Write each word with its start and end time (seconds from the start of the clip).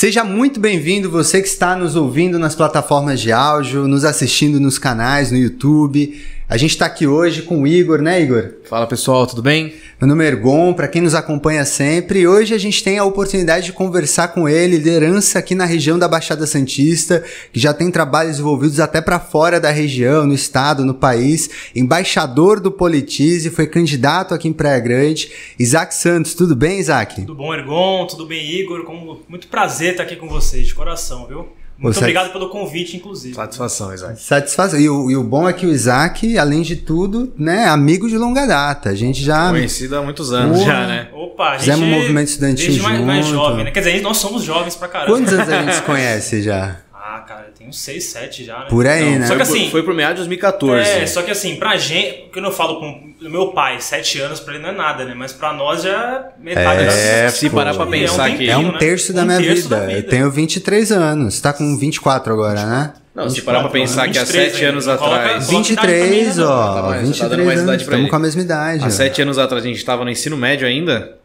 Seja 0.00 0.24
muito 0.24 0.58
bem-vindo, 0.58 1.10
você 1.10 1.42
que 1.42 1.48
está 1.48 1.76
nos 1.76 1.94
ouvindo 1.94 2.38
nas 2.38 2.54
plataformas 2.54 3.20
de 3.20 3.30
áudio, 3.32 3.86
nos 3.86 4.02
assistindo 4.02 4.58
nos 4.58 4.78
canais, 4.78 5.30
no 5.30 5.36
YouTube. 5.36 6.18
A 6.50 6.56
gente 6.56 6.72
está 6.72 6.86
aqui 6.86 7.06
hoje 7.06 7.42
com 7.42 7.62
o 7.62 7.66
Igor, 7.66 8.02
né, 8.02 8.20
Igor? 8.20 8.54
Fala 8.64 8.84
pessoal, 8.84 9.24
tudo 9.24 9.40
bem? 9.40 9.72
Meu 10.00 10.08
nome 10.08 10.24
é 10.24 10.26
Ergon, 10.26 10.74
para 10.74 10.88
quem 10.88 11.00
nos 11.00 11.14
acompanha 11.14 11.64
sempre, 11.64 12.18
e 12.18 12.26
hoje 12.26 12.52
a 12.52 12.58
gente 12.58 12.82
tem 12.82 12.98
a 12.98 13.04
oportunidade 13.04 13.66
de 13.66 13.72
conversar 13.72 14.34
com 14.34 14.48
ele, 14.48 14.76
liderança 14.76 15.38
aqui 15.38 15.54
na 15.54 15.64
região 15.64 15.96
da 15.96 16.08
Baixada 16.08 16.48
Santista, 16.48 17.22
que 17.52 17.60
já 17.60 17.72
tem 17.72 17.88
trabalhos 17.88 18.40
envolvidos 18.40 18.80
até 18.80 19.00
para 19.00 19.20
fora 19.20 19.60
da 19.60 19.70
região, 19.70 20.26
no 20.26 20.34
estado, 20.34 20.84
no 20.84 20.92
país, 20.92 21.48
embaixador 21.72 22.58
do 22.58 22.72
Politize, 22.72 23.48
foi 23.50 23.68
candidato 23.68 24.34
aqui 24.34 24.48
em 24.48 24.52
Praia 24.52 24.80
Grande. 24.80 25.30
Isaac 25.56 25.94
Santos, 25.94 26.34
tudo 26.34 26.56
bem, 26.56 26.80
Isaac? 26.80 27.14
Tudo 27.14 27.36
bom, 27.36 27.54
Ergon? 27.54 28.08
Tudo 28.08 28.26
bem, 28.26 28.44
Igor? 28.44 28.82
Com 28.82 29.20
muito 29.28 29.46
prazer 29.46 29.92
estar 29.92 30.02
aqui 30.02 30.16
com 30.16 30.28
vocês, 30.28 30.66
de 30.66 30.74
coração, 30.74 31.28
viu? 31.28 31.59
Muito 31.80 31.94
Você... 31.94 32.00
obrigado 32.00 32.30
pelo 32.30 32.50
convite, 32.50 32.94
inclusive. 32.98 33.34
Satisfação, 33.34 33.94
Isaac. 33.94 34.20
Satisfação. 34.20 34.78
E 34.78 34.88
o, 34.90 35.10
e 35.10 35.16
o, 35.16 35.24
bom 35.24 35.48
é 35.48 35.52
que 35.54 35.64
o 35.64 35.70
Isaac, 35.70 36.36
além 36.36 36.60
de 36.60 36.76
tudo, 36.76 37.32
né, 37.38 37.66
amigo 37.68 38.06
de 38.06 38.18
longa 38.18 38.46
data. 38.46 38.90
A 38.90 38.94
gente 38.94 39.24
já. 39.24 39.48
Conhecido 39.48 39.96
há 39.96 40.02
muitos 40.02 40.30
anos 40.30 40.62
já, 40.62 40.86
né? 40.86 41.08
Opa, 41.14 41.44
a 41.44 41.52
gente. 41.52 41.60
Fizemos 41.60 41.88
um 41.88 41.90
movimento 41.90 42.28
estudantil 42.28 42.66
desde 42.66 42.82
mais, 42.82 42.96
junto. 42.98 43.06
mais 43.06 43.26
jovem, 43.26 43.64
né? 43.64 43.70
Quer 43.70 43.80
dizer, 43.80 44.02
nós 44.02 44.18
somos 44.18 44.44
jovens 44.44 44.76
pra 44.76 44.88
caramba. 44.88 45.16
Quantos 45.16 45.32
anos 45.32 45.48
a 45.48 45.56
gente 45.62 45.74
se 45.74 45.82
conhece 45.82 46.42
já? 46.42 46.76
Ah, 47.12 47.20
cara, 47.20 47.50
tem 47.58 47.66
uns 47.68 47.78
6, 47.80 48.04
7 48.04 48.44
já, 48.44 48.60
né? 48.60 48.66
Por 48.68 48.86
aí, 48.86 49.10
Não, 49.12 49.18
né? 49.20 49.26
Só 49.26 49.34
que 49.34 49.42
assim. 49.42 49.68
Foi 49.70 49.82
pro 49.82 49.92
meado 49.94 50.10
de 50.12 50.16
2014. 50.18 50.88
É, 50.88 51.06
só 51.06 51.22
que 51.22 51.30
assim, 51.30 51.56
pra 51.56 51.76
gente. 51.76 52.30
Quando 52.32 52.44
eu 52.44 52.52
falo 52.52 52.78
com 52.78 53.14
o 53.20 53.30
meu 53.30 53.48
pai, 53.48 53.80
7 53.80 54.20
anos 54.20 54.38
pra 54.38 54.54
ele 54.54 54.62
não 54.62 54.70
é 54.70 54.72
nada, 54.72 55.04
né? 55.04 55.12
Mas 55.16 55.32
pra 55.32 55.52
nós 55.52 55.82
já 55.82 55.90
é 56.38 56.42
metade 56.42 56.82
é, 56.84 57.24
da 57.24 57.30
Se 57.30 57.50
parar 57.50 57.74
pra 57.74 57.86
pensar 57.86 58.28
é 58.30 58.32
um 58.32 58.36
que. 58.36 58.48
É 58.50 58.56
um 58.56 58.78
terço, 58.78 59.12
da, 59.12 59.22
um 59.22 59.26
minha 59.26 59.38
terço 59.38 59.62
vida. 59.64 59.76
da 59.76 59.86
vida. 59.86 59.98
Eu 59.98 60.02
tenho 60.08 60.30
23 60.30 60.92
anos. 60.92 61.40
Tá 61.40 61.52
com 61.52 61.76
24 61.76 62.32
agora, 62.32 62.64
né? 62.64 62.92
Não, 63.12 63.28
se 63.28 63.42
parar 63.42 63.60
pra 63.60 63.70
pensar 63.70 64.08
que 64.08 64.16
há 64.18 64.22
23 64.22 64.52
7 64.52 64.64
anos. 64.66 64.84
Coloca- 64.84 65.04
atrás. 65.04 65.46
coloca- 65.46 65.64
23, 65.68 66.22
idade 66.22 66.34
pra 66.36 66.44
mim, 66.44 66.52
ó. 66.52 66.74
Tá 66.74 66.82
bom, 66.82 66.88
você 66.88 66.94
tá 66.94 67.00
23 67.00 67.30
dando 67.30 67.44
mais 67.44 67.58
anos. 67.58 67.62
idade 67.68 67.84
pra 67.84 67.94
Estamos 67.96 68.00
ele. 68.02 68.10
com 68.10 68.16
a 68.16 68.18
mesma 68.20 68.42
idade. 68.42 68.84
Há 68.84 68.86
ó. 68.86 68.90
7 68.90 69.22
anos 69.22 69.38
atrás 69.38 69.64
a 69.64 69.66
gente 69.66 69.84
tava 69.84 70.04
no 70.04 70.10
ensino 70.10 70.36
médio 70.36 70.66
ainda. 70.66 71.19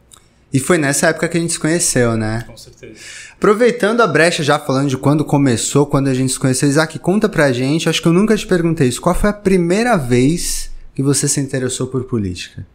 E 0.54 0.60
foi 0.60 0.78
nessa 0.78 1.08
época 1.08 1.28
que 1.28 1.38
a 1.38 1.42
gente 1.42 1.54
se 1.54 1.60
conheceu, 1.60 2.16
né? 2.16 2.44
Com 2.48 2.56
certeza. 2.56 2.96
Aproveitando 3.34 4.02
a 4.02 4.08
brecha, 4.08 4.42
já 4.42 4.58
falando 4.58 4.90
de 4.90 4.98
quando 4.98 5.26
começou, 5.26 5.86
quando 5.86 6.08
a 6.08 6.14
gente 6.14 6.32
se 6.32 6.40
conheceu, 6.40 6.70
Isaac, 6.70 6.98
conta 7.00 7.28
pra 7.28 7.52
gente, 7.52 7.90
acho 7.90 8.02
que 8.02 8.08
eu 8.08 8.14
nunca 8.14 8.36
te 8.38 8.48
perguntei 8.48 8.88
isso, 8.88 9.02
qual 9.02 9.14
foi 9.14 9.30
a 9.30 9.34
primeira 9.34 9.98
vez 9.98 10.74
que 10.94 11.04
você 11.04 11.28
se 11.28 11.42
interessou 11.42 11.88
por 11.88 12.06
política? 12.06 12.66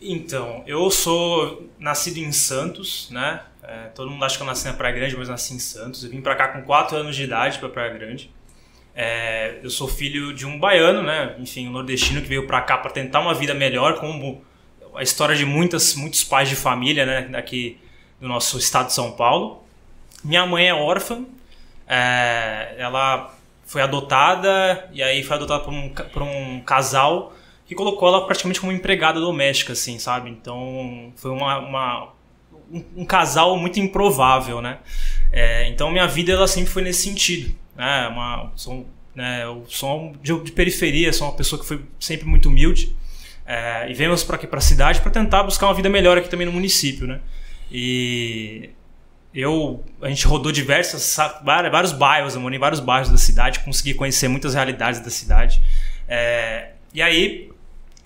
Então, 0.00 0.62
eu 0.66 0.90
sou 0.90 1.68
nascido 1.78 2.18
em 2.18 2.32
Santos, 2.32 3.08
né? 3.10 3.42
É, 3.62 3.88
todo 3.88 4.10
mundo 4.10 4.24
acha 4.24 4.36
que 4.36 4.42
eu 4.42 4.46
nasci 4.46 4.64
na 4.64 4.72
Praia 4.72 4.94
Grande, 4.94 5.16
mas 5.16 5.28
nasci 5.28 5.52
em 5.52 5.58
Santos. 5.58 6.02
Eu 6.04 6.10
vim 6.10 6.22
pra 6.22 6.34
cá 6.34 6.48
com 6.48 6.62
4 6.62 6.96
anos 6.96 7.14
de 7.14 7.24
idade 7.24 7.58
pra 7.58 7.68
Praia 7.68 7.92
Grande. 7.92 8.30
É, 8.94 9.58
eu 9.62 9.68
sou 9.68 9.86
filho 9.86 10.32
de 10.32 10.46
um 10.46 10.58
baiano, 10.58 11.02
né? 11.02 11.36
Enfim, 11.38 11.68
um 11.68 11.72
nordestino 11.72 12.22
que 12.22 12.28
veio 12.28 12.46
pra 12.46 12.62
cá 12.62 12.78
pra 12.78 12.90
tentar 12.90 13.20
uma 13.20 13.34
vida 13.34 13.52
melhor, 13.52 14.00
como 14.00 14.40
a 14.98 15.02
história 15.02 15.34
de 15.36 15.44
muitas, 15.46 15.94
muitos 15.94 16.24
pais 16.24 16.48
de 16.48 16.56
família, 16.56 17.06
né? 17.06 17.22
Daqui 17.30 17.78
do 18.20 18.28
nosso 18.28 18.58
estado 18.58 18.88
de 18.88 18.92
São 18.94 19.12
Paulo. 19.12 19.62
Minha 20.24 20.44
mãe 20.46 20.68
é 20.68 20.74
órfã. 20.74 21.24
é, 21.86 22.74
ela 22.78 23.34
foi 23.66 23.82
adotada 23.82 24.88
e 24.92 25.02
aí 25.02 25.22
foi 25.22 25.36
adotada 25.36 25.62
por 25.64 25.72
um, 25.72 25.88
por 25.90 26.22
um 26.22 26.60
casal 26.60 27.34
que 27.66 27.74
colocou 27.74 28.08
ela 28.08 28.24
praticamente 28.26 28.60
como 28.60 28.72
empregada 28.72 29.20
doméstica, 29.20 29.74
assim, 29.74 29.98
sabe? 29.98 30.30
Então 30.30 31.12
foi 31.16 31.30
uma, 31.30 31.58
uma- 31.58 32.08
um, 32.70 32.84
um 32.98 33.04
casal 33.04 33.56
muito 33.56 33.78
improvável, 33.78 34.60
né? 34.62 34.78
É, 35.30 35.68
então 35.68 35.90
minha 35.90 36.06
vida 36.06 36.32
ela 36.32 36.46
sempre 36.46 36.70
foi 36.70 36.82
nesse 36.82 37.02
sentido, 37.02 37.54
né? 37.76 38.08
Uma, 38.08 38.50
sou, 38.56 38.86
né, 39.14 39.44
eu 39.44 39.64
sou 39.68 40.12
de, 40.22 40.38
de 40.44 40.52
periferia, 40.52 41.12
sou 41.12 41.26
uma 41.28 41.36
pessoa 41.36 41.60
que 41.60 41.66
foi 41.66 41.82
sempre 42.00 42.26
muito 42.26 42.48
humilde 42.48 42.96
é, 43.48 43.90
e 43.90 43.94
viemos 43.94 44.22
para 44.22 44.36
aqui 44.36 44.46
para 44.46 44.58
a 44.58 44.62
cidade 44.62 45.00
para 45.00 45.10
tentar 45.10 45.42
buscar 45.42 45.66
uma 45.66 45.74
vida 45.74 45.88
melhor 45.88 46.18
aqui 46.18 46.28
também 46.28 46.46
no 46.46 46.52
município, 46.52 47.06
né? 47.06 47.18
E 47.72 48.70
eu 49.34 49.82
a 50.02 50.08
gente 50.08 50.26
rodou 50.26 50.52
diversas 50.52 51.02
sa- 51.02 51.40
vários, 51.44 51.72
vários 51.72 51.92
bairros, 51.92 52.34
eu 52.34 52.40
morei 52.40 52.56
em 52.58 52.60
vários 52.60 52.80
bairros 52.80 53.08
da 53.10 53.16
cidade, 53.18 53.60
consegui 53.60 53.94
conhecer 53.94 54.28
muitas 54.28 54.52
realidades 54.54 55.00
da 55.00 55.10
cidade. 55.10 55.60
É, 56.06 56.72
e 56.92 57.00
aí 57.00 57.50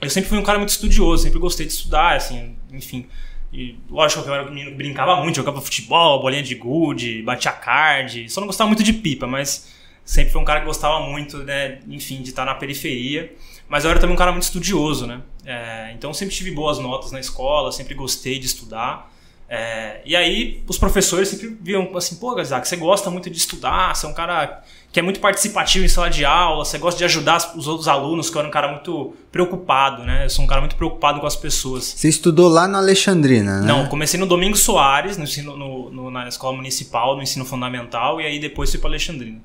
eu 0.00 0.10
sempre 0.10 0.28
fui 0.28 0.38
um 0.38 0.42
cara 0.42 0.58
muito 0.58 0.70
estudioso, 0.70 1.24
sempre 1.24 1.38
gostei 1.38 1.66
de 1.66 1.72
estudar, 1.72 2.16
assim, 2.16 2.56
enfim. 2.72 3.06
E 3.52 3.76
lógico 3.90 4.22
que 4.22 4.28
eu 4.28 4.34
era 4.34 4.44
um 4.44 4.48
menino 4.48 4.70
que 4.70 4.76
brincava 4.76 5.16
muito, 5.16 5.36
jogava 5.36 5.60
futebol, 5.60 6.20
bolinha 6.22 6.42
de 6.42 6.54
gude, 6.54 7.22
batia 7.22 7.52
card. 7.52 8.28
Só 8.30 8.40
não 8.40 8.46
gostava 8.46 8.68
muito 8.68 8.82
de 8.82 8.92
pipa, 8.92 9.26
mas 9.26 9.72
sempre 10.04 10.32
foi 10.32 10.40
um 10.40 10.44
cara 10.44 10.60
que 10.60 10.66
gostava 10.66 11.00
muito, 11.00 11.38
né, 11.38 11.78
enfim, 11.88 12.22
de 12.22 12.30
estar 12.30 12.44
na 12.44 12.54
periferia. 12.54 13.32
Mas 13.68 13.84
eu 13.84 13.90
era 13.90 14.00
também 14.00 14.14
um 14.14 14.18
cara 14.18 14.32
muito 14.32 14.44
estudioso, 14.44 15.06
né? 15.06 15.20
É, 15.44 15.92
então 15.94 16.12
sempre 16.14 16.34
tive 16.34 16.50
boas 16.52 16.78
notas 16.78 17.10
na 17.12 17.18
escola, 17.20 17.72
sempre 17.72 17.94
gostei 17.94 18.38
de 18.38 18.46
estudar. 18.46 19.10
É, 19.48 20.00
e 20.06 20.16
aí 20.16 20.62
os 20.66 20.78
professores 20.78 21.28
sempre 21.28 21.54
viam 21.60 21.94
assim, 21.94 22.16
pô, 22.16 22.40
Isaac, 22.40 22.66
você 22.66 22.74
gosta 22.76 23.10
muito 23.10 23.28
de 23.28 23.36
estudar, 23.36 23.94
você 23.94 24.06
é 24.06 24.08
um 24.08 24.14
cara 24.14 24.62
que 24.90 24.98
é 24.98 25.02
muito 25.02 25.20
participativo 25.20 25.84
em 25.84 25.88
sala 25.88 26.08
de 26.08 26.24
aula, 26.24 26.64
você 26.64 26.78
gosta 26.78 26.96
de 26.96 27.04
ajudar 27.04 27.52
os 27.56 27.66
outros 27.66 27.86
alunos, 27.86 28.30
que 28.30 28.36
eu 28.36 28.40
era 28.40 28.48
um 28.48 28.52
cara 28.52 28.68
muito 28.72 29.14
preocupado, 29.30 30.04
né? 30.04 30.24
Eu 30.24 30.30
sou 30.30 30.44
um 30.44 30.48
cara 30.48 30.60
muito 30.62 30.76
preocupado 30.76 31.20
com 31.20 31.26
as 31.26 31.36
pessoas. 31.36 31.84
Você 31.84 32.08
estudou 32.08 32.48
lá 32.48 32.66
no 32.66 32.78
Alexandrina, 32.78 33.60
né? 33.60 33.66
Não, 33.66 33.86
comecei 33.88 34.18
no 34.18 34.26
Domingos 34.26 34.60
Soares, 34.60 35.18
no 35.18 35.24
ensino, 35.24 35.54
no- 35.56 35.90
no- 35.90 36.10
na 36.10 36.28
escola 36.28 36.56
municipal, 36.56 37.14
no 37.16 37.22
ensino 37.22 37.44
fundamental, 37.44 38.20
e 38.22 38.24
aí 38.26 38.38
depois 38.38 38.70
fui 38.70 38.78
para 38.80 38.88
Alexandrina. 38.90 39.38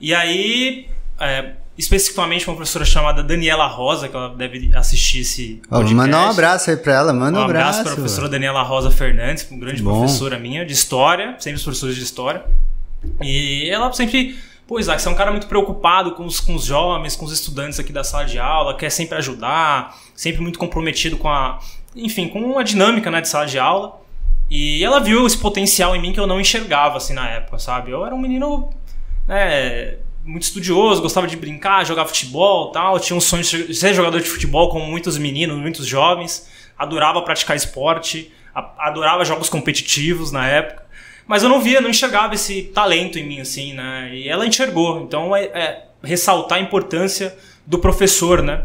E 0.00 0.14
aí, 0.14 0.88
é, 1.20 1.52
especificamente 1.76 2.46
uma 2.48 2.56
professora 2.56 2.84
chamada 2.84 3.22
Daniela 3.22 3.66
Rosa, 3.66 4.08
que 4.08 4.16
ela 4.16 4.28
deve 4.28 4.70
assistir 4.74 5.20
esse 5.20 5.62
podcast. 5.68 5.94
manda 5.94 6.18
um 6.18 6.30
abraço 6.30 6.70
aí 6.70 6.76
pra 6.76 6.94
ela, 6.94 7.12
manda 7.12 7.38
um, 7.38 7.42
Um 7.42 7.44
abraço 7.44 7.80
abraço. 7.80 7.82
para 7.82 7.92
a 7.92 7.96
professora 7.96 8.28
Daniela 8.28 8.62
Rosa 8.62 8.90
Fernandes, 8.90 9.48
uma 9.50 9.60
grande 9.60 9.82
Bom. 9.82 9.98
professora 9.98 10.38
minha 10.38 10.64
de 10.64 10.72
história, 10.72 11.36
sempre 11.38 11.56
os 11.56 11.62
professores 11.62 11.96
de 11.96 12.02
história. 12.02 12.44
E 13.20 13.68
ela 13.70 13.92
sempre, 13.92 14.38
pô, 14.66 14.78
Isaac, 14.78 15.00
você 15.00 15.08
é 15.08 15.10
um 15.10 15.14
cara 15.14 15.30
muito 15.30 15.46
preocupado 15.46 16.12
com 16.12 16.24
os, 16.24 16.40
com 16.40 16.54
os 16.54 16.64
jovens, 16.64 17.16
com 17.16 17.24
os 17.24 17.32
estudantes 17.32 17.80
aqui 17.80 17.92
da 17.92 18.04
sala 18.04 18.24
de 18.24 18.38
aula, 18.38 18.76
quer 18.76 18.90
sempre 18.90 19.16
ajudar, 19.18 19.96
sempre 20.14 20.40
muito 20.40 20.58
comprometido 20.58 21.16
com 21.16 21.28
a, 21.28 21.58
enfim, 21.96 22.28
com 22.28 22.58
a 22.58 22.62
dinâmica 22.62 23.10
né, 23.10 23.20
de 23.20 23.28
sala 23.28 23.46
de 23.46 23.58
aula. 23.58 24.00
E 24.50 24.84
ela 24.84 25.00
viu 25.00 25.26
esse 25.26 25.38
potencial 25.38 25.96
em 25.96 26.00
mim 26.02 26.12
que 26.12 26.20
eu 26.20 26.26
não 26.26 26.38
enxergava 26.40 26.98
assim 26.98 27.14
na 27.14 27.26
época, 27.26 27.58
sabe? 27.58 27.90
Eu 27.90 28.04
era 28.04 28.14
um 28.14 28.18
menino 28.18 28.68
né, 29.26 29.96
muito 30.24 30.44
estudioso, 30.44 31.02
gostava 31.02 31.26
de 31.26 31.36
brincar, 31.36 31.84
jogar 31.84 32.06
futebol 32.06 32.70
tal. 32.70 32.98
Tinha 33.00 33.16
um 33.16 33.20
sonho 33.20 33.42
de 33.42 33.74
ser 33.74 33.94
jogador 33.94 34.20
de 34.20 34.28
futebol, 34.28 34.68
como 34.68 34.86
muitos 34.86 35.18
meninos, 35.18 35.58
muitos 35.58 35.86
jovens. 35.86 36.48
Adorava 36.78 37.22
praticar 37.22 37.56
esporte, 37.56 38.32
adorava 38.78 39.24
jogos 39.24 39.48
competitivos 39.48 40.32
na 40.32 40.48
época. 40.48 40.82
Mas 41.26 41.42
eu 41.42 41.48
não 41.48 41.60
via, 41.60 41.80
não 41.80 41.90
enxergava 41.90 42.34
esse 42.34 42.64
talento 42.64 43.18
em 43.18 43.26
mim, 43.26 43.40
assim, 43.40 43.74
né? 43.74 44.10
E 44.12 44.28
ela 44.28 44.46
enxergou. 44.46 45.02
Então 45.02 45.34
é, 45.34 45.44
é 45.44 45.84
ressaltar 46.02 46.58
a 46.58 46.60
importância 46.60 47.36
do 47.66 47.78
professor, 47.78 48.42
né? 48.42 48.64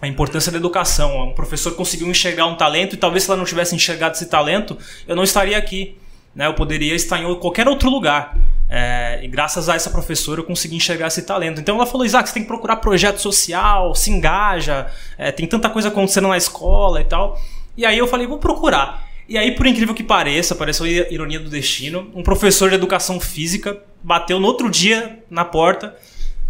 A 0.00 0.06
importância 0.06 0.50
da 0.50 0.58
educação. 0.58 1.28
Um 1.28 1.34
professor 1.34 1.74
conseguiu 1.74 2.08
enxergar 2.08 2.46
um 2.46 2.56
talento 2.56 2.94
e 2.94 2.96
talvez 2.96 3.24
se 3.24 3.30
ela 3.30 3.36
não 3.36 3.44
tivesse 3.44 3.74
enxergado 3.74 4.16
esse 4.16 4.26
talento, 4.26 4.76
eu 5.06 5.14
não 5.14 5.22
estaria 5.22 5.56
aqui. 5.56 5.96
Né? 6.34 6.46
Eu 6.46 6.54
poderia 6.54 6.94
estar 6.94 7.20
em 7.20 7.34
qualquer 7.38 7.68
outro 7.68 7.90
lugar. 7.90 8.36
É, 8.74 9.20
e 9.22 9.28
graças 9.28 9.68
a 9.68 9.74
essa 9.74 9.90
professora 9.90 10.40
eu 10.40 10.44
consegui 10.44 10.76
enxergar 10.76 11.08
esse 11.08 11.20
talento. 11.24 11.60
Então 11.60 11.76
ela 11.76 11.84
falou: 11.84 12.06
Isaac, 12.06 12.26
você 12.26 12.32
tem 12.32 12.42
que 12.42 12.48
procurar 12.48 12.76
projeto 12.76 13.18
social, 13.18 13.94
se 13.94 14.10
engaja, 14.10 14.90
é, 15.18 15.30
tem 15.30 15.46
tanta 15.46 15.68
coisa 15.68 15.88
acontecendo 15.88 16.28
na 16.28 16.38
escola 16.38 16.98
e 16.98 17.04
tal. 17.04 17.38
E 17.76 17.84
aí 17.84 17.98
eu 17.98 18.06
falei: 18.06 18.26
vou 18.26 18.38
procurar. 18.38 19.06
E 19.28 19.36
aí, 19.36 19.54
por 19.54 19.66
incrível 19.66 19.94
que 19.94 20.02
pareça, 20.02 20.54
pareceu 20.54 20.86
ironia 20.86 21.38
do 21.38 21.50
destino, 21.50 22.10
um 22.14 22.22
professor 22.22 22.70
de 22.70 22.74
educação 22.74 23.20
física 23.20 23.78
bateu 24.02 24.40
no 24.40 24.46
outro 24.46 24.70
dia 24.70 25.18
na 25.30 25.44
porta. 25.44 25.94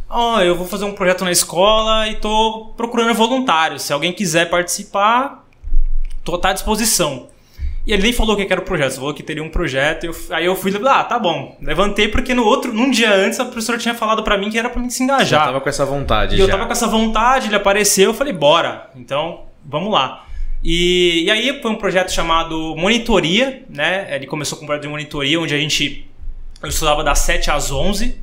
Ó, 0.09 0.41
eu 0.41 0.55
vou 0.55 0.67
fazer 0.69 0.85
um 0.85 0.93
projeto 0.93 1.25
na 1.25 1.33
escola 1.33 2.07
e 2.07 2.15
tô 2.15 2.73
procurando 2.77 3.13
voluntários. 3.15 3.83
Se 3.83 3.93
alguém 3.93 4.13
quiser 4.13 4.49
participar, 4.49 5.45
tô 6.23 6.39
tá 6.39 6.51
à 6.51 6.53
disposição. 6.53 7.27
E 7.87 7.93
ele 7.93 8.03
nem 8.03 8.13
falou 8.13 8.35
o 8.35 8.37
que 8.37 8.51
era 8.53 8.61
o 8.61 8.65
projeto, 8.65 8.93
só 8.93 9.01
falou 9.01 9.13
que 9.15 9.23
teria 9.25 9.43
um 9.43 9.49
projeto. 9.49 10.05
eu- 10.05 10.15
aí 10.31 10.45
eu 10.47 10.55
fui, 10.55 10.73
ah, 10.89 11.03
tá 11.05 11.19
bom. 11.19 11.57
Levantei 11.61 12.07
porque 12.09 12.33
no 12.33 12.45
outro, 12.45 12.73
num 12.73 12.91
dia 12.91 13.13
antes, 13.13 13.41
a 13.41 13.45
professora 13.45 13.77
tinha 13.79 13.95
falado 13.95 14.23
pra 14.23 14.39
mim 14.39 14.51
que 14.51 14.59
era 14.59 14.71
pra 14.71 14.81
mim 14.81 14.89
se 14.89 14.99
Já 14.99 15.05
engajar. 15.05 15.45
tava 15.47 15.61
com 15.61 15.69
essa 15.69 15.85
vontade 15.85 16.35
E 16.35 16.39
já. 16.39 16.45
eu 16.45 16.49
tava 16.49 16.67
com 16.67 16.73
essa 16.73 16.87
vontade, 16.87 17.49
ele 17.49 17.57
apareceu, 17.57 18.11
eu 18.11 18.15
falei, 18.15 18.33
bora. 18.33 18.89
Então, 18.95 19.47
vamos 19.65 19.93
lá. 19.93 20.27
E, 20.63 21.25
e 21.25 21.31
aí 21.31 21.61
foi 21.61 21.71
um 21.73 21.75
projeto 21.75 22.13
chamado 22.13 22.77
Monitoria, 22.77 23.65
né? 23.69 24.15
Ele 24.15 24.27
começou 24.29 24.57
com 24.57 24.63
um 24.65 24.67
projeto 24.67 24.83
de 24.85 24.89
monitoria, 24.89 25.41
onde 25.41 25.53
a 25.53 25.59
gente 25.59 26.09
eu 26.63 26.69
estudava 26.69 27.03
das 27.03 27.19
7 27.19 27.51
às 27.51 27.73
11 27.73 28.17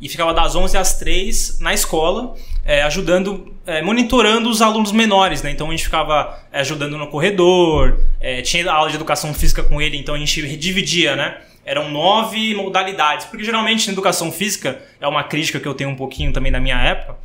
e 0.00 0.08
ficava 0.08 0.32
das 0.32 0.54
11 0.54 0.78
às 0.78 0.96
3 1.00 1.58
na 1.60 1.74
escola, 1.74 2.34
é, 2.70 2.82
ajudando, 2.82 3.52
é, 3.66 3.82
monitorando 3.82 4.48
os 4.48 4.62
alunos 4.62 4.92
menores, 4.92 5.42
né? 5.42 5.50
Então 5.50 5.66
a 5.66 5.70
gente 5.72 5.82
ficava 5.82 6.38
é, 6.52 6.60
ajudando 6.60 6.96
no 6.96 7.08
corredor, 7.08 7.98
é, 8.20 8.42
tinha 8.42 8.70
aula 8.70 8.88
de 8.88 8.94
educação 8.94 9.34
física 9.34 9.60
com 9.64 9.82
ele, 9.82 9.96
então 9.96 10.14
a 10.14 10.18
gente 10.18 10.56
dividia, 10.56 11.16
né? 11.16 11.38
eram 11.64 11.90
nove 11.90 12.54
modalidades. 12.54 13.26
Porque 13.26 13.44
geralmente 13.44 13.88
na 13.88 13.92
educação 13.92 14.30
física, 14.30 14.80
é 15.00 15.08
uma 15.08 15.24
crítica 15.24 15.58
que 15.58 15.66
eu 15.66 15.74
tenho 15.74 15.90
um 15.90 15.96
pouquinho 15.96 16.32
também 16.32 16.52
da 16.52 16.60
minha 16.60 16.80
época, 16.80 17.16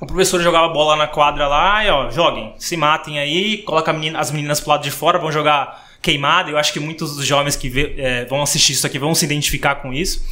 o 0.00 0.06
professor 0.06 0.40
jogava 0.40 0.68
bola 0.68 0.96
na 0.96 1.06
quadra 1.06 1.46
lá 1.46 1.84
e 1.84 1.90
ó, 1.90 2.10
joguem, 2.10 2.54
se 2.58 2.74
matem 2.74 3.18
aí, 3.18 3.58
coloca 3.58 3.92
menina, 3.92 4.18
as 4.18 4.30
meninas 4.30 4.58
pro 4.58 4.70
lado 4.70 4.82
de 4.82 4.90
fora, 4.90 5.18
vão 5.18 5.30
jogar 5.30 5.86
queimada. 6.00 6.50
Eu 6.50 6.56
acho 6.56 6.72
que 6.72 6.80
muitos 6.80 7.14
dos 7.14 7.26
jovens 7.26 7.56
que 7.56 7.68
vê, 7.68 7.94
é, 7.98 8.24
vão 8.24 8.42
assistir 8.42 8.72
isso 8.72 8.86
aqui 8.86 8.98
vão 8.98 9.14
se 9.14 9.24
identificar 9.26 9.76
com 9.76 9.92
isso. 9.92 10.24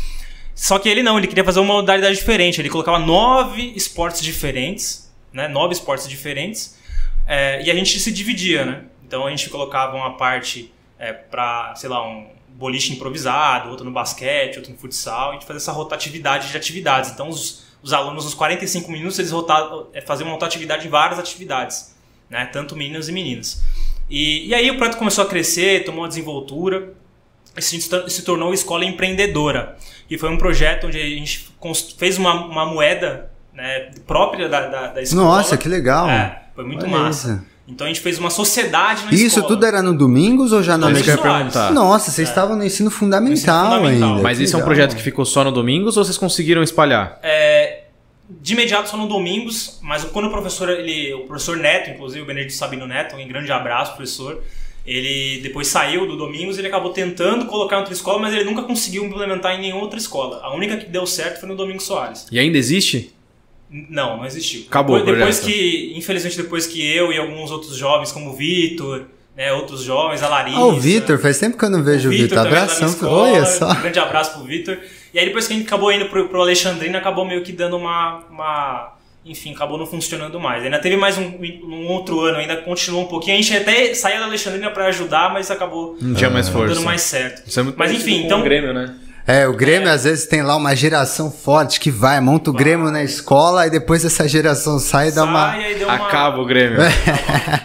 Só 0.60 0.78
que 0.78 0.90
ele 0.90 1.02
não, 1.02 1.16
ele 1.16 1.26
queria 1.26 1.42
fazer 1.42 1.58
uma 1.58 1.72
modalidade 1.72 2.14
diferente. 2.16 2.60
Ele 2.60 2.68
colocava 2.68 2.98
nove 2.98 3.72
esportes 3.74 4.20
diferentes, 4.20 5.10
né? 5.32 5.48
Nove 5.48 5.72
esportes 5.72 6.06
diferentes. 6.06 6.78
É, 7.26 7.62
e 7.62 7.70
a 7.70 7.74
gente 7.74 7.98
se 7.98 8.12
dividia, 8.12 8.66
né? 8.66 8.84
Então 9.02 9.26
a 9.26 9.30
gente 9.30 9.48
colocava 9.48 9.96
uma 9.96 10.18
parte 10.18 10.70
é, 10.98 11.14
para, 11.14 11.74
sei 11.76 11.88
lá, 11.88 12.06
um 12.06 12.28
boliche 12.50 12.92
improvisado, 12.92 13.70
outro 13.70 13.86
no 13.86 13.90
basquete, 13.90 14.58
outro 14.58 14.70
no 14.70 14.76
futsal. 14.76 15.30
A 15.30 15.32
gente 15.32 15.46
fazia 15.46 15.56
essa 15.56 15.72
rotatividade 15.72 16.50
de 16.50 16.56
atividades. 16.58 17.10
Então 17.10 17.30
os, 17.30 17.64
os 17.82 17.94
alunos, 17.94 18.26
nos 18.26 18.34
45 18.34 18.92
minutos, 18.92 19.18
eles 19.18 19.30
rotavam, 19.30 19.86
é, 19.94 20.02
faziam 20.02 20.28
uma 20.28 20.34
rotatividade 20.34 20.86
em 20.86 20.90
várias 20.90 21.18
atividades, 21.18 21.96
né? 22.28 22.44
Tanto 22.44 22.76
meninos 22.76 23.08
e 23.08 23.12
meninas. 23.12 23.62
E, 24.10 24.48
e 24.48 24.54
aí 24.54 24.70
o 24.70 24.76
projeto 24.76 24.98
começou 24.98 25.24
a 25.24 25.26
crescer, 25.26 25.84
tomou 25.84 26.02
uma 26.02 26.08
desenvoltura 26.08 26.92
e 27.56 27.62
se, 27.62 27.80
se 27.80 28.22
tornou 28.24 28.52
escola 28.52 28.84
empreendedora. 28.84 29.78
E 30.10 30.18
foi 30.18 30.28
um 30.28 30.36
projeto 30.36 30.88
onde 30.88 30.98
a 30.98 31.04
gente 31.04 31.48
fez 31.96 32.18
uma, 32.18 32.46
uma 32.46 32.66
moeda 32.66 33.30
né, 33.54 33.90
própria 34.06 34.48
da, 34.48 34.66
da, 34.66 34.86
da, 34.88 35.02
escola. 35.02 35.36
Nossa, 35.36 35.56
que 35.56 35.68
legal! 35.68 36.08
É, 36.10 36.42
foi 36.54 36.64
muito 36.64 36.84
Olha 36.84 36.98
massa. 36.98 37.28
Isso. 37.34 37.50
Então 37.68 37.86
a 37.86 37.88
gente 37.88 38.00
fez 38.00 38.18
uma 38.18 38.30
sociedade 38.30 39.04
na 39.04 39.12
Isso 39.12 39.26
escola. 39.26 39.46
tudo 39.46 39.64
era 39.64 39.80
no 39.80 39.96
domingos 39.96 40.52
ou 40.52 40.60
já 40.60 40.76
na 40.76 40.90
Isso 40.90 41.04
perguntar. 41.04 41.72
Nossa, 41.72 42.10
vocês 42.10 42.26
é. 42.26 42.30
estavam 42.30 42.56
no 42.56 42.64
ensino 42.64 42.90
fundamental, 42.90 43.30
no 43.30 43.34
ensino 43.34 43.82
fundamental. 43.82 44.08
ainda. 44.08 44.22
Mas 44.22 44.38
que 44.38 44.44
isso 44.44 44.56
legal. 44.56 44.60
é 44.60 44.64
um 44.64 44.74
projeto 44.74 44.96
que 44.96 45.02
ficou 45.02 45.24
só 45.24 45.44
no 45.44 45.52
domingos 45.52 45.96
ou 45.96 46.04
vocês 46.04 46.18
conseguiram 46.18 46.64
espalhar? 46.64 47.20
É, 47.22 47.84
de 48.28 48.52
imediato 48.54 48.88
só 48.88 48.96
no 48.96 49.06
domingos, 49.06 49.78
mas 49.82 50.02
quando 50.04 50.26
o 50.26 50.30
professor, 50.30 50.68
ele, 50.68 51.14
o 51.14 51.26
professor 51.26 51.56
Neto, 51.56 51.90
inclusive 51.90 52.22
o 52.22 52.26
Benedito 52.26 52.54
Sabino 52.54 52.88
Neto, 52.88 53.14
um 53.14 53.28
grande 53.28 53.52
abraço, 53.52 53.94
professor, 53.94 54.42
ele 54.86 55.40
depois 55.42 55.68
saiu 55.68 56.06
do 56.06 56.16
Domingos, 56.16 56.58
ele 56.58 56.68
acabou 56.68 56.92
tentando 56.92 57.46
colocar 57.46 57.76
em 57.76 57.78
outra 57.80 57.94
escola, 57.94 58.18
mas 58.18 58.34
ele 58.34 58.44
nunca 58.44 58.62
conseguiu 58.62 59.04
implementar 59.04 59.54
em 59.54 59.60
nenhuma 59.60 59.82
outra 59.82 59.98
escola. 59.98 60.40
A 60.42 60.54
única 60.54 60.76
que 60.76 60.86
deu 60.86 61.06
certo 61.06 61.40
foi 61.40 61.48
no 61.48 61.56
Domingos 61.56 61.84
Soares. 61.84 62.26
E 62.30 62.38
ainda 62.38 62.56
existe? 62.56 63.14
Não, 63.70 64.16
não 64.16 64.26
existiu. 64.26 64.64
Acabou. 64.68 64.98
Depois, 64.98 65.16
depois 65.16 65.40
que, 65.40 65.92
infelizmente, 65.96 66.36
depois 66.36 66.66
que 66.66 66.84
eu 66.84 67.12
e 67.12 67.18
alguns 67.18 67.50
outros 67.50 67.76
jovens, 67.76 68.10
como 68.10 68.30
o 68.30 68.36
Vitor, 68.36 69.04
né, 69.36 69.52
outros 69.52 69.82
jovens, 69.82 70.22
a 70.22 70.28
Larissa. 70.28 70.58
Ah, 70.58 70.66
o 70.66 70.72
Vitor, 70.72 71.18
faz 71.18 71.38
tempo 71.38 71.56
que 71.56 71.64
eu 71.64 71.70
não 71.70 71.84
vejo 71.84 72.08
o 72.08 72.12
Vitor. 72.12 72.38
Abração. 72.38 72.88
Escola, 72.88 73.30
Olha 73.30 73.46
só. 73.46 73.70
Um 73.70 73.80
grande 73.80 73.98
abraço 73.98 74.32
pro 74.32 74.44
Vitor. 74.44 74.76
E 75.14 75.18
aí 75.18 75.26
depois 75.26 75.46
que 75.46 75.52
a 75.52 75.56
gente 75.56 75.66
acabou 75.66 75.92
indo 75.92 76.06
pro, 76.06 76.28
pro 76.28 76.40
Alexandrino, 76.40 76.96
acabou 76.96 77.24
meio 77.24 77.42
que 77.42 77.52
dando 77.52 77.76
uma, 77.76 78.24
uma 78.28 78.96
enfim, 79.24 79.52
acabou 79.52 79.78
não 79.78 79.86
funcionando 79.86 80.40
mais. 80.40 80.64
Ainda 80.64 80.78
teve 80.78 80.96
mais 80.96 81.18
um, 81.18 81.32
um, 81.64 81.88
outro 81.88 82.20
ano, 82.20 82.38
ainda 82.38 82.56
continuou 82.58 83.04
um 83.04 83.08
pouquinho. 83.08 83.38
A 83.38 83.40
gente 83.40 83.54
até 83.56 83.92
saía 83.94 84.18
da 84.18 84.24
Alexandrina 84.24 84.70
para 84.70 84.86
ajudar, 84.86 85.32
mas 85.32 85.50
acabou 85.50 85.96
não 86.00 86.14
tinha 86.14 86.30
mais 86.30 86.48
força. 86.48 86.74
dando 86.74 86.84
mais 86.84 87.02
certo. 87.02 87.46
Isso 87.46 87.60
é 87.60 87.62
muito 87.62 87.76
mas 87.76 87.92
enfim, 87.92 88.24
então. 88.24 88.40
O 88.40 88.44
Grêmio, 88.44 88.72
né? 88.72 88.94
É, 89.26 89.46
o 89.46 89.52
Grêmio 89.52 89.88
é. 89.88 89.92
às 89.92 90.04
vezes 90.04 90.26
tem 90.26 90.42
lá 90.42 90.56
uma 90.56 90.74
geração 90.74 91.30
forte 91.30 91.78
que 91.78 91.90
vai, 91.90 92.18
monta 92.20 92.50
o 92.50 92.52
vai. 92.52 92.64
Grêmio 92.64 92.90
na 92.90 93.04
escola 93.04 93.66
e 93.66 93.70
depois 93.70 94.04
essa 94.04 94.26
geração 94.26 94.78
sai 94.78 95.08
e 95.08 95.12
dá 95.12 95.24
uma... 95.24 95.54
uma... 95.54 95.94
Acaba 95.94 96.40
o 96.40 96.46
Grêmio. 96.46 96.78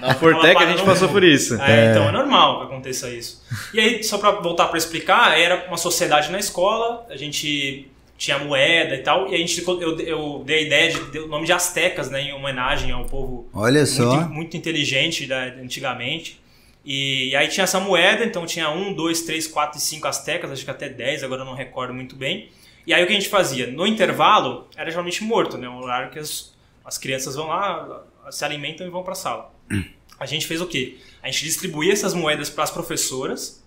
na 0.02 0.14
Fortec 0.16 0.62
a 0.62 0.68
gente 0.68 0.84
passou 0.84 1.08
por 1.10 1.24
isso. 1.24 1.60
É, 1.62 1.88
é, 1.88 1.92
então 1.92 2.10
é 2.10 2.12
normal 2.12 2.60
que 2.60 2.66
aconteça 2.66 3.10
isso. 3.10 3.42
E 3.74 3.80
aí, 3.80 4.04
só 4.04 4.18
para 4.18 4.32
voltar 4.32 4.68
para 4.68 4.78
explicar, 4.78 5.40
era 5.40 5.66
uma 5.68 5.78
sociedade 5.78 6.32
na 6.32 6.38
escola, 6.38 7.06
a 7.10 7.16
gente 7.16 7.90
tinha 8.18 8.40
moeda 8.40 8.96
e 8.96 9.04
tal, 9.04 9.30
e 9.30 9.36
a 9.36 9.38
gente 9.38 9.62
eu, 9.68 10.00
eu 10.00 10.44
dei 10.46 10.60
a 10.60 10.62
ideia 10.62 10.92
de 10.92 11.20
o 11.20 11.28
nome 11.28 11.46
de 11.46 11.52
Aztecas, 11.52 12.10
né, 12.10 12.22
em 12.22 12.34
homenagem 12.34 12.92
ao 12.92 13.06
povo 13.06 13.50
Olha 13.54 13.86
só. 13.86 14.16
Muito, 14.16 14.30
muito 14.30 14.58
inteligente 14.58 15.28
da, 15.28 15.44
antigamente. 15.44 16.40
E, 16.86 17.30
e, 17.30 17.36
aí 17.36 17.48
tinha 17.48 17.64
essa 17.64 17.80
moeda, 17.80 18.24
então 18.24 18.46
tinha 18.46 18.70
um, 18.70 18.94
dois, 18.94 19.24
três, 19.24 19.48
quatro 19.48 19.78
e 19.78 19.82
cinco 19.82 20.08
Aztecas, 20.08 20.52
acho 20.52 20.64
que 20.64 20.72
até 20.72 20.88
dez, 20.88 21.24
agora 21.24 21.42
eu 21.42 21.46
não 21.46 21.56
recordo 21.56 21.94
muito 21.94 22.16
bem. 22.16 22.50
E 22.86 22.94
aí 22.94 23.04
o 23.04 23.08
que 23.08 23.14
a 23.14 23.16
gente 23.16 23.28
fazia? 23.30 23.68
No 23.68 23.88
intervalo, 23.88 24.68
era 24.78 24.90
geralmente 24.90 25.24
morto, 25.24 25.58
né, 25.58 25.68
um 25.68 25.82
horário 25.82 26.12
que 26.12 26.20
as, 26.20 26.54
as 26.86 26.98
crianças 26.98 27.36
vão 27.36 27.48
lá, 27.48 28.04
se 28.30 28.46
alimentam 28.46 28.86
e 28.86 28.90
vão 28.90 29.04
para 29.04 29.14
a 29.14 29.16
sala. 29.16 29.54
A 30.18 30.26
gente 30.26 30.48
fez 30.48 30.62
o 30.62 30.66
quê? 30.66 30.98
A 31.22 31.30
gente 31.30 31.44
distribuía 31.44 31.92
essas 31.92 32.14
moedas 32.14 32.50
para 32.50 32.64
as 32.64 32.72
professoras, 32.72 33.65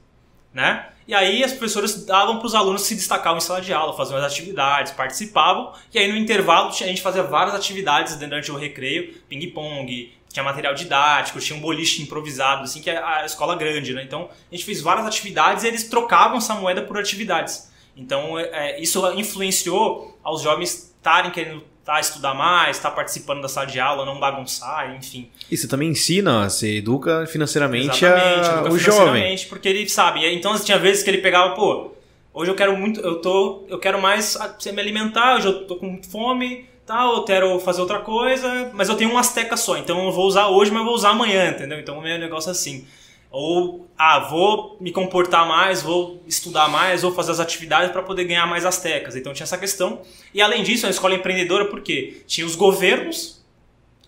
né? 0.52 0.88
E 1.06 1.14
aí 1.14 1.42
as 1.42 1.52
professoras 1.52 2.04
davam 2.04 2.38
para 2.38 2.46
os 2.46 2.54
alunos 2.54 2.82
se 2.82 2.94
destacavam 2.94 3.38
em 3.38 3.40
sala 3.40 3.62
de 3.62 3.72
aula, 3.72 3.96
faziam 3.96 4.18
as 4.18 4.24
atividades, 4.24 4.92
participavam. 4.92 5.72
E 5.92 5.98
aí 5.98 6.12
no 6.12 6.18
intervalo 6.18 6.68
a 6.68 6.72
gente 6.72 7.00
fazia 7.00 7.22
várias 7.22 7.54
atividades 7.54 8.16
durante 8.16 8.52
o 8.52 8.56
recreio, 8.56 9.14
ping-pong, 9.26 10.12
tinha 10.30 10.44
material 10.44 10.74
didático, 10.74 11.40
tinha 11.40 11.58
um 11.58 11.62
boliche 11.62 12.02
improvisado, 12.02 12.64
assim, 12.64 12.82
que 12.82 12.90
é 12.90 13.02
a 13.02 13.24
escola 13.24 13.56
grande, 13.56 13.94
né? 13.94 14.02
Então 14.02 14.28
a 14.30 14.54
gente 14.54 14.66
fez 14.66 14.82
várias 14.82 15.06
atividades 15.06 15.64
e 15.64 15.68
eles 15.68 15.88
trocavam 15.88 16.36
essa 16.36 16.54
moeda 16.54 16.82
por 16.82 16.98
atividades. 16.98 17.72
Então 17.96 18.38
é, 18.38 18.78
isso 18.78 19.00
influenciou 19.12 20.18
aos 20.22 20.42
jovens 20.42 20.94
estarem 20.98 21.30
querendo 21.30 21.64
tá, 21.88 21.98
estudar 21.98 22.34
mais, 22.34 22.78
tá 22.78 22.90
participando 22.90 23.40
da 23.40 23.48
sala 23.48 23.66
de 23.66 23.80
aula, 23.80 24.04
não 24.04 24.20
bagunçar, 24.20 24.94
enfim. 24.94 25.30
E 25.50 25.56
você 25.56 25.66
também 25.66 25.88
ensina, 25.88 26.46
você 26.46 26.76
educa 26.76 27.26
financeiramente 27.26 28.04
Exatamente, 28.04 28.46
a... 28.46 28.52
educa 28.52 28.72
o 28.74 28.78
jovem. 28.78 29.36
porque 29.48 29.66
ele 29.70 29.88
sabe. 29.88 30.26
Então 30.34 30.54
tinha 30.58 30.78
vezes 30.78 31.02
que 31.02 31.08
ele 31.08 31.22
pegava, 31.22 31.54
pô, 31.54 31.92
hoje 32.34 32.50
eu 32.50 32.54
quero 32.54 32.76
muito, 32.76 33.00
eu 33.00 33.22
tô, 33.22 33.64
eu 33.70 33.78
quero 33.78 33.98
mais 34.02 34.36
me 34.70 34.80
alimentar, 34.82 35.36
hoje 35.36 35.46
eu 35.46 35.66
tô 35.66 35.76
com 35.76 35.98
fome, 36.02 36.66
tal, 36.84 37.16
eu 37.16 37.24
quero 37.24 37.58
fazer 37.58 37.80
outra 37.80 38.00
coisa, 38.00 38.70
mas 38.74 38.90
eu 38.90 38.94
tenho 38.94 39.10
um 39.10 39.16
Azteca 39.16 39.56
só, 39.56 39.78
então 39.78 40.04
eu 40.04 40.12
vou 40.12 40.26
usar 40.26 40.48
hoje, 40.48 40.70
mas 40.70 40.80
eu 40.80 40.84
vou 40.84 40.94
usar 40.94 41.10
amanhã, 41.10 41.48
entendeu? 41.48 41.80
Então 41.80 42.06
é 42.06 42.16
um 42.16 42.20
negócio 42.20 42.50
assim. 42.50 42.86
Ou, 43.30 43.86
ah, 43.96 44.20
vou 44.20 44.76
me 44.80 44.90
comportar 44.90 45.46
mais, 45.46 45.82
vou 45.82 46.22
estudar 46.26 46.68
mais, 46.68 47.02
vou 47.02 47.12
fazer 47.12 47.32
as 47.32 47.40
atividades 47.40 47.92
para 47.92 48.02
poder 48.02 48.24
ganhar 48.24 48.46
mais 48.46 48.64
as 48.64 48.80
tecas. 48.80 49.16
Então 49.16 49.34
tinha 49.34 49.44
essa 49.44 49.58
questão. 49.58 50.00
E 50.32 50.40
além 50.40 50.62
disso, 50.62 50.86
a 50.86 50.90
escola 50.90 51.14
empreendedora, 51.14 51.66
porque 51.66 52.22
tinha 52.26 52.46
os 52.46 52.56
governos, 52.56 53.44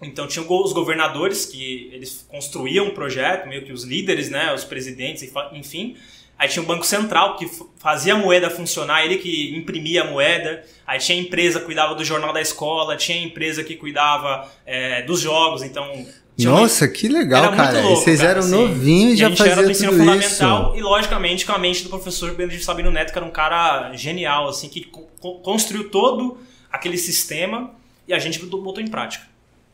então 0.02 0.26
tinha 0.26 0.44
os 0.44 0.72
governadores 0.72 1.44
que 1.44 1.90
eles 1.92 2.26
construíam 2.30 2.86
um 2.86 2.90
projeto, 2.90 3.46
meio 3.46 3.64
que 3.64 3.72
os 3.72 3.84
líderes, 3.84 4.30
né, 4.30 4.54
os 4.54 4.64
presidentes, 4.64 5.30
enfim. 5.52 5.96
Aí 6.38 6.48
tinha 6.48 6.62
o 6.62 6.66
Banco 6.66 6.86
Central 6.86 7.36
que 7.36 7.46
fazia 7.76 8.14
a 8.14 8.16
moeda 8.16 8.48
funcionar, 8.48 9.04
ele 9.04 9.18
que 9.18 9.54
imprimia 9.54 10.00
a 10.00 10.04
moeda. 10.06 10.64
Aí 10.86 10.98
tinha 10.98 11.18
a 11.18 11.20
empresa 11.20 11.60
que 11.60 11.66
cuidava 11.66 11.94
do 11.94 12.02
jornal 12.02 12.32
da 12.32 12.40
escola, 12.40 12.96
tinha 12.96 13.18
a 13.18 13.20
empresa 13.20 13.62
que 13.62 13.76
cuidava 13.76 14.50
é, 14.64 15.02
dos 15.02 15.20
jogos. 15.20 15.62
Então 15.62 16.06
nossa, 16.44 16.88
que 16.88 17.08
legal, 17.08 17.52
cara. 17.54 17.80
Louco, 17.80 18.02
vocês 18.02 18.20
cara, 18.20 18.30
eram 18.30 18.40
assim, 18.40 18.50
novinhos 18.50 19.14
e 19.14 19.16
já 19.16 19.34
faziam 19.34 19.56
tudo 19.56 19.70
isso. 19.70 19.86
fundamental 19.86 20.76
e 20.76 20.80
logicamente 20.80 21.46
com 21.46 21.52
a 21.52 21.58
mente 21.58 21.82
do 21.82 21.88
professor 21.88 22.34
Benedito 22.34 22.64
Sabino 22.64 22.90
Neto, 22.90 23.12
que 23.12 23.18
era 23.18 23.26
um 23.26 23.30
cara 23.30 23.92
genial, 23.94 24.48
assim, 24.48 24.68
que 24.68 24.90
construiu 25.42 25.90
todo 25.90 26.38
aquele 26.70 26.96
sistema 26.96 27.70
e 28.06 28.14
a 28.14 28.18
gente 28.18 28.38
botou 28.44 28.82
em 28.82 28.88
prática. 28.88 29.29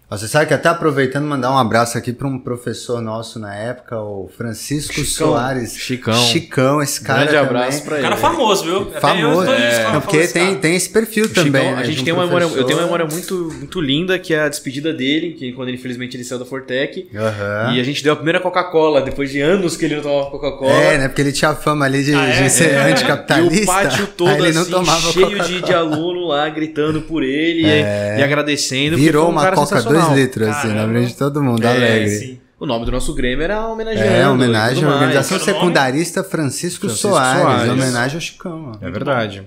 Você 0.08 0.28
sabe 0.28 0.46
que 0.46 0.54
até 0.54 0.68
aproveitando 0.68 1.25
mandar 1.25 1.50
um 1.50 1.58
abraço 1.58 1.98
aqui 1.98 2.12
para 2.12 2.28
um 2.28 2.38
professor 2.38 3.02
nosso 3.02 3.40
na 3.40 3.52
época, 3.56 4.00
o 4.00 4.30
Francisco 4.36 4.94
Chicão. 4.94 5.04
Soares. 5.04 5.76
Chicão. 5.76 6.14
Chicão, 6.14 6.80
esse 6.80 7.00
cara 7.00 7.25
Grande 7.25 7.36
abraço 7.36 7.82
para 7.82 7.96
ele. 7.96 8.02
Cara 8.04 8.16
famoso, 8.16 8.64
viu? 8.64 8.90
Famoso. 9.00 9.50
É. 9.50 9.92
Não, 9.92 10.00
porque 10.00 10.28
tem, 10.28 10.54
tem 10.58 10.76
esse 10.76 10.88
perfil 10.88 11.25
o 11.25 11.28
também. 11.28 11.60
Chicão, 11.60 11.76
né, 11.76 11.82
a 11.82 11.84
gente 11.84 12.04
tem 12.04 12.12
um 12.14 12.18
uma 12.18 12.25
memória, 12.25 12.44
eu 12.44 12.64
tenho 12.64 12.78
uma 12.78 12.84
memória 12.84 13.04
muito, 13.04 13.52
muito 13.58 13.80
linda, 13.80 14.16
que 14.16 14.32
é 14.32 14.42
a 14.42 14.48
despedida 14.48 14.92
dele, 14.92 15.32
que 15.32 15.52
quando 15.52 15.70
ele, 15.70 15.76
infelizmente 15.76 16.16
ele 16.16 16.22
saiu 16.22 16.38
da 16.38 16.44
Fortec. 16.44 17.08
Uhum. 17.12 17.75
E 17.75 17.80
a 17.80 17.82
gente 17.82 18.04
deu 18.04 18.12
a 18.12 18.16
primeira 18.16 18.38
Coca-Cola, 18.38 19.02
depois 19.02 19.28
de 19.28 19.40
anos 19.40 19.76
que 19.76 19.86
ele 19.86 19.96
não 19.96 20.04
tomava 20.04 20.30
Coca-Cola. 20.30 20.70
É, 20.70 20.98
né? 20.98 21.08
Porque 21.08 21.20
ele 21.20 21.32
tinha 21.32 21.52
fama 21.56 21.84
ali 21.84 22.04
de, 22.04 22.14
ah, 22.14 22.28
é? 22.28 22.42
de 22.44 22.50
ser 22.50 22.70
é. 22.70 22.92
anticapitalista. 22.92 23.56
E 23.56 23.64
o 23.64 23.66
pátio 23.66 24.06
todo 24.16 24.30
ele 24.30 24.50
assim, 24.50 24.58
não 24.58 24.66
tomava 24.66 25.12
cheio 25.12 25.42
de, 25.42 25.62
de, 25.62 25.75
aluno 25.75 26.28
lá 26.28 26.48
gritando 26.48 27.02
por 27.02 27.25
ele 27.25 27.66
é. 27.66 28.14
e, 28.16 28.20
e, 28.20 28.22
agradecendo. 28.22 28.96
Virou 28.96 29.30
uma 29.30 29.50
2 30.00 30.18
litros, 30.18 30.48
assim 30.48 30.68
na 30.68 30.86
frente 30.88 31.08
de 31.08 31.16
todo 31.16 31.42
mundo, 31.42 31.64
é, 31.64 31.70
alegre. 31.70 32.08
Sim. 32.10 32.40
O 32.58 32.64
nome 32.64 32.86
do 32.86 32.92
nosso 32.92 33.12
Grêmio 33.12 33.44
era 33.44 33.66
homenageando. 33.68 34.10
É, 34.10 34.28
homenagem 34.28 34.82
à 34.84 34.88
Organização 34.88 35.38
Secundarista 35.38 36.24
Francisco, 36.24 36.86
Francisco 36.86 37.08
Soares, 37.08 37.42
Soares. 37.42 37.72
Homenagem 37.72 38.16
ao 38.16 38.20
Chicão. 38.20 38.72
É 38.80 38.90
verdade. 38.90 39.46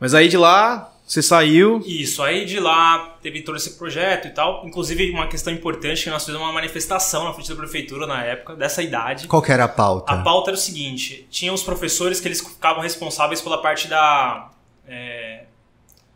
Mas 0.00 0.14
aí 0.14 0.28
de 0.28 0.38
lá, 0.38 0.92
você 1.06 1.20
saiu. 1.20 1.82
Isso, 1.84 2.22
aí 2.22 2.46
de 2.46 2.58
lá 2.58 3.18
teve 3.20 3.42
todo 3.42 3.56
esse 3.56 3.72
projeto 3.72 4.28
e 4.28 4.30
tal. 4.30 4.66
Inclusive, 4.66 5.10
uma 5.10 5.26
questão 5.26 5.52
importante 5.52 6.04
que 6.04 6.10
nós 6.10 6.24
fizemos 6.24 6.46
uma 6.46 6.54
manifestação 6.54 7.24
na 7.24 7.34
frente 7.34 7.50
da 7.50 7.56
prefeitura 7.56 8.06
na 8.06 8.24
época, 8.24 8.56
dessa 8.56 8.82
idade. 8.82 9.26
Qual 9.26 9.42
que 9.42 9.52
era 9.52 9.64
a 9.64 9.68
pauta? 9.68 10.10
A 10.10 10.22
pauta 10.22 10.50
era 10.50 10.56
o 10.56 10.60
seguinte: 10.60 11.26
tinha 11.30 11.52
os 11.52 11.62
professores 11.62 12.18
que 12.18 12.28
eles 12.28 12.40
ficavam 12.40 12.82
responsáveis 12.82 13.42
pela 13.42 13.60
parte 13.60 13.88
da. 13.88 14.50
É, 14.88 15.44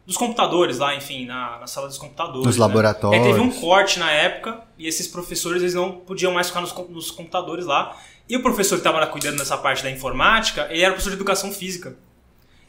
dos 0.06 0.16
computadores 0.16 0.78
lá, 0.78 0.94
enfim, 0.94 1.26
na, 1.26 1.58
na 1.58 1.66
sala 1.66 1.88
dos 1.88 1.98
computadores. 1.98 2.46
Nos 2.46 2.56
né? 2.56 2.60
laboratórios. 2.60 3.20
E 3.20 3.26
aí 3.26 3.32
teve 3.32 3.44
um 3.44 3.50
corte 3.50 3.98
na 3.98 4.10
época 4.10 4.62
e 4.78 4.86
esses 4.86 5.08
professores 5.08 5.60
eles 5.60 5.74
não 5.74 5.92
podiam 5.92 6.32
mais 6.32 6.46
ficar 6.46 6.60
nos, 6.60 6.72
nos 6.88 7.10
computadores 7.10 7.66
lá. 7.66 7.96
E 8.28 8.36
o 8.36 8.42
professor 8.42 8.76
que 8.76 8.86
estava 8.86 9.04
cuidando 9.08 9.38
dessa 9.38 9.56
parte 9.58 9.82
da 9.82 9.90
informática, 9.90 10.68
ele 10.70 10.82
era 10.82 10.92
professor 10.92 11.10
de 11.10 11.16
educação 11.16 11.50
física. 11.50 11.96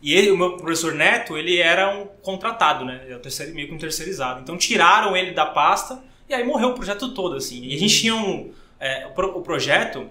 E 0.01 0.13
ele, 0.13 0.31
o 0.31 0.37
meu 0.37 0.57
professor 0.57 0.93
Neto, 0.93 1.37
ele 1.37 1.59
era 1.59 1.95
um 1.95 2.07
contratado, 2.21 2.85
né? 2.85 3.01
Ele 3.05 3.13
era 3.13 3.53
meio 3.53 3.67
que 3.67 3.73
um 3.73 3.77
terceirizado. 3.77 4.41
Então 4.41 4.57
tiraram 4.57 5.15
ele 5.15 5.31
da 5.31 5.45
pasta 5.45 6.03
e 6.27 6.33
aí 6.33 6.43
morreu 6.43 6.69
o 6.69 6.73
projeto 6.73 7.13
todo, 7.13 7.35
assim. 7.35 7.63
E 7.63 7.75
a 7.75 7.79
gente 7.79 7.99
tinha 7.99 8.15
um... 8.15 8.51
É, 8.79 9.07
o, 9.07 9.21
o 9.21 9.41
projeto, 9.41 10.07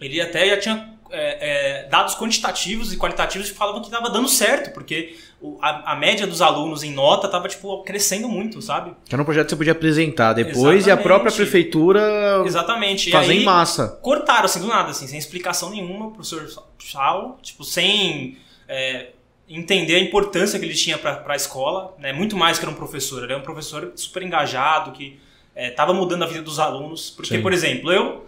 ele 0.00 0.20
até 0.20 0.48
já 0.50 0.56
tinha 0.58 0.94
é, 1.10 1.84
é, 1.84 1.88
dados 1.88 2.16
quantitativos 2.16 2.92
e 2.92 2.96
qualitativos 2.96 3.50
que 3.50 3.56
falavam 3.56 3.80
que 3.80 3.86
estava 3.86 4.10
dando 4.10 4.28
certo, 4.28 4.72
porque 4.72 5.16
a, 5.60 5.92
a, 5.92 5.96
média 5.96 6.26
dos 6.26 6.40
alunos 6.40 6.82
em 6.82 6.92
nota 6.92 7.26
estava 7.26 7.48
tipo, 7.48 7.82
crescendo 7.82 8.28
muito, 8.28 8.62
sabe? 8.62 8.92
Que 9.04 9.14
era 9.14 9.22
um 9.22 9.24
projeto 9.24 9.46
que 9.46 9.50
você 9.50 9.56
podia 9.56 9.72
apresentar 9.72 10.32
depois 10.32 10.56
Exatamente. 10.56 10.88
e 10.88 10.90
a 10.90 10.96
própria 10.96 11.32
prefeitura 11.32 12.42
Exatamente. 12.44 13.10
fazer 13.10 13.34
em 13.34 13.44
massa. 13.44 13.98
Cortaram, 14.02 14.44
assim, 14.44 14.60
do 14.60 14.66
nada, 14.66 14.90
assim, 14.90 15.06
sem 15.06 15.18
explicação 15.18 15.70
nenhuma, 15.70 16.06
o 16.06 16.10
professor 16.12 16.48
Chau, 16.78 17.38
tipo, 17.42 17.64
sem 17.64 18.38
é, 18.68 19.08
entender 19.48 19.96
a 19.96 20.00
importância 20.00 20.58
que 20.58 20.64
ele 20.64 20.74
tinha 20.74 20.96
para 20.96 21.24
a 21.26 21.36
escola, 21.36 21.94
né? 21.98 22.12
muito 22.12 22.36
mais 22.36 22.58
que 22.58 22.64
era 22.64 22.72
um 22.72 22.76
professor, 22.76 23.22
ele 23.22 23.32
era 23.32 23.40
um 23.40 23.44
professor 23.44 23.92
super 23.96 24.22
engajado, 24.22 24.92
que 24.92 25.18
estava 25.56 25.92
é, 25.92 25.94
mudando 25.94 26.22
a 26.22 26.26
vida 26.26 26.42
dos 26.42 26.58
alunos. 26.58 27.10
Porque, 27.10 27.36
Sim. 27.36 27.42
por 27.42 27.52
exemplo, 27.52 27.92
eu, 27.92 28.26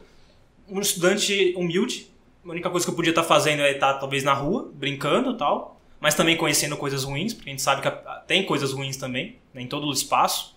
um 0.69 0.81
estudante 0.81 1.55
humilde, 1.57 2.09
a 2.45 2.51
única 2.51 2.71
coisa 2.71 2.87
que 2.87 2.91
eu 2.91 2.97
podia 2.97 3.11
estar 3.11 3.23
tá 3.23 3.29
fazendo 3.29 3.63
é 3.63 3.73
estar 3.73 3.95
tá, 3.95 3.99
talvez 3.99 4.23
na 4.23 4.33
rua, 4.33 4.71
brincando 4.75 5.37
tal, 5.37 5.76
mas 6.01 6.15
também 6.15 6.37
conhecendo 6.37 6.77
coisas 6.77 7.05
ruins, 7.05 7.33
porque 7.33 7.49
a 7.49 7.53
gente 7.53 7.63
sabe 7.63 7.83
que 7.83 7.91
tem 8.27 8.45
coisas 8.45 8.73
ruins 8.73 8.97
também, 8.97 9.39
né, 9.53 9.63
em 9.63 9.67
todo 9.67 9.87
o 9.87 9.93
espaço. 9.93 10.57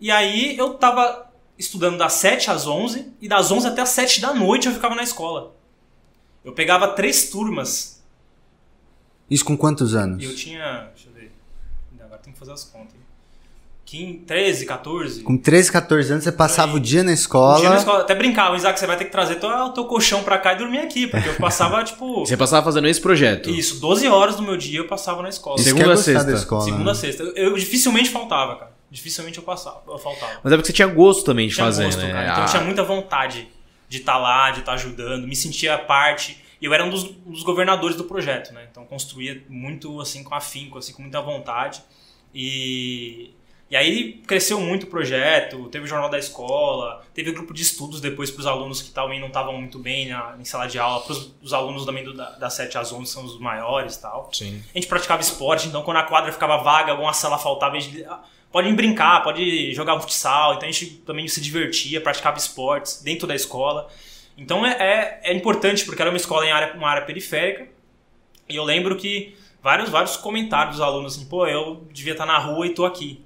E 0.00 0.10
aí 0.10 0.56
eu 0.56 0.72
estava 0.74 1.30
estudando 1.58 1.98
das 1.98 2.14
7 2.14 2.50
às 2.50 2.66
11 2.66 3.12
e 3.20 3.28
das 3.28 3.50
11 3.50 3.68
até 3.68 3.82
as 3.82 3.90
7 3.90 4.20
da 4.20 4.34
noite 4.34 4.66
eu 4.66 4.74
ficava 4.74 4.94
na 4.94 5.02
escola. 5.02 5.54
Eu 6.44 6.52
pegava 6.52 6.88
três 6.88 7.30
turmas. 7.30 8.02
Isso 9.30 9.44
com 9.44 9.56
quantos 9.56 9.94
anos? 9.94 10.22
Eu 10.22 10.34
tinha, 10.34 10.90
deixa 10.94 11.08
eu 11.08 11.12
ver, 11.14 11.32
agora 12.00 12.20
tem 12.20 12.32
que 12.32 12.38
fazer 12.38 12.52
as 12.52 12.64
contas. 12.64 13.03
15, 13.84 14.12
13, 14.26 14.66
14. 14.66 15.22
Com 15.22 15.36
13, 15.36 15.70
14 15.70 16.12
anos 16.12 16.24
você 16.24 16.32
passava 16.32 16.74
o 16.74 16.80
dia 16.80 17.02
na 17.02 17.12
escola. 17.12 17.56
O 17.56 17.60
dia 17.60 17.70
na 17.70 17.76
escola. 17.76 18.00
Até 18.00 18.14
brincava, 18.14 18.56
Isaac, 18.56 18.80
você 18.80 18.86
vai 18.86 18.96
ter 18.96 19.04
que 19.04 19.12
trazer 19.12 19.36
teu, 19.36 19.50
o 19.50 19.70
teu 19.70 19.84
colchão 19.84 20.22
pra 20.22 20.38
cá 20.38 20.54
e 20.54 20.56
dormir 20.56 20.78
aqui. 20.78 21.06
Porque 21.06 21.28
eu 21.28 21.34
passava, 21.34 21.82
tipo. 21.84 22.20
Você 22.20 22.36
passava 22.36 22.64
fazendo 22.64 22.88
esse 22.88 23.00
projeto? 23.00 23.50
Isso, 23.50 23.80
12 23.80 24.08
horas 24.08 24.36
do 24.36 24.42
meu 24.42 24.56
dia 24.56 24.80
eu 24.80 24.86
passava 24.86 25.22
na 25.22 25.28
escola. 25.28 25.58
Segunda 25.58 25.92
a 25.92 25.96
sexta. 25.96 26.32
Escola, 26.32 26.62
Segunda 26.62 26.90
a 26.90 26.94
né? 26.94 26.98
sexta. 26.98 27.22
Eu, 27.22 27.32
eu, 27.34 27.54
dificilmente 27.54 28.10
faltava, 28.10 28.56
cara. 28.56 28.72
Dificilmente 28.90 29.38
eu 29.38 29.44
passava, 29.44 29.82
eu 29.86 29.98
faltava. 29.98 30.40
Mas 30.42 30.52
é 30.52 30.56
porque 30.56 30.68
você 30.68 30.72
tinha 30.72 30.88
gosto 30.88 31.24
também 31.24 31.48
de 31.48 31.54
tinha 31.54 31.66
fazer, 31.66 31.84
gosto, 31.84 32.00
né? 32.00 32.12
Cara. 32.12 32.24
Então 32.24 32.42
ah. 32.42 32.46
eu 32.46 32.50
tinha 32.50 32.62
muita 32.62 32.82
vontade 32.82 33.48
de 33.88 33.98
estar 33.98 34.12
tá 34.12 34.18
lá, 34.18 34.50
de 34.50 34.60
estar 34.60 34.72
tá 34.72 34.78
ajudando, 34.78 35.26
me 35.26 35.36
sentia 35.36 35.76
parte. 35.76 36.42
E 36.60 36.64
eu 36.64 36.72
era 36.72 36.84
um 36.84 36.90
dos, 36.90 37.04
um 37.04 37.32
dos 37.32 37.42
governadores 37.42 37.96
do 37.96 38.04
projeto, 38.04 38.52
né? 38.54 38.66
Então 38.70 38.84
construía 38.86 39.42
muito 39.48 40.00
assim 40.00 40.24
com 40.24 40.34
afinco, 40.34 40.78
assim 40.78 40.92
com 40.92 41.02
muita 41.02 41.20
vontade. 41.20 41.82
E 42.34 43.34
e 43.74 43.76
aí 43.76 44.12
cresceu 44.24 44.60
muito 44.60 44.84
o 44.84 44.86
projeto, 44.86 45.68
teve 45.68 45.84
o 45.84 45.88
jornal 45.88 46.08
da 46.08 46.16
escola, 46.16 47.04
teve 47.12 47.30
o 47.30 47.32
grupo 47.32 47.52
de 47.52 47.62
estudos 47.62 48.00
depois 48.00 48.30
para 48.30 48.38
os 48.38 48.46
alunos 48.46 48.80
que 48.80 48.92
também 48.92 49.18
não 49.18 49.26
estavam 49.26 49.52
muito 49.58 49.80
bem 49.80 50.10
na, 50.10 50.36
em 50.38 50.44
sala 50.44 50.68
de 50.68 50.78
aula, 50.78 51.00
para 51.00 51.16
os 51.42 51.52
alunos 51.52 51.84
também 51.84 52.04
do, 52.04 52.14
da, 52.14 52.30
das 52.36 52.54
7 52.54 52.78
às 52.78 52.92
11 52.92 53.10
são 53.10 53.24
os 53.24 53.36
maiores 53.40 53.96
tal. 53.96 54.30
Sim. 54.32 54.62
A 54.72 54.78
gente 54.78 54.86
praticava 54.86 55.20
esporte, 55.20 55.66
então 55.66 55.82
quando 55.82 55.96
a 55.96 56.04
quadra 56.04 56.30
ficava 56.30 56.58
vaga, 56.58 56.92
alguma 56.92 57.12
sala 57.12 57.36
faltava, 57.36 57.74
a 57.74 57.80
gente 57.80 58.04
ah, 58.04 58.22
pode 58.52 58.72
brincar, 58.74 59.24
pode 59.24 59.74
jogar 59.74 59.98
futsal, 59.98 60.54
então 60.54 60.68
a 60.68 60.70
gente 60.70 60.98
também 60.98 61.26
se 61.26 61.40
divertia, 61.40 62.00
praticava 62.00 62.38
esportes 62.38 63.02
dentro 63.02 63.26
da 63.26 63.34
escola. 63.34 63.88
Então 64.38 64.64
é, 64.64 64.76
é, 64.78 65.20
é 65.24 65.34
importante, 65.34 65.84
porque 65.84 66.00
era 66.00 66.12
uma 66.12 66.16
escola 66.16 66.46
em 66.46 66.52
área, 66.52 66.74
uma 66.74 66.88
área 66.88 67.04
periférica, 67.04 67.66
e 68.48 68.54
eu 68.54 68.62
lembro 68.62 68.94
que 68.94 69.36
vários, 69.60 69.90
vários 69.90 70.16
comentários 70.16 70.76
dos 70.76 70.80
alunos 70.80 71.16
assim, 71.16 71.26
pô, 71.26 71.44
eu 71.44 71.88
devia 71.92 72.12
estar 72.12 72.24
na 72.24 72.38
rua 72.38 72.68
e 72.68 72.70
tô 72.70 72.84
aqui. 72.84 73.24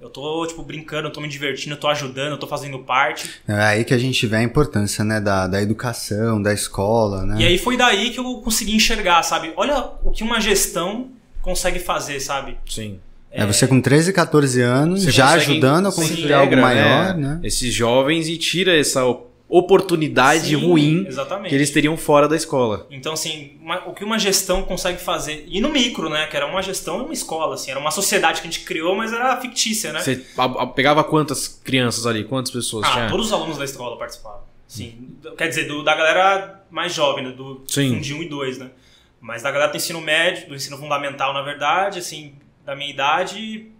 Eu 0.00 0.08
tô, 0.08 0.46
tipo, 0.46 0.62
brincando, 0.62 1.08
eu 1.08 1.12
tô 1.12 1.20
me 1.20 1.28
divertindo, 1.28 1.74
eu 1.74 1.80
tô 1.80 1.88
ajudando, 1.88 2.32
eu 2.32 2.38
tô 2.38 2.46
fazendo 2.46 2.78
parte. 2.78 3.40
É 3.48 3.54
aí 3.54 3.84
que 3.84 3.92
a 3.92 3.98
gente 3.98 4.26
vê 4.28 4.36
a 4.36 4.42
importância, 4.42 5.04
né, 5.04 5.20
da, 5.20 5.48
da 5.48 5.60
educação, 5.60 6.40
da 6.40 6.52
escola, 6.52 7.24
né? 7.24 7.36
E 7.40 7.44
aí 7.44 7.58
foi 7.58 7.76
daí 7.76 8.10
que 8.10 8.20
eu 8.20 8.36
consegui 8.36 8.76
enxergar, 8.76 9.22
sabe? 9.24 9.52
Olha 9.56 9.90
o 10.04 10.12
que 10.12 10.22
uma 10.22 10.40
gestão 10.40 11.08
consegue 11.42 11.80
fazer, 11.80 12.20
sabe? 12.20 12.56
Sim. 12.64 13.00
É, 13.30 13.42
é 13.42 13.46
você 13.46 13.66
com 13.66 13.80
13, 13.80 14.12
14 14.12 14.60
anos, 14.62 15.02
já 15.02 15.30
ajudando 15.30 15.88
a 15.88 15.92
construir 15.92 16.32
algo 16.32 16.56
maior, 16.56 17.16
né? 17.16 17.34
né? 17.34 17.40
Esses 17.42 17.74
jovens 17.74 18.28
e 18.28 18.38
tira 18.38 18.78
essa 18.78 19.04
oportunidade 19.48 20.48
Sim, 20.48 20.66
ruim 20.66 21.06
exatamente. 21.06 21.48
que 21.48 21.54
eles 21.54 21.70
teriam 21.70 21.96
fora 21.96 22.28
da 22.28 22.36
escola. 22.36 22.86
Então, 22.90 23.14
assim, 23.14 23.56
uma, 23.62 23.88
o 23.88 23.94
que 23.94 24.04
uma 24.04 24.18
gestão 24.18 24.62
consegue 24.62 25.00
fazer, 25.00 25.46
e 25.48 25.60
no 25.60 25.70
micro, 25.70 26.10
né, 26.10 26.26
que 26.26 26.36
era 26.36 26.46
uma 26.46 26.62
gestão 26.62 27.04
uma 27.04 27.12
escola, 27.12 27.54
assim, 27.54 27.70
era 27.70 27.80
uma 27.80 27.90
sociedade 27.90 28.42
que 28.42 28.48
a 28.48 28.50
gente 28.50 28.64
criou, 28.64 28.94
mas 28.94 29.12
era 29.12 29.40
fictícia, 29.40 29.92
né? 29.92 30.00
Você 30.00 30.22
pegava 30.74 31.02
quantas 31.02 31.48
crianças 31.48 32.06
ali, 32.06 32.24
quantas 32.24 32.52
pessoas 32.52 32.86
ah, 32.86 32.92
tinha? 32.92 33.08
todos 33.08 33.26
os 33.26 33.32
alunos 33.32 33.56
da 33.56 33.64
escola 33.64 33.96
participavam. 33.96 34.42
Sim, 34.66 35.16
hum. 35.24 35.34
quer 35.36 35.48
dizer, 35.48 35.64
do, 35.64 35.82
da 35.82 35.94
galera 35.94 36.62
mais 36.70 36.92
jovem, 36.92 37.24
né, 37.24 37.30
do 37.30 37.62
Sim. 37.66 38.00
de 38.00 38.12
1 38.12 38.22
e 38.24 38.28
2, 38.28 38.58
né? 38.58 38.70
Mas 39.18 39.42
da 39.42 39.50
galera 39.50 39.70
do 39.72 39.76
ensino 39.76 40.00
médio, 40.00 40.48
do 40.48 40.54
ensino 40.54 40.76
fundamental, 40.76 41.32
na 41.32 41.40
verdade, 41.42 41.98
assim, 41.98 42.34
da 42.64 42.76
minha 42.76 42.90
idade, 42.90 43.72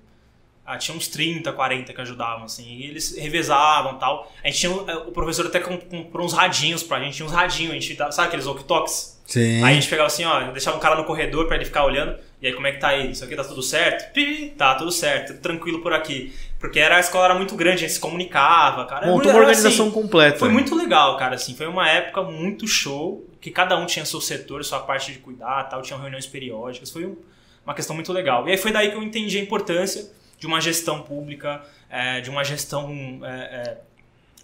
ah, 0.69 0.77
tinha 0.77 0.95
uns 0.95 1.09
30, 1.09 1.51
40 1.51 1.95
que 1.95 2.01
ajudavam, 2.03 2.45
assim, 2.45 2.77
e 2.77 2.85
eles 2.85 3.17
revezavam 3.17 3.99
tal. 3.99 4.31
A 4.45 4.49
gente 4.49 4.61
tinha, 4.61 4.73
eh, 4.87 4.97
o 4.99 5.13
professor 5.13 5.47
até 5.47 5.61
comprou 5.61 6.27
uns 6.27 6.35
radinhos 6.35 6.83
pra 6.83 7.01
gente, 7.01 7.17
tinha 7.17 7.25
uns 7.25 7.33
radinhos, 7.33 7.73
a 7.73 7.75
gente 7.75 7.95
dava, 7.95 8.13
sabe 8.13 8.29
aqueles 8.29 8.47
walkie-talks? 8.47 9.19
Sim. 9.25 9.65
Aí 9.65 9.73
a 9.73 9.75
gente 9.75 9.89
pegava 9.89 10.09
assim, 10.09 10.27
ó, 10.27 10.51
deixava 10.53 10.77
um 10.77 10.81
cara 10.81 10.95
no 10.95 11.05
corredor 11.05 11.47
pra 11.47 11.57
ele 11.57 11.65
ficar 11.65 11.87
olhando, 11.87 12.19
e 12.43 12.47
aí 12.47 12.53
como 12.53 12.67
é 12.67 12.73
que 12.73 12.81
tá 12.81 12.89
aí? 12.89 13.13
Isso 13.13 13.25
aqui 13.25 13.35
tá 13.35 13.45
tudo 13.45 13.63
certo? 13.63 14.13
Pi, 14.13 14.53
tá 14.59 14.75
tudo 14.75 14.93
certo, 14.93 15.29
tudo 15.29 15.41
tranquilo 15.41 15.81
por 15.81 15.95
aqui. 15.95 16.35
Porque 16.59 16.79
era, 16.79 16.99
a 16.99 17.01
escola 17.01 17.25
era 17.25 17.35
muito 17.35 17.57
grande, 17.57 17.77
a 17.77 17.89
gente 17.89 17.93
se 17.93 18.01
comunicava, 18.01 18.85
cara. 18.85 19.07
Montou 19.07 19.31
uma 19.31 19.41
organização 19.41 19.87
assim, 19.87 19.95
completa. 19.95 20.39
Foi 20.39 20.51
muito 20.51 20.75
legal, 20.75 21.17
cara, 21.17 21.37
assim, 21.37 21.55
foi 21.57 21.67
uma 21.67 21.89
época 21.89 22.23
muito 22.25 22.67
show, 22.67 23.27
que 23.41 23.51
cada 23.51 23.75
um 23.79 23.87
tinha 23.87 24.05
seu 24.05 24.21
setor, 24.21 24.63
sua 24.67 24.81
parte 24.81 25.13
de 25.13 25.19
cuidar, 25.19 25.65
tal, 25.65 25.81
tinha 25.81 25.99
reuniões 25.99 26.27
periódicas, 26.27 26.91
foi 26.91 27.17
uma 27.65 27.75
questão 27.75 27.97
muito 27.97 28.13
legal. 28.13 28.47
E 28.47 28.51
aí 28.51 28.59
foi 28.59 28.71
daí 28.71 28.91
que 28.91 28.97
eu 28.97 29.03
entendi 29.03 29.39
a 29.39 29.41
importância 29.41 30.18
de 30.39 30.47
uma 30.47 30.61
gestão 30.61 31.03
pública, 31.03 31.63
é, 31.91 32.21
de 32.21 32.31
uma 32.31 32.45
gestão 32.45 33.21
é, 33.25 33.29
é, 33.29 33.79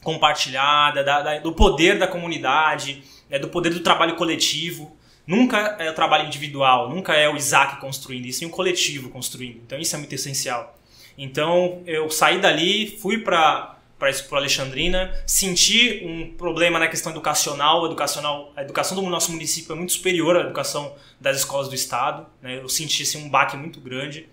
compartilhada, 0.03 1.05
da, 1.05 1.23
da, 1.23 1.39
do 1.39 1.53
poder 1.53 1.99
da 1.99 2.07
comunidade, 2.07 3.03
é, 3.31 3.39
do 3.39 3.49
poder 3.49 3.71
do 3.71 3.81
trabalho 3.81 4.17
coletivo. 4.17 4.97
Nunca 5.27 5.77
é 5.79 5.91
o 5.91 5.95
trabalho 5.95 6.27
individual, 6.27 6.91
nunca 6.91 7.15
é 7.15 7.29
o 7.29 7.37
Isaac 7.37 7.81
construindo, 7.81 8.27
isso 8.27 8.45
é 8.45 8.47
um 8.47 8.51
coletivo 8.51 9.09
construindo. 9.09 9.61
Então 9.65 9.79
isso 9.79 9.95
é 9.95 9.99
muito 9.99 10.15
essencial. 10.15 10.77
Então 11.17 11.83
eu 11.87 12.11
saí 12.11 12.39
dali, 12.39 12.99
fui 13.01 13.19
para 13.19 13.75
para 13.97 14.39
Alexandrina, 14.39 15.15
senti 15.27 16.03
um 16.05 16.37
problema 16.37 16.79
na 16.79 16.89
questão 16.89 17.11
educacional, 17.11 17.87
educacional, 17.87 18.53
a 18.55 18.63
educação 18.63 18.97
do 18.97 19.09
nosso 19.09 19.33
município 19.33 19.73
é 19.73 19.77
muito 19.77 19.93
superior 19.93 20.37
à 20.37 20.41
educação 20.41 20.95
das 21.19 21.39
escolas 21.39 21.69
do 21.69 21.75
estado, 21.75 22.27
né? 22.43 22.59
Eu 22.59 22.69
senti 22.69 23.03
assim, 23.03 23.25
um 23.25 23.31
baque 23.31 23.57
muito 23.57 23.81
grande. 23.81 24.29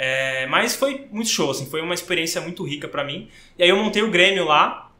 É, 0.00 0.46
mas 0.46 0.76
foi 0.76 1.08
muito 1.10 1.28
show, 1.28 1.50
assim, 1.50 1.66
foi 1.66 1.80
uma 1.80 1.92
experiência 1.92 2.40
muito 2.40 2.62
rica 2.62 2.86
para 2.86 3.02
mim. 3.02 3.28
E 3.58 3.64
aí 3.64 3.68
eu 3.68 3.76
montei 3.76 4.00
o 4.00 4.10
Grêmio 4.12 4.44
lá. 4.44 4.92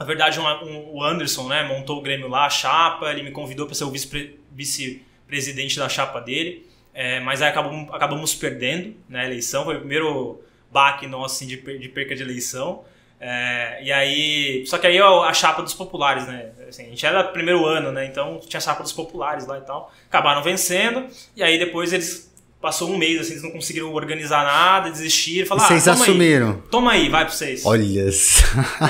Na 0.00 0.06
verdade, 0.06 0.40
um, 0.40 0.46
um, 0.46 0.94
o 0.94 1.04
Anderson 1.04 1.46
né, 1.48 1.64
montou 1.64 1.98
o 1.98 2.00
Grêmio 2.00 2.28
lá, 2.28 2.46
a 2.46 2.50
chapa, 2.50 3.10
ele 3.10 3.22
me 3.22 3.30
convidou 3.30 3.66
para 3.66 3.74
ser 3.74 3.84
o 3.84 3.90
vice-presidente 3.90 5.78
da 5.78 5.86
chapa 5.86 6.18
dele. 6.18 6.66
É, 6.94 7.20
mas 7.20 7.42
aí 7.42 7.50
acabamos, 7.50 7.92
acabamos 7.92 8.34
perdendo 8.34 8.96
né, 9.06 9.20
a 9.20 9.26
eleição, 9.26 9.66
foi 9.66 9.76
o 9.76 9.80
primeiro 9.80 10.42
baque 10.72 11.06
nosso 11.06 11.34
assim, 11.34 11.46
de, 11.46 11.78
de 11.78 11.88
perca 11.90 12.16
de 12.16 12.22
eleição. 12.22 12.84
É, 13.20 13.80
e 13.82 13.92
aí. 13.92 14.64
Só 14.66 14.78
que 14.78 14.86
aí 14.86 14.98
a 14.98 15.34
chapa 15.34 15.60
dos 15.60 15.74
populares, 15.74 16.26
né? 16.26 16.52
Assim, 16.68 16.86
a 16.86 16.88
gente 16.88 17.04
era 17.04 17.22
primeiro 17.24 17.66
ano, 17.66 17.92
né? 17.92 18.06
Então 18.06 18.40
tinha 18.40 18.58
a 18.58 18.62
chapa 18.62 18.82
dos 18.82 18.92
populares 18.92 19.46
lá 19.46 19.58
e 19.58 19.62
tal. 19.62 19.92
Acabaram 20.08 20.42
vencendo. 20.42 21.06
E 21.36 21.42
aí 21.42 21.58
depois 21.58 21.92
eles 21.92 22.27
Passou 22.60 22.90
um 22.90 22.98
mês, 22.98 23.20
assim, 23.20 23.32
eles 23.32 23.42
não 23.44 23.52
conseguiram 23.52 23.92
organizar 23.94 24.44
nada, 24.44 24.90
desistiram. 24.90 25.46
Falaram, 25.46 25.68
vocês 25.68 25.86
ah, 25.86 25.92
assumiram? 25.92 26.50
Aí, 26.50 26.56
toma 26.68 26.90
aí, 26.90 27.08
vai 27.08 27.24
pra 27.24 27.32
vocês. 27.32 27.64
Olha 27.64 27.84
E 27.84 28.02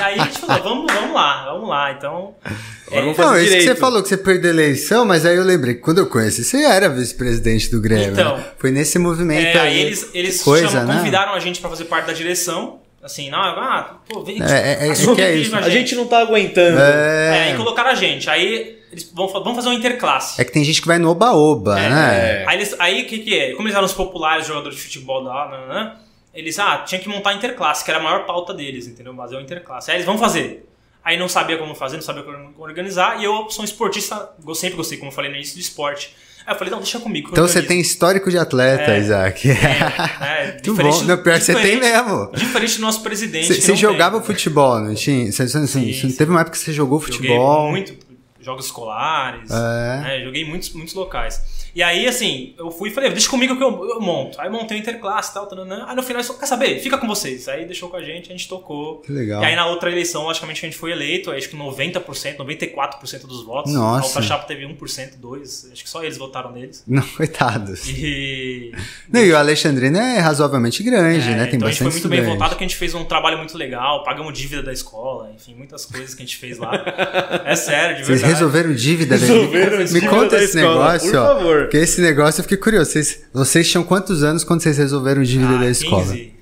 aí 0.01 0.19
a 0.19 0.23
gente 0.23 0.39
falou, 0.39 0.63
vamos, 0.63 0.91
vamos 0.91 1.13
lá, 1.13 1.45
vamos 1.45 1.69
lá. 1.69 1.91
Então. 1.91 2.33
É, 2.91 2.99
vamos 2.99 3.15
não, 3.15 3.39
isso 3.39 3.53
que 3.53 3.61
você 3.61 3.75
falou 3.75 4.01
que 4.01 4.09
você 4.09 4.17
perdeu 4.17 4.49
a 4.49 4.53
eleição, 4.55 5.05
mas 5.05 5.23
aí 5.23 5.35
eu 5.35 5.43
lembrei 5.43 5.75
que 5.75 5.81
quando 5.81 5.99
eu 5.99 6.07
conheci, 6.07 6.43
você 6.43 6.63
era 6.63 6.89
vice-presidente 6.89 7.69
do 7.69 7.79
Grêmio. 7.79 8.13
Então. 8.13 8.37
Né? 8.37 8.45
Foi 8.57 8.71
nesse 8.71 8.97
movimento 8.97 9.57
é, 9.57 9.61
aí. 9.61 9.79
Eles, 9.79 10.09
eles 10.15 10.41
coisa, 10.41 10.67
chamam, 10.67 10.87
né? 10.87 10.97
convidaram 10.97 11.33
a 11.33 11.39
gente 11.39 11.61
para 11.61 11.69
fazer 11.69 11.85
parte 11.85 12.07
da 12.07 12.13
direção. 12.13 12.79
Assim, 13.09 13.29
não, 13.31 13.39
ah, 13.39 13.99
pô, 14.07 14.23
vem. 14.23 14.41
É, 14.41 14.45
é, 14.45 14.85
é, 14.85 14.87
é 14.87 14.91
isso. 14.91 15.11
A 15.11 15.15
gente. 15.15 15.55
a 15.55 15.69
gente 15.69 15.95
não 15.95 16.07
tá 16.07 16.19
aguentando. 16.19 16.79
É, 16.79 17.49
é 17.49 17.53
e 17.53 17.57
colocaram 17.57 17.89
a 17.89 17.95
gente. 17.95 18.29
Aí 18.29 18.79
eles 18.91 19.11
vão, 19.11 19.27
vão 19.27 19.55
fazer 19.55 19.69
uma 19.69 19.75
interclasse. 19.75 20.39
É 20.39 20.45
que 20.45 20.51
tem 20.51 20.63
gente 20.63 20.79
que 20.79 20.87
vai 20.87 20.99
no 20.99 21.09
oba-oba, 21.09 21.79
é, 21.79 21.89
né? 21.89 22.43
É. 22.43 22.45
Aí 22.47 22.63
o 22.63 22.75
aí, 22.79 23.03
que, 23.05 23.19
que 23.19 23.37
é? 23.37 23.51
Como 23.53 23.67
eles 23.67 23.75
eram 23.75 23.85
os 23.85 23.93
populares 23.93 24.45
jogadores 24.45 24.77
de 24.77 24.83
futebol 24.83 25.23
lá, 25.23 25.49
né, 25.49 25.73
né, 25.73 25.95
eles, 26.33 26.59
ah, 26.59 26.77
tinha 26.79 27.01
que 27.01 27.09
montar 27.09 27.31
a 27.31 27.33
interclasse, 27.33 27.83
que 27.83 27.89
era 27.89 27.99
a 27.99 28.03
maior 28.03 28.25
pauta 28.25 28.53
deles, 28.53 28.87
entendeu? 28.87 29.15
Fazer 29.15 29.35
uma 29.35 29.41
interclasse. 29.41 29.89
Aí 29.89 29.97
eles 29.97 30.05
vão 30.05 30.17
fazer. 30.17 30.69
Aí 31.03 31.17
não 31.17 31.27
sabia 31.27 31.57
como 31.57 31.73
fazer, 31.73 31.95
não 31.95 32.03
sabia 32.03 32.21
como 32.21 32.53
organizar, 32.59 33.19
e 33.19 33.23
eu 33.23 33.49
sou 33.49 33.63
um 33.63 33.65
esportista, 33.65 34.29
eu 34.45 34.55
sempre 34.55 34.77
gostei, 34.77 34.97
como 34.97 35.09
eu 35.09 35.15
falei 35.15 35.31
no 35.31 35.37
início, 35.37 35.55
de 35.55 35.61
esporte. 35.61 36.15
Aí 36.45 36.53
eu 36.53 36.57
falei, 36.57 36.71
não, 36.71 36.79
deixa 36.79 36.99
comigo. 36.99 37.29
Então 37.31 37.47
você 37.47 37.61
tem 37.61 37.79
histórico 37.79 38.29
de 38.31 38.37
atleta, 38.37 38.91
é, 38.91 38.99
Isaac. 38.99 39.49
É, 39.49 39.53
é 40.23 40.51
Muito 40.65 40.73
bom. 40.73 41.03
Não, 41.03 41.17
pior 41.17 41.37
que 41.37 41.45
você 41.45 41.55
tem 41.55 41.79
mesmo. 41.79 42.31
Diferente 42.33 42.75
do 42.75 42.81
nosso 42.81 43.01
presidente. 43.01 43.53
Você 43.53 43.75
jogava 43.75 44.17
tem, 44.17 44.25
futebol, 44.25 44.79
não 44.79 44.95
tinha? 44.95 45.31
Você, 45.31 45.47
sim, 45.47 45.93
sim. 45.93 46.11
teve 46.11 46.31
uma 46.31 46.41
época 46.41 46.57
que 46.57 46.63
você 46.63 46.73
jogou 46.73 46.99
futebol? 46.99 47.67
Joguei 47.67 47.71
muito, 47.71 48.07
jogos 48.41 48.65
escolares, 48.65 49.51
é. 49.51 50.01
né, 50.01 50.21
joguei 50.23 50.43
em 50.43 50.49
muitos, 50.49 50.71
muitos 50.73 50.93
locais. 50.93 51.58
E 51.75 51.83
aí, 51.83 52.07
assim, 52.07 52.53
eu 52.57 52.71
fui 52.71 52.89
e 52.89 52.93
falei, 52.93 53.09
deixa 53.11 53.29
comigo 53.29 53.55
que 53.55 53.63
eu, 53.63 53.85
eu 53.89 54.01
monto. 54.01 54.39
Aí 54.41 54.49
montei 54.49 54.77
o 54.77 54.79
interclasse 54.79 55.31
e 55.31 55.33
tal, 55.33 55.47
tanana. 55.47 55.85
aí 55.87 55.95
no 55.95 56.03
final, 56.03 56.23
só, 56.23 56.33
quer 56.33 56.45
saber? 56.45 56.79
Fica 56.79 56.97
com 56.97 57.07
vocês. 57.07 57.47
Aí 57.47 57.65
deixou 57.65 57.89
com 57.89 57.97
a 57.97 58.01
gente, 58.01 58.29
a 58.29 58.31
gente 58.31 58.47
tocou. 58.47 58.97
Que 58.99 59.11
legal. 59.11 59.41
E 59.41 59.45
aí 59.45 59.55
na 59.55 59.65
outra 59.67 59.91
eleição, 59.91 60.23
logicamente, 60.23 60.65
a 60.65 60.69
gente 60.69 60.77
foi 60.77 60.91
eleito, 60.91 61.31
acho 61.31 61.49
que 61.49 61.57
90%, 61.57 62.37
94% 62.37 63.27
dos 63.27 63.43
votos. 63.43 63.73
Nossa. 63.73 64.03
A 64.03 64.07
outra 64.07 64.21
chapa 64.21 64.45
teve 64.45 64.65
1%, 64.65 65.19
2%, 65.21 65.71
acho 65.71 65.83
que 65.83 65.89
só 65.89 66.03
eles 66.03 66.17
votaram 66.17 66.51
neles. 66.51 66.83
Não, 66.87 67.03
coitados. 67.15 67.87
E... 67.87 68.71
Não, 69.11 69.21
e 69.23 69.31
o 69.31 69.37
Alexandrino 69.37 69.97
é 69.97 70.19
razoavelmente 70.19 70.81
grande, 70.83 71.29
é, 71.29 71.35
né? 71.35 71.45
Tem 71.45 71.55
então 71.55 71.67
bastante 71.67 71.67
a 71.67 71.69
gente 71.69 71.77
foi 71.77 71.85
muito 71.85 71.95
estudante. 71.97 72.21
bem 72.21 72.31
votado, 72.33 72.55
que 72.55 72.63
a 72.63 72.67
gente 72.67 72.77
fez 72.77 72.93
um 72.95 73.05
trabalho 73.05 73.37
muito 73.37 73.57
legal, 73.57 74.03
pagamos 74.03 74.37
dívida 74.37 74.63
da 74.63 74.73
escola, 74.73 75.31
enfim, 75.35 75.55
muitas 75.55 75.85
coisas 75.85 76.13
que 76.13 76.23
a 76.23 76.25
gente 76.25 76.37
fez 76.37 76.57
lá. 76.57 76.71
É 77.45 77.55
sério, 77.55 77.97
de 77.97 78.05
Vocês 78.05 78.21
verdade. 78.21 78.33
resolveram 78.33 78.73
dívida 78.73 79.15
Resolveram 79.15 79.77
Me 79.77 79.85
dívida 79.85 80.09
conta 80.09 80.37
da 80.37 80.43
esse 80.43 80.57
escola, 80.57 80.93
negócio, 80.93 81.11
por 81.11 81.17
ó. 81.17 81.25
favor. 81.25 81.58
Porque 81.63 81.77
esse 81.77 82.01
negócio 82.01 82.39
eu 82.39 82.43
fiquei 82.43 82.57
curioso. 82.57 82.91
Vocês, 82.91 83.23
vocês 83.33 83.69
tinham 83.69 83.83
quantos 83.83 84.23
anos 84.23 84.43
quando 84.43 84.61
vocês 84.61 84.77
resolveram 84.77 85.21
dívida 85.23 85.55
Ah, 85.55 85.59
da 85.59 85.69
escola? 85.69 86.03
15, 86.03 86.33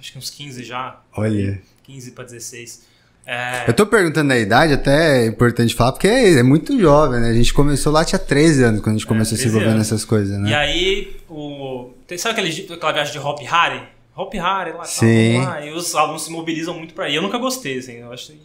acho 0.00 0.12
que 0.12 0.18
uns 0.18 0.30
15 0.30 0.64
já. 0.64 1.00
Olha. 1.16 1.60
15 1.84 2.10
para 2.12 2.24
16. 2.24 2.86
É, 3.26 3.64
Eu 3.68 3.74
tô 3.74 3.86
perguntando 3.86 4.32
a 4.32 4.38
idade, 4.38 4.72
até 4.72 5.22
é 5.22 5.26
importante 5.26 5.74
falar, 5.74 5.92
porque 5.92 6.08
é, 6.08 6.38
é 6.38 6.42
muito 6.42 6.78
jovem, 6.80 7.20
né? 7.20 7.28
A 7.28 7.34
gente 7.34 7.52
começou 7.52 7.92
lá, 7.92 8.02
tinha 8.04 8.18
13 8.18 8.62
anos 8.62 8.80
quando 8.80 8.94
a 8.96 8.98
gente 8.98 9.06
começou 9.06 9.34
a 9.34 9.36
se 9.36 9.42
13 9.42 9.48
envolver 9.48 9.66
anos. 9.74 9.78
nessas 9.90 10.04
coisas, 10.04 10.38
né? 10.38 10.50
E 10.50 10.54
aí, 10.54 11.16
o, 11.28 11.90
sabe 12.16 12.40
aquele, 12.40 12.72
aquela 12.72 12.92
viagem 12.92 13.12
de 13.12 13.18
Hop 13.18 13.38
Harry? 13.42 13.82
Hop 14.16 14.32
Harry 14.34 14.72
lá, 14.72 14.84
Sim. 14.84 15.42
lá, 15.42 15.64
e 15.64 15.70
os 15.72 15.94
alunos 15.94 16.22
se 16.24 16.30
mobilizam 16.30 16.72
muito 16.74 16.94
pra 16.94 17.08
ir. 17.10 17.16
Eu 17.16 17.22
nunca 17.22 17.36
gostei, 17.36 17.78
assim, 17.78 17.96
eu 17.98 18.10
acho 18.12 18.28
que- 18.32 18.40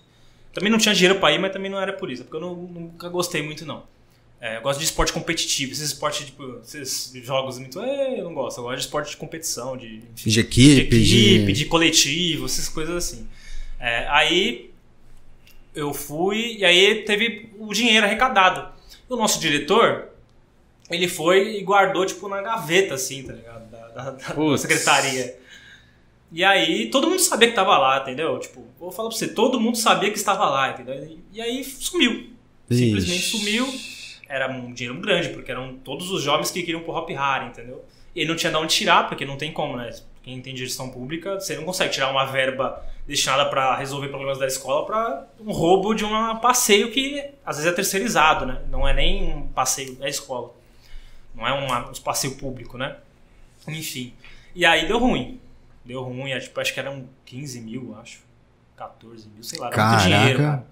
Também 0.54 0.70
não 0.70 0.78
tinha 0.78 0.94
dinheiro 0.94 1.18
pra 1.18 1.32
ir, 1.32 1.40
mas 1.40 1.52
também 1.54 1.72
não 1.72 1.80
era 1.80 1.94
por 1.94 2.12
isso, 2.12 2.24
porque 2.24 2.36
eu 2.38 2.42
não- 2.42 2.54
nunca 2.56 3.08
gostei 3.10 3.42
muito, 3.42 3.66
não. 3.66 3.84
É, 4.46 4.58
eu 4.58 4.62
gosto 4.62 4.80
de 4.80 4.84
esporte 4.84 5.14
competitivo, 5.14 5.72
esses 5.72 5.86
esportes, 5.86 6.26
tipo, 6.26 6.60
esses 6.66 7.14
jogos 7.26 7.58
muito. 7.58 7.80
É, 7.80 8.20
eu 8.20 8.26
não 8.26 8.34
gosto, 8.34 8.58
eu 8.58 8.64
gosto 8.66 8.76
de 8.76 8.84
esporte 8.84 9.12
de 9.12 9.16
competição, 9.16 9.78
de, 9.78 10.02
enfim, 10.14 10.30
De 10.30 10.40
equipe, 10.42 11.00
de, 11.02 11.28
equipe, 11.36 11.46
de- 11.54 11.60
de 11.60 11.66
coletivo, 11.66 12.46
essas 12.46 12.68
coisas 12.68 12.94
assim. 12.94 13.26
É, 13.80 14.06
aí 14.10 14.70
eu 15.74 15.94
fui 15.94 16.58
e 16.58 16.66
aí 16.66 17.04
teve 17.06 17.52
o 17.58 17.74
dinheiro 17.74 18.06
arrecadado. 18.06 18.68
O 19.08 19.16
nosso 19.16 19.40
diretor, 19.40 20.10
ele 20.90 21.08
foi 21.08 21.56
e 21.60 21.64
guardou, 21.64 22.06
tipo, 22.06 22.28
na 22.28 22.42
gaveta, 22.42 22.96
assim, 22.96 23.24
tá 23.24 23.32
ligado? 23.32 23.72
Da, 23.72 23.88
da- 23.88 24.12
da- 24.12 24.58
secretaria. 24.58 25.40
E 26.34 26.44
aí 26.44 26.90
todo 26.90 27.10
mundo 27.10 27.22
sabia 27.22 27.48
que 27.48 27.56
tava 27.56 27.78
lá, 27.78 28.02
entendeu? 28.02 28.38
Tipo, 28.40 28.68
vou 28.78 28.92
falar 28.92 29.08
pra 29.08 29.18
você, 29.18 29.30
todo 29.30 29.58
mundo 29.58 29.78
sabia 29.78 30.12
que 30.12 30.18
estava 30.18 30.50
lá, 30.50 30.72
entendeu? 30.72 31.18
E 31.32 31.42
aí 31.42 31.64
sumiu. 31.64 32.30
Simplesmente 32.70 33.20
Ixi. 33.20 33.38
sumiu. 33.38 34.03
Era 34.28 34.50
um 34.52 34.74
dinheiro 34.74 35.00
grande, 35.00 35.30
porque 35.30 35.52
eram 35.52 35.76
todos 35.78 36.10
os 36.12 36.22
jovens 36.24 36.50
que 36.52 36.62
queriam 36.62 36.82
pro 36.82 36.94
Hop 36.94 37.10
Harry, 37.10 37.48
entendeu? 37.48 37.84
E 38.16 38.22
ele 38.22 38.30
não 38.30 38.36
tinha 38.36 38.52
de 38.52 38.58
onde 38.58 38.74
tirar, 38.74 39.08
porque 39.08 39.26
não 39.26 39.38
tem 39.38 39.52
como, 39.52 39.76
né? 39.78 39.90
Quem 40.22 40.42
tem 40.42 40.56
gestão 40.56 40.90
pública, 40.90 41.40
você 41.40 41.56
não 41.58 41.66
consegue 41.66 41.92
tirar 41.92 42.10
uma 42.10 42.26
verba 42.26 42.82
destinada 43.06 43.46
para 43.50 43.76
resolver 43.76 44.08
problemas 44.08 44.40
da 44.40 44.48
escola 44.48 44.86
para 44.86 45.28
um 45.40 45.52
roubo 45.52 45.94
de 45.94 46.06
um 46.06 46.38
passeio 46.38 46.90
que 46.92 47.22
às 47.46 47.58
vezes 47.58 47.70
é 47.72 47.76
terceirizado, 47.76 48.46
né? 48.46 48.62
Não 48.70 48.88
é 48.88 48.94
nem 48.94 49.34
um 49.34 49.48
passeio 49.48 49.96
da 49.96 50.08
escola. 50.08 50.54
Não 51.36 51.46
é 51.46 51.52
uma- 51.52 51.90
um 51.90 51.94
passeio 52.02 52.36
público, 52.38 52.78
né? 52.78 52.96
Enfim. 53.68 54.14
E 54.56 54.66
aí 54.66 54.88
deu 54.88 54.98
ruim. 55.00 55.40
Deu 55.84 56.02
ruim, 56.02 56.32
é, 56.32 56.40
tipo, 56.40 56.58
acho 56.62 56.74
que 56.74 56.80
eram 56.80 57.06
15 57.26 57.60
mil, 57.60 57.94
acho. 58.02 58.22
14 58.78 59.28
mil, 59.28 59.44
sei 59.44 59.60
lá. 59.60 59.68
Era 59.68 59.76
muito 59.76 59.98
Caraca. 60.04 60.18
dinheiro, 60.20 60.40
cara. 60.40 60.66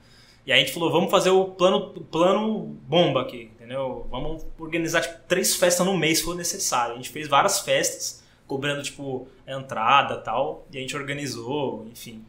E 0.46 0.52
aí 0.52 0.62
a 0.62 0.64
gente 0.64 0.74
falou, 0.74 0.92
vamos 0.92 1.12
fazer 1.12 1.30
o 1.30 1.46
plano, 1.46 1.92
plano 2.12 2.60
bomba 2.88 3.22
aqui, 3.22 3.52
entendeu? 3.56 4.08
Vamos 4.10 4.46
organizar 4.60 5.02
tipo, 5.02 5.16
três 5.28 5.56
festas 5.56 5.86
no 5.86 5.96
mês 5.98 6.18
se 6.20 6.24
for 6.24 6.36
necessário. 6.36 6.94
A 6.94 6.98
gente 6.98 7.10
fez 7.10 7.28
várias 7.28 7.60
festas, 7.60 8.24
cobrando 8.48 8.82
tipo 8.82 9.28
a 9.48 9.52
entrada 9.54 10.16
e 10.16 10.24
tal, 10.24 10.66
e 10.72 10.78
a 10.78 10.82
gente 10.82 10.96
organizou, 10.98 11.88
enfim. 11.92 12.24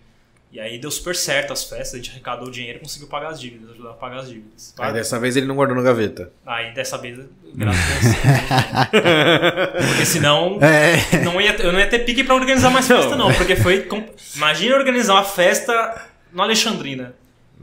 E 0.53 0.61
aí 0.61 0.79
deu 0.79 0.91
super 0.91 1.17
certo 1.17 1.51
as 1.51 1.65
festas, 1.65 1.95
a 1.95 1.97
gente 1.97 2.11
arrecadou 2.11 2.49
o 2.49 2.51
dinheiro 2.51 2.77
e 2.77 2.83
conseguiu 2.83 3.09
pagar 3.09 3.29
as 3.31 3.41
dívidas, 3.41 3.71
ajudar 3.71 3.91
a 3.93 3.95
pagar 3.95 4.19
as 4.19 4.29
dívidas. 4.29 4.75
Aí 4.79 4.93
dessa 4.93 5.19
vez 5.19 5.35
ele 5.35 5.47
não 5.47 5.55
guardou 5.57 5.75
na 5.75 5.83
gaveta. 5.83 6.31
Aí 6.45 6.75
dessa 6.75 6.99
vez, 6.99 7.19
graças 7.55 7.81
a 8.23 8.91
Deus. 8.91 9.89
porque 9.89 10.05
senão 10.05 10.59
É. 10.61 11.25
não 11.25 11.41
ia, 11.41 11.57
eu 11.57 11.73
não 11.73 11.81
ia 11.81 11.89
ter 11.89 12.01
pique 12.01 12.23
pra 12.23 12.35
organizar 12.35 12.69
mais 12.69 12.87
festa, 12.87 13.17
não. 13.17 13.33
Porque 13.33 13.57
foi. 13.57 13.89
Imagina 14.37 14.77
organizar 14.77 15.15
uma 15.15 15.25
festa 15.25 16.07
no 16.31 16.43
Alexandrina. 16.43 17.15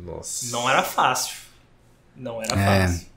Nossa. 0.05 0.51
Não 0.55 0.69
era 0.69 0.83
fácil. 0.83 1.35
Não 2.15 2.41
era 2.41 2.53
É. 2.59 2.87
fácil. 2.87 3.09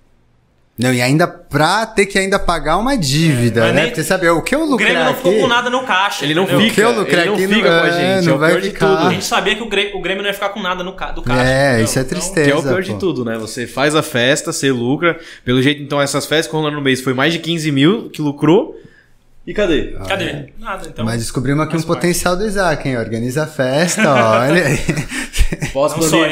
Não, 0.78 0.92
e 0.92 1.02
ainda 1.02 1.28
pra 1.28 1.84
ter 1.86 2.06
que 2.06 2.18
ainda 2.18 2.38
pagar 2.38 2.78
uma 2.78 2.96
dívida, 2.96 3.66
É, 3.66 3.72
né? 3.72 3.80
nem- 3.82 3.90
Porque 3.90 4.02
sabe, 4.02 4.26
o 4.30 4.40
que 4.40 4.54
eu 4.54 4.60
O 4.62 4.64
lucrar 4.70 4.88
Grêmio 4.90 5.04
não 5.04 5.14
ficou 5.14 5.34
com 5.38 5.46
nada 5.46 5.68
no 5.68 5.84
caixa. 5.84 6.24
Ele 6.24 6.34
não 6.34 6.44
entendeu? 6.44 6.60
fica, 6.62 6.74
que 6.74 6.80
eu 6.80 6.92
lucrei 6.98 7.20
ele 7.20 7.30
não 7.30 7.36
fica 7.36 7.70
não- 7.70 7.78
com 7.80 7.84
a 7.84 7.88
é, 7.88 7.92
gente, 8.16 8.24
não 8.26 8.32
é 8.32 8.36
o 8.36 8.38
vai 8.38 8.50
pior 8.52 8.60
de 8.62 8.68
ficar. 8.70 9.06
A 9.06 9.10
gente 9.10 9.24
sabia 9.24 9.54
que 9.54 9.62
o 9.62 9.68
Grêmio, 9.68 9.96
o 9.98 10.00
Grêmio 10.00 10.22
não 10.22 10.30
ia 10.30 10.34
ficar 10.34 10.48
com 10.48 10.60
nada 10.62 10.82
no, 10.82 10.94
ca, 10.94 11.12
do 11.12 11.22
caixa. 11.22 11.42
É, 11.42 11.68
entendeu? 11.68 11.84
isso 11.84 11.98
é 11.98 12.02
Então, 12.02 12.10
tristeza. 12.18 12.46
Que 12.46 12.52
é 12.52 12.56
o 12.56 12.62
pior 12.62 12.82
de 12.82 12.92
pô. 12.92 12.98
tudo, 12.98 13.24
né? 13.24 13.36
Você 13.38 13.66
faz 13.66 13.94
a 13.94 14.02
festa, 14.02 14.50
você 14.50 14.72
lucra. 14.72 15.20
Pelo 15.44 15.60
jeito, 15.62 15.82
então, 15.82 16.00
essas 16.00 16.24
festas 16.24 16.46
que 16.50 16.56
rolaram 16.56 16.76
no 16.76 16.82
mês 16.82 17.02
foi 17.02 17.12
mais 17.12 17.34
de 17.34 17.38
15 17.38 17.70
mil 17.70 18.08
que 18.08 18.22
lucrou. 18.22 18.74
E 19.44 19.52
cadê? 19.52 19.96
Cadê? 20.06 20.52
Nada, 20.58 20.86
então. 20.88 21.04
Mas 21.04 21.18
descobrimos 21.18 21.62
aqui 21.64 21.70
um 21.74 21.78
faz 21.80 21.84
parte. 21.84 21.96
potencial 22.00 22.36
do 22.36 22.46
Isaac, 22.46 22.88
hein? 22.88 22.96
Organiza 22.96 23.42
a 23.42 23.46
festa, 23.46 24.02
olha 24.14 24.66
aí. 24.66 24.78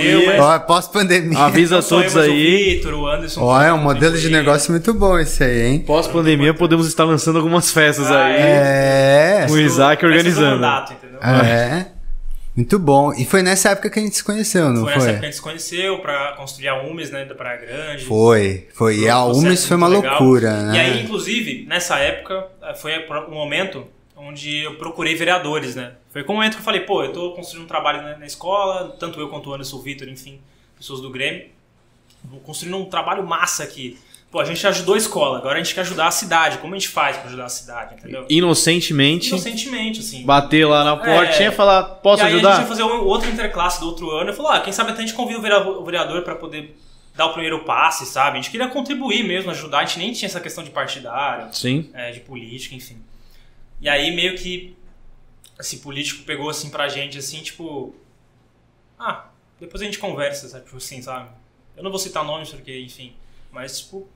Eu, 0.05 0.27
mas- 0.39 0.63
pós-pandemia. 0.65 1.39
Avisa 1.39 1.77
Não 1.77 1.83
eu, 1.83 1.89
todos 1.89 2.15
O 2.15 2.21
aí. 2.21 2.75
Vitor, 2.77 2.95
o 2.95 3.07
Anderson. 3.09 3.41
Ó, 3.43 3.61
é 3.61 3.73
um 3.73 3.77
o 3.77 3.79
modelo 3.83 4.17
de 4.17 4.29
negócio 4.31 4.71
muito 4.71 4.95
bom 4.95 5.19
esse 5.19 5.43
aí, 5.43 5.63
hein? 5.67 5.79
Pós-pandemia, 5.81 6.55
podemos 6.55 6.87
estar 6.87 7.05
lançando 7.05 7.37
algumas 7.39 7.71
festas 7.71 8.11
Ah, 8.11 8.25
aí. 8.27 8.37
É. 8.39 9.47
O 9.51 9.59
Isaac 9.59 10.03
do 10.03 10.09
organizando. 10.09 10.55
mandato, 10.57 10.93
entendeu? 10.93 11.19
É. 11.21 11.87
Muito 12.57 12.79
bom. 12.79 13.13
E 13.13 13.25
foi 13.25 13.43
nessa 13.43 13.71
época 13.71 13.89
que 13.91 13.99
a 13.99 14.03
gente 14.03 14.17
se 14.17 14.25
conheceu, 14.25 14.71
não 14.71 14.83
Foi 14.83 14.93
foi? 14.93 14.95
nessa 14.95 15.09
época 15.11 15.21
que 15.21 15.27
a 15.27 15.29
gente 15.29 15.37
se 15.37 15.43
conheceu 15.43 15.99
pra 16.01 16.33
construir 16.33 16.69
a 16.69 16.83
UMES, 16.83 17.11
né, 17.11 17.25
da 17.25 17.35
Praia 17.35 17.59
Grande. 17.59 18.05
Foi, 18.05 18.69
foi. 18.75 19.01
E 19.01 19.09
a 19.09 19.25
UMES 19.25 19.67
foi 19.67 19.77
uma 19.77 19.89
legal. 19.89 20.21
loucura, 20.21 20.63
né? 20.65 20.77
E 20.77 20.81
aí, 20.81 21.03
inclusive, 21.05 21.65
nessa 21.67 21.99
época, 21.99 22.49
eh, 22.63 22.75
foi 22.75 22.93
um 23.29 23.35
momento 23.35 23.87
onde 24.17 24.59
eu 24.65 24.75
procurei 24.75 25.15
vereadores, 25.15 25.75
né? 25.75 25.93
Foi 26.13 26.25
com 26.25 26.33
o 26.33 26.37
momento 26.37 26.55
que 26.55 26.61
eu 26.61 26.65
falei, 26.65 26.81
pô, 26.81 27.05
eu 27.05 27.13
tô 27.13 27.33
construindo 27.33 27.65
um 27.65 27.69
trabalho 27.69 28.03
na, 28.03 28.19
na 28.19 28.27
escola, 28.27 28.95
tanto 28.99 29.19
eu 29.21 29.29
quanto 29.29 29.49
o 29.49 29.55
Anderson, 29.55 29.77
o 29.77 29.83
Vitor, 29.83 30.09
enfim, 30.09 30.41
pessoas 30.77 31.01
do 31.01 31.09
Grêmio. 31.09 31.47
Vou 32.25 32.41
construindo 32.41 32.77
um 32.77 32.85
trabalho 32.85 33.27
massa 33.27 33.63
aqui. 33.63 33.99
Pô, 34.31 34.39
a 34.39 34.45
gente 34.45 34.65
ajudou 34.65 34.95
a 34.95 34.99
escola, 34.99 35.39
agora 35.39 35.59
a 35.59 35.63
gente 35.63 35.75
quer 35.75 35.81
ajudar 35.81 36.07
a 36.07 36.11
cidade. 36.13 36.59
Como 36.59 36.73
a 36.73 36.79
gente 36.79 36.89
faz 36.89 37.17
pra 37.17 37.27
ajudar 37.27 37.47
a 37.47 37.49
cidade, 37.49 37.95
entendeu? 37.97 38.27
Inocentemente, 38.29 39.29
Inocentemente, 39.29 39.99
assim. 39.99 40.25
bater 40.25 40.65
lá 40.65 40.85
na 40.85 40.97
portinha 40.97 41.49
e 41.49 41.53
falar: 41.53 41.83
Posso 41.83 42.23
e 42.23 42.27
aí 42.27 42.33
a 42.33 42.35
ajudar? 42.37 42.53
gente 42.53 42.63
ia 42.63 42.69
fazer 42.69 42.83
um 42.85 43.05
outro 43.05 43.29
interclasse 43.29 43.81
do 43.81 43.87
outro 43.87 44.09
ano. 44.11 44.31
Eu 44.31 44.35
falou, 44.35 44.53
ah, 44.53 44.61
quem 44.61 44.73
sabe 44.73 44.93
até 44.93 45.03
a 45.03 45.05
gente 45.05 45.17
convida 45.17 45.41
o 45.41 45.43
vereador, 45.43 45.83
o 45.83 45.85
vereador 45.85 46.23
para 46.23 46.37
poder 46.37 46.77
dar 47.17 47.27
o 47.27 47.33
primeiro 47.33 47.65
passe, 47.65 48.07
sabe? 48.07 48.39
A 48.39 48.41
gente 48.41 48.53
queria 48.53 48.69
contribuir 48.69 49.25
mesmo, 49.25 49.51
ajudar. 49.51 49.81
A 49.81 49.85
gente 49.85 49.99
nem 49.99 50.13
tinha 50.13 50.29
essa 50.29 50.41
questão 50.41 50.63
de 50.63 50.71
partidário, 50.71 51.53
Sim. 51.53 51.91
é, 51.93 52.13
de 52.13 52.21
política, 52.21 52.77
enfim. 52.77 53.03
E 53.81 53.89
aí 53.89 54.15
meio 54.15 54.37
que 54.37 54.77
esse 55.59 55.79
político 55.79 56.23
pegou 56.23 56.49
assim 56.49 56.71
pra 56.71 56.89
gente, 56.89 57.19
assim, 57.19 57.43
tipo... 57.43 57.95
Ah, 58.97 59.25
depois 59.59 59.83
a 59.83 59.85
gente 59.85 59.99
conversa, 59.99 60.49
sabe? 60.49 60.65
Tipo 60.65 60.77
assim, 60.77 61.03
sabe? 61.03 61.29
Eu 61.77 61.83
não 61.83 61.91
vou 61.91 61.99
citar 61.99 62.25
nomes 62.25 62.51
porque, 62.51 62.79
enfim... 62.79 63.13
Mas, 63.53 63.81
tipo... 63.81 64.09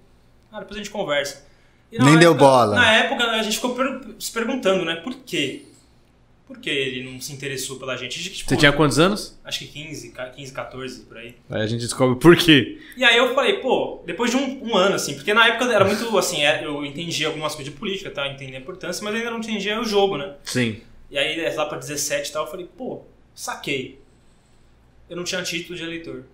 Ah, 0.55 0.61
depois 0.61 0.77
a 0.79 0.83
gente 0.85 0.91
conversa. 0.93 1.45
E 1.91 1.99
na 1.99 2.05
Nem 2.05 2.17
deu 2.17 2.31
época- 2.31 2.45
bola. 2.47 2.77
Na 2.77 2.93
época, 2.95 3.25
a 3.25 3.43
gente 3.43 3.57
ficou 3.57 3.75
per- 3.75 4.15
se 4.21 4.31
perguntando, 4.31 4.85
né? 4.85 4.95
Por 4.97 5.13
quê? 5.27 5.63
Por 6.47 6.59
que 6.59 6.71
ele 6.71 7.11
não 7.11 7.21
se 7.21 7.33
interessou 7.33 7.77
pela 7.77 7.97
gente? 7.97 8.23
Tipo, 8.23 8.49
Você 8.51 8.57
tinha 8.57 8.71
quantos 8.73 8.99
anos? 9.01 9.37
acho 9.43 9.59
que 9.61 9.67
15, 9.67 10.11
ca- 10.11 10.29
15, 10.31 10.53
14, 10.53 11.01
por 11.01 11.17
aí. 11.17 11.35
Aí 11.51 11.63
a 11.63 11.67
gente 11.67 11.81
descobre 11.81 12.17
por 12.21 12.37
quê. 12.37 12.79
E 12.97 13.03
aí 13.03 13.17
eu 13.17 13.35
falei, 13.35 13.55
pô, 13.55 14.01
depois 14.07 14.31
de 14.31 14.37
um, 14.37 14.69
um 14.69 14.77
ano, 14.77 14.95
assim, 14.95 15.15
porque 15.15 15.35
na 15.35 15.49
época 15.49 15.65
era 15.73 15.85
muito, 15.85 16.17
assim, 16.17 16.43
é, 16.45 16.65
eu 16.65 16.85
entendia 16.87 17.27
algumas 17.27 17.55
coisas 17.55 17.73
de 17.73 17.79
política, 17.81 18.11
tá? 18.11 18.29
Entendia 18.29 18.59
a 18.59 18.61
importância, 18.61 19.03
mas 19.03 19.13
ainda 19.15 19.31
não 19.31 19.39
entendia 19.39 19.81
o 19.81 19.85
jogo, 19.85 20.17
né? 20.19 20.35
Sim. 20.45 20.81
E 21.11 21.19
aí, 21.19 21.55
lá 21.57 21.67
pra 21.67 21.79
17 21.79 22.29
e 22.29 22.33
tal, 22.33 22.45
eu 22.45 22.51
falei, 22.51 22.69
pô, 22.77 23.03
saquei. 23.35 23.99
Eu 25.11 25.17
não 25.17 25.25
tinha 25.25 25.43
título 25.43 25.77
de 25.77 25.83
eleitor. 25.83 26.25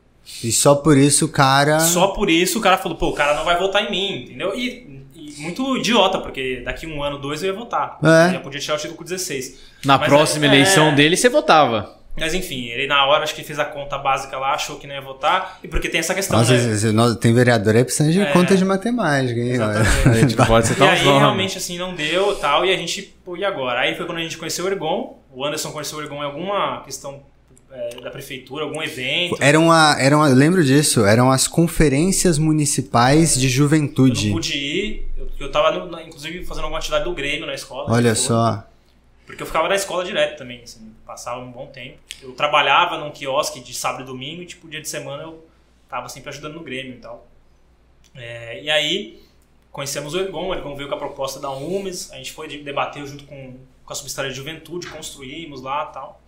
E 0.42 0.50
só 0.52 0.74
por 0.74 0.96
isso 0.96 1.26
o 1.26 1.28
cara. 1.28 1.78
Só 1.80 2.08
por 2.08 2.30
isso 2.30 2.58
o 2.58 2.62
cara 2.62 2.78
falou, 2.78 2.96
pô, 2.96 3.08
o 3.08 3.12
cara 3.14 3.34
não 3.34 3.44
vai 3.44 3.58
votar 3.58 3.84
em 3.84 3.90
mim, 3.90 4.22
entendeu? 4.24 4.54
E, 4.54 5.02
e 5.14 5.40
muito 5.42 5.76
idiota, 5.76 6.18
porque 6.18 6.62
daqui 6.64 6.86
um 6.86 7.02
ano, 7.02 7.18
dois 7.18 7.42
eu 7.42 7.52
ia 7.52 7.58
votar. 7.58 7.98
É. 8.02 8.28
Eu 8.28 8.32
já 8.34 8.40
podia 8.40 8.60
tirar 8.60 8.74
o 8.74 8.78
título 8.78 8.96
com 8.96 9.04
16. 9.04 9.58
Na 9.84 9.98
Mas 9.98 10.08
próxima 10.08 10.46
é- 10.46 10.48
eleição 10.48 10.88
é. 10.88 10.94
dele, 10.94 11.16
você 11.16 11.28
votava. 11.28 11.96
Mas 12.18 12.34
enfim, 12.34 12.66
ele 12.66 12.86
na 12.88 13.06
hora 13.06 13.22
acho 13.22 13.34
que 13.34 13.42
fez 13.44 13.58
a 13.58 13.64
conta 13.64 13.96
básica 13.96 14.36
lá, 14.36 14.52
achou 14.52 14.76
que 14.76 14.86
não 14.86 14.94
ia 14.94 15.00
votar. 15.00 15.58
E 15.62 15.68
porque 15.68 15.88
tem 15.88 16.00
essa 16.00 16.14
questão, 16.14 16.38
Nossa, 16.38 16.52
né? 16.54 16.92
nossa, 16.92 17.14
tem 17.14 17.32
vereador 17.32 17.76
aí 17.76 17.84
precisando 17.84 18.12
de 18.12 18.20
É. 18.20 18.26
conta 18.32 18.56
de 18.56 18.64
matemática, 18.64 19.38
hein? 19.38 19.50
Exatamente. 19.52 20.08
A 20.08 20.12
gente 20.14 20.36
não 20.36 20.44
pode 20.46 20.66
E 20.66 20.68
citar 20.68 20.88
aí 20.88 20.98
os 20.98 21.04
nomes. 21.04 21.20
realmente 21.20 21.56
assim 21.58 21.78
não 21.78 21.94
deu 21.94 22.34
tal, 22.36 22.66
e 22.66 22.74
a 22.74 22.76
gente, 22.76 23.02
pô, 23.24 23.36
e 23.36 23.44
agora? 23.44 23.80
Aí 23.80 23.94
foi 23.94 24.06
quando 24.06 24.18
a 24.18 24.22
gente 24.22 24.36
conheceu 24.36 24.64
o 24.64 24.68
Ergon, 24.68 25.18
o 25.32 25.44
Anderson 25.44 25.70
conheceu 25.70 25.98
o 25.98 26.02
Ergon 26.02 26.16
em 26.22 26.26
alguma 26.26 26.82
questão 26.82 27.22
é, 27.72 28.00
da 28.00 28.10
prefeitura, 28.10 28.64
algum 28.64 28.82
evento. 28.82 29.36
Eram 29.40 29.70
a, 29.70 29.96
eram 29.98 30.22
a, 30.22 30.28
lembro 30.28 30.64
disso, 30.64 31.04
eram 31.04 31.30
as 31.30 31.46
conferências 31.46 32.38
municipais 32.38 33.34
de 33.34 33.46
Eu 33.46 33.50
não 33.50 33.56
juventude. 33.56 34.30
pude 34.32 34.56
ir, 34.58 35.08
eu, 35.16 35.28
eu 35.38 35.50
tava 35.52 35.70
no- 35.72 35.86
na- 35.90 36.02
inclusive 36.02 36.44
fazendo 36.44 36.64
alguma 36.64 36.78
atividade 36.78 37.04
do 37.04 37.12
Grêmio 37.14 37.46
na 37.46 37.54
escola. 37.54 37.92
Olha 37.92 38.10
né, 38.10 38.14
só. 38.14 38.64
Porque 39.26 39.42
eu 39.42 39.46
ficava 39.46 39.68
na 39.68 39.76
escola 39.76 40.04
direto 40.04 40.36
também, 40.38 40.62
assim, 40.62 40.92
passava 41.06 41.40
um 41.40 41.52
bom 41.52 41.66
tempo. 41.68 41.98
Eu 42.20 42.32
trabalhava 42.32 42.98
num 42.98 43.10
quiosque 43.12 43.60
de 43.60 43.72
sábado 43.72 44.02
e 44.02 44.06
domingo 44.06 44.42
e, 44.42 44.46
tipo, 44.46 44.68
dia 44.68 44.80
de 44.80 44.88
semana 44.88 45.22
eu 45.22 45.44
tava 45.88 46.08
sempre 46.08 46.30
ajudando 46.30 46.54
no 46.54 46.64
Grêmio 46.64 46.94
e 46.94 46.98
tal. 46.98 47.28
É, 48.16 48.60
e 48.60 48.68
aí, 48.68 49.22
conhecemos 49.70 50.14
o 50.14 50.18
Ergon, 50.18 50.48
o 50.48 50.54
Ergon 50.54 50.74
veio 50.74 50.88
com 50.88 50.96
a 50.96 50.98
proposta 50.98 51.38
da 51.38 51.50
UMES, 51.50 52.10
a 52.10 52.16
gente 52.16 52.32
foi 52.32 52.48
de- 52.48 52.58
debater 52.64 53.06
junto 53.06 53.22
com, 53.24 53.54
com 53.84 53.92
a 53.92 53.94
Subsecretaria 53.94 54.32
de 54.32 54.36
Juventude, 54.36 54.88
construímos 54.88 55.62
lá 55.62 55.86
e 55.88 55.94
tal. 55.94 56.20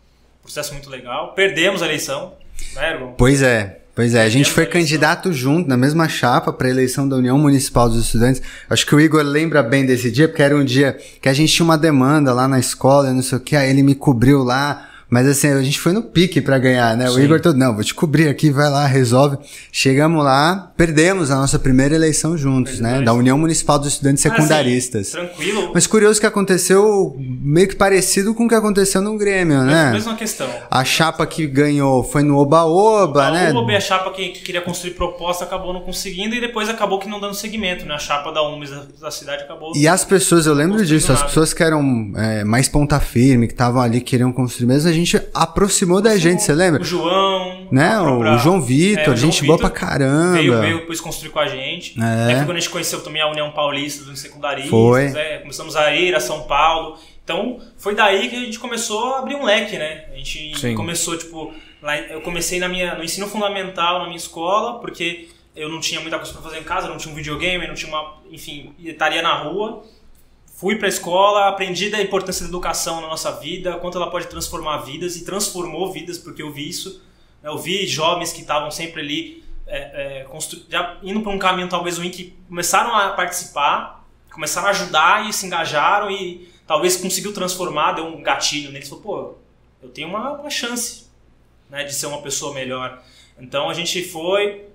Processo 0.42 0.72
muito 0.72 0.90
legal. 0.90 1.35
Perdemos 1.35 1.83
a 1.83 1.87
eleição, 1.87 2.35
né, 2.74 2.92
Ergon? 2.92 3.14
Pois 3.16 3.42
é. 3.42 3.78
Pois 3.94 4.14
é, 4.14 4.22
a 4.22 4.28
gente 4.31 4.50
foi 4.50 4.64
candidato 4.64 5.31
junto, 5.35 5.68
na 5.68 5.76
mesma 5.76 6.09
chapa, 6.09 6.50
para 6.50 6.66
a 6.66 6.70
eleição 6.70 7.07
da 7.07 7.16
União 7.16 7.37
Municipal 7.37 7.90
dos 7.90 8.07
Estudantes. 8.07 8.40
Acho 8.70 8.87
que 8.87 8.94
o 8.94 9.00
Igor 9.00 9.22
lembra 9.22 9.62
bem 9.62 9.85
desse 9.85 10.11
dia, 10.11 10.26
porque 10.26 10.42
era 10.42 10.57
um 10.57 10.64
dia 10.64 10.98
que 11.20 11.28
a 11.28 11.33
gente 11.35 11.52
tinha 11.52 11.64
uma 11.64 11.76
demanda 11.76 12.33
lá 12.33 12.48
na 12.48 12.59
escola, 12.59 13.12
não 13.12 13.20
sei 13.20 13.37
o 13.37 13.40
que, 13.40 13.55
aí 13.55 13.68
ele 13.68 13.83
me 13.83 13.94
cobriu 13.94 14.42
lá. 14.42 14.88
Mas 15.12 15.29
assim, 15.29 15.48
a 15.48 15.62
gente 15.62 15.79
foi 15.79 15.92
no 15.92 16.03
pique 16.03 16.40
pra 16.40 16.59
ganhar, 16.59 16.96
né? 16.96 17.07
O 17.11 17.12
Sim. 17.12 17.25
Igor 17.25 17.38
todo, 17.38 17.55
não, 17.55 17.75
vou 17.75 17.85
te 17.85 17.92
cobrir 17.92 18.31
aqui, 18.31 18.51
vai 18.51 18.70
lá, 18.70 18.87
resolve. 18.87 19.37
Chegamos 19.70 20.25
lá, 20.25 20.72
perdemos 20.75 21.31
a 21.31 21.37
nossa 21.37 21.59
primeira 21.59 21.94
eleição 21.94 22.35
juntos, 22.35 22.81
né? 22.81 23.03
Da 23.03 23.12
União 23.12 23.37
Municipal 23.37 23.79
dos 23.79 23.88
Estudantes 23.88 24.25
assim, 24.25 24.35
Secundaristas. 24.35 25.11
tranquilo. 25.11 25.70
Mas 25.75 25.87
curioso 25.87 26.18
que 26.18 26.25
aconteceu 26.25 27.14
meio 27.18 27.68
que 27.68 27.77
parecido 27.77 28.35
com 28.35 28.46
o 28.46 28.48
que 28.48 28.55
aconteceu 28.55 29.03
no 29.03 29.18
Grêmio, 29.18 29.61
né? 29.64 29.92
Mesma 29.92 30.14
questão. 30.14 30.48
A 30.70 30.83
chapa 30.83 31.27
que 31.27 31.46
ganhou 31.46 32.03
foi 32.03 32.22
no 32.22 32.38
Oba-Oba, 32.38 33.33
né? 33.33 33.51
A 33.51 33.61
UB, 33.61 33.77
a 33.77 33.81
chapa 33.81 34.11
que 34.12 34.31
queria 34.31 34.62
construir 34.62 34.92
proposta, 34.92 35.44
acabou 35.44 35.75
não 35.75 35.83
conseguindo 35.83 36.35
e 36.35 36.40
depois 36.40 36.70
acabou 36.70 36.98
que 36.98 37.07
não 37.07 37.20
dando 37.20 37.35
seguimento, 37.35 37.85
né? 37.85 37.96
A 37.96 37.98
chapa 37.98 38.33
da 38.33 38.42
UMES 38.48 38.70
da, 38.70 38.87
da 39.03 39.11
cidade 39.11 39.42
acabou. 39.42 39.72
E 39.77 39.87
as 39.87 40.07
pessoas, 40.07 40.46
eu 40.46 40.55
lembro 40.55 40.83
disso, 40.87 41.12
as 41.12 41.18
nada. 41.18 41.29
pessoas 41.29 41.53
que 41.53 41.62
eram 41.62 42.14
é, 42.16 42.44
mais 42.44 42.66
ponta 42.66 42.98
firme, 42.98 43.46
que 43.46 43.53
estavam 43.53 43.83
ali, 43.83 44.01
queriam 44.01 44.33
construir 44.33 44.68
mesmo, 44.68 44.88
a 44.88 44.92
gente 44.92 45.02
aproximou 45.35 46.01
da 46.01 46.17
gente, 46.17 46.43
você 46.43 46.53
lembra? 46.55 46.83
O 46.83 46.85
João. 46.85 47.69
Né? 47.71 47.99
O, 48.01 48.05
própria- 48.05 48.38
João 48.38 48.61
Vitor, 48.61 49.05
é, 49.05 49.11
o 49.11 49.17
gente 49.17 49.45
boa 49.45 49.59
pra 49.59 49.69
Vitor 49.69 49.81
caramba. 49.81 50.33
Veio, 50.38 50.61
veio 50.61 50.79
depois 50.79 51.01
construir 51.01 51.31
com 51.31 51.38
a 51.38 51.47
gente. 51.47 51.99
É. 52.01 52.35
Aí 52.35 52.45
quando 52.45 52.57
a 52.57 52.61
gente 52.61 52.71
conheceu 52.71 53.01
também 53.03 53.21
a 53.23 53.29
União 53.31 53.51
Paulista 53.53 54.05
dos 54.05 54.21
secundaristas. 54.21 54.71
Foi. 54.71 55.09
né? 55.11 55.38
Começamos 55.38 55.77
a 55.77 55.95
ir 55.95 56.15
a 56.15 56.21
São 56.21 56.43
Paulo. 56.43 56.99
Então, 57.25 57.61
foi 57.79 57.95
daí 57.95 58.29
que 58.29 58.37
a 58.37 58.41
gente 58.41 58.59
começou 58.59 59.15
a 59.15 59.19
abrir 59.21 59.37
um 59.37 59.45
leque, 59.45 59.79
né? 59.79 60.05
A 60.12 60.17
gente 60.17 60.59
Sim. 60.59 60.75
começou, 60.75 61.17
tipo... 61.17 61.53
Lá, 61.81 61.97
eu 61.99 62.21
comecei 62.21 62.59
na 62.61 62.69
minha, 62.69 62.95
no 62.97 63.03
ensino 63.03 63.27
fundamental, 63.29 63.99
na 64.01 64.05
minha 64.05 64.17
escola, 64.17 64.81
porque 64.81 65.29
eu 65.55 65.69
não 65.69 65.81
tinha 65.81 66.01
muita 66.01 66.17
coisa 66.17 66.33
pra 66.33 66.43
fazer 66.43 66.59
em 66.59 66.62
casa, 66.62 66.88
não 66.88 66.97
tinha 66.97 67.12
um 67.12 67.17
videogame, 67.17 67.67
não 67.67 67.75
tinha 67.75 67.88
uma... 67.91 68.15
Enfim, 68.31 68.73
estaria 68.79 69.21
na 69.23 69.35
rua. 69.43 69.83
Fui 70.55 70.77
pra 70.77 70.87
escola, 70.87 71.49
aprendi 71.49 71.91
da 71.91 72.01
importância 72.01 72.45
da 72.45 72.49
educação 72.49 73.01
na 73.01 73.09
nossa 73.09 73.33
vida, 73.33 73.77
quanto 73.79 73.99
ela 73.99 74.11
pode 74.11 74.29
transformar 74.29 74.79
vidas, 74.79 75.17
e 75.17 75.25
transformou 75.25 75.91
vidas, 75.93 76.19
porque 76.19 76.43
eu 76.43 76.53
vi 76.53 76.69
isso. 76.69 77.03
Eu 77.43 77.59
vi 77.59 77.87
jovens 77.87 78.33
que 78.33 78.43
estavam 78.43 78.71
sempre 78.71 79.01
ali, 79.01 79.45
é, 79.67 80.25
é, 80.25 80.27
já 80.69 80.99
indo 81.03 81.21
para 81.21 81.33
um 81.33 81.38
caminho 81.38 81.69
talvez 81.69 81.99
ruim, 81.99 82.11
que 82.11 82.37
começaram 82.47 82.95
a 82.95 83.11
participar, 83.11 84.07
começaram 84.31 84.69
a 84.69 84.71
ajudar 84.71 85.29
e 85.29 85.33
se 85.33 85.47
engajaram 85.47 86.11
e 86.11 86.49
talvez 86.67 86.97
conseguiu 86.97 87.33
transformar, 87.33 87.93
deu 87.93 88.07
um 88.07 88.23
gatilho 88.23 88.71
neles. 88.71 88.88
Falou, 88.88 89.03
pô, 89.03 89.35
eu 89.83 89.88
tenho 89.88 90.09
uma, 90.09 90.33
uma 90.33 90.51
chance 90.51 91.07
né, 91.69 91.83
de 91.83 91.95
ser 91.95 92.07
uma 92.07 92.23
pessoa 92.23 92.55
melhor. 92.55 93.03
Então 93.38 93.69
a 93.69 93.75
gente 93.75 94.05
foi, 94.05 94.67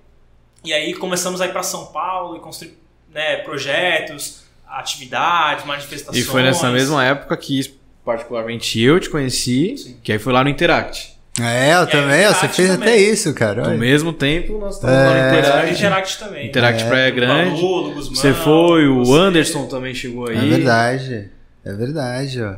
e 0.62 0.74
aí 0.74 0.92
começamos 0.94 1.40
a 1.40 1.46
ir 1.46 1.52
para 1.52 1.62
São 1.62 1.86
Paulo 1.86 2.36
e 2.36 2.40
construir 2.40 2.76
né, 3.10 3.38
projetos, 3.38 4.47
atividades, 4.70 5.64
manifestações. 5.64 6.24
E 6.24 6.26
foi 6.26 6.42
nessa 6.42 6.70
mesma 6.70 7.04
época 7.04 7.36
que, 7.36 7.74
particularmente, 8.04 8.80
eu 8.80 8.98
te 9.00 9.08
conheci, 9.10 9.76
Sim. 9.76 9.96
que 10.02 10.12
aí 10.12 10.18
foi 10.18 10.32
lá 10.32 10.42
no 10.42 10.50
Interact. 10.50 11.16
É, 11.40 11.72
eu 11.74 11.80
aí, 11.80 11.86
também, 11.86 12.26
ó, 12.26 12.34
você 12.34 12.48
fez 12.48 12.68
também. 12.70 12.88
até 12.88 12.96
isso, 12.98 13.32
cara. 13.32 13.62
No 13.62 13.68
olha. 13.68 13.78
mesmo 13.78 14.12
tempo, 14.12 14.58
nós 14.58 14.74
estávamos 14.74 15.02
É. 15.02 15.06
lá 15.06 15.12
no 15.12 15.18
Interact, 15.18 15.46
Interact. 15.48 15.72
Interact 15.78 16.18
também. 16.18 16.46
Interact 16.48 16.84
Praia 16.86 17.10
Grande. 17.10 17.60
Guzmão, 17.60 18.14
Você 18.14 18.34
foi, 18.34 18.88
o 18.88 19.04
você. 19.04 19.12
Anderson 19.12 19.66
também 19.66 19.94
chegou 19.94 20.28
aí. 20.28 20.36
É 20.36 20.40
verdade. 20.56 21.30
É 21.64 21.72
verdade, 21.74 22.42
ó. 22.42 22.54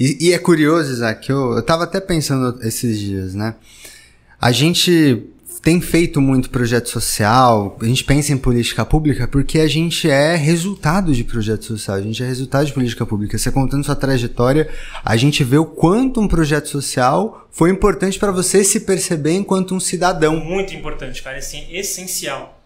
E, 0.00 0.28
e 0.28 0.32
é 0.32 0.38
curioso, 0.38 0.90
Isaac, 0.90 1.28
eu, 1.30 1.52
eu 1.54 1.62
tava 1.62 1.84
até 1.84 2.00
pensando 2.00 2.58
esses 2.66 2.98
dias, 2.98 3.34
né? 3.34 3.54
A 4.40 4.50
gente 4.50 5.22
tem 5.64 5.80
feito 5.80 6.20
muito 6.20 6.50
projeto 6.50 6.90
social, 6.90 7.78
a 7.80 7.86
gente 7.86 8.04
pensa 8.04 8.34
em 8.34 8.36
política 8.36 8.84
pública 8.84 9.26
porque 9.26 9.58
a 9.58 9.66
gente 9.66 10.10
é 10.10 10.36
resultado 10.36 11.14
de 11.14 11.24
projeto 11.24 11.64
social, 11.64 11.96
a 11.96 12.02
gente 12.02 12.22
é 12.22 12.26
resultado 12.26 12.66
de 12.66 12.72
política 12.74 13.06
pública. 13.06 13.38
Você 13.38 13.50
contando 13.50 13.82
sua 13.82 13.96
trajetória, 13.96 14.68
a 15.02 15.16
gente 15.16 15.42
vê 15.42 15.56
o 15.56 15.64
quanto 15.64 16.20
um 16.20 16.28
projeto 16.28 16.68
social 16.68 17.48
foi 17.50 17.70
importante 17.70 18.18
para 18.18 18.30
você 18.30 18.62
se 18.62 18.80
perceber 18.80 19.32
enquanto 19.32 19.74
um 19.74 19.80
cidadão. 19.80 20.36
Muito 20.36 20.74
importante, 20.74 21.22
cara, 21.22 21.38
assim, 21.38 21.66
essencial. 21.70 22.60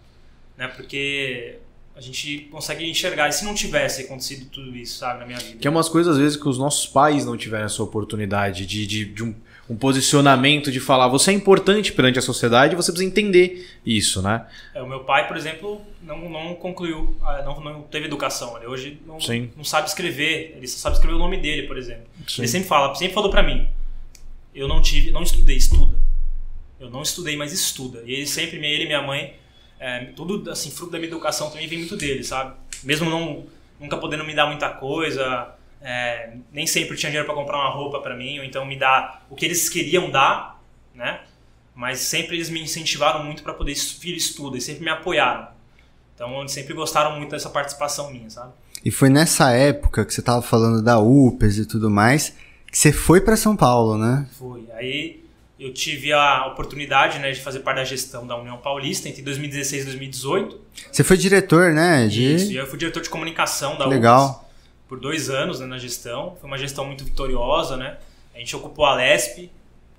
Né? 0.57 0.67
Porque 0.67 1.55
a 1.95 2.01
gente 2.01 2.49
consegue 2.51 2.89
enxergar. 2.89 3.29
E 3.29 3.31
se 3.31 3.45
não 3.45 3.53
tivesse 3.53 4.01
acontecido 4.01 4.45
tudo 4.47 4.75
isso, 4.75 4.97
sabe, 4.97 5.21
na 5.21 5.25
minha 5.25 5.39
vida? 5.39 5.57
Que 5.57 5.67
é 5.67 5.71
umas 5.71 5.87
coisas, 5.87 6.15
às 6.15 6.21
vezes, 6.21 6.37
que 6.37 6.49
os 6.49 6.57
nossos 6.57 6.85
pais 6.85 7.25
não 7.25 7.37
tiveram 7.37 7.65
essa 7.65 7.81
oportunidade 7.81 8.65
de, 8.65 8.85
de, 8.85 9.05
de 9.05 9.23
um, 9.23 9.33
um 9.69 9.75
posicionamento 9.75 10.71
de 10.71 10.79
falar, 10.79 11.07
você 11.07 11.29
é 11.29 11.33
importante 11.33 11.91
perante 11.91 12.17
a 12.17 12.21
sociedade, 12.21 12.75
você 12.75 12.91
precisa 12.91 13.07
entender 13.07 13.69
isso, 13.85 14.19
né? 14.19 14.47
É, 14.73 14.81
o 14.81 14.87
meu 14.87 15.01
pai, 15.01 15.27
por 15.27 15.37
exemplo, 15.37 15.79
não, 16.01 16.27
não 16.27 16.55
concluiu, 16.55 17.15
ah, 17.21 17.43
não, 17.43 17.59
não 17.59 17.81
teve 17.83 18.07
educação. 18.07 18.57
Ele 18.57 18.65
hoje 18.65 18.99
não, 19.05 19.19
não 19.55 19.63
sabe 19.63 19.87
escrever. 19.87 20.55
Ele 20.57 20.67
só 20.67 20.79
sabe 20.79 20.95
escrever 20.95 21.15
o 21.15 21.19
nome 21.19 21.37
dele, 21.37 21.67
por 21.67 21.77
exemplo. 21.77 22.07
Sim. 22.27 22.41
Ele 22.41 22.47
sempre 22.47 22.67
fala, 22.67 22.95
sempre 22.95 23.13
falou 23.13 23.29
pra 23.29 23.43
mim, 23.43 23.67
eu 24.55 24.67
não 24.67 24.81
tive, 24.81 25.11
não 25.11 25.21
estudei, 25.21 25.57
estuda. 25.57 25.95
Eu 26.79 26.89
não 26.89 27.03
estudei, 27.03 27.35
mas 27.35 27.53
estuda. 27.53 28.01
E 28.05 28.13
ele 28.13 28.25
sempre, 28.25 28.57
ele 28.57 28.85
e 28.85 28.87
minha 28.87 29.03
mãe, 29.03 29.35
é, 29.79 30.05
tudo 30.15 30.49
assim, 30.49 30.71
fruto 30.71 30.91
da 30.91 30.97
minha 30.97 31.09
educação 31.09 31.51
também 31.51 31.67
vem 31.67 31.79
muito 31.79 31.95
dele, 31.95 32.23
sabe? 32.23 32.55
Mesmo 32.83 33.07
não, 33.07 33.45
nunca 33.79 33.97
podendo 33.97 34.25
me 34.25 34.33
dar 34.33 34.47
muita 34.47 34.69
coisa, 34.69 35.53
é, 35.81 36.33
nem 36.51 36.67
sempre 36.67 36.97
tinha 36.97 37.09
dinheiro 37.09 37.25
pra 37.25 37.35
comprar 37.35 37.57
uma 37.57 37.69
roupa 37.69 37.99
pra 37.99 38.15
mim, 38.15 38.39
ou 38.39 38.45
então 38.45 38.65
me 38.65 38.77
dar 38.77 39.25
o 39.29 39.35
que 39.35 39.45
eles 39.45 39.69
queriam 39.69 40.09
dar, 40.09 40.61
né? 40.93 41.21
Mas 41.73 41.99
sempre 41.99 42.35
eles 42.35 42.49
me 42.49 42.61
incentivaram 42.61 43.23
muito 43.23 43.41
pra 43.41 43.53
poder, 43.53 43.75
filho, 43.75 44.17
estuda, 44.17 44.57
e 44.57 44.61
sempre 44.61 44.83
me 44.83 44.89
apoiaram. 44.89 45.47
Então, 46.13 46.39
eles 46.41 46.51
sempre 46.51 46.73
gostaram 46.73 47.15
muito 47.15 47.31
dessa 47.31 47.49
participação 47.49 48.11
minha, 48.11 48.29
sabe? 48.29 48.51
E 48.83 48.91
foi 48.91 49.09
nessa 49.09 49.51
época 49.53 50.05
que 50.05 50.13
você 50.13 50.21
tava 50.21 50.41
falando 50.41 50.81
da 50.81 50.99
UPES 50.99 51.59
e 51.59 51.65
tudo 51.65 51.89
mais, 51.89 52.33
que 52.69 52.77
você 52.77 52.91
foi 52.91 53.21
para 53.21 53.37
São 53.37 53.55
Paulo, 53.55 53.97
né? 53.97 54.27
Foi. 54.37 54.65
Aí 54.73 55.23
eu 55.57 55.73
tive 55.73 56.11
a 56.11 56.47
oportunidade 56.47 57.19
né, 57.19 57.31
de 57.31 57.39
fazer 57.39 57.59
parte 57.59 57.77
da 57.77 57.83
gestão 57.85 58.27
da 58.27 58.37
União 58.37 58.57
Paulista 58.57 59.07
entre 59.07 59.21
2016 59.21 59.81
e 59.81 59.85
2018. 59.85 60.61
Você 60.91 61.03
foi 61.03 61.15
diretor, 61.15 61.71
né? 61.71 62.07
De... 62.07 62.35
Isso. 62.35 62.51
E 62.51 62.57
eu 62.57 62.67
fui 62.67 62.77
diretor 62.77 63.01
de 63.01 63.09
comunicação 63.09 63.77
da 63.77 63.85
Legal. 63.85 64.29
UFES 64.29 64.48
por 64.89 64.99
dois 64.99 65.29
anos 65.29 65.59
né, 65.59 65.67
na 65.67 65.77
gestão. 65.77 66.35
Foi 66.41 66.49
uma 66.49 66.57
gestão 66.57 66.83
muito 66.83 67.05
vitoriosa, 67.05 67.77
né? 67.77 67.97
A 68.33 68.39
gente 68.39 68.55
ocupou 68.55 68.85
a 68.85 68.95
Lesp 68.95 69.51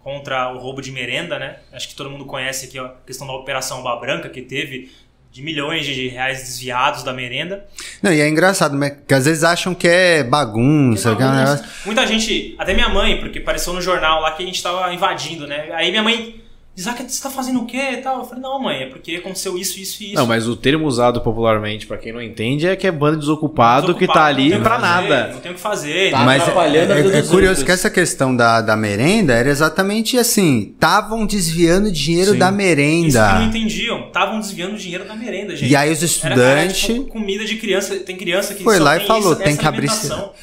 contra 0.03 0.53
o 0.53 0.59
roubo 0.59 0.83
de 0.83 0.90
merenda, 0.90 1.38
né? 1.38 1.59
Acho 1.72 1.88
que 1.88 1.94
todo 1.94 2.11
mundo 2.11 2.24
conhece 2.24 2.66
aqui 2.66 2.79
a 2.79 2.88
questão 3.07 3.26
da 3.26 3.33
Operação 3.35 3.79
Aba 3.79 4.00
Branca, 4.00 4.29
que 4.29 4.42
teve 4.42 4.90
de 5.31 5.42
milhões 5.42 5.87
de 5.87 6.09
reais 6.09 6.40
desviados 6.40 7.05
da 7.05 7.12
merenda. 7.12 7.64
Não, 8.03 8.12
e 8.12 8.20
é 8.20 8.29
engraçado, 8.29 8.76
né? 8.76 8.90
Porque 8.90 9.14
às 9.14 9.26
vezes 9.26 9.44
acham 9.44 9.72
que 9.74 9.87
é 9.87 10.24
bagunça, 10.24 11.14
que 11.14 11.22
é 11.22 11.26
Bagunça. 11.26 11.55
negócio. 11.55 11.87
Muita 11.87 12.05
gente, 12.05 12.57
até 12.59 12.74
minha 12.74 12.88
mãe, 12.88 13.20
porque 13.20 13.38
apareceu 13.38 13.72
no 13.72 13.81
jornal 13.81 14.20
lá 14.20 14.33
que 14.33 14.42
a 14.42 14.46
gente 14.46 14.61
tava 14.61 14.92
invadindo, 14.92 15.46
né? 15.46 15.70
Aí 15.72 15.90
minha 15.90 16.03
mãe 16.03 16.39
Isaac, 16.81 17.03
você 17.07 17.23
tá 17.23 17.29
fazendo 17.31 17.61
o 17.61 17.66
quê 17.66 17.90
e 17.93 17.97
tal? 17.99 18.21
Eu 18.21 18.25
falei, 18.25 18.43
não, 18.43 18.59
mãe, 18.62 18.83
é 18.85 18.87
porque 18.87 19.16
aconteceu 19.16 19.59
isso, 19.59 19.79
isso 19.79 20.03
e 20.03 20.07
isso. 20.07 20.14
Não, 20.14 20.27
mas 20.27 20.49
o 20.49 20.57
termo 20.57 20.87
usado 20.87 21.21
popularmente, 21.21 21.87
pra 21.87 21.99
quem 21.99 22.11
não 22.12 22.23
entende, 22.23 22.66
é 22.66 22.75
que 22.75 22.87
é 22.87 22.90
bando 22.90 23.19
desocupado, 23.19 23.95
que 23.95 24.07
tá 24.07 24.31
Desocupado, 24.33 24.40
ali 24.40 24.51
fazer, 24.51 24.81
nada. 25.09 25.33
Não 25.35 25.40
tem 25.40 25.53
o 25.53 25.55
que 25.55 25.61
fazer. 25.61 26.11
Tá. 26.11 26.19
Mas 26.25 26.38
é, 26.40 26.43
atrapalhando 26.43 26.93
a 26.93 26.97
é- 26.99 27.03
vida 27.03 27.19
é 27.19 27.21
dos 27.21 27.31
curioso 27.31 27.49
outros. 27.61 27.64
que 27.66 27.73
essa 27.73 27.90
questão 27.90 28.35
da, 28.35 28.61
da 28.62 28.77
merenda 28.77 29.35
era 29.35 29.51
exatamente 29.51 30.16
assim: 30.16 30.71
estavam 30.73 31.27
desviando 31.27 31.93
dinheiro 31.93 32.33
Sim. 32.33 32.38
da 32.38 32.47
Isso 32.47 32.57
que 32.57 32.64
não 32.64 32.66
merenda. 32.77 33.43
entendiam. 33.45 34.07
Estavam 34.07 34.40
desviando 34.40 34.77
dinheiro 34.77 35.05
da 35.07 35.14
merenda, 35.14 35.55
gente. 35.55 35.71
E 35.71 35.77
aí 35.77 35.93
os 35.93 35.99
Era- 36.25 36.35
era, 36.35 36.45
estudantes 36.64 36.79
tipo, 36.81 37.05
comida 37.07 37.45
de 37.45 37.57
criança. 37.57 37.97
Tem 37.97 38.16
criança 38.16 38.55
que 38.55 38.64
foi 38.64 38.79
só 38.79 38.85
lá 38.85 38.97
e 38.97 39.07
falou: 39.07 39.33
isso, 39.35 39.43
tem 39.43 39.55
que 39.57 39.66
abrir. 39.66 39.90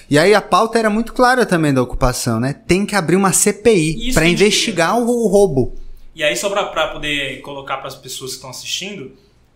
E 0.09 0.19
aí 0.19 0.33
a 0.35 0.41
pauta 0.41 0.77
era 0.77 0.89
muito 0.89 1.13
clara 1.13 1.45
também 1.45 1.73
da 1.73 1.81
ocupação, 1.81 2.39
né? 2.39 2.53
Tem 2.67 2.85
que 2.85 2.95
abrir 2.95 3.15
uma 3.15 3.31
CPI 3.31 4.11
a 4.15 4.23
gente 4.23 4.33
investigar 4.33 4.97
o, 4.99 5.07
o 5.25 5.27
roubo. 5.27 5.86
E 6.17 6.23
aí, 6.23 6.35
só 6.35 6.49
pra, 6.49 6.63
pra 6.65 6.87
poder 6.87 7.41
colocar 7.41 7.77
para 7.77 7.89
as 7.89 7.95
pessoas 7.95 8.31
que 8.31 8.37
estão 8.37 8.49
assistindo, 8.49 9.11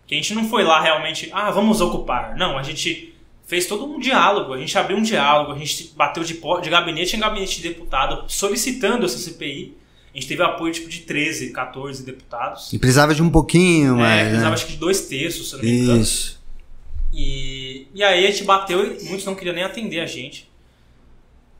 que 0.06 0.14
a 0.14 0.16
gente 0.16 0.32
não 0.32 0.48
foi 0.48 0.62
lá 0.62 0.80
realmente, 0.80 1.28
ah, 1.32 1.50
vamos 1.50 1.80
ocupar. 1.80 2.36
Não, 2.36 2.56
a 2.56 2.62
gente 2.62 3.12
fez 3.44 3.66
todo 3.66 3.84
um 3.84 3.98
diálogo, 3.98 4.54
a 4.54 4.58
gente 4.58 4.78
abriu 4.78 4.96
um 4.96 5.02
diálogo, 5.02 5.50
a 5.50 5.58
gente 5.58 5.92
bateu 5.96 6.22
de, 6.22 6.34
de 6.62 6.70
gabinete 6.70 7.16
em 7.16 7.18
gabinete 7.18 7.60
de 7.60 7.68
deputado 7.68 8.24
solicitando 8.28 9.04
essa 9.04 9.18
CPI. 9.18 9.76
A 10.14 10.16
gente 10.16 10.28
teve 10.28 10.40
apoio 10.40 10.72
tipo 10.72 10.88
de 10.88 11.00
13, 11.00 11.50
14 11.50 12.04
deputados. 12.04 12.72
E 12.72 12.78
precisava 12.78 13.12
de 13.12 13.22
um 13.24 13.30
pouquinho 13.30 13.94
é, 13.94 13.98
mais. 13.98 14.20
precisava 14.28 14.50
né? 14.50 14.54
acho 14.54 14.66
que 14.66 14.72
de 14.74 14.78
dois 14.78 15.00
terços, 15.08 15.48
se 15.48 15.54
eu 15.56 15.58
não 15.58 15.64
me 15.64 15.72
engano. 15.80 16.00
Isso. 16.00 16.40
E, 17.12 17.88
e 17.92 18.04
aí 18.04 18.24
a 18.24 18.30
gente 18.30 18.44
bateu 18.44 19.00
e 19.00 19.04
muitos 19.06 19.26
não 19.26 19.34
queriam 19.34 19.54
nem 19.56 19.64
atender 19.64 19.98
a 19.98 20.06
gente. 20.06 20.48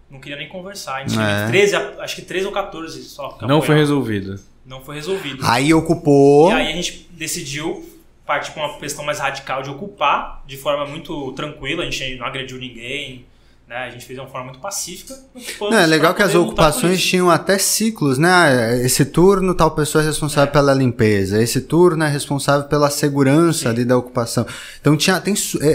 Não 0.09 0.21
queriam 0.21 0.39
nem 0.39 0.49
conversar. 0.49 0.99
A 0.99 1.01
gente 1.01 1.19
É. 1.19 1.39
teve 1.47 1.51
13, 1.51 1.75
a- 1.75 1.95
acho 2.05 2.15
que 2.15 2.23
13 2.23 2.47
ou 2.47 2.53
14 2.53 3.03
só. 3.03 3.37
Não 3.43 3.61
foi 3.61 3.75
resolvido. 3.75 4.52
Não 4.65 4.81
foi 4.83 4.95
resolvido. 4.97 5.41
Aí 5.45 5.73
ocupou. 5.75 6.51
E 6.51 6.55
aí 6.55 6.73
a 6.73 6.77
gente 6.77 7.09
decidiu 7.13 7.85
partir 8.27 8.53
para 8.53 8.67
uma 8.67 8.79
questão 8.79 9.05
mais 9.05 9.19
radical 9.19 9.63
de 9.63 9.71
ocupar 9.71 10.43
de 10.47 10.57
forma 10.57 10.87
muito 10.87 11.33
tranquila, 11.33 11.83
a 11.83 11.91
gente 11.91 12.17
não 12.17 12.25
agrediu 12.27 12.57
ninguém, 12.59 13.27
né? 13.69 13.77
A 13.77 13.91
gente 13.91 14.05
fez 14.07 14.17
de 14.17 14.25
uma 14.25 14.31
forma 14.31 14.47
muito 14.47 14.61
pacífica. 14.61 15.19
Não, 15.61 15.77
é 15.77 15.87
legal 15.87 16.15
que 16.15 16.23
as 16.23 16.35
ocupações 16.35 17.03
tinham 17.03 17.29
até 17.29 17.59
ciclos, 17.59 18.19
né? 18.19 18.29
Ah, 18.31 18.77
Esse 18.77 19.05
turno, 19.05 19.55
tal 19.55 19.73
pessoa 19.73 20.03
é 20.03 20.07
responsável 20.07 20.53
pela 20.53 20.73
limpeza. 20.73 21.43
Esse 21.43 21.61
turno 21.63 22.05
é 22.05 22.09
responsável 22.09 22.69
pela 22.69 22.89
segurança 22.91 23.61
Sim. 23.65 23.69
ali 23.69 23.85
da 23.85 23.97
ocupação. 23.99 24.47
Então 24.81 24.97
tinha, 24.97 25.21
tem, 25.21 25.35
é, 25.61 25.67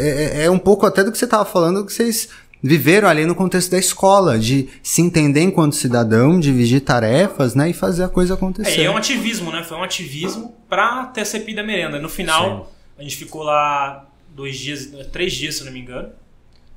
é- 0.41 0.45
é 0.45 0.49
um 0.51 0.59
pouco 0.59 0.85
até 0.85 1.03
do 1.03 1.11
que 1.11 1.17
você 1.17 1.25
estava 1.25 1.43
falando, 1.45 1.85
que 1.85 1.91
vocês 1.93 2.29
viveram 2.67 3.07
ali 3.07 3.25
no 3.25 3.33
contexto 3.33 3.71
da 3.71 3.79
escola, 3.79 4.37
de 4.37 4.69
se 4.83 5.01
entender 5.01 5.41
enquanto 5.41 5.75
cidadão, 5.75 6.39
dividir 6.39 6.81
tarefas, 6.81 7.55
né? 7.55 7.69
E 7.69 7.73
fazer 7.73 8.03
a 8.03 8.09
coisa 8.09 8.33
É, 8.33 8.35
acontecer. 8.35 8.81
e 8.81 8.83
é 8.83 8.91
um 8.91 8.97
ativismo, 8.97 9.51
né? 9.51 9.63
Foi 9.63 9.77
um 9.77 9.83
ativismo 9.83 10.55
pra 10.69 11.05
ter 11.05 11.21
a 11.21 11.25
CPI 11.25 11.55
da 11.55 11.63
merenda. 11.63 11.99
No 11.99 12.09
final, 12.09 12.71
a 12.97 13.01
gente 13.03 13.15
ficou 13.15 13.43
lá 13.43 14.05
dois 14.35 14.57
dias, 14.57 14.91
três 15.11 15.33
dias, 15.33 15.55
se 15.55 15.61
eu 15.61 15.65
não 15.65 15.73
me 15.73 15.79
engano, 15.79 16.09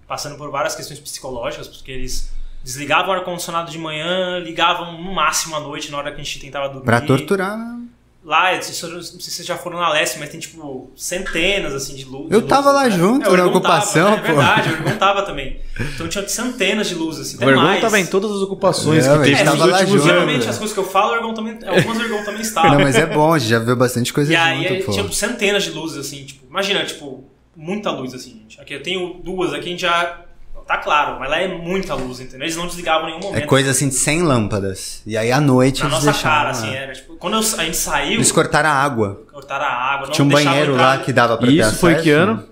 passando 0.08 0.36
por 0.36 0.50
várias 0.50 0.74
questões 0.74 0.98
psicológicas, 1.00 1.68
porque 1.68 1.90
eles 1.90 2.30
desligavam 2.62 3.10
o 3.10 3.12
ar-condicionado 3.12 3.70
de 3.70 3.78
manhã, 3.78 4.38
ligavam 4.38 4.92
no 5.02 5.14
máximo 5.14 5.56
à 5.56 5.60
noite, 5.60 5.90
na 5.90 5.98
hora 5.98 6.12
que 6.12 6.20
a 6.20 6.24
gente 6.24 6.38
tentava 6.38 6.68
dormir. 6.68 6.84
Pra 6.84 7.00
torturar. 7.00 7.58
Lá, 8.22 8.52
eu 8.52 8.56
não 8.56 8.62
sei 8.62 8.74
se 8.74 9.30
vocês 9.30 9.46
já 9.46 9.56
foram 9.56 9.78
na 9.80 9.88
Leste, 9.88 10.18
mas 10.18 10.28
tem 10.28 10.38
tipo 10.38 10.90
centenas 10.94 11.72
assim 11.72 11.94
de 11.94 12.04
luzes. 12.04 12.30
Eu 12.30 12.42
tava 12.42 12.70
lá 12.70 12.86
junto 12.90 13.26
o 13.30 13.32
na 13.32 13.38
Ergon 13.44 13.48
ocupação, 13.56 14.10
tava, 14.10 14.16
né? 14.16 14.22
pô. 14.22 14.28
É 14.28 14.34
verdade, 14.34 14.68
o 14.68 14.72
Ergon 14.74 14.98
tava 14.98 15.22
também. 15.22 15.60
Então 15.94 16.06
tinha 16.06 16.28
centenas 16.28 16.86
de 16.88 16.94
luzes, 16.96 17.28
assim, 17.28 17.36
O 17.36 17.40
até 17.42 17.50
Ergon 17.50 17.62
mais. 17.62 17.80
tava 17.80 17.98
em 17.98 18.04
todas 18.04 18.30
as 18.30 18.42
ocupações 18.42 19.06
É, 19.06 19.16
que 19.16 19.24
teve 19.24 19.40
É, 19.40 19.44
nos 19.44 19.60
últimos 19.60 19.88
junto. 19.88 20.02
geralmente 20.04 20.46
as 20.48 20.58
coisas 20.58 20.74
que 20.74 20.80
eu 20.80 20.84
falo, 20.84 21.12
o 21.12 21.16
Ergon 21.16 21.32
também, 21.32 21.58
algumas 21.66 21.96
o 21.96 22.02
Ergon 22.02 22.22
também 22.24 22.42
estava. 22.42 22.68
Não, 22.68 22.80
mas 22.80 22.94
é 22.96 23.06
bom, 23.06 23.32
a 23.32 23.38
gente 23.38 23.48
já 23.50 23.58
viu 23.58 23.74
bastante 23.74 24.12
coisa 24.12 24.30
e 24.30 24.36
aí 24.36 24.68
junto, 24.68 24.84
pô. 24.84 24.92
tinha 24.92 25.12
centenas 25.12 25.62
de 25.62 25.70
luzes, 25.70 25.96
assim, 26.06 26.22
tipo, 26.24 26.46
imagina, 26.46 26.84
tipo, 26.84 27.24
muita 27.56 27.90
luz, 27.90 28.12
assim, 28.12 28.32
gente. 28.42 28.60
Aqui 28.60 28.74
eu 28.74 28.82
tenho 28.82 29.14
duas, 29.24 29.54
aqui 29.54 29.66
a 29.68 29.70
gente 29.70 29.80
já. 29.80 30.20
Tá 30.70 30.76
claro, 30.78 31.18
mas 31.18 31.28
lá 31.28 31.40
é 31.40 31.48
muita 31.48 31.94
luz, 31.94 32.20
entendeu? 32.20 32.42
Eles 32.46 32.54
não 32.56 32.64
desligavam 32.68 33.08
em 33.08 33.14
nenhum 33.14 33.24
É 33.24 33.32
momento. 33.32 33.46
coisa 33.48 33.72
assim 33.72 33.88
de 33.88 33.94
100 33.96 34.22
lâmpadas. 34.22 35.02
E 35.04 35.16
aí 35.16 35.32
à 35.32 35.40
noite 35.40 35.80
Na 35.80 35.86
eles 35.86 35.94
nossa 35.94 36.12
deixaram. 36.12 36.34
cara, 36.36 36.44
lá. 36.44 36.50
assim, 36.50 36.72
era 36.76 36.92
tipo. 36.92 37.16
Quando 37.16 37.34
eu- 37.34 37.40
a 37.40 37.64
gente 37.64 37.76
saiu, 37.76 38.12
Eles 38.12 38.30
cortaram 38.30 38.68
a 38.70 38.72
água. 38.72 39.20
cortaram 39.32 39.64
a 39.64 39.68
água, 39.68 40.06
não 40.06 40.12
Tinha 40.14 40.24
um 40.24 40.28
banheiro 40.28 40.72
entrar 40.74 40.84
lá 40.86 40.98
que 40.98 41.12
dava 41.12 41.36
pra 41.36 41.48
ter 41.48 41.54
Isso 41.54 41.74
foi 41.76 41.90
acesso. 41.94 42.04
que 42.04 42.10
ano? 42.12 42.44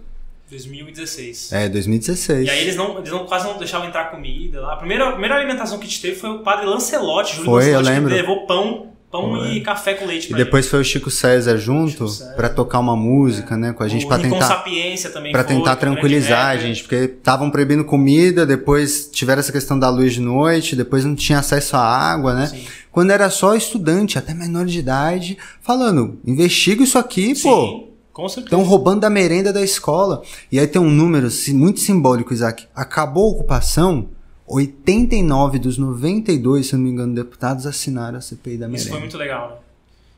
2016. 0.51 1.53
É, 1.53 1.69
2016. 1.69 2.47
E 2.47 2.51
aí 2.51 2.61
eles 2.63 2.75
não, 2.75 2.99
eles 2.99 3.11
não 3.11 3.25
quase 3.27 3.47
não 3.47 3.57
deixavam 3.57 3.87
entrar 3.87 4.07
comida 4.11 4.61
lá. 4.63 4.73
A 4.73 4.77
primeira, 4.77 5.09
a 5.09 5.13
primeira 5.13 5.37
alimentação 5.37 5.79
que 5.79 5.85
a 5.85 5.89
gente 5.89 6.01
teve 6.03 6.17
foi 6.17 6.31
o 6.31 6.39
padre 6.41 6.67
Lancelotti, 6.67 7.37
Júlio 7.37 7.45
Foi, 7.53 7.63
eu 7.69 7.75
Lancelotti, 7.79 7.89
lembro. 7.91 8.11
que 8.11 8.17
levou 8.17 8.47
pão, 8.47 8.93
pão 9.11 9.47
e 9.53 9.61
café 9.61 9.95
com 9.95 10.07
leite 10.07 10.27
E 10.27 10.29
pra 10.29 10.39
depois 10.39 10.67
foi 10.67 10.81
o 10.81 10.85
Chico 10.85 11.11
César 11.11 11.57
junto 11.57 12.07
pra 12.37 12.49
tocar 12.49 12.79
uma 12.79 12.97
música, 12.97 13.57
né, 13.57 13.73
com 13.73 13.83
a 13.83 13.89
gente 13.89 14.05
o 14.05 14.09
pra 14.09 14.17
Rincon 14.19 14.31
tentar 14.31 14.47
Sapiência 14.47 15.11
também 15.11 15.33
para 15.33 15.45
tentar 15.45 15.61
é 15.61 15.63
grande 15.63 15.81
tranquilizar 15.81 16.47
a 16.47 16.57
gente, 16.57 16.83
porque 16.83 16.97
estavam 16.97 17.51
proibindo 17.51 17.85
comida, 17.85 18.45
depois 18.45 19.09
tiveram 19.13 19.41
essa 19.41 19.53
questão 19.53 19.79
da 19.79 19.89
luz 19.89 20.15
de 20.15 20.21
noite, 20.21 20.77
depois 20.77 21.05
não 21.05 21.15
tinha 21.15 21.39
acesso 21.39 21.77
à 21.77 21.81
água, 21.81 22.35
né? 22.35 22.47
Sim. 22.47 22.65
Quando 22.91 23.11
era 23.11 23.31
só 23.31 23.55
estudante, 23.55 24.19
até 24.19 24.35
menor 24.35 24.67
de 24.67 24.79
idade, 24.79 25.39
falando, 25.61 26.19
investiga 26.27 26.83
isso 26.83 26.99
aqui, 26.99 27.29
pô. 27.41 27.67
Sim, 27.67 27.89
com 28.13 28.29
certeza. 28.29 28.47
Estão 28.47 28.63
roubando 28.65 29.01
da 29.01 29.09
merenda 29.09 29.53
da 29.53 29.63
escola. 29.63 30.23
E 30.51 30.59
aí 30.59 30.67
tem 30.67 30.83
um 30.83 30.91
número 30.91 31.29
muito 31.51 31.79
simbólico, 31.79 32.35
Isaac. 32.35 32.67
Acabou 32.75 33.29
a 33.29 33.33
ocupação, 33.33 34.09
89 34.49 35.59
dos 35.59 35.79
92, 35.79 36.67
se 36.67 36.75
eu 36.75 36.79
não 36.79 36.85
me 36.87 36.91
engano, 36.93 37.15
deputados 37.15 37.67
assinaram 37.67 38.19
a 38.19 38.21
CPI 38.21 38.57
da 38.59 38.67
Isso 38.67 38.73
merenda. 38.73 38.91
foi 38.91 39.01
muito 39.01 39.17
legal, 39.17 39.49
né? 39.51 39.57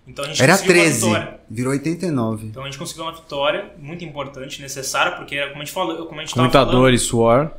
Então 0.06 0.24
a 0.24 0.28
gente 0.28 0.42
Era 0.42 0.52
conseguiu 0.54 0.74
uma 0.74 0.82
13, 0.82 1.06
vitória. 1.06 1.40
virou 1.48 1.72
89. 1.72 2.46
Então 2.46 2.62
a 2.62 2.66
gente 2.66 2.78
conseguiu 2.78 3.04
uma 3.04 3.12
vitória 3.12 3.70
muito 3.78 4.04
importante, 4.04 4.60
necessária, 4.60 5.12
porque 5.12 5.40
como 5.48 5.56
a 5.62 5.64
gente 5.64 5.72
falou, 5.72 6.06
como 6.06 6.20
a 6.20 6.24
gente 6.24 6.34
tava 6.34 6.42
Muita 6.42 6.66
falando, 6.66 6.90
e 6.90 6.98
suor. 6.98 7.50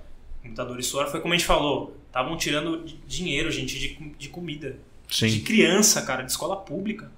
computador 0.43 0.79
e 0.79 0.83
suor, 0.83 1.07
foi 1.07 1.21
como 1.21 1.33
a 1.33 1.37
gente 1.37 1.45
falou, 1.45 1.95
estavam 2.07 2.35
tirando 2.35 2.83
di- 2.83 2.99
dinheiro, 3.07 3.49
gente, 3.51 3.77
de, 3.79 3.97
de 4.17 4.27
comida. 4.29 4.75
De 5.07 5.29
Sim. 5.29 5.39
criança, 5.41 6.01
cara, 6.01 6.23
de 6.23 6.31
escola 6.31 6.55
pública. 6.57 7.09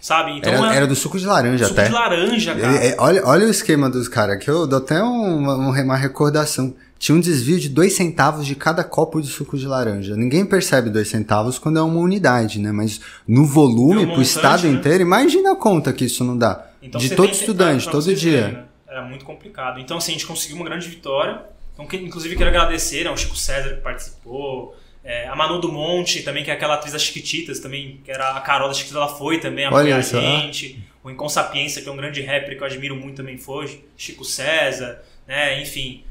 Sabe? 0.00 0.32
Então 0.38 0.52
Era, 0.52 0.72
é- 0.72 0.76
era 0.78 0.86
do 0.86 0.94
suco 0.96 1.18
de 1.18 1.26
laranja 1.26 1.66
suco 1.66 1.78
até. 1.78 1.88
de 1.88 1.94
laranja, 1.94 2.54
cara. 2.54 2.76
Ele- 2.76 2.86
é, 2.86 2.96
olha, 2.98 3.26
olha 3.26 3.46
o 3.46 3.50
esquema 3.50 3.88
dos 3.90 4.08
caras, 4.08 4.42
que 4.42 4.50
eu 4.50 4.66
dou 4.66 4.78
até 4.78 5.02
um- 5.02 5.38
uma, 5.38 5.54
uma 5.82 5.96
recordação. 5.96 6.74
Tinha 7.00 7.16
um 7.16 7.20
desvio 7.20 7.58
de 7.58 7.70
dois 7.70 7.94
centavos 7.94 8.46
de 8.46 8.54
cada 8.54 8.84
copo 8.84 9.22
de 9.22 9.26
suco 9.28 9.56
de 9.56 9.66
laranja. 9.66 10.14
Ninguém 10.14 10.44
percebe 10.44 10.90
dois 10.90 11.08
centavos 11.08 11.58
quando 11.58 11.78
é 11.78 11.82
uma 11.82 11.98
unidade, 11.98 12.58
né? 12.60 12.70
Mas 12.72 13.00
no 13.26 13.46
volume, 13.46 14.04
Vê 14.04 14.10
o 14.10 14.14
pro 14.14 14.22
estado 14.22 14.64
né? 14.68 14.74
inteiro, 14.74 15.02
imagina 15.02 15.52
a 15.52 15.56
conta 15.56 15.94
que 15.94 16.04
isso 16.04 16.22
não 16.22 16.36
dá. 16.36 16.66
Então, 16.82 17.00
de 17.00 17.16
todo 17.16 17.32
estudante, 17.32 17.88
todo 17.88 18.14
dia. 18.14 18.48
né? 18.48 18.64
Era 18.86 19.02
muito 19.02 19.24
complicado. 19.24 19.80
Então, 19.80 19.96
assim, 19.96 20.12
a 20.12 20.14
gente 20.14 20.26
conseguiu 20.26 20.56
uma 20.56 20.64
grande 20.66 20.88
vitória. 20.88 21.40
Então, 21.72 21.86
que- 21.86 21.96
inclusive, 21.96 22.36
quero 22.36 22.50
agradecer 22.50 23.06
ao 23.06 23.16
Chico 23.16 23.34
César 23.34 23.70
que 23.76 23.80
participou, 23.80 24.76
é, 25.02 25.26
a 25.26 25.34
Manu 25.34 25.58
do 25.58 25.72
Monte, 25.72 26.22
também, 26.22 26.44
que 26.44 26.50
é 26.50 26.52
aquela 26.54 26.74
atriz 26.74 26.92
das 26.92 27.00
Chiquititas, 27.02 27.60
também, 27.60 27.98
que 28.04 28.10
era 28.10 28.32
a 28.36 28.40
Carol 28.42 28.68
das 28.68 28.76
Chiquititas, 28.76 29.02
ela 29.02 29.16
foi 29.16 29.38
também 29.40 29.66
Olha 29.72 29.96
a 29.96 30.00
gente. 30.02 30.84
O 31.02 31.10
Inconsapiência, 31.10 31.80
que 31.80 31.88
é 31.88 31.92
um 31.92 31.96
grande 31.96 32.20
rapper 32.20 32.58
que 32.58 32.62
eu 32.62 32.66
admiro 32.66 32.94
muito, 32.94 33.16
também 33.16 33.38
foi. 33.38 33.82
Chico 33.96 34.22
César, 34.22 35.00
né? 35.26 35.62
Enfim, 35.62 36.04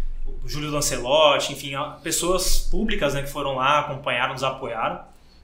Júlio 0.46 0.72
Lancelotti, 0.72 1.54
enfim, 1.54 1.74
pessoas 2.04 2.60
públicas 2.60 3.14
né, 3.14 3.24
que 3.24 3.30
foram 3.30 3.56
lá, 3.56 3.80
acompanharam, 3.80 4.34
nos 4.34 4.44
apoiaram. 4.44 5.02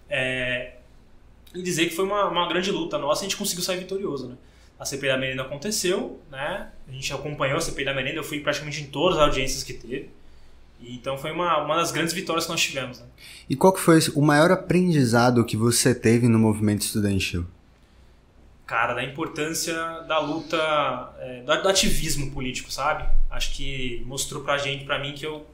É, 0.09 0.73
e 1.53 1.61
dizer 1.61 1.87
que 1.87 1.95
foi 1.95 2.05
uma, 2.05 2.27
uma 2.27 2.47
grande 2.47 2.71
luta 2.71 2.97
nossa 2.97 3.23
e 3.23 3.25
a 3.25 3.29
gente 3.29 3.37
conseguiu 3.37 3.63
sair 3.63 3.77
vitorioso, 3.77 4.27
né? 4.29 4.35
A 4.77 4.83
CPI 4.83 5.07
da 5.07 5.17
Merenda 5.17 5.41
aconteceu, 5.43 6.19
né? 6.29 6.69
A 6.87 6.91
gente 6.91 7.13
acompanhou 7.13 7.57
a 7.57 7.61
CPI 7.61 7.85
da 7.85 7.93
Merenda, 7.93 8.17
eu 8.17 8.23
fui 8.23 8.41
praticamente 8.41 8.81
em 8.81 8.87
todas 8.87 9.17
as 9.17 9.23
audiências 9.23 9.63
que 9.63 9.73
teve. 9.73 10.09
E, 10.81 10.95
então 10.95 11.17
foi 11.17 11.31
uma, 11.31 11.63
uma 11.63 11.77
das 11.77 11.91
grandes 11.91 12.13
vitórias 12.13 12.45
que 12.45 12.51
nós 12.51 12.61
tivemos, 12.61 12.99
né? 12.99 13.05
E 13.49 13.55
qual 13.55 13.71
que 13.71 13.79
foi 13.79 13.99
o 14.13 14.21
maior 14.21 14.51
aprendizado 14.51 15.45
que 15.45 15.55
você 15.55 15.95
teve 15.95 16.27
no 16.27 16.37
movimento 16.37 16.81
estudantil? 16.81 17.45
Cara, 18.65 18.95
da 18.95 19.03
importância 19.03 19.75
da 20.07 20.17
luta, 20.17 20.57
é, 21.19 21.41
do, 21.41 21.69
ativismo 21.69 22.31
político, 22.31 22.71
sabe? 22.71 23.07
Acho 23.29 23.53
que 23.53 24.03
mostrou 24.07 24.43
pra 24.43 24.57
gente, 24.57 24.85
pra 24.85 24.97
mim, 24.97 25.13
que 25.13 25.25
eu 25.25 25.45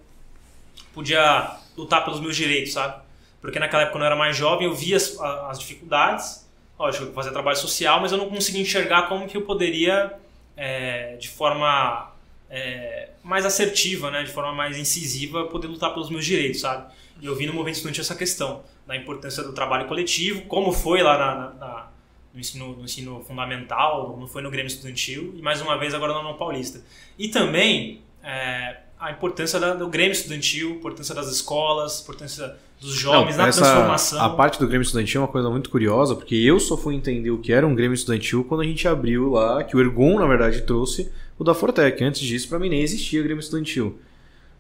podia 0.94 1.58
lutar 1.78 2.06
pelos 2.06 2.22
meus 2.22 2.36
direitos, 2.36 2.72
sabe? 2.74 3.02
Porque 3.42 3.60
naquela 3.60 3.84
época, 3.84 3.96
quando 3.98 4.04
eu 4.04 4.08
era 4.08 4.16
mais 4.16 4.38
jovem, 4.38 4.68
eu 4.68 4.74
via 4.74 4.96
as, 4.96 5.20
as 5.20 5.60
dificuldades. 5.60 6.48
Lógico, 6.80 7.06
eu 7.06 7.14
fazia 7.14 7.32
trabalho 7.32 7.58
social, 7.58 8.00
mas 8.00 8.12
eu 8.12 8.18
não 8.18 8.30
conseguia 8.30 8.62
enxergar 8.62 9.10
como 9.10 9.28
que 9.28 9.36
eu 9.36 9.42
poderia, 9.42 10.14
é, 10.56 11.18
de 11.18 11.28
forma 11.30 12.12
é, 12.50 13.10
mais 13.24 13.46
assertiva, 13.46 14.10
né? 14.10 14.24
De 14.24 14.32
forma 14.32 14.54
mais 14.54 14.78
incisiva, 14.78 15.46
poder 15.48 15.68
lutar 15.68 15.94
pelos 15.94 16.10
meus 16.10 16.26
direitos, 16.26 16.62
sabe? 16.62 16.92
E 17.20 17.26
eu 17.26 17.36
vi 17.36 17.46
no 17.46 17.54
movimento 17.54 17.76
estudantil 17.76 18.02
essa 18.02 18.16
questão 18.16 18.64
da 18.88 18.96
importância 18.96 19.44
do 19.44 19.54
trabalho 19.54 19.88
coletivo, 19.88 20.44
como 20.44 20.72
foi 20.72 21.02
lá 21.04 21.18
na- 21.18 21.50
na- 21.54 21.91
no 22.34 22.40
ensino, 22.40 22.76
no 22.78 22.84
ensino 22.86 23.22
fundamental, 23.28 24.16
não 24.20 24.28
foi 24.28 24.42
no 24.42 24.50
Grêmio 24.50 24.68
Estudantil, 24.68 25.34
e 25.38 25.42
mais 25.42 25.62
uma 25.62 25.78
vez 25.78 25.94
agora 25.94 26.18
União 26.18 26.36
Paulista. 26.38 26.82
E 27.18 27.28
também 27.28 28.02
é, 28.24 28.78
a 29.00 29.12
importância 29.12 29.60
da- 29.60 29.74
do 29.74 29.88
Grêmio 29.88 30.12
Estudantil, 30.12 30.72
importância 30.72 31.14
das 31.16 31.28
escolas, 31.32 32.02
importância 32.02 32.56
dos 32.80 32.94
jovens 32.94 33.36
Não, 33.36 33.44
na 33.44 33.50
essa- 33.50 33.62
transformação. 33.62 34.22
A 34.24 34.30
parte 34.30 34.60
do 34.60 34.68
Grêmio 34.68 34.84
Estudantil 34.86 35.22
é 35.22 35.24
uma 35.24 35.28
coisa 35.32 35.50
muito 35.50 35.70
curiosa, 35.70 36.16
porque 36.16 36.36
eu 36.36 36.60
só 36.60 36.78
fui 36.78 36.96
entender 36.96 37.32
o 37.32 37.40
que 37.40 37.52
era 37.52 37.66
um 37.66 37.74
Grêmio 37.76 37.96
Estudantil 37.96 38.44
quando 38.44 38.62
a 38.62 38.64
gente 38.64 38.88
abriu 38.88 39.32
lá, 39.32 39.64
que 39.64 39.76
o 39.76 39.80
Ergon, 39.82 40.20
na 40.20 40.28
verdade, 40.28 40.62
trouxe 40.62 41.12
o 41.38 41.44
da 41.44 41.54
Fortec. 41.56 42.04
Antes 42.04 42.22
disso, 42.22 42.48
pra 42.48 42.60
mim, 42.60 42.70
nem 42.70 42.82
existia 42.82 43.22
Grêmio 43.24 43.40
Estudantil. 43.42 44.00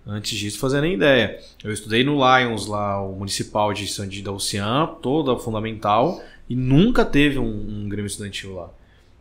Antes 0.06 0.36
disso, 0.38 0.58
fazia 0.58 0.82
nem 0.82 0.96
ideia. 0.96 1.40
Eu 1.64 1.72
estudei 1.72 2.04
no 2.04 2.14
Lions, 2.16 2.66
lá, 2.66 3.00
o 3.04 3.14
municipal 3.16 3.72
de 3.72 3.86
Sandi 3.86 4.24
da 4.24 4.32
Ocean, 4.32 4.88
toda 5.04 5.38
fundamental, 5.38 6.20
e 6.52 6.56
nunca 6.56 7.06
teve 7.06 7.38
um, 7.40 7.46
um 7.84 7.90
Grêmio 7.90 8.08
Estudantil 8.08 8.54
lá. 8.56 8.70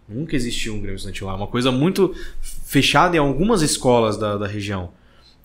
Nunca 0.09 0.35
existiu 0.35 0.75
um 0.75 0.81
Grêmio 0.81 0.97
Estudantil 0.97 1.27
lá. 1.27 1.35
É 1.35 1.37
uma 1.37 1.47
coisa 1.47 1.71
muito 1.71 2.14
fechada 2.66 3.14
em 3.16 3.19
algumas 3.21 3.62
escolas 3.62 4.16
da, 4.16 4.37
da 4.37 4.47
região. 4.47 4.90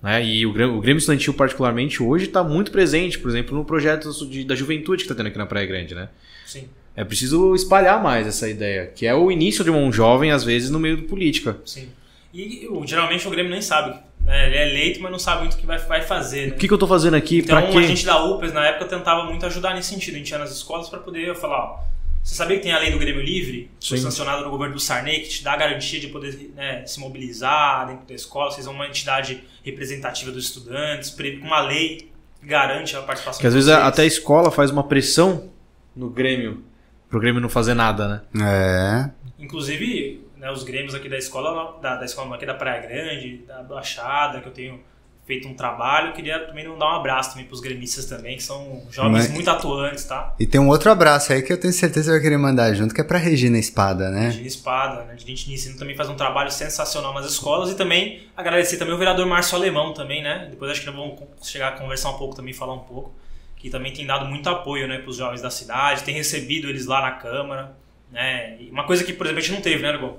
Né? 0.02 0.24
E 0.26 0.44
o 0.46 0.52
Grêmio, 0.52 0.76
o 0.76 0.80
Grêmio 0.80 0.98
Estudantil, 0.98 1.32
particularmente, 1.34 2.02
hoje 2.02 2.26
está 2.26 2.42
muito 2.42 2.70
presente, 2.72 3.18
por 3.18 3.28
exemplo, 3.30 3.56
no 3.56 3.64
projeto 3.64 4.10
de- 4.28 4.44
da 4.44 4.54
juventude 4.54 4.98
que 4.98 5.04
está 5.04 5.14
tendo 5.14 5.28
aqui 5.28 5.38
na 5.38 5.46
Praia 5.46 5.66
Grande. 5.66 5.94
Né? 5.94 6.08
Sim, 6.44 6.64
É 6.96 7.04
preciso 7.04 7.54
espalhar 7.54 8.02
mais 8.02 8.26
essa 8.26 8.48
ideia, 8.48 8.86
que 8.86 9.06
é 9.06 9.14
o 9.14 9.30
início 9.30 9.62
de 9.62 9.70
um 9.70 9.92
jovem, 9.92 10.30
às 10.32 10.42
vezes, 10.44 10.70
no 10.70 10.78
meio 10.80 10.96
de 10.96 11.02
política. 11.02 11.58
sim. 11.64 11.88
E 12.34 12.68
geralmente 12.84 13.26
o 13.26 13.30
Grêmio 13.30 13.50
nem 13.50 13.62
sabe. 13.62 13.98
Né? 14.26 14.46
Ele 14.48 14.56
é 14.56 14.68
eleito, 14.68 15.00
mas 15.00 15.12
não 15.12 15.18
sabe 15.18 15.42
muito 15.42 15.54
o 15.54 15.56
que 15.56 15.64
vai, 15.64 15.78
vai 15.78 16.02
fazer. 16.02 16.48
Né? 16.48 16.54
O 16.54 16.58
que, 16.58 16.66
que 16.66 16.74
eu 16.74 16.78
tô 16.78 16.86
fazendo 16.86 17.14
aqui? 17.14 17.38
Então 17.38 17.56
pra 17.58 17.70
quê? 17.70 17.78
a 17.78 17.82
gente 17.82 18.04
da 18.04 18.22
UPES 18.24 18.52
na 18.52 18.66
época 18.66 18.84
tentava 18.86 19.24
muito 19.24 19.46
ajudar 19.46 19.74
nesse 19.74 19.88
sentido. 19.88 20.16
A 20.16 20.18
gente 20.18 20.30
ia 20.30 20.38
nas 20.38 20.50
escolas 20.50 20.88
para 20.88 20.98
poder 20.98 21.34
falar, 21.36 21.58
ó, 21.58 21.84
você 22.24 22.34
sabia 22.34 22.56
que 22.56 22.64
tem 22.64 22.72
a 22.72 22.78
lei 22.80 22.90
do 22.90 22.98
Grêmio 22.98 23.22
Livre, 23.22 23.70
que 23.78 23.88
foi 23.88 23.98
sancionada 23.98 24.42
no 24.42 24.50
governo 24.50 24.74
do 24.74 24.80
Sarney, 24.80 25.20
que 25.20 25.28
te 25.28 25.44
dá 25.44 25.52
a 25.52 25.56
garantia 25.56 26.00
de 26.00 26.08
poder 26.08 26.50
né, 26.56 26.84
se 26.84 26.98
mobilizar 26.98 27.86
dentro 27.86 28.04
da 28.04 28.14
escola, 28.14 28.50
vocês 28.50 28.64
são 28.64 28.74
uma 28.74 28.88
entidade 28.88 29.44
representativa 29.62 30.32
dos 30.32 30.46
estudantes, 30.46 31.16
uma 31.40 31.60
lei 31.60 32.10
que 32.40 32.46
garante 32.46 32.96
a 32.96 33.02
participação 33.02 33.40
Que 33.40 33.46
às 33.46 33.54
vezes 33.54 33.70
vocês. 33.70 33.86
até 33.86 34.02
a 34.02 34.06
escola 34.06 34.50
faz 34.50 34.72
uma 34.72 34.82
pressão 34.82 35.50
no 35.94 36.10
Grêmio, 36.10 36.64
pro 37.08 37.20
Grêmio 37.20 37.40
não 37.40 37.48
fazer 37.48 37.74
nada, 37.74 38.26
né? 38.34 39.10
É. 39.38 39.42
Inclusive, 39.42 40.25
né, 40.46 40.52
os 40.52 40.62
grêmios 40.62 40.94
aqui 40.94 41.08
da 41.08 41.18
escola, 41.18 41.76
da, 41.82 41.96
da 41.96 42.04
escola 42.04 42.34
aqui 42.36 42.46
da 42.46 42.54
Praia 42.54 42.80
Grande, 42.80 43.38
da 43.46 43.62
Baixada, 43.64 44.40
que 44.40 44.46
eu 44.46 44.52
tenho 44.52 44.80
feito 45.26 45.48
um 45.48 45.54
trabalho, 45.54 46.10
eu 46.10 46.12
queria 46.12 46.38
também 46.46 46.64
dar 46.64 46.86
um 46.86 46.94
abraço 46.94 47.30
também 47.30 47.46
pros 47.46 47.58
gremistas 47.58 48.04
também, 48.04 48.36
que 48.36 48.44
são 48.44 48.86
jovens 48.92 49.24
Mas- 49.24 49.30
muito 49.32 49.50
atuantes, 49.50 50.04
tá? 50.04 50.32
E 50.38 50.46
tem 50.46 50.60
um 50.60 50.68
outro 50.68 50.88
abraço 50.88 51.32
aí 51.32 51.42
que 51.42 51.52
eu 51.52 51.58
tenho 51.58 51.72
certeza 51.72 52.06
que 52.06 52.12
vai 52.12 52.20
querer 52.20 52.36
mandar 52.38 52.72
junto, 52.74 52.94
que 52.94 53.00
é 53.00 53.04
pra 53.04 53.18
Regina 53.18 53.58
Espada, 53.58 54.08
né? 54.08 54.26
Regina 54.26 54.46
Espada, 54.46 55.02
né? 55.02 55.14
A 55.14 55.16
gente 55.16 55.52
ensino 55.52 55.76
também 55.76 55.96
faz 55.96 56.08
um 56.08 56.14
trabalho 56.14 56.52
sensacional 56.52 57.12
nas 57.12 57.26
escolas 57.26 57.70
e 57.72 57.74
também 57.74 58.22
agradecer 58.36 58.76
também 58.76 58.94
o 58.94 58.98
vereador 58.98 59.26
Márcio 59.26 59.56
Alemão 59.56 59.92
também, 59.92 60.22
né? 60.22 60.46
Depois 60.48 60.70
acho 60.70 60.80
que 60.82 60.86
nós 60.86 60.94
vamos 60.94 61.18
chegar 61.42 61.70
a 61.70 61.72
conversar 61.72 62.10
um 62.10 62.18
pouco 62.18 62.36
também, 62.36 62.54
falar 62.54 62.74
um 62.74 62.84
pouco, 62.84 63.12
que 63.56 63.68
também 63.68 63.92
tem 63.92 64.06
dado 64.06 64.26
muito 64.26 64.48
apoio, 64.48 64.86
né, 64.86 64.98
para 64.98 65.10
os 65.10 65.16
jovens 65.16 65.42
da 65.42 65.50
cidade, 65.50 66.04
tem 66.04 66.14
recebido 66.14 66.68
eles 66.68 66.86
lá 66.86 67.02
na 67.02 67.10
Câmara, 67.10 67.74
né? 68.12 68.58
E 68.60 68.70
uma 68.70 68.84
coisa 68.84 69.02
que, 69.02 69.12
por 69.12 69.26
exemplo, 69.26 69.40
a 69.40 69.42
gente 69.42 69.54
não 69.54 69.60
teve, 69.60 69.82
né, 69.82 69.88
Ergon? 69.88 70.16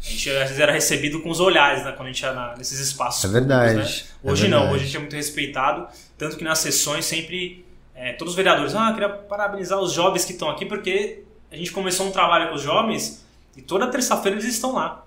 A 0.00 0.08
gente 0.08 0.30
às 0.30 0.38
vezes 0.44 0.58
era 0.60 0.72
recebido 0.72 1.20
com 1.20 1.28
os 1.30 1.40
olhares, 1.40 1.84
né, 1.84 1.92
quando 1.92 2.08
a 2.08 2.12
gente 2.12 2.22
ia 2.22 2.32
na- 2.32 2.56
nesses 2.56 2.78
espaços 2.80 3.24
É 3.24 3.28
verdade, 3.28 3.72
públicos, 3.74 4.02
né? 4.02 4.08
é 4.24 4.32
Hoje 4.32 4.48
não, 4.48 4.58
verdade. 4.60 4.74
hoje 4.74 4.82
a 4.82 4.86
gente 4.86 4.96
é 4.96 5.00
muito 5.00 5.16
respeitado, 5.16 5.86
tanto 6.16 6.36
que 6.36 6.44
nas 6.44 6.58
sessões 6.58 7.04
sempre 7.04 7.64
é, 7.94 8.14
todos 8.14 8.32
os 8.32 8.36
vereadores, 8.36 8.74
ah, 8.74 8.90
queria 8.94 9.10
parabenizar 9.10 9.78
os 9.78 9.92
jovens 9.92 10.24
que 10.24 10.32
estão 10.32 10.48
aqui, 10.48 10.64
porque 10.64 11.22
a 11.52 11.56
gente 11.56 11.70
começou 11.70 12.06
um 12.06 12.10
trabalho 12.10 12.48
com 12.48 12.54
os 12.54 12.62
jovens 12.62 13.26
e 13.54 13.60
toda 13.60 13.86
terça-feira 13.88 14.38
eles 14.38 14.46
estão 14.46 14.72
lá. 14.72 15.04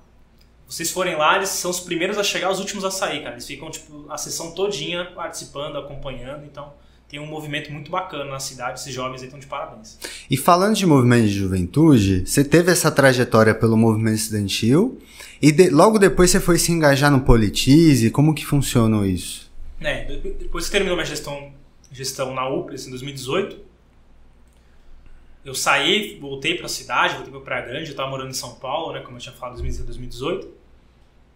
Vocês 0.67 0.91
forem 0.91 1.15
lá, 1.15 1.37
eles 1.37 1.49
são 1.49 1.71
os 1.71 1.79
primeiros 1.79 2.19
a 2.19 2.23
chegar, 2.23 2.51
os 2.51 2.59
últimos 2.59 2.85
a 2.85 2.91
sair, 2.91 3.21
cara. 3.23 3.33
Eles 3.33 3.47
ficam, 3.47 3.71
tipo, 3.71 4.05
a 4.11 4.17
sessão 4.17 4.51
todinha 4.51 5.05
participando, 5.05 5.77
acompanhando, 5.77 6.45
então 6.45 6.71
tem 7.13 7.21
um 7.21 7.27
movimento 7.27 7.71
muito 7.71 7.91
bacana 7.91 8.25
na 8.25 8.39
cidade, 8.39 8.79
esses 8.79 8.91
jovens 8.91 9.21
estão 9.21 9.37
de 9.37 9.45
parabéns. 9.45 9.99
E 10.27 10.35
falando 10.35 10.75
de 10.75 10.83
movimento 10.83 11.27
de 11.27 11.33
juventude, 11.35 12.23
você 12.25 12.43
teve 12.43 12.71
essa 12.71 12.89
trajetória 12.89 13.53
pelo 13.53 13.77
movimento 13.77 14.15
estudantil 14.15 14.99
e 15.39 15.51
de- 15.51 15.69
logo 15.69 15.99
depois 15.99 16.31
você 16.31 16.39
foi 16.39 16.57
se 16.57 16.71
engajar 16.71 17.11
no 17.11 17.21
Politize. 17.21 18.09
Como 18.09 18.33
que 18.33 18.43
funcionou 18.43 19.05
isso? 19.05 19.51
É, 19.79 20.05
de- 20.05 20.31
depois 20.33 20.65
que 20.65 20.71
terminou 20.71 20.95
minha 20.95 21.05
gestão, 21.05 21.51
gestão 21.91 22.33
na 22.33 22.49
UPRES 22.49 22.87
em 22.87 22.89
2018, 22.89 23.59
eu 25.45 25.53
saí, 25.53 26.17
voltei 26.19 26.55
para 26.55 26.65
a 26.65 26.69
cidade, 26.69 27.13
voltei 27.13 27.31
para 27.31 27.41
Praia 27.41 27.65
Grande, 27.67 27.85
eu 27.89 27.91
estava 27.91 28.09
morando 28.09 28.31
em 28.31 28.33
São 28.33 28.55
Paulo, 28.55 28.91
né, 28.91 29.01
como 29.01 29.17
eu 29.17 29.21
tinha 29.21 29.33
falado, 29.35 29.51
em 29.59 29.61
2017, 29.61 29.85
2018. 29.85 30.47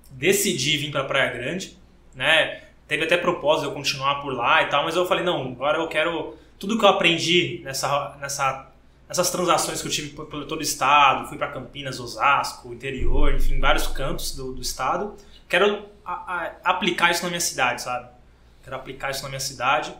Decidi 0.10 0.76
vir 0.78 0.90
para 0.90 1.04
Praia 1.04 1.32
Grande, 1.32 1.78
né? 2.16 2.64
Teve 2.88 3.04
até 3.04 3.18
propósito 3.18 3.68
eu 3.68 3.74
continuar 3.74 4.22
por 4.22 4.34
lá 4.34 4.64
e 4.64 4.68
tal, 4.68 4.84
mas 4.86 4.96
eu 4.96 5.06
falei, 5.06 5.24
não, 5.24 5.42
agora 5.52 5.78
eu 5.80 5.88
quero 5.88 6.36
tudo 6.58 6.78
que 6.80 6.86
eu 6.86 6.90
aprendi 6.90 7.62
nessa 7.64 8.18
nessa 8.20 8.72
nessas 9.10 9.30
transações 9.30 9.82
que 9.82 9.88
eu 9.88 9.92
tive 9.92 10.10
por, 10.10 10.26
por 10.26 10.46
todo 10.46 10.60
o 10.60 10.64
estado, 10.64 11.28
fui 11.30 11.38
para 11.38 11.48
Campinas, 11.48 12.00
Osasco, 12.00 12.74
interior, 12.74 13.34
enfim, 13.34 13.58
vários 13.60 13.88
cantos 13.88 14.36
do, 14.36 14.52
do 14.54 14.62
estado. 14.62 15.16
Quero 15.48 15.86
a- 16.06 16.12
a- 16.64 16.72
aplicar 16.72 17.12
isso 17.12 17.24
na 17.24 17.30
minha 17.30 17.40
cidade, 17.40 17.82
sabe? 17.82 18.10
Quero 18.64 18.76
aplicar 18.76 19.12
isso 19.12 19.24
na 19.24 19.30
minha 19.30 19.40
cidade. 19.40 19.94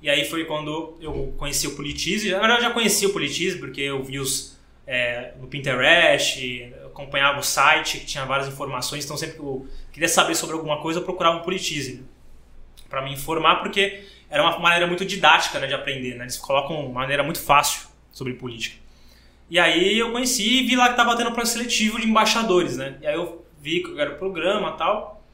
E 0.00 0.08
aí 0.08 0.24
foi 0.28 0.44
quando 0.46 0.96
eu 1.00 1.34
conheci 1.38 1.66
o 1.66 1.76
Politize. 1.76 2.30
Na 2.30 2.38
verdade, 2.38 2.60
eu 2.60 2.68
já 2.68 2.70
conhecia 2.74 3.08
o 3.08 3.12
Politize, 3.12 3.58
porque 3.58 3.80
eu 3.82 4.02
vi 4.02 4.18
os 4.18 4.54
é, 4.86 5.32
no 5.40 5.46
Pinterest, 5.46 6.72
acompanhava 6.86 7.38
o 7.40 7.42
site, 7.42 7.98
que 8.00 8.06
tinha 8.06 8.24
várias 8.24 8.48
informações. 8.48 9.04
Então, 9.04 9.16
sempre 9.16 9.36
que 9.36 9.40
eu 9.42 9.66
queria 9.92 10.08
saber 10.08 10.34
sobre 10.34 10.54
alguma 10.56 10.80
coisa, 10.80 11.00
eu 11.00 11.04
procurava 11.04 11.38
um 11.38 11.42
Politize. 11.42 12.02
Para 12.94 13.02
me 13.02 13.12
informar, 13.12 13.56
porque 13.56 14.04
era 14.30 14.40
uma 14.40 14.56
maneira 14.60 14.86
muito 14.86 15.04
didática 15.04 15.58
né, 15.58 15.66
de 15.66 15.74
aprender. 15.74 16.14
Né? 16.14 16.22
Eles 16.22 16.36
colocam 16.36 16.78
uma 16.86 17.00
maneira 17.00 17.24
muito 17.24 17.40
fácil 17.40 17.88
sobre 18.12 18.34
política. 18.34 18.76
E 19.50 19.58
aí 19.58 19.98
eu 19.98 20.12
conheci 20.12 20.60
e 20.60 20.62
vi 20.64 20.76
lá 20.76 20.90
que 20.90 20.96
tava 20.96 21.16
tendo 21.16 21.30
um 21.30 21.32
processo 21.32 21.58
seletivo 21.58 22.00
de 22.00 22.08
embaixadores, 22.08 22.76
né? 22.76 22.96
E 23.02 23.06
aí 23.08 23.16
eu 23.16 23.44
vi 23.60 23.82
que 23.82 24.00
era 24.00 24.12
o 24.12 24.16
programa 24.16 24.70
e 24.70 24.78
tal. 24.78 25.24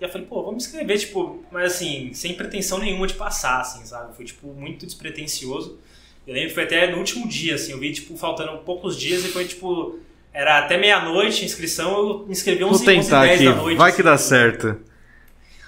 E 0.00 0.04
eu 0.04 0.08
falei, 0.08 0.26
pô, 0.26 0.42
vamos 0.42 0.64
escrever, 0.64 0.98
tipo, 0.98 1.44
mas 1.52 1.74
assim, 1.74 2.14
sem 2.14 2.32
pretensão 2.32 2.78
nenhuma 2.78 3.06
de 3.06 3.12
passar, 3.12 3.60
assim, 3.60 3.84
sabe? 3.84 4.16
Foi, 4.16 4.24
tipo, 4.24 4.48
muito 4.48 4.86
despretensioso. 4.86 5.78
Eu 6.26 6.32
lembro 6.32 6.48
que 6.48 6.54
foi 6.54 6.64
até 6.64 6.90
no 6.90 6.96
último 6.96 7.28
dia, 7.28 7.56
assim, 7.56 7.72
eu 7.72 7.78
vi, 7.78 7.92
tipo, 7.92 8.16
faltando 8.16 8.56
poucos 8.60 8.98
dias 8.98 9.22
e 9.26 9.28
foi, 9.28 9.44
tipo, 9.44 9.98
era 10.32 10.58
até 10.58 10.78
meia-noite 10.78 11.42
a 11.42 11.44
inscrição, 11.44 11.98
eu 11.98 12.18
me 12.26 12.32
inscrevi 12.32 12.64
11, 12.64 12.78
Vou 12.78 12.94
tentar 12.94 13.20
11 13.20 13.28
10 13.28 13.34
aqui, 13.34 13.44
da 13.44 13.54
noite. 13.54 13.76
vai 13.76 13.92
que 13.92 14.00
assim. 14.00 14.10
dá 14.10 14.18
certo. 14.18 14.93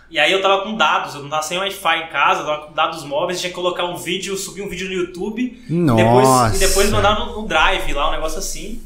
E 0.09 0.19
aí 0.21 0.31
eu 0.31 0.41
tava 0.41 0.63
com 0.63 0.77
dados, 0.77 1.15
eu 1.15 1.23
não 1.23 1.29
tava 1.29 1.43
sem 1.43 1.59
Wi-Fi 1.59 2.05
em 2.05 2.07
casa, 2.09 2.43
eu 2.43 2.47
tava 2.47 2.67
com 2.67 2.73
dados 2.73 3.03
móveis, 3.05 3.41
tinha 3.41 3.51
que 3.51 3.55
colocar 3.57 3.85
um 3.85 3.97
vídeo, 3.97 4.37
subir 4.37 4.63
um 4.63 4.69
vídeo 4.69 4.87
no 4.89 4.95
YouTube 4.95 5.65
Nossa. 5.69 5.97
depois, 6.05 6.57
e 6.63 6.67
depois 6.69 6.91
mandar 6.91 7.19
no, 7.19 7.43
no 7.43 7.49
Drive 7.49 7.93
lá, 7.93 8.09
um 8.09 8.13
negócio 8.13 8.39
assim. 8.39 8.83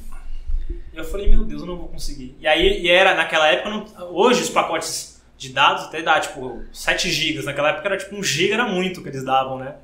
E 0.93 0.97
eu 0.97 1.05
falei, 1.05 1.29
meu 1.29 1.45
Deus, 1.45 1.61
eu 1.61 1.67
não 1.67 1.77
vou 1.77 1.89
conseguir. 1.89 2.37
E 2.41 2.47
aí, 2.47 2.81
e 2.83 2.89
era 2.89 3.15
naquela 3.15 3.47
época, 3.49 3.69
não- 3.71 3.87
hoje 4.13 4.43
os 4.43 4.49
pacotes 4.51 5.21
de 5.37 5.51
dados 5.51 5.85
até 5.85 6.03
dá, 6.03 6.19
tipo, 6.21 6.63
7 6.73 7.11
GB. 7.11 7.43
Naquela 7.43 7.71
época 7.71 7.87
era 7.89 7.97
tipo, 7.99 8.17
1 8.17 8.23
GB 8.23 8.53
era 8.55 8.67
muito 8.67 9.03
que 9.03 9.09
eles 9.09 9.25
davam, 9.25 9.59
né? 9.59 9.75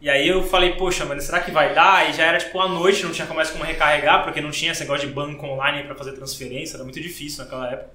E 0.00 0.08
aí 0.08 0.28
eu 0.28 0.42
falei, 0.44 0.74
poxa, 0.74 1.04
mas 1.04 1.24
será 1.24 1.40
que 1.40 1.50
vai 1.50 1.74
dar? 1.74 2.08
E 2.08 2.12
já 2.12 2.24
era 2.24 2.38
tipo 2.38 2.60
à 2.60 2.68
noite, 2.68 3.02
não 3.04 3.10
tinha 3.10 3.26
mais 3.34 3.50
como 3.50 3.64
recarregar, 3.64 4.22
porque 4.22 4.40
não 4.40 4.50
tinha 4.50 4.70
esse 4.72 4.82
negócio 4.82 5.08
de 5.08 5.12
banco 5.12 5.44
online 5.44 5.82
pra 5.84 5.94
fazer 5.96 6.12
transferência, 6.12 6.76
era 6.76 6.84
muito 6.84 7.00
difícil 7.00 7.42
naquela 7.42 7.68
época. 7.70 7.90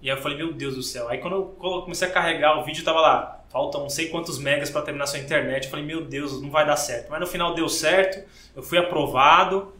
E 0.00 0.10
aí 0.10 0.16
eu 0.16 0.22
falei, 0.22 0.36
meu 0.36 0.52
Deus 0.52 0.74
do 0.74 0.82
céu. 0.82 1.08
Aí 1.08 1.18
quando 1.18 1.34
eu 1.34 1.82
comecei 1.82 2.08
a 2.08 2.10
carregar 2.10 2.58
o 2.58 2.64
vídeo, 2.64 2.84
tava 2.84 3.00
lá, 3.00 3.44
faltam 3.48 3.80
não 3.80 3.88
sei 3.88 4.08
quantos 4.08 4.38
megas 4.38 4.70
pra 4.70 4.82
terminar 4.82 5.06
sua 5.06 5.18
internet. 5.18 5.64
Eu 5.64 5.70
falei, 5.70 5.84
meu 5.84 6.04
Deus, 6.04 6.40
não 6.40 6.50
vai 6.50 6.66
dar 6.66 6.76
certo. 6.76 7.10
Mas 7.10 7.20
no 7.20 7.26
final 7.26 7.54
deu 7.54 7.68
certo, 7.68 8.22
eu 8.54 8.62
fui 8.62 8.78
aprovado, 8.78 9.72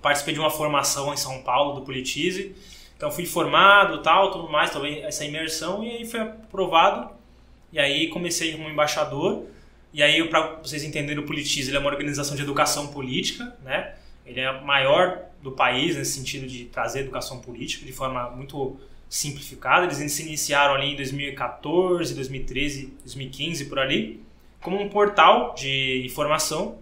participei 0.00 0.34
de 0.34 0.40
uma 0.40 0.50
formação 0.50 1.12
em 1.12 1.16
São 1.16 1.42
Paulo 1.42 1.80
do 1.80 1.82
Politize. 1.84 2.54
Então 2.96 3.10
fui 3.10 3.26
formado, 3.26 4.02
tal, 4.02 4.30
tudo 4.30 4.48
mais, 4.48 4.70
também 4.70 5.02
essa 5.04 5.24
imersão 5.24 5.82
e 5.82 5.90
aí 5.90 6.04
fui 6.06 6.20
aprovado. 6.20 7.10
E 7.72 7.78
aí 7.78 8.08
comecei 8.08 8.52
como 8.52 8.68
embaixador. 8.68 9.44
E 9.92 10.02
aí 10.02 10.22
para 10.28 10.56
vocês 10.62 10.84
entenderem 10.84 11.22
o 11.22 11.26
Politize, 11.26 11.70
ele 11.70 11.76
é 11.76 11.80
uma 11.80 11.90
organização 11.90 12.36
de 12.36 12.42
educação 12.42 12.88
política, 12.88 13.56
né? 13.64 13.94
Ele 14.24 14.38
é 14.38 14.46
a 14.46 14.60
maior 14.60 15.22
do 15.42 15.52
país 15.52 15.96
nesse 15.96 16.12
sentido 16.12 16.46
de 16.46 16.66
trazer 16.66 17.00
educação 17.00 17.40
política 17.40 17.84
de 17.84 17.92
forma 17.92 18.30
muito 18.30 18.78
simplificada. 19.10 19.84
Eles 19.84 20.12
se 20.12 20.22
iniciaram 20.22 20.74
ali 20.74 20.92
em 20.92 20.96
2014, 20.96 22.14
2013, 22.14 22.94
2015 23.04 23.64
por 23.66 23.80
ali, 23.80 24.22
como 24.62 24.80
um 24.80 24.88
portal 24.88 25.52
de 25.54 26.02
informação 26.06 26.78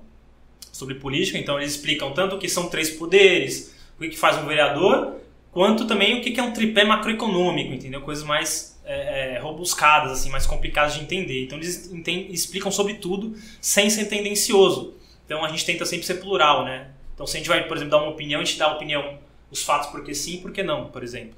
sobre 0.71 0.97
política. 0.97 1.39
Então 1.39 1.59
eles 1.59 1.73
explicam 1.75 2.13
tanto 2.13 2.37
o 2.37 2.39
que 2.39 2.49
são 2.49 2.69
três 2.69 2.91
poderes, 2.91 3.75
o 3.99 4.03
que 4.03 4.17
faz 4.17 4.37
um 4.37 4.47
vereador, 4.47 5.17
quanto 5.51 5.87
também 5.87 6.19
o 6.19 6.23
que 6.23 6.39
é 6.39 6.43
um 6.43 6.53
tripé 6.53 6.85
macroeconômico, 6.85 7.73
entendeu? 7.73 8.03
Coisas 8.03 8.23
mais 8.23 8.79
é, 8.85 9.37
é, 9.37 9.39
robuscadas, 9.39 10.13
assim, 10.13 10.31
mais 10.31 10.47
complicadas 10.47 10.95
de 10.95 11.01
entender. 11.01 11.45
Então 11.45 11.57
eles 11.57 11.91
enten- 11.91 12.29
explicam 12.31 12.71
sobre 12.71 12.95
tudo 12.95 13.35
sem 13.61 13.89
ser 13.89 14.05
tendencioso. 14.05 14.95
Então 15.25 15.43
a 15.45 15.49
gente 15.49 15.65
tenta 15.65 15.87
sempre 15.87 16.07
ser 16.07 16.15
plural, 16.21 16.65
né? 16.67 16.91
Então 17.15 17.27
se 17.27 17.37
a 17.37 17.41
gente 17.41 17.49
vai, 17.49 17.67
por 17.67 17.77
exemplo, 17.77 17.91
dar 17.93 18.03
uma 18.03 18.11
opinião, 18.11 18.43
a 18.43 18.45
gente 18.45 18.59
dá 18.59 18.67
a 18.67 18.75
opinião, 18.75 19.19
os 19.51 19.63
fatos 19.63 19.89
porque 19.89 20.15
sim 20.15 20.41
porque 20.43 20.63
não, 20.63 20.89
por 20.89 21.03
exemplo, 21.03 21.35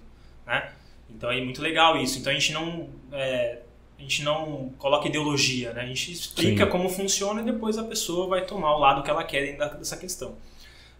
né? 0.47 0.73
Então 1.17 1.31
é 1.31 1.41
muito 1.41 1.61
legal 1.61 1.97
isso. 1.97 2.19
Então 2.19 2.33
a 2.33 2.35
gente 2.35 2.53
não 2.53 2.89
é, 3.13 3.59
a 3.99 4.03
gente 4.03 4.23
não 4.23 4.73
coloca 4.79 5.09
ideologia, 5.09 5.73
né? 5.73 5.83
A 5.83 5.87
gente 5.87 6.13
explica 6.13 6.65
Sim. 6.65 6.71
como 6.71 6.89
funciona 6.89 7.43
e 7.43 7.45
depois 7.45 7.77
a 7.77 7.85
pessoa 7.85 8.29
vai 8.29 8.45
tomar 8.47 8.75
o 8.75 8.79
lado 8.79 9.03
que 9.03 9.11
ela 9.11 9.23
quer 9.25 9.45
dentro 9.45 9.79
dessa 9.79 9.97
questão. 9.97 10.37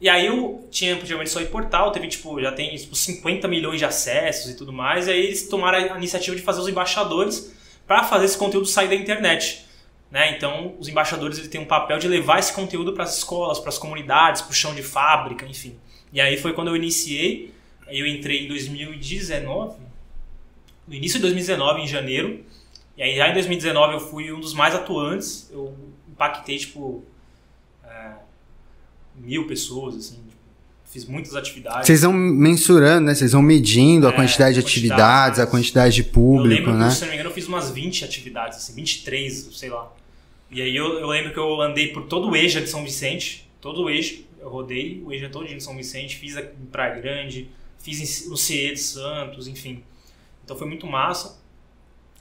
E 0.01 0.09
aí 0.09 0.27
eu 0.27 0.67
tinha 0.71 0.95
antigamente 0.95 1.31
só 1.31 1.41
em 1.41 1.47
portal, 1.47 1.93
teve 1.93 2.09
tipo, 2.09 2.41
já 2.41 2.53
tem 2.53 2.75
tipo, 2.75 2.95
50 2.95 3.47
milhões 3.49 3.79
de 3.79 3.85
acessos 3.85 4.51
e 4.51 4.57
tudo 4.57 4.73
mais, 4.73 5.07
e 5.07 5.11
aí 5.11 5.27
eles 5.27 5.47
tomaram 5.49 5.95
a 5.95 5.97
iniciativa 5.99 6.35
de 6.35 6.43
fazer 6.43 6.61
os 6.61 6.69
embaixadores 6.69 7.55
para 7.87 8.03
fazer 8.05 8.25
esse 8.25 8.39
conteúdo 8.39 8.67
sair 8.67 8.89
da 8.89 8.95
internet. 8.95 9.67
Né? 10.11 10.35
Então, 10.37 10.75
os 10.79 10.89
embaixadores 10.89 11.39
ele 11.39 11.49
têm 11.49 11.61
um 11.61 11.67
papel 11.67 11.99
de 11.99 12.09
levar 12.09 12.39
esse 12.39 12.53
conteúdo 12.53 12.93
para 12.95 13.05
as 13.05 13.19
escolas, 13.19 13.59
para 13.59 13.69
as 13.69 13.79
comunidades, 13.79 14.43
para 14.43 14.51
o 14.51 14.55
chão 14.55 14.75
de 14.75 14.83
fábrica, 14.83 15.47
enfim. 15.47 15.77
E 16.13 16.21
aí 16.21 16.37
foi 16.37 16.53
quando 16.53 16.69
eu 16.69 16.77
iniciei, 16.77 17.53
eu 17.89 18.07
entrei 18.07 18.45
em 18.45 18.49
2019, 18.49 19.77
no 20.91 20.95
início 20.97 21.19
de 21.19 21.23
2019, 21.23 21.81
em 21.83 21.87
janeiro, 21.87 22.45
e 22.99 23.03
aí 23.03 23.17
já 23.17 23.29
em 23.31 23.33
2019 23.33 23.95
eu 23.95 24.01
fui 24.01 24.31
um 24.33 24.41
dos 24.41 24.53
mais 24.53 24.75
atuantes, 24.75 25.49
eu 25.53 25.73
impactei, 26.11 26.59
tipo, 26.59 27.03
é, 27.85 28.13
mil 29.17 29.47
pessoas, 29.47 29.95
assim, 29.97 30.17
tipo, 30.17 30.41
fiz 30.91 31.05
muitas 31.07 31.35
atividades. 31.37 31.87
Vocês 31.87 32.03
vão 32.03 32.13
mensurando, 32.13 33.07
né? 33.07 33.15
Vocês 33.15 33.31
vão 33.33 33.41
medindo 33.41 34.07
a 34.09 34.11
É, 34.11 34.15
quantidade 34.17 34.55
de 34.55 34.61
atividades, 34.61 35.39
a 35.39 35.47
quantidade 35.47 35.95
de 35.95 36.01
eu 36.03 36.09
público, 36.09 36.49
lembro 36.49 36.75
né? 36.75 36.89
que, 36.89 36.95
se 36.95 37.01
não 37.03 37.09
me 37.09 37.15
engano, 37.15 37.31
eu 37.31 37.35
fiz 37.35 37.47
umas 37.47 37.71
20 37.71 38.05
atividades, 38.05 38.59
assim, 38.59 38.75
23, 38.75 39.49
sei 39.53 39.71
lá. 39.71 39.91
E 40.51 40.61
aí 40.61 40.75
eu, 40.75 40.99
eu 40.99 41.07
lembro 41.07 41.33
que 41.33 41.39
eu 41.39 41.61
andei 41.63 41.93
por 41.93 42.03
todo 42.07 42.29
o 42.29 42.37
EJA 42.37 42.61
de 42.61 42.69
São 42.69 42.83
Vicente, 42.83 43.49
todo 43.61 43.85
o 43.85 43.89
EJA, 43.91 44.17
eu 44.41 44.49
rodei 44.49 45.01
o 45.07 45.13
EJA 45.13 45.29
todo 45.29 45.47
de 45.47 45.63
São 45.63 45.77
Vicente, 45.77 46.17
fiz 46.17 46.37
em 46.37 46.67
Praia 46.73 47.01
Grande, 47.01 47.49
fiz 47.79 48.01
em- 48.01 48.29
no 48.29 48.37
CE 48.37 48.73
de 48.73 48.81
Santos, 48.81 49.47
enfim. 49.47 49.85
Então 50.51 50.59
foi 50.59 50.67
muito 50.67 50.85
massa. 50.85 51.41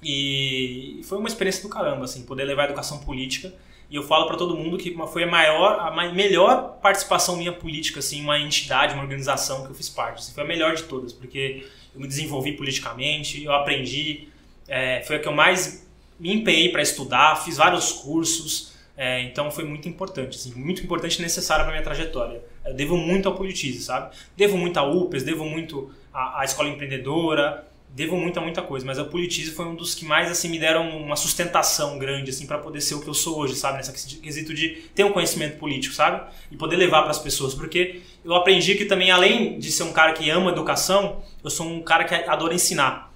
E 0.03 1.01
foi 1.03 1.17
uma 1.17 1.27
experiência 1.27 1.63
do 1.63 1.69
caramba, 1.69 2.05
assim, 2.05 2.21
poder 2.21 2.43
levar 2.43 2.61
a 2.61 2.65
educação 2.65 2.99
política. 2.99 3.51
E 3.89 3.95
eu 3.95 4.03
falo 4.03 4.27
para 4.27 4.37
todo 4.37 4.55
mundo 4.55 4.77
que 4.77 4.95
foi 5.11 5.23
a 5.23 5.27
maior, 5.27 5.79
a 5.79 6.11
melhor 6.13 6.77
participação 6.79 7.37
minha 7.37 7.51
política, 7.51 7.97
assim, 7.97 8.21
uma 8.21 8.39
entidade, 8.39 8.93
uma 8.93 9.01
organização 9.01 9.65
que 9.65 9.71
eu 9.71 9.75
fiz 9.75 9.89
parte. 9.89 10.19
assim, 10.19 10.31
foi 10.31 10.43
a 10.43 10.47
melhor 10.47 10.75
de 10.75 10.83
todas, 10.83 11.11
porque 11.11 11.65
eu 11.93 11.99
me 11.99 12.07
desenvolvi 12.07 12.51
politicamente, 12.51 13.43
eu 13.43 13.51
aprendi, 13.51 14.27
é, 14.67 15.01
foi 15.01 15.15
a 15.15 15.19
que 15.19 15.27
eu 15.27 15.33
mais 15.33 15.89
me 16.19 16.31
empenhei 16.31 16.69
para 16.69 16.83
estudar, 16.83 17.35
fiz 17.37 17.57
vários 17.57 17.91
cursos, 17.91 18.73
é, 18.95 19.23
então 19.23 19.49
foi 19.49 19.63
muito 19.63 19.89
importante, 19.89 20.37
assim, 20.37 20.53
muito 20.53 20.83
importante 20.83 21.17
e 21.17 21.21
necessário 21.23 21.65
para 21.65 21.71
minha 21.71 21.83
trajetória. 21.83 22.43
Eu 22.63 22.75
devo 22.75 22.95
muito 22.95 23.27
ao 23.27 23.33
Politize, 23.33 23.81
sabe? 23.81 24.15
Devo 24.37 24.55
muito 24.55 24.77
à 24.77 24.83
UPES, 24.83 25.23
devo 25.23 25.45
muito 25.45 25.91
à, 26.13 26.41
à 26.41 26.45
Escola 26.45 26.69
Empreendedora, 26.69 27.67
devo 27.91 28.15
muito 28.15 28.37
a 28.39 28.41
muita 28.41 28.61
coisa, 28.61 28.85
mas 28.85 28.99
a 28.99 29.03
Politize 29.03 29.51
foi 29.51 29.65
um 29.65 29.75
dos 29.75 29.93
que 29.95 30.05
mais 30.05 30.31
assim 30.31 30.47
me 30.47 30.59
deram 30.59 30.89
uma 30.97 31.15
sustentação 31.15 31.97
grande 31.97 32.29
assim 32.29 32.45
para 32.45 32.57
poder 32.57 32.81
ser 32.81 32.93
o 32.95 33.01
que 33.01 33.07
eu 33.07 33.13
sou 33.13 33.37
hoje, 33.39 33.55
sabe, 33.55 33.77
nessa 33.77 33.91
quesito 33.91 34.53
de 34.53 34.69
ter 34.93 35.03
um 35.03 35.11
conhecimento 35.11 35.57
político, 35.57 35.93
sabe? 35.95 36.21
E 36.51 36.55
poder 36.55 36.75
levar 36.75 37.01
para 37.01 37.11
as 37.11 37.19
pessoas, 37.19 37.53
porque 37.53 38.01
eu 38.23 38.33
aprendi 38.35 38.75
que 38.75 38.85
também 38.85 39.11
além 39.11 39.57
de 39.59 39.71
ser 39.71 39.83
um 39.83 39.91
cara 39.91 40.13
que 40.13 40.29
ama 40.29 40.51
educação, 40.51 41.21
eu 41.43 41.49
sou 41.49 41.65
um 41.67 41.81
cara 41.81 42.03
que 42.03 42.13
adora 42.15 42.53
ensinar. 42.53 43.09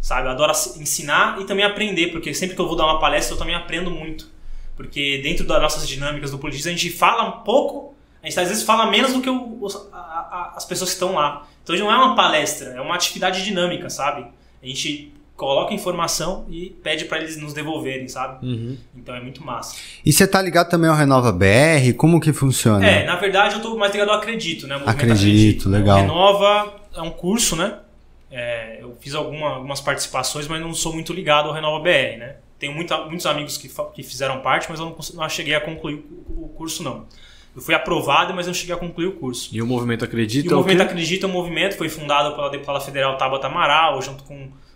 Sabe? 0.00 0.26
Eu 0.28 0.32
adoro 0.32 0.52
ensinar 0.78 1.40
e 1.40 1.44
também 1.44 1.64
aprender, 1.64 2.08
porque 2.08 2.32
sempre 2.34 2.54
que 2.54 2.60
eu 2.60 2.66
vou 2.68 2.76
dar 2.76 2.84
uma 2.84 3.00
palestra 3.00 3.34
eu 3.34 3.38
também 3.38 3.54
aprendo 3.54 3.90
muito. 3.90 4.28
Porque 4.76 5.18
dentro 5.22 5.44
das 5.46 5.60
nossas 5.60 5.88
dinâmicas 5.88 6.30
do 6.30 6.38
Politize 6.38 6.68
a 6.68 6.72
gente 6.72 6.90
fala 6.90 7.24
um 7.24 7.42
pouco, 7.42 7.94
a 8.22 8.26
gente 8.28 8.38
às 8.38 8.48
vezes 8.48 8.62
fala 8.62 8.86
menos 8.90 9.12
do 9.14 9.20
que 9.22 9.30
o- 9.30 9.66
a- 9.92 9.96
a- 9.96 10.52
as 10.56 10.64
pessoas 10.64 10.90
que 10.90 10.94
estão 10.96 11.14
lá. 11.14 11.46
Então 11.66 11.76
não 11.76 11.90
é 11.90 11.96
uma 11.96 12.14
palestra, 12.14 12.70
é 12.70 12.80
uma 12.80 12.94
atividade 12.94 13.42
dinâmica, 13.44 13.90
sabe? 13.90 14.24
A 14.62 14.66
gente 14.66 15.12
coloca 15.34 15.74
informação 15.74 16.46
e 16.48 16.70
pede 16.82 17.06
para 17.06 17.18
eles 17.18 17.36
nos 17.36 17.52
devolverem, 17.52 18.06
sabe? 18.08 18.46
Uhum. 18.46 18.78
Então 18.96 19.12
é 19.16 19.20
muito 19.20 19.44
massa. 19.44 19.74
E 20.04 20.12
você 20.12 20.28
tá 20.28 20.40
ligado 20.40 20.70
também 20.70 20.88
ao 20.88 20.94
Renova 20.96 21.32
BR? 21.32 21.92
Como 21.96 22.20
que 22.20 22.32
funciona? 22.32 22.86
É, 22.88 23.04
na 23.04 23.16
verdade 23.16 23.56
eu 23.56 23.60
tô 23.62 23.76
mais 23.76 23.90
ligado 23.92 24.10
ao 24.10 24.16
Acredito, 24.18 24.68
né? 24.68 24.76
O 24.76 24.78
movimento 24.80 25.02
Acredito, 25.02 25.68
legal. 25.68 25.98
Renova 25.98 26.76
é 26.94 27.02
um 27.02 27.10
curso, 27.10 27.56
né? 27.56 27.80
É, 28.30 28.78
eu 28.80 28.96
fiz 29.00 29.14
alguma- 29.14 29.54
algumas 29.56 29.80
participações, 29.80 30.46
mas 30.46 30.60
não 30.60 30.72
sou 30.72 30.92
muito 30.92 31.12
ligado 31.12 31.48
ao 31.48 31.54
Renova 31.54 31.80
BR, 31.82 32.16
né? 32.18 32.36
Tenho 32.60 32.72
muita- 32.72 33.04
muitos 33.06 33.26
amigos 33.26 33.58
que, 33.58 33.68
que 33.92 34.02
fizeram 34.04 34.40
parte, 34.40 34.68
mas 34.70 34.78
eu 34.78 34.86
não, 34.86 34.96
não 35.14 35.28
cheguei 35.28 35.54
a 35.56 35.60
concluir 35.60 35.96
o, 36.28 36.44
o 36.44 36.48
curso, 36.56 36.82
não. 36.82 37.04
Eu 37.56 37.62
fui 37.62 37.74
aprovado, 37.74 38.34
mas 38.34 38.46
não 38.46 38.52
cheguei 38.52 38.74
a 38.74 38.78
concluir 38.78 39.06
o 39.06 39.12
curso. 39.12 39.48
E 39.50 39.62
o 39.62 39.66
movimento 39.66 40.04
acredita 40.04 40.50
E 40.50 40.52
o 40.52 40.56
movimento 40.58 40.78
quê? 40.78 40.84
Acredita 40.84 41.26
é 41.26 41.28
um 41.28 41.32
movimento, 41.32 41.74
foi 41.76 41.88
fundado 41.88 42.34
pela 42.36 42.50
deputada 42.50 42.80
federal 42.80 43.16
Tabata 43.16 43.46
Amaral, 43.46 44.02
junto 44.02 44.22
com 44.24 44.34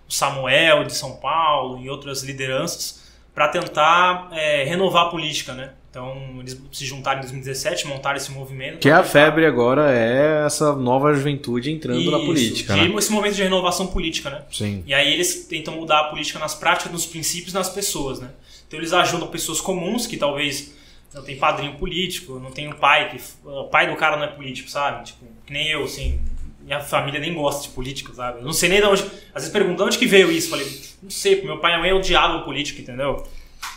o 0.08 0.12
Samuel 0.12 0.84
de 0.84 0.94
São 0.94 1.16
Paulo 1.16 1.78
e 1.78 1.90
outras 1.90 2.22
lideranças, 2.22 3.02
para 3.34 3.48
tentar 3.48 4.28
é, 4.32 4.64
renovar 4.64 5.06
a 5.06 5.08
política, 5.10 5.52
né? 5.52 5.72
Então, 5.90 6.16
eles 6.38 6.58
se 6.72 6.86
juntaram 6.86 7.18
em 7.18 7.22
2017, 7.22 7.86
montaram 7.88 8.16
esse 8.16 8.30
movimento. 8.30 8.78
Que 8.78 8.88
é 8.88 8.92
a 8.92 9.02
febre 9.02 9.44
agora, 9.44 9.92
é 9.92 10.46
essa 10.46 10.74
nova 10.74 11.12
juventude 11.12 11.70
entrando 11.70 12.10
na 12.10 12.16
Isso, 12.16 12.26
política, 12.26 12.74
de- 12.74 12.88
né? 12.88 12.94
Esse 12.96 13.12
momento 13.12 13.34
de 13.34 13.42
renovação 13.42 13.88
política, 13.88 14.30
né? 14.30 14.42
Sim. 14.50 14.84
E 14.86 14.94
aí 14.94 15.12
eles 15.12 15.46
tentam 15.46 15.74
mudar 15.74 15.98
a 16.00 16.04
política 16.04 16.38
nas 16.38 16.54
práticas, 16.54 16.92
nos 16.92 17.04
princípios, 17.06 17.52
nas 17.52 17.68
pessoas, 17.68 18.20
né? 18.20 18.30
Então 18.68 18.78
eles 18.78 18.92
ajudam 18.92 19.26
pessoas 19.28 19.60
comuns 19.60 20.06
que 20.06 20.16
talvez 20.16 20.72
não 21.14 21.22
tem 21.22 21.36
padrinho 21.36 21.74
político, 21.74 22.38
não 22.38 22.50
tem 22.50 22.68
um 22.68 22.72
pai 22.72 23.08
que 23.10 23.20
o 23.44 23.64
pai 23.64 23.88
do 23.90 23.96
cara 23.96 24.16
não 24.16 24.24
é 24.24 24.28
político, 24.28 24.70
sabe? 24.70 25.04
Tipo, 25.06 25.24
que 25.46 25.52
nem 25.52 25.68
eu, 25.68 25.84
assim, 25.84 26.20
minha 26.60 26.80
família 26.80 27.18
nem 27.18 27.34
gosta 27.34 27.62
de 27.62 27.68
político, 27.70 28.14
sabe? 28.14 28.38
Eu 28.38 28.44
não 28.44 28.52
sei 28.52 28.68
nem 28.68 28.80
de 28.80 28.86
onde, 28.86 29.02
às 29.34 29.42
vezes 29.42 29.50
perguntam 29.50 29.76
de 29.76 29.82
onde 29.84 29.98
que 29.98 30.06
veio 30.06 30.30
isso, 30.30 30.50
falei, 30.50 30.66
não 31.02 31.10
sei, 31.10 31.34
porque 31.36 31.48
meu 31.48 31.58
pai 31.58 31.72
e 31.72 31.78
minha 31.80 31.92
mãe 31.92 31.98
odiavam 32.00 32.42
político, 32.42 32.80
entendeu? 32.80 33.26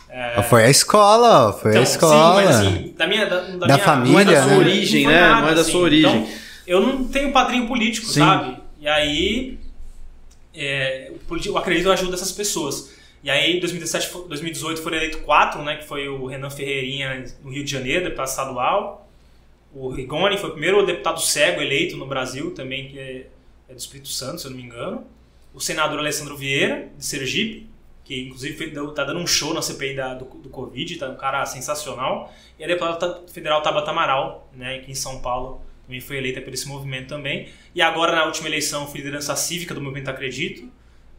Ah, 0.10 0.44
Foi 0.44 0.64
a 0.64 0.70
escola, 0.70 1.54
foi 1.54 1.72
a 1.72 1.74
Então, 1.74 1.84
escola. 1.84 2.40
Sim, 2.40 2.46
mas 2.46 2.56
assim, 2.56 2.94
da 2.96 3.08
minha 3.08 3.26
da, 3.26 3.40
da 3.42 3.66
minha, 3.66 3.80
família, 3.80 4.14
Não 4.14 4.20
é 4.20 4.26
da 4.26 4.42
sua 4.44 4.52
né? 4.52 4.58
origem, 4.58 5.04
não 5.06 5.12
foi 5.12 5.20
né? 5.20 5.28
nada, 5.28 5.42
Não 5.42 5.50
é 5.50 5.56
da 5.56 5.62
assim. 5.62 5.72
sua 5.72 5.82
origem. 5.82 6.16
Então, 6.22 6.34
eu 6.68 6.82
não 6.82 7.04
tenho 7.08 7.32
padrinho 7.32 7.68
político, 7.68 8.06
Sim. 8.06 8.20
sabe? 8.20 8.58
E 8.80 8.88
aí, 8.88 9.58
é, 10.54 11.12
eu 11.46 11.58
acredito 11.58 11.92
ajuda 11.92 12.12
dessas 12.12 12.32
pessoas. 12.32 12.92
E 13.24 13.30
aí, 13.30 13.56
em 13.56 13.60
2017, 13.60 14.08
fo- 14.10 14.24
2018 14.24 14.82
foram 14.82 14.98
eleitos 14.98 15.22
quatro, 15.22 15.62
né? 15.64 15.78
Que 15.78 15.86
foi 15.86 16.08
o 16.10 16.26
Renan 16.26 16.50
Ferreirinha 16.50 17.26
no 17.44 17.50
Rio 17.52 17.64
de 17.64 17.72
Janeiro, 17.72 18.04
deputado 18.04 18.28
estadual. 18.28 19.08
O 19.74 19.90
Rigoni 19.90 20.38
foi 20.38 20.50
o 20.50 20.52
primeiro 20.52 20.86
deputado 20.86 21.20
cego 21.22 21.62
eleito 21.62 21.96
no 21.98 22.06
Brasil, 22.06 22.52
também 22.54 22.90
que 22.90 23.00
é, 23.00 23.28
é 23.70 23.74
do 23.74 23.80
Espírito 23.80 24.10
Santo, 24.10 24.42
se 24.42 24.48
eu 24.48 24.52
não 24.52 24.58
me 24.58 24.64
engano. 24.64 25.06
O 25.54 25.60
senador 25.62 26.00
Alessandro 26.00 26.36
Vieira, 26.36 26.90
de 26.98 27.06
Sergipe, 27.06 27.68
que 28.04 28.24
inclusive 28.24 28.58
foi- 28.58 28.70
deu- 28.70 28.92
tá 28.92 29.04
dando 29.06 29.20
um 29.20 29.26
show 29.28 29.54
na 29.54 29.62
CPI 29.62 29.96
da- 29.96 30.14
do, 30.16 30.26
do 30.26 30.50
Covid, 30.50 30.98
tá 30.98 31.10
um 31.10 31.16
cara 31.16 31.46
sensacional. 31.46 32.32
E 32.60 32.64
a 32.64 32.68
deputada 32.68 33.22
federal 33.32 33.62
Tabata 33.62 33.90
Amaral, 33.92 34.48
né, 34.54 34.76
aqui 34.76 34.92
em 34.92 34.96
São 34.96 35.20
Paulo, 35.22 35.62
também 35.86 36.02
foi 36.02 36.18
eleita 36.18 36.42
por 36.42 36.54
esse 36.54 36.68
movimento 36.68 37.08
também. 37.08 37.48
E 37.74 37.82
agora, 37.82 38.14
na 38.16 38.26
última 38.26 38.48
eleição, 38.50 38.86
fui 38.88 38.98
liderança 39.00 39.36
cívica 39.36 39.74
do 39.74 39.82
Movimento 39.82 40.10
Acredito. 40.10 40.70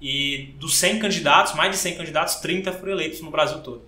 E 0.06 0.54
dos 0.60 0.76
100 0.76 0.98
candidatos, 0.98 1.54
mais 1.54 1.70
de 1.70 1.78
100 1.78 1.94
candidatos, 1.96 2.34
30 2.36 2.72
foram 2.72 2.92
eleitos 2.92 3.22
no 3.22 3.30
Brasil 3.30 3.58
todo. 3.60 3.80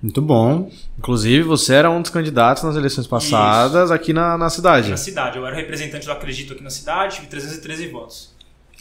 Muito 0.00 0.22
bom. 0.22 0.70
Inclusive, 0.96 1.42
você 1.42 1.74
era 1.74 1.90
um 1.90 2.00
dos 2.00 2.12
candidatos 2.12 2.62
nas 2.62 2.76
eleições 2.76 3.08
passadas 3.08 3.90
aqui 3.90 4.12
na, 4.12 4.38
na 4.38 4.48
cidade. 4.48 4.88
Na 4.90 4.96
cidade, 4.96 5.36
eu 5.36 5.44
era 5.44 5.56
o 5.56 5.58
representante 5.58 6.06
do 6.06 6.12
Acredito 6.12 6.52
aqui 6.52 6.62
na 6.62 6.70
cidade, 6.70 7.16
tive 7.16 7.26
313 7.26 7.88
votos. 7.88 8.32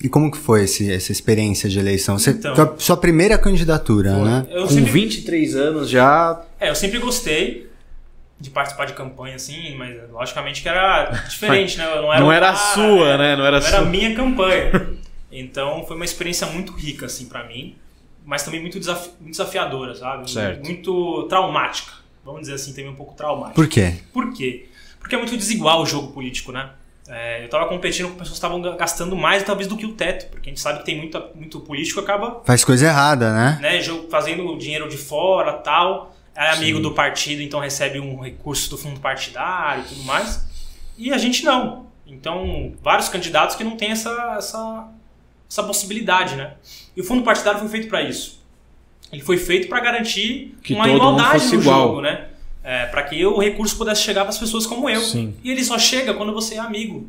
E 0.03 0.07
como 0.07 0.29
que 0.29 0.37
foi 0.37 0.65
esse- 0.65 0.91
essa 0.93 1.11
experiência 1.11 1.67
de 1.67 1.79
eleição? 1.79 2.19
Você, 2.19 2.29
Então. 2.29 2.53
tua- 2.53 2.75
sua 2.77 2.95
primeira 2.97 3.35
candidatura, 3.39 4.13
Foi. 4.13 4.23
né? 4.25 4.45
Eu 4.51 4.61
Com 4.67 4.69
sempre 4.69 4.91
23 4.91 5.55
anos 5.55 5.89
já. 5.89 6.39
É, 6.59 6.69
eu 6.69 6.75
sempre 6.75 6.99
gostei 6.99 7.67
de 8.39 8.51
participar 8.51 8.85
de 8.85 8.93
campanha, 8.93 9.37
assim, 9.37 9.75
mas 9.75 9.95
logicamente 10.11 10.61
que 10.61 10.69
era 10.69 11.05
diferente, 11.27 11.79
né? 11.79 11.91
Eu 11.95 12.03
não 12.03 12.13
era, 12.13 12.21
Não 12.23 12.31
era 12.31 12.49
a 12.51 12.55
sua, 12.55 13.17
né? 13.17 13.35
Não 13.35 13.43
era 13.43 13.57
a 13.57 13.59
Não 13.59 13.67
era 13.67 13.77
a 13.77 13.79
sua. 13.81 13.85
minha 13.85 14.13
campanha. 14.15 14.95
Então 15.31 15.83
foi 15.85 15.95
uma 15.95 16.05
experiência 16.05 16.47
muito 16.47 16.71
rica, 16.73 17.05
assim, 17.05 17.25
pra 17.25 17.43
mim, 17.45 17.75
mas 18.25 18.43
também 18.43 18.61
muito, 18.61 18.79
desafi 18.79 19.09
muito 19.19 19.31
desafiadora, 19.31 19.95
sabe? 19.95 20.29
Certo. 20.29 20.63
Muito 20.65 21.23
traumática. 21.29 21.91
Vamos 22.23 22.41
dizer 22.41 22.53
assim, 22.55 22.71
também 22.73 22.89
um 22.89 22.95
pouco 22.95 23.13
traumática. 23.15 23.55
Por 23.55 23.67
quê? 23.67 23.95
Por 24.13 24.33
quê? 24.33 24.67
Porque 24.99 25.15
é 25.15 25.17
muito 25.17 25.35
desigual 25.37 25.81
o 25.81 25.85
jogo 25.85 26.11
político, 26.11 26.51
né? 26.51 26.71
É, 27.09 27.45
eu 27.45 27.49
tava 27.49 27.67
competindo 27.67 28.07
com 28.09 28.15
pessoas 28.15 28.31
que 28.31 28.35
estavam 28.35 28.61
gastando 28.75 29.15
mais, 29.15 29.41
talvez, 29.43 29.65
do 29.67 29.77
que 29.77 29.85
o 29.85 29.93
teto, 29.93 30.29
porque 30.29 30.49
a 30.49 30.51
gente 30.51 30.59
sabe 30.59 30.79
que 30.79 30.85
tem 30.85 30.97
muita, 30.97 31.25
muito 31.33 31.57
político 31.61 32.01
acaba 32.01 32.41
Faz 32.43 32.65
coisa 32.65 32.85
errada, 32.87 33.33
né? 33.33 33.57
né, 33.61 33.81
jogo- 33.81 34.09
fazendo 34.09 34.57
dinheiro 34.57 34.89
de 34.89 34.97
fora 34.97 35.53
tal, 35.53 36.13
é 36.35 36.49
amigo 36.49 36.77
Sim. 36.79 36.83
do 36.83 36.91
partido, 36.93 37.41
então 37.41 37.61
recebe 37.61 37.97
um 37.97 38.19
recurso 38.19 38.69
do 38.69 38.77
fundo 38.77 38.99
partidário 38.99 39.83
e 39.85 39.87
tudo 39.87 40.03
mais. 40.03 40.45
E 40.97 41.13
a 41.13 41.17
gente 41.17 41.45
não. 41.45 41.87
Então, 42.05 42.73
vários 42.83 43.07
candidatos 43.07 43.55
que 43.55 43.63
não 43.63 43.77
têm 43.77 43.91
essa, 43.91 44.35
essa, 44.37 44.87
essa 45.49 45.63
possibilidade, 45.63 46.35
né? 46.35 46.53
E 46.95 47.01
o 47.01 47.03
fundo 47.03 47.23
partidário 47.23 47.59
foi 47.59 47.69
feito 47.69 47.87
para 47.87 48.01
isso. 48.01 48.37
Ele 49.11 49.21
foi 49.21 49.37
feito 49.37 49.67
para 49.69 49.79
garantir 49.79 50.55
Que 50.61 50.73
uma 50.73 50.87
igualdade 50.89 51.45
no 51.55 51.61
igual. 51.61 51.87
jogo, 51.87 52.01
né? 52.01 52.27
É, 52.63 52.85
para 52.87 53.03
que 53.03 53.25
o 53.25 53.37
recurso 53.39 53.77
pudesse 53.77 54.01
chegar 54.01 54.21
para 54.21 54.29
as 54.31 54.37
pessoas 54.37 54.65
como 54.65 54.89
eu. 54.89 54.99
Sim. 54.99 55.33
E 55.43 55.49
ele 55.51 55.63
só 55.63 55.77
chega 55.79 56.13
quando 56.13 56.33
você 56.33 56.55
é 56.55 56.59
amigo 56.59 57.07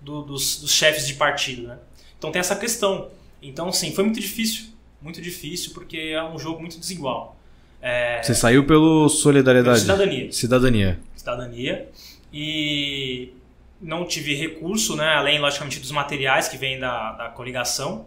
do- 0.00 0.22
dos, 0.22 0.60
dos 0.60 0.72
chefes 0.72 1.06
de 1.06 1.14
partido, 1.14 1.68
né? 1.68 1.78
Então 2.18 2.32
tem 2.32 2.40
essa 2.40 2.56
questão. 2.56 3.08
Então, 3.40 3.72
sim, 3.72 3.92
foi 3.92 4.02
muito 4.04 4.18
difícil. 4.20 4.64
muito 5.00 5.20
difícil 5.22 5.72
porque 5.72 5.96
é 5.96 6.22
um 6.24 6.38
jogo 6.38 6.60
muito 6.60 6.78
desigual. 6.78 7.36
É, 7.80 8.20
Você 8.22 8.34
saiu 8.34 8.66
pelo 8.66 9.08
solidariedade? 9.08 9.80
Cidadania. 9.80 10.32
Cidadania. 10.32 11.00
Cidadania. 11.16 11.88
E 12.32 13.32
não 13.80 14.04
tive 14.04 14.34
recurso, 14.34 14.96
né? 14.96 15.14
Além, 15.14 15.38
logicamente, 15.38 15.80
dos 15.80 15.90
materiais 15.90 16.48
que 16.48 16.56
vêm 16.56 16.78
da, 16.78 17.12
da 17.12 17.28
coligação. 17.28 18.06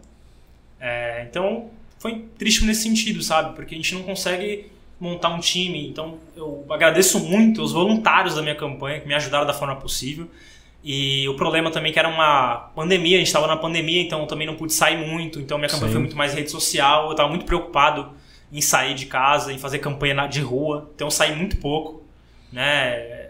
É, 0.80 1.26
então, 1.28 1.70
foi 1.98 2.24
triste 2.38 2.64
nesse 2.64 2.82
sentido, 2.82 3.22
sabe? 3.22 3.56
Porque 3.56 3.74
a 3.74 3.78
gente 3.78 3.94
não 3.94 4.02
consegue 4.02 4.70
montar 5.00 5.30
um 5.30 5.40
time. 5.40 5.88
Então, 5.88 6.18
eu 6.36 6.64
agradeço 6.70 7.18
muito 7.18 7.62
os 7.62 7.72
voluntários 7.72 8.34
da 8.34 8.42
minha 8.42 8.54
campanha 8.54 9.00
que 9.00 9.08
me 9.08 9.14
ajudaram 9.14 9.46
da 9.46 9.52
forma 9.52 9.76
possível. 9.76 10.28
E 10.82 11.26
o 11.28 11.34
problema 11.34 11.70
também 11.70 11.90
é 11.90 11.92
que 11.92 11.98
era 11.98 12.08
uma 12.08 12.70
pandemia, 12.74 13.16
a 13.16 13.18
gente 13.18 13.28
estava 13.28 13.46
na 13.46 13.56
pandemia, 13.56 14.02
então 14.02 14.20
eu 14.20 14.26
também 14.26 14.46
não 14.46 14.54
pude 14.54 14.72
sair 14.72 14.98
muito. 14.98 15.40
Então, 15.40 15.56
minha 15.56 15.68
campanha 15.68 15.88
Sim. 15.88 15.92
foi 15.94 16.00
muito 16.02 16.16
mais 16.16 16.34
rede 16.34 16.50
social. 16.50 17.06
Eu 17.06 17.12
estava 17.12 17.28
muito 17.28 17.46
preocupado 17.46 18.12
em 18.52 18.60
sair 18.60 18.94
de 18.94 19.06
casa, 19.06 19.52
em 19.52 19.58
fazer 19.58 19.78
campanha 19.78 20.26
de 20.26 20.40
rua. 20.40 20.90
Então, 20.94 21.06
eu 21.06 21.10
saí 21.10 21.34
muito 21.34 21.56
pouco, 21.56 22.02
né? 22.52 23.23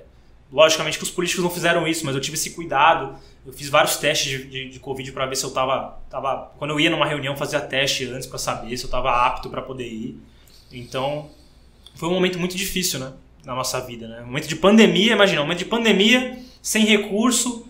Logicamente 0.55 0.99
que 0.99 1.03
os 1.03 1.11
políticos 1.11 1.43
não 1.43 1.51
fizeram 1.51 1.85
isso, 1.85 2.07
mas 2.07 2.15
eu 2.15 2.21
tive 2.21 2.37
esse 2.37 2.51
cuidado. 2.51 3.19
Eu 3.45 3.53
fiz 3.53 3.69
vários 3.69 3.97
testes 3.97 4.29
de, 4.29 4.45
de, 4.45 4.69
de 4.69 4.79
Covid 4.79 5.11
para 5.11 5.27
ver 5.27 5.35
se 5.35 5.43
eu 5.43 5.51
tava, 5.51 5.99
tava. 6.09 6.53
Quando 6.57 6.71
eu 6.71 6.79
ia 6.79 6.89
numa 6.89 7.05
reunião, 7.05 7.37
fazia 7.37 7.61
teste 7.61 8.07
antes 8.07 8.29
para 8.29 8.39
saber 8.39 8.77
se 8.77 8.85
eu 8.85 8.87
estava 8.87 9.11
apto 9.11 9.51
para 9.51 9.61
poder 9.61 9.89
ir. 9.89 10.17
Então, 10.71 11.29
foi 11.97 12.09
um 12.09 12.13
momento 12.13 12.39
muito 12.39 12.57
difícil, 12.57 13.01
né? 13.01 13.13
Na 13.45 13.53
nossa 13.53 13.81
vida, 13.81 14.07
né? 14.07 14.23
Um 14.23 14.27
momento 14.27 14.47
de 14.47 14.55
pandemia, 14.55 15.15
imagina, 15.15 15.41
um 15.41 15.45
momento 15.45 15.59
de 15.59 15.65
pandemia, 15.65 16.39
sem 16.63 16.85
recurso, 16.85 17.67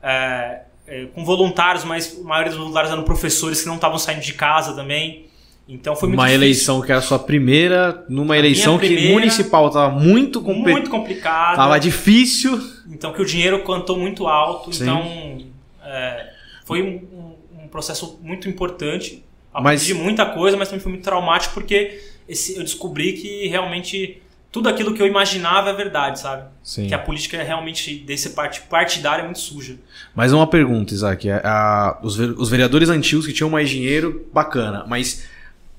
é, 0.00 0.62
é, 0.86 1.06
com 1.06 1.24
voluntários, 1.24 1.82
mas 1.82 2.20
a 2.20 2.22
maioria 2.22 2.52
dos 2.52 2.58
voluntários 2.60 2.92
eram 2.92 3.02
professores 3.02 3.62
que 3.62 3.66
não 3.66 3.74
estavam 3.74 3.98
saindo 3.98 4.22
de 4.22 4.34
casa 4.34 4.74
também. 4.74 5.27
Então 5.68 5.94
foi 5.94 6.08
muito 6.08 6.18
Uma 6.18 6.28
difícil. 6.28 6.42
eleição 6.42 6.80
que 6.80 6.90
era 6.90 6.98
a 6.98 7.02
sua 7.02 7.18
primeira, 7.18 8.04
numa 8.08 8.38
eleição 8.38 8.78
primeira, 8.78 9.02
que 9.02 9.12
municipal 9.12 9.68
estava 9.68 9.90
muito, 9.90 10.40
compl... 10.40 10.70
muito 10.70 10.88
complicada. 10.88 11.56
Tava 11.56 11.78
difícil. 11.78 12.58
Então 12.90 13.12
que 13.12 13.20
o 13.20 13.24
dinheiro 13.24 13.62
cantou 13.62 13.98
muito 13.98 14.26
alto. 14.26 14.72
Sim. 14.72 14.84
Então 14.84 15.38
é, 15.84 16.30
foi 16.64 16.82
um, 16.82 17.34
um, 17.64 17.68
processo 17.68 18.18
muito 18.22 18.48
importante. 18.48 19.22
Aprendi 19.52 19.92
mas... 19.92 20.02
muita 20.02 20.24
coisa, 20.24 20.56
mas 20.56 20.68
também 20.68 20.80
foi 20.80 20.92
muito 20.92 21.04
traumático 21.04 21.52
porque 21.52 22.00
esse, 22.26 22.56
eu 22.56 22.62
descobri 22.62 23.12
que 23.12 23.46
realmente 23.46 24.22
tudo 24.50 24.70
aquilo 24.70 24.94
que 24.94 25.02
eu 25.02 25.06
imaginava 25.06 25.68
é 25.68 25.74
verdade, 25.74 26.18
sabe? 26.18 26.44
Sim. 26.62 26.86
Que 26.86 26.94
a 26.94 26.98
política 26.98 27.36
é 27.36 27.42
realmente 27.42 27.94
desse 27.94 28.30
parte 28.30 28.62
partidária 28.62 29.20
é 29.20 29.24
muito 29.24 29.38
suja. 29.38 29.76
Mas 30.14 30.32
uma 30.32 30.46
pergunta, 30.46 30.94
Isaac. 30.94 31.30
A, 31.30 31.40
a, 31.44 31.98
os, 32.02 32.18
os 32.18 32.48
vereadores 32.48 32.88
antigos 32.88 33.26
que 33.26 33.34
tinham 33.34 33.50
mais 33.50 33.68
dinheiro, 33.68 34.26
bacana. 34.32 34.86
Mas 34.88 35.28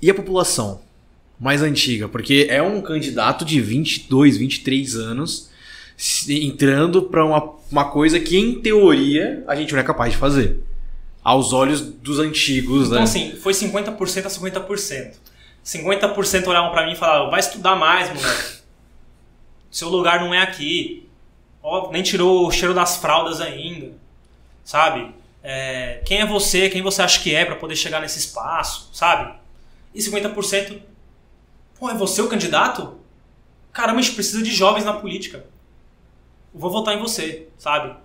e 0.02 0.10
a 0.10 0.14
população 0.14 0.82
mais 1.40 1.62
antiga? 1.62 2.08
Porque 2.08 2.48
é 2.50 2.62
um 2.62 2.82
candidato 2.82 3.46
de 3.46 3.62
22, 3.62 4.38
23 4.38 4.96
anos 4.96 5.50
entrando 6.30 7.04
para 7.04 7.26
uma, 7.26 7.54
uma 7.72 7.92
coisa 7.92 8.20
que, 8.20 8.38
em 8.38 8.62
teoria, 8.62 9.44
a 9.48 9.56
gente 9.56 9.74
não 9.74 9.80
é 9.80 9.84
capaz 9.84 10.14
de 10.14 10.18
fazer. 10.18 10.60
Aos 11.22 11.52
olhos 11.52 11.82
dos 11.82 12.20
antigos, 12.20 12.88
então, 12.88 13.04
né? 13.04 13.04
Então, 13.04 13.04
assim, 13.04 13.36
foi 13.36 13.54
50% 13.54 14.26
a 14.26 14.30
50%. 14.30 15.16
50% 15.66 16.48
olhavam 16.48 16.72
para 16.72 16.86
mim 16.86 16.94
e 16.94 16.96
falavam: 16.96 17.30
vai 17.30 17.42
estudar 17.42 17.76
mais, 17.76 18.08
moleque. 18.08 18.60
Seu 19.70 19.90
lugar 19.90 20.22
não 20.22 20.34
é 20.34 20.42
aqui. 20.42 21.08
Ó, 21.62 21.92
nem 21.92 22.02
tirou 22.02 22.48
o 22.48 22.52
cheiro 22.52 22.74
das 22.74 22.98
fraldas 22.98 23.42
ainda. 23.42 23.92
Sabe? 24.64 25.14
É, 25.44 26.02
quem 26.06 26.20
é 26.20 26.26
você? 26.26 26.70
Quem 26.70 26.82
você 26.82 27.02
acha 27.02 27.22
que 27.22 27.36
é 27.36 27.46
para 27.46 27.56
poder 27.56 27.76
chegar 27.76 28.02
nesse 28.02 28.20
espaço? 28.20 28.90
Sabe? 28.94 29.34
E 29.94 30.00
50%, 30.00 30.80
pô, 31.80 31.90
é 31.90 31.94
você 31.94 32.22
o 32.22 32.28
candidato? 32.28 32.98
Caramba, 33.72 34.00
a 34.00 34.02
gente 34.02 34.16
precisa 34.16 34.44
de 34.44 34.52
jovens 34.52 34.86
na 34.86 34.94
política. 34.94 35.46
Eu 36.54 36.60
vou 36.60 36.70
votar 36.70 36.96
em 36.96 37.00
você, 37.00 37.48
sabe? 37.58 37.96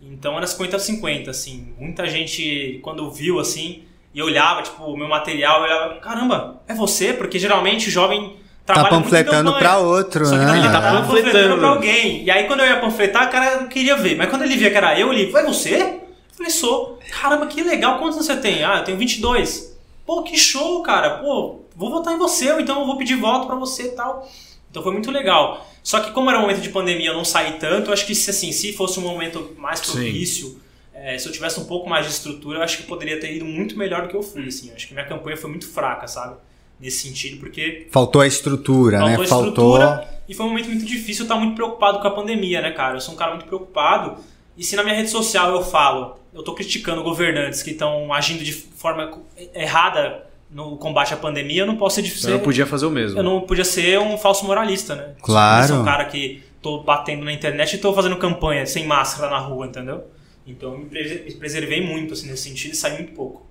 Então 0.00 0.36
era 0.36 0.46
50 0.46 0.76
a 0.76 0.78
50, 0.78 1.30
assim. 1.30 1.74
Muita 1.78 2.06
gente, 2.06 2.78
quando 2.82 3.10
viu, 3.10 3.38
assim, 3.40 3.82
e 4.14 4.22
olhava, 4.22 4.62
tipo, 4.62 4.82
o 4.84 4.96
meu 4.96 5.08
material, 5.08 5.58
eu 5.58 5.64
olhava, 5.64 6.00
caramba, 6.00 6.62
é 6.66 6.74
você? 6.74 7.12
Porque 7.12 7.38
geralmente 7.38 7.88
o 7.88 7.90
jovem 7.90 8.36
tá 8.64 8.88
panfletando 8.88 9.52
para 9.58 9.78
outro, 9.78 10.26
Só 10.26 10.38
que 10.38 10.44
né? 10.44 10.58
ele 10.58 10.68
tá 10.68 10.80
panfletando 10.80 11.58
para 11.58 11.68
alguém. 11.68 12.24
E 12.24 12.30
aí 12.30 12.44
quando 12.44 12.60
eu 12.60 12.66
ia 12.66 12.80
panfletar, 12.80 13.28
o 13.28 13.30
cara 13.30 13.60
não 13.62 13.68
queria 13.68 13.96
ver. 13.96 14.16
Mas 14.16 14.30
quando 14.30 14.42
ele 14.42 14.56
via 14.56 14.70
que 14.70 14.76
era 14.76 14.98
eu, 14.98 15.12
ele, 15.12 15.30
foi 15.30 15.42
você? 15.44 15.76
Eu 15.76 16.00
falei, 16.36 16.50
sou. 16.50 16.98
Caramba, 17.20 17.46
que 17.46 17.62
legal. 17.62 17.98
Quantos 17.98 18.16
você 18.16 18.36
tem? 18.36 18.62
Ah, 18.62 18.78
eu 18.78 18.84
tenho 18.84 18.98
22. 18.98 19.77
Pô, 20.08 20.22
que 20.22 20.38
show, 20.38 20.82
cara. 20.82 21.18
Pô, 21.18 21.66
vou 21.76 21.90
votar 21.90 22.14
em 22.14 22.18
você, 22.18 22.50
ou 22.50 22.58
então 22.58 22.80
eu 22.80 22.86
vou 22.86 22.96
pedir 22.96 23.16
voto 23.16 23.46
para 23.46 23.56
você 23.56 23.88
e 23.88 23.90
tal. 23.90 24.26
Então 24.70 24.82
foi 24.82 24.90
muito 24.90 25.10
legal. 25.10 25.68
Só 25.82 26.00
que 26.00 26.12
como 26.12 26.30
era 26.30 26.38
um 26.38 26.42
momento 26.42 26.62
de 26.62 26.70
pandemia, 26.70 27.10
eu 27.10 27.14
não 27.14 27.26
saí 27.26 27.58
tanto. 27.58 27.92
Acho 27.92 28.06
que 28.06 28.14
se 28.14 28.30
assim, 28.30 28.50
se 28.50 28.72
fosse 28.72 28.98
um 28.98 29.02
momento 29.02 29.54
mais 29.58 29.82
propício, 29.82 30.58
é, 30.94 31.18
se 31.18 31.28
eu 31.28 31.32
tivesse 31.32 31.60
um 31.60 31.66
pouco 31.66 31.90
mais 31.90 32.06
de 32.06 32.12
estrutura, 32.12 32.60
eu 32.60 32.62
acho 32.62 32.78
que 32.78 32.84
poderia 32.84 33.20
ter 33.20 33.36
ido 33.36 33.44
muito 33.44 33.76
melhor 33.76 34.00
do 34.00 34.08
que 34.08 34.16
eu 34.16 34.22
fui. 34.22 34.48
Assim. 34.48 34.72
Acho 34.74 34.88
que 34.88 34.94
minha 34.94 35.04
campanha 35.04 35.36
foi 35.36 35.50
muito 35.50 35.68
fraca, 35.68 36.08
sabe? 36.08 36.36
Nesse 36.80 37.06
sentido, 37.06 37.38
porque 37.38 37.86
faltou 37.90 38.22
a 38.22 38.26
estrutura, 38.26 39.00
faltou 39.00 39.14
né? 39.14 39.20
A 39.20 39.24
estrutura, 39.24 39.88
faltou. 39.88 40.08
E 40.26 40.32
foi 40.32 40.46
um 40.46 40.48
momento 40.48 40.68
muito 40.68 40.86
difícil. 40.86 41.24
Eu 41.24 41.26
estar 41.26 41.36
muito 41.36 41.54
preocupado 41.54 41.98
com 42.00 42.08
a 42.08 42.12
pandemia, 42.12 42.62
né, 42.62 42.70
cara? 42.70 42.96
Eu 42.96 43.00
sou 43.02 43.12
um 43.12 43.16
cara 43.18 43.32
muito 43.32 43.46
preocupado. 43.46 44.16
E 44.56 44.64
se 44.64 44.74
na 44.74 44.82
minha 44.82 44.94
rede 44.94 45.10
social 45.10 45.52
eu 45.52 45.62
falo, 45.62 46.16
eu 46.38 46.42
estou 46.42 46.54
criticando 46.54 47.02
governantes 47.02 47.64
que 47.64 47.72
estão 47.72 48.12
agindo 48.12 48.44
de 48.44 48.52
forma 48.52 49.20
errada 49.52 50.24
no 50.48 50.76
combate 50.76 51.12
à 51.12 51.16
pandemia, 51.16 51.62
eu 51.62 51.66
não 51.66 51.76
posso 51.76 51.96
ser 51.96 52.02
difícil. 52.02 52.30
Eu 52.30 52.36
não 52.36 52.44
podia 52.44 52.64
fazer 52.64 52.86
o 52.86 52.90
mesmo. 52.90 53.18
Eu 53.18 53.24
não 53.24 53.40
podia 53.40 53.64
ser 53.64 53.98
um 53.98 54.16
falso 54.16 54.46
moralista, 54.46 54.94
né? 54.94 55.14
Claro. 55.20 55.64
Eu 55.64 55.68
sou 55.68 55.80
um 55.80 55.84
cara 55.84 56.04
que 56.04 56.42
tô 56.62 56.82
batendo 56.84 57.24
na 57.24 57.32
internet 57.32 57.74
e 57.74 57.78
tô 57.78 57.92
fazendo 57.92 58.16
campanha 58.16 58.64
sem 58.66 58.86
máscara 58.86 59.28
na 59.28 59.38
rua, 59.38 59.66
entendeu? 59.66 60.04
Então 60.46 60.74
eu 60.74 60.78
me 60.78 61.34
preservei 61.34 61.84
muito 61.84 62.14
assim, 62.14 62.28
nesse 62.28 62.44
sentido 62.44 62.72
e 62.72 62.76
saí 62.76 62.94
muito 62.94 63.12
pouco. 63.14 63.47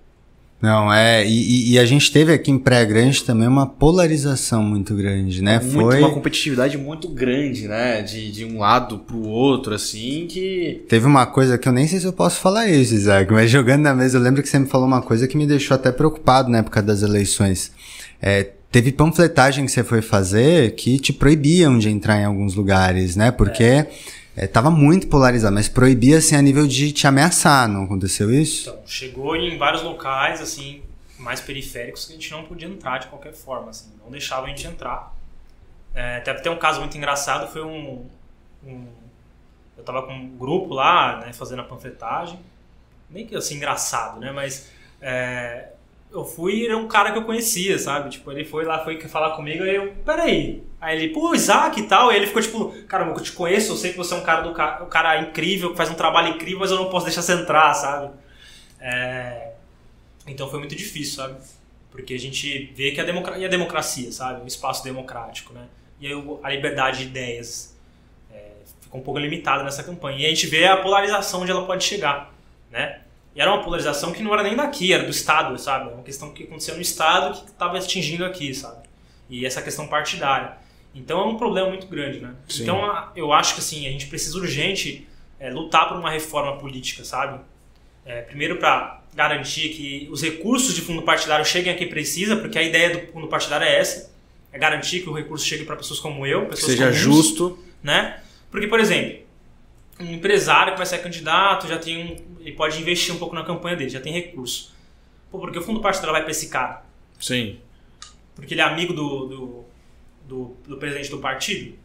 Não, 0.60 0.92
é. 0.92 1.26
E, 1.26 1.74
e, 1.74 1.80
a 1.80 1.86
gente 1.86 2.12
teve 2.12 2.34
aqui 2.34 2.50
em 2.50 2.58
Praia 2.58 2.84
Grande 2.84 3.24
também 3.24 3.48
uma 3.48 3.68
polarização 3.68 4.64
muito 4.64 4.96
grande, 4.96 5.42
né? 5.42 5.60
Muito, 5.60 5.92
Foi 5.92 6.00
uma 6.00 6.12
competitividade 6.12 6.78
muito 6.80 7.08
grande, 7.08 7.68
né? 7.68 8.02
De, 8.02 8.32
de 8.32 8.44
um 8.44 8.58
lado 8.58 8.98
pro 8.98 9.22
outro, 9.22 9.76
assim, 9.76 10.26
que. 10.28 10.84
Teve 10.90 11.06
uma 11.06 11.28
coisa 11.28 11.60
que 11.60 11.70
eu 11.70 11.74
nem 11.74 11.88
sei 11.88 12.00
se 12.00 12.08
eu 12.08 12.14
posso 12.14 12.40
falar 12.40 12.68
isso, 12.68 12.96
Isaac, 12.96 13.32
mas 13.32 13.52
jogando 13.52 13.84
na 13.84 13.94
mesa, 13.94 14.18
eu 14.18 14.22
lembro 14.22 14.42
que 14.42 14.50
você 14.50 14.58
me 14.58 14.68
falou 14.68 14.88
uma 14.88 15.02
coisa 15.02 15.28
que 15.28 15.38
me 15.38 15.46
deixou 15.46 15.76
até 15.76 15.92
preocupado 15.92 16.50
na 16.50 16.60
época 16.60 16.82
das 16.82 17.04
eleições. 17.04 17.72
É, 18.20 18.50
teve 18.72 18.92
panfletagem 18.92 19.64
que 19.64 19.72
você 19.72 19.84
foi 19.84 20.02
fazer 20.02 20.74
que 20.74 20.98
te 20.98 21.14
proibiam 21.14 21.78
de 21.78 21.88
entrar 21.88 22.20
em 22.20 22.26
alguns 22.26 22.56
lugares, 22.56 23.16
né? 23.16 23.30
Porque. 23.30 23.64
É 23.64 23.88
é, 24.38 24.46
tava 24.46 24.70
muito 24.70 25.08
polarizado, 25.08 25.56
mas 25.56 25.68
proibia 25.68 26.20
assim 26.20 26.36
a 26.36 26.42
nível 26.44 26.68
de 26.68 26.92
te 26.92 27.08
ameaçar, 27.08 27.68
não 27.68 27.86
aconteceu 27.86 28.32
isso? 28.32 28.70
Então, 28.70 28.84
chegou 28.86 29.36
em 29.36 29.58
vários 29.58 29.82
locais, 29.82 30.40
assim, 30.40 30.84
mais 31.18 31.42
periféricos 31.42 32.06
que 32.06 32.12
a 32.14 32.16
gente 32.16 32.30
não 32.30 32.44
podia 32.44 32.68
entrar 32.68 33.00
de 33.00 33.08
qualquer 33.08 33.34
forma, 33.34 33.72
assim, 33.72 33.90
não 34.04 34.12
deixava 34.12 34.46
a 34.46 34.50
gente 34.50 34.68
entrar. 34.68 35.12
É, 35.96 36.18
até 36.18 36.36
tem 36.36 36.52
um 36.52 36.60
caso 36.60 36.80
muito 36.80 36.96
engraçado, 36.96 37.52
foi 37.52 37.64
um, 37.64 38.06
um, 38.64 38.86
eu 39.76 39.84
tava 39.84 40.04
com 40.04 40.14
um 40.14 40.38
grupo 40.38 40.72
lá, 40.72 41.20
né, 41.20 41.34
fazendo 41.34 41.62
a 41.62 41.66
panfletagem, 41.66 42.40
nem 43.10 43.26
que 43.26 43.36
assim 43.36 43.56
engraçado, 43.56 44.20
né, 44.20 44.32
mas 44.32 44.70
é, 45.02 45.70
eu 46.20 46.26
fui, 46.26 46.66
era 46.66 46.78
um 46.78 46.88
cara 46.88 47.12
que 47.12 47.18
eu 47.18 47.24
conhecia, 47.24 47.78
sabe? 47.78 48.10
Tipo, 48.10 48.32
ele 48.32 48.46
foi 48.46 48.66
lá, 48.66 48.84
foi 48.84 49.00
falar 49.02 49.36
comigo, 49.36 49.64
aí 49.64 49.76
eu, 49.76 49.94
peraí. 50.06 50.64
Aí 50.80 50.98
ele, 50.98 51.14
pô, 51.14 51.34
Isaac 51.34 51.80
e 51.80 51.84
tal. 51.84 52.12
E 52.12 52.16
ele 52.16 52.28
ficou 52.28 52.42
tipo, 52.42 52.72
caramba, 52.88 53.14
eu 53.14 53.24
te 53.24 53.32
conheço, 53.32 53.74
eu 53.74 53.78
sei 53.78 53.92
que 53.92 53.98
você 53.98 54.14
é 54.14 54.18
um 54.18 54.24
cara 54.24 54.42
do 54.42 54.50
um 54.50 54.90
cara 54.90 55.22
incrível, 55.22 55.72
que 55.72 55.78
faz 55.78 55.90
um 55.90 55.96
trabalho 55.96 56.36
incrível, 56.36 56.60
mas 56.60 56.72
eu 56.72 56.78
não 56.78 56.90
posso 56.90 57.06
deixar 57.06 57.22
você 57.22 57.34
entrar, 57.34 57.74
sabe? 57.74 58.14
É... 58.80 59.54
Então 60.26 60.50
foi 60.50 60.60
muito 60.60 60.76
difícil, 60.76 61.16
sabe? 61.16 61.38
Porque 61.92 62.14
a 62.14 62.20
gente 62.20 62.72
vê 62.76 62.92
que 62.92 63.02
a, 63.02 63.04
democracia, 63.04 63.42
e 63.42 63.46
a 63.46 63.50
democracia, 63.50 64.12
sabe? 64.12 64.44
O 64.44 64.48
espaço 64.48 64.84
democrático, 64.84 65.54
né? 65.54 65.68
E 66.00 66.08
aí 66.08 66.14
a 66.44 66.50
liberdade 66.52 67.00
de 67.00 67.04
ideias 67.06 67.76
é, 68.32 68.52
ficou 68.82 69.02
um 69.02 69.04
pouco 69.04 69.20
limitada 69.20 69.64
nessa 69.64 69.84
campanha. 69.84 70.20
E 70.20 70.26
a 70.26 70.30
gente 70.30 70.46
vê 70.48 70.66
a 70.66 70.78
polarização 70.78 71.42
onde 71.42 71.52
ela 71.52 71.66
pode 71.66 71.84
chegar, 71.84 72.34
né? 72.70 73.02
E 73.38 73.42
era 73.42 73.54
uma 73.54 73.64
polarização 73.64 74.12
que 74.12 74.24
não 74.24 74.34
era 74.34 74.42
nem 74.42 74.56
daqui, 74.56 74.92
era 74.92 75.04
do 75.04 75.12
Estado, 75.12 75.56
sabe? 75.60 75.94
Uma 75.94 76.02
questão 76.02 76.32
que 76.34 76.46
acontecia 76.46 76.74
no 76.74 76.82
Estado 76.82 77.40
que 77.40 77.52
estava 77.52 77.78
atingindo 77.78 78.26
aqui, 78.26 78.52
sabe? 78.52 78.88
E 79.30 79.46
essa 79.46 79.62
questão 79.62 79.86
partidária. 79.88 80.54
Então 80.96 81.20
é 81.20 81.26
um 81.26 81.38
problema 81.38 81.70
muito 81.70 81.86
grande, 81.86 82.20
né? 82.20 82.34
Sim. 82.50 82.64
Então 82.64 82.82
eu 83.16 83.32
acho 83.32 83.54
que 83.54 83.60
assim, 83.60 83.88
a 83.88 83.92
gente 83.92 84.08
precisa 84.08 84.36
urgente 84.40 85.08
é, 85.40 85.52
lutar 85.52 85.88
por 85.88 85.98
uma 86.00 86.10
reforma 86.10 86.58
política, 86.58 87.04
sabe? 87.04 87.40
É, 88.04 88.22
primeiro 88.22 88.58
para 88.58 89.04
garantir 89.14 89.70
que 89.70 90.08
os 90.12 90.24
recursos 90.24 90.74
de 90.74 90.82
fundo 90.82 91.04
partidário 91.04 91.46
cheguem 91.46 91.72
a 91.72 91.78
quem 91.78 91.88
precisa, 91.88 92.38
porque 92.38 92.58
a 92.58 92.64
ideia 92.64 92.90
do 92.90 93.12
fundo 93.14 93.28
partidário 93.28 93.68
é 93.68 93.80
essa, 93.80 94.12
é 94.52 94.58
garantir 94.58 95.02
que 95.02 95.10
o 95.10 95.14
recurso 95.14 95.46
chegue 95.46 95.64
para 95.64 95.76
pessoas 95.76 96.00
como 96.00 96.26
eu, 96.26 96.48
pessoas 96.48 96.72
seja 96.72 96.86
comuns, 96.86 96.98
justo, 96.98 97.60
né? 97.84 98.20
Porque 98.50 98.66
por 98.66 98.80
exemplo, 98.80 99.27
um 100.00 100.14
empresário 100.14 100.74
que 100.74 100.78
vai 100.78 100.86
ser 100.86 101.00
candidato 101.00 101.68
já 101.68 101.78
tem 101.78 101.98
um, 102.04 102.40
ele 102.42 102.52
pode 102.56 102.80
investir 102.80 103.14
um 103.14 103.18
pouco 103.18 103.34
na 103.36 103.44
campanha 103.44 103.76
dele, 103.76 103.90
já 103.90 104.00
tem 104.00 104.14
recurso. 104.14 104.74
Pô, 105.32 105.40
porque 105.40 105.60
o 105.60 105.62
fundo 105.62 105.82
partidário 105.82 106.14
vai 106.14 106.22
para 106.22 106.32
esse 106.32 106.48
cara? 106.50 106.84
Sim. 107.20 107.58
Porque 108.36 108.54
ele 108.54 108.62
é 108.62 108.64
amigo 108.64 108.94
do, 108.94 109.26
do, 109.26 109.66
do, 110.28 110.58
do 110.68 110.78
presidente 110.78 111.10
do 111.10 111.18
partido. 111.18 111.76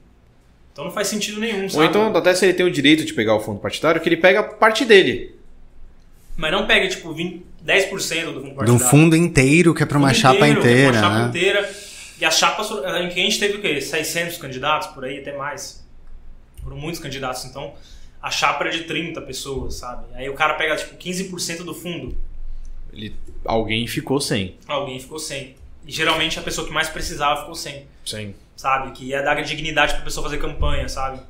Então 0.72 0.84
não 0.84 0.92
faz 0.92 1.08
sentido 1.08 1.40
nenhum, 1.40 1.64
Ou 1.64 1.68
sabe? 1.70 1.86
então, 1.86 2.14
até 2.16 2.34
se 2.34 2.44
ele 2.46 2.54
tem 2.54 2.64
o 2.64 2.70
direito 2.70 3.04
de 3.04 3.12
pegar 3.12 3.34
o 3.34 3.40
fundo 3.40 3.60
partidário, 3.60 4.00
que 4.00 4.08
ele 4.08 4.16
pega 4.16 4.42
parte 4.42 4.84
dele. 4.84 5.34
Mas 6.36 6.50
não 6.52 6.66
pega, 6.66 6.88
tipo, 6.88 7.12
20, 7.12 7.44
10% 7.64 8.32
do 8.32 8.40
fundo 8.40 8.54
partidário. 8.54 8.78
fundo 8.78 9.16
inteiro 9.16 9.74
que 9.74 9.82
é 9.82 9.86
pra 9.86 9.98
uma 9.98 10.08
Fundo 10.08 10.18
chapa 10.18 10.48
inteiro, 10.48 10.60
inteira, 10.60 10.92
Uma 10.92 11.00
chapa 11.00 11.18
né? 11.18 11.28
inteira. 11.28 11.74
E 12.20 12.24
as 12.24 12.38
chapas, 12.38 12.70
em 12.70 13.08
que 13.08 13.20
a 13.20 13.24
gente 13.24 13.38
teve 13.38 13.56
o 13.58 13.60
quê? 13.60 13.80
600 13.80 14.38
candidatos, 14.38 14.88
por 14.88 15.04
aí, 15.04 15.18
até 15.18 15.36
mais. 15.36 15.84
Foram 16.62 16.76
muitos 16.76 17.00
candidatos, 17.00 17.44
então 17.44 17.74
a 18.22 18.30
chapa 18.30 18.64
era 18.64 18.72
de 18.72 18.84
30 18.84 19.20
pessoas, 19.22 19.74
sabe? 19.74 20.06
Aí 20.14 20.28
o 20.28 20.34
cara 20.34 20.54
pega, 20.54 20.76
tipo, 20.76 20.96
15% 20.96 21.64
do 21.64 21.74
fundo. 21.74 22.16
Ele, 22.92 23.14
alguém 23.44 23.86
ficou 23.86 24.20
sem. 24.20 24.56
Alguém 24.68 25.00
ficou 25.00 25.18
sem. 25.18 25.56
E 25.84 25.90
geralmente 25.90 26.38
a 26.38 26.42
pessoa 26.42 26.66
que 26.66 26.72
mais 26.72 26.88
precisava 26.88 27.40
ficou 27.40 27.54
sem. 27.54 27.86
Sim. 28.04 28.34
sabe? 28.56 28.92
Que 28.92 29.06
ia 29.06 29.22
dar 29.22 29.40
dignidade 29.42 29.94
pra 29.94 30.02
pessoa 30.04 30.24
fazer 30.24 30.38
campanha, 30.38 30.88
sabe? 30.88 31.20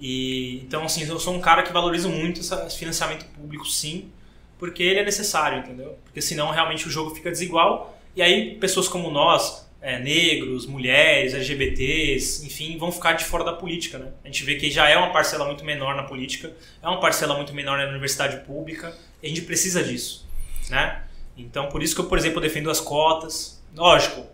E 0.00 0.60
então 0.64 0.84
assim, 0.84 1.06
eu 1.06 1.20
sou 1.20 1.32
um 1.34 1.40
cara 1.40 1.62
que 1.62 1.72
valorizo 1.72 2.08
muito 2.08 2.40
esse 2.40 2.76
financiamento 2.76 3.24
público, 3.26 3.64
sim, 3.66 4.10
porque 4.58 4.82
ele 4.82 4.98
é 4.98 5.04
necessário, 5.04 5.58
entendeu? 5.58 5.96
Porque 6.04 6.20
senão 6.20 6.50
realmente 6.50 6.88
o 6.88 6.90
jogo 6.90 7.14
fica 7.14 7.30
desigual 7.30 7.96
e 8.16 8.20
aí 8.20 8.56
pessoas 8.56 8.88
como 8.88 9.10
nós, 9.12 9.61
é, 9.82 9.98
negros, 9.98 10.64
mulheres, 10.64 11.34
LGBTs, 11.34 12.46
enfim, 12.46 12.78
vão 12.78 12.92
ficar 12.92 13.14
de 13.14 13.24
fora 13.24 13.42
da 13.42 13.52
política, 13.52 13.98
né? 13.98 14.12
A 14.22 14.28
gente 14.28 14.44
vê 14.44 14.54
que 14.54 14.70
já 14.70 14.88
é 14.88 14.96
uma 14.96 15.12
parcela 15.12 15.44
muito 15.44 15.64
menor 15.64 15.96
na 15.96 16.04
política, 16.04 16.52
é 16.80 16.88
uma 16.88 17.00
parcela 17.00 17.34
muito 17.34 17.52
menor 17.52 17.76
na 17.78 17.88
universidade 17.88 18.46
pública, 18.46 18.96
e 19.20 19.26
a 19.26 19.28
gente 19.28 19.42
precisa 19.42 19.82
disso, 19.82 20.24
né? 20.70 21.02
Então, 21.36 21.68
por 21.68 21.82
isso 21.82 21.96
que 21.96 22.00
eu, 22.00 22.06
por 22.06 22.16
exemplo, 22.16 22.40
defendo 22.40 22.70
as 22.70 22.80
cotas. 22.80 23.60
Lógico, 23.74 24.26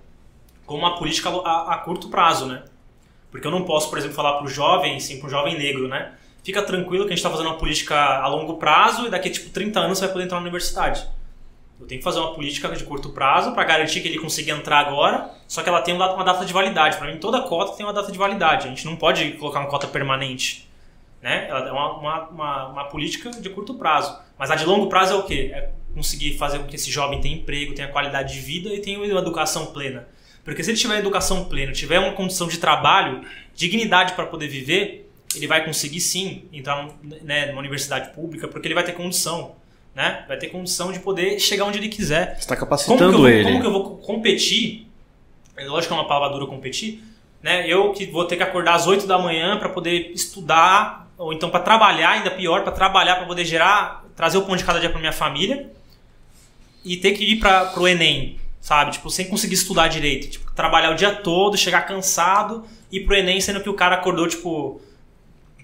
como 0.67 0.81
uma 0.81 0.99
política 0.99 1.31
a, 1.31 1.75
a 1.75 1.79
curto 1.79 2.09
prazo, 2.11 2.45
né? 2.45 2.65
Porque 3.31 3.47
eu 3.47 3.51
não 3.51 3.65
posso, 3.65 3.89
por 3.89 3.99
exemplo, 3.99 4.15
falar 4.15 4.35
para 4.35 4.45
o 4.45 4.49
jovem, 4.49 5.01
sim, 5.01 5.19
para 5.19 5.29
o 5.29 5.31
jovem 5.31 5.57
negro, 5.57 5.89
né? 5.89 6.13
Fica 6.45 6.63
tranquilo 6.63 7.05
que 7.05 7.13
a 7.13 7.17
gente 7.17 7.19
está 7.19 7.31
fazendo 7.31 7.47
uma 7.47 7.59
política 7.59 7.97
a 7.97 8.27
longo 8.29 8.57
prazo 8.57 9.07
e 9.07 9.11
daqui 9.11 9.29
a 9.29 9.33
tipo 9.33 9.51
30 9.51 9.81
anos 9.81 9.99
você 9.99 10.05
vai 10.05 10.13
poder 10.13 10.25
entrar 10.25 10.37
na 10.37 10.43
universidade. 10.43 11.07
Eu 11.81 11.87
tenho 11.87 12.01
que 12.01 12.05
fazer 12.05 12.19
uma 12.19 12.35
política 12.35 12.69
de 12.71 12.83
curto 12.85 13.11
prazo 13.11 13.53
para 13.53 13.63
garantir 13.65 14.01
que 14.01 14.09
ele 14.09 14.19
consiga 14.19 14.53
entrar 14.53 14.81
agora, 14.81 15.31
só 15.47 15.63
que 15.63 15.69
ela 15.69 15.81
tem 15.81 15.95
uma 15.95 16.25
data 16.25 16.45
de 16.45 16.53
validade. 16.53 16.97
Para 16.97 17.07
mim, 17.07 17.19
toda 17.19 17.41
cota 17.43 17.77
tem 17.77 17.87
uma 17.87 17.93
data 17.93 18.11
de 18.11 18.19
validade. 18.19 18.67
A 18.67 18.71
gente 18.71 18.85
não 18.85 18.97
pode 18.97 19.33
colocar 19.33 19.61
uma 19.61 19.69
cota 19.69 19.87
permanente. 19.87 20.69
Né? 21.23 21.47
Ela 21.49 21.69
é 21.69 21.73
uma, 21.73 21.99
uma, 21.99 22.29
uma, 22.29 22.67
uma 22.69 22.85
política 22.85 23.31
de 23.31 23.49
curto 23.51 23.75
prazo. 23.75 24.19
Mas 24.39 24.51
a 24.51 24.57
de 24.57 24.65
longo 24.65 24.89
prazo 24.89 25.15
é 25.15 25.17
o 25.17 25.23
quê? 25.23 25.51
É 25.53 25.71
conseguir 25.95 26.37
fazer 26.37 26.61
com 26.61 26.67
que 26.67 26.77
esse 26.77 26.91
jovem 26.91 27.21
tenha 27.21 27.37
emprego, 27.37 27.75
tenha 27.75 27.89
qualidade 27.89 28.35
de 28.35 28.41
vida 28.41 28.73
e 28.73 28.81
tenha 28.81 28.99
uma 28.99 29.07
educação 29.07 29.67
plena. 29.67 30.07
Porque 30.45 30.63
se 30.63 30.71
ele 30.71 30.79
tiver 30.79 30.99
educação 30.99 31.45
plena, 31.45 31.73
tiver 31.73 31.99
uma 31.99 32.13
condição 32.13 32.49
de 32.49 32.59
trabalho, 32.59 33.23
dignidade 33.55 34.15
para 34.15 34.27
poder 34.27 34.49
viver, 34.49 35.11
ele 35.35 35.47
vai 35.47 35.65
conseguir 35.65 36.01
sim 36.01 36.45
entrar 36.53 36.89
né, 37.23 37.47
numa 37.47 37.59
universidade 37.59 38.11
pública, 38.15 38.49
porque 38.49 38.67
ele 38.67 38.75
vai 38.75 38.85
ter 38.85 38.93
condição. 38.93 39.57
Né? 39.95 40.25
Vai 40.29 40.37
ter 40.37 40.49
condição 40.49 40.93
de 40.93 41.01
poder 41.01 41.41
chegar 41.41 41.65
onde 41.65 41.79
ele 41.79 41.89
quiser. 41.89 42.37
Você 42.39 42.47
tá 42.47 42.55
Como 42.55 42.65
eu 42.65 42.69
capacitando 42.69 43.19
vou, 43.19 43.29
ele. 43.29 43.45
como 43.45 43.61
que 43.61 43.67
eu 43.67 43.73
vou 43.73 43.97
competir? 43.99 44.87
É 45.57 45.65
lógico 45.65 45.93
que 45.93 45.99
é 45.99 46.03
uma 46.03 46.09
palavra 46.09 46.37
dura 46.37 46.47
competir. 46.49 47.03
Né? 47.43 47.67
Eu 47.69 47.93
que 47.93 48.07
vou 48.07 48.25
ter 48.25 48.37
que 48.37 48.43
acordar 48.43 48.75
às 48.75 48.87
8 48.87 49.07
da 49.07 49.19
manhã 49.19 49.59
para 49.59 49.69
poder 49.69 50.13
estudar, 50.13 51.11
ou 51.19 51.33
então 51.33 51.51
para 51.51 51.61
trabalhar, 51.61 52.11
ainda 52.11 52.31
pior, 52.31 52.63
para 52.63 52.73
trabalhar, 52.73 53.17
para 53.17 53.27
poder 53.27 53.45
gerar, 53.45 54.05
trazer 54.15 54.39
o 54.39 54.43
pão 54.43 54.57
de 54.57 54.65
cada 54.65 54.79
dia 54.79 54.89
para 54.91 55.01
minha 55.01 55.13
família 55.13 55.71
e 56.85 56.97
ter 56.97 57.13
que 57.13 57.25
ir 57.25 57.37
para 57.41 57.67
pro 57.67 57.89
Enem, 57.89 58.39
sabe? 58.61 58.93
Tipo, 58.93 59.11
sem 59.11 59.27
conseguir 59.29 59.55
estudar 59.55 59.89
direito. 59.89 60.29
Tipo, 60.31 60.53
trabalhar 60.53 60.91
o 60.91 60.95
dia 60.95 61.13
todo, 61.13 61.57
chegar 61.57 61.83
cansado 61.83 62.65
e 62.91 62.99
ir 62.99 63.05
pro 63.05 63.17
Enem, 63.17 63.41
sendo 63.41 63.61
que 63.61 63.69
o 63.69 63.75
cara 63.75 63.97
acordou, 63.97 64.29
tipo, 64.29 64.81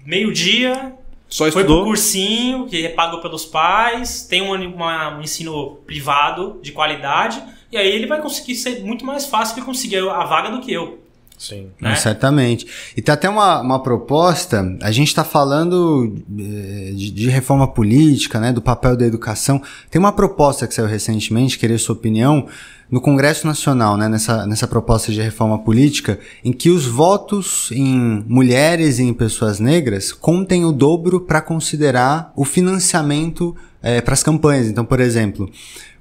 meio-dia, 0.05 0.93
Só 1.35 1.43
foi 1.43 1.51
pro 1.51 1.59
estudou. 1.61 1.83
cursinho, 1.83 2.65
que 2.65 2.85
é 2.85 2.89
pago 2.89 3.19
pelos 3.21 3.43
pais, 3.45 4.21
tem 4.21 4.41
um, 4.41 4.53
uma- 4.73 5.17
um 5.17 5.21
ensino 5.21 5.75
privado 5.85 6.59
de 6.61 6.71
qualidade, 6.71 7.43
e 7.69 7.75
aí 7.77 7.89
ele 7.89 8.07
vai 8.07 8.21
conseguir 8.21 8.55
ser 8.55 8.81
muito 8.85 9.03
mais 9.05 9.25
fácil 9.25 9.55
ele 9.55 9.61
conseguir 9.61 9.97
a 10.09 10.23
vaga 10.23 10.49
do 10.49 10.61
que 10.61 10.71
eu. 10.71 11.04
Sim. 11.37 11.67
Não, 11.79 11.91
né? 11.91 11.95
certamente. 11.95 12.65
E 12.95 13.01
tem 13.01 13.13
até 13.13 13.29
uma, 13.29 13.61
uma 13.61 13.81
proposta, 13.81 14.77
a 14.81 14.91
gente 14.91 15.09
está 15.09 15.23
falando 15.23 16.15
eh, 16.39 16.91
de, 16.95 17.11
de 17.11 17.29
reforma 17.29 17.67
política, 17.67 18.39
né, 18.39 18.51
do 18.51 18.61
papel 18.61 18.95
da 18.95 19.05
educação. 19.05 19.61
Tem 19.89 19.99
uma 19.99 20.11
proposta 20.11 20.67
que 20.67 20.73
saiu 20.73 20.87
recentemente, 20.87 21.59
queria 21.59 21.77
sua 21.77 21.95
opinião, 21.95 22.47
no 22.89 23.01
Congresso 23.01 23.47
Nacional, 23.47 23.97
né, 23.97 24.07
nessa, 24.07 24.45
nessa 24.45 24.67
proposta 24.67 25.11
de 25.11 25.21
reforma 25.21 25.57
política, 25.59 26.19
em 26.43 26.53
que 26.53 26.69
os 26.69 26.85
votos 26.85 27.69
em 27.71 28.23
mulheres 28.27 28.99
e 28.99 29.03
em 29.03 29.13
pessoas 29.13 29.59
negras 29.59 30.11
contem 30.11 30.65
o 30.65 30.71
dobro 30.71 31.19
para 31.19 31.41
considerar 31.41 32.31
o 32.35 32.45
financiamento 32.45 33.55
para 34.01 34.13
as 34.13 34.23
campanhas. 34.23 34.67
Então, 34.67 34.83
por 34.85 34.99
exemplo, 34.99 35.49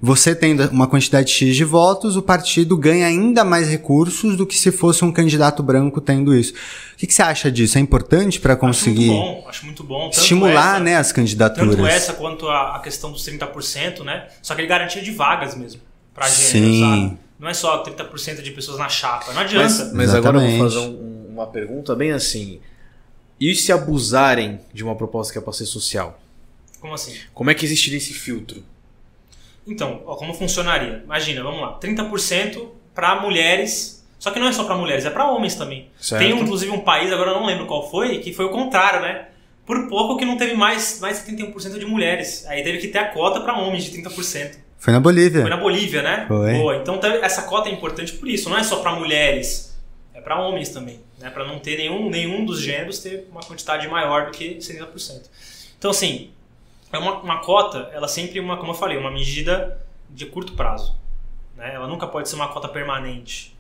você 0.01 0.35
tendo 0.35 0.69
uma 0.71 0.87
quantidade 0.87 1.31
X 1.31 1.55
de 1.57 1.65
votos, 1.65 2.17
o 2.17 2.23
partido 2.23 2.77
ganha 2.77 3.07
ainda 3.07 3.45
mais 3.45 3.69
recursos 3.69 4.37
do 4.37 4.47
que 4.47 4.57
se 4.57 4.71
fosse 4.73 5.05
um 5.05 5.13
candidato 5.13 5.63
branco 5.63 6.01
tendo 6.01 6.35
isso. 6.35 6.53
O 6.53 6.97
que, 6.97 7.07
que 7.07 7.13
você 7.15 7.23
acha 7.23 7.51
disso? 7.51 7.77
É 7.77 7.81
importante 7.81 8.41
para 8.41 8.57
conseguir 8.57 9.11
Acho 9.11 9.17
muito 9.17 9.33
bom, 9.43 9.49
acho 9.49 9.65
muito 9.67 9.85
bom. 9.85 10.11
Estimular 10.11 10.75
essa- 10.77 10.81
né, 10.85 10.97
as 10.97 11.13
candidaturas? 11.13 11.75
Tanto 11.77 11.87
essa 11.87 12.13
quanto 12.15 12.49
a, 12.49 12.77
a 12.77 12.79
questão 12.81 13.11
dos 13.13 13.23
30%, 13.27 14.03
né? 14.05 14.29
Só 14.43 14.55
que 14.55 14.61
ele 14.61 14.69
garantia 14.69 15.03
de 15.03 15.11
vagas 15.11 15.55
mesmo 15.57 15.81
pra 16.15 16.29
gênero, 16.29 16.73
Sim. 16.73 16.81
sabe? 16.81 17.19
Não 17.39 17.49
é 17.49 17.55
só 17.55 17.83
30% 17.83 18.41
de 18.43 18.51
pessoas 18.53 18.79
na 18.79 18.89
chapa. 18.89 19.33
Não 19.33 19.41
adianta. 19.43 19.63
Mas, 19.65 19.93
mas 19.93 20.15
agora 20.15 20.39
eu 20.39 20.49
vou 20.59 20.59
fazer 20.71 20.79
um- 20.79 21.27
uma 21.35 21.47
pergunta 21.49 21.95
bem 21.95 22.13
assim. 22.13 22.61
E 23.41 23.55
se 23.55 23.73
abusarem 23.73 24.61
de 24.73 24.85
uma 24.85 24.95
proposta 24.95 25.33
que 25.33 25.39
é 25.39 25.43
para 25.43 25.53
ser 25.53 25.67
social? 25.67 26.19
Como 26.85 26.93
assim? 26.93 27.17
Como 27.33 27.51
é 27.51 27.55
que 27.55 27.65
existiria 27.65 27.97
esse 27.97 28.13
filtro? 28.13 28.63
Então, 29.67 30.03
ó, 30.05 30.17
como 30.17 30.35
funcionaria? 30.35 31.01
Imagina, 31.03 31.43
vamos 31.43 31.63
lá, 31.63 31.79
30% 31.81 32.69
para 32.95 33.23
mulheres. 33.23 34.05
Só 34.19 34.31
que 34.31 34.39
não 34.39 34.47
é 34.49 34.53
só 34.53 34.65
para 34.65 34.75
mulheres, 34.77 35.07
é 35.07 35.11
para 35.11 35.31
homens 35.31 35.55
também. 35.55 35.89
Certo. 35.99 36.21
Tem 36.21 36.39
inclusive 36.39 36.71
um 36.71 36.81
país, 36.81 37.11
agora 37.11 37.31
eu 37.31 37.37
não 37.37 37.47
lembro 37.47 37.65
qual 37.65 37.91
foi, 37.91 38.19
que 38.19 38.35
foi 38.35 38.45
o 38.45 38.51
contrário, 38.51 39.01
né? 39.01 39.29
Por 39.65 39.89
pouco 39.89 40.19
que 40.19 40.27
não 40.27 40.37
teve 40.37 40.53
mais, 40.53 41.01
mais 41.01 41.25
de 41.25 41.33
31% 41.33 41.79
de 41.79 41.87
mulheres. 41.87 42.45
Aí 42.49 42.63
teve 42.63 42.77
que 42.77 42.89
ter 42.89 42.99
a 42.99 43.09
cota 43.09 43.41
para 43.41 43.57
homens 43.57 43.85
de 43.85 44.03
30%. 44.03 44.59
Foi 44.77 44.93
na 44.93 45.01
Bolívia. 45.01 45.41
Foi 45.41 45.49
na 45.51 45.57
Bolívia, 45.57 46.03
né? 46.03 46.27
Foi. 46.29 46.53
Boa. 46.53 46.77
Então 46.77 46.99
tá- 46.99 47.09
essa 47.23 47.45
cota 47.45 47.71
é 47.71 47.73
importante 47.73 48.13
por 48.13 48.29
isso. 48.29 48.51
Não 48.51 48.59
é 48.59 48.63
só 48.63 48.81
para 48.81 48.95
mulheres, 48.95 49.75
é 50.13 50.21
para 50.21 50.39
homens 50.39 50.69
também, 50.69 51.01
né? 51.19 51.31
Para 51.31 51.47
não 51.47 51.59
ter 51.61 51.79
nenhum, 51.79 52.11
nenhum 52.11 52.45
dos 52.45 52.61
gêneros 52.61 52.99
ter 52.99 53.27
uma 53.31 53.41
quantidade 53.41 53.89
maior 53.89 54.27
do 54.27 54.33
que 54.33 54.57
70%. 54.61 55.31
Então 55.79 55.91
assim, 55.91 56.31
é 56.97 56.99
uma, 56.99 57.15
uma 57.21 57.39
cota, 57.41 57.91
ela 57.93 58.09
sempre 58.09 58.39
é 58.39 58.43
uma, 58.43 58.57
como 58.57 58.71
eu 58.73 58.75
falei, 58.75 58.97
uma 58.99 59.11
medida 59.11 59.79
de 60.11 60.27
curto 60.27 60.53
prazo, 60.55 60.97
né? 61.57 61.73
Ela 61.75 61.87
nunca 61.89 62.07
pode 62.07 62.29
ser 62.29 62.37
uma 62.37 62.49
cota 62.49 62.69
permanente. 62.69 63.57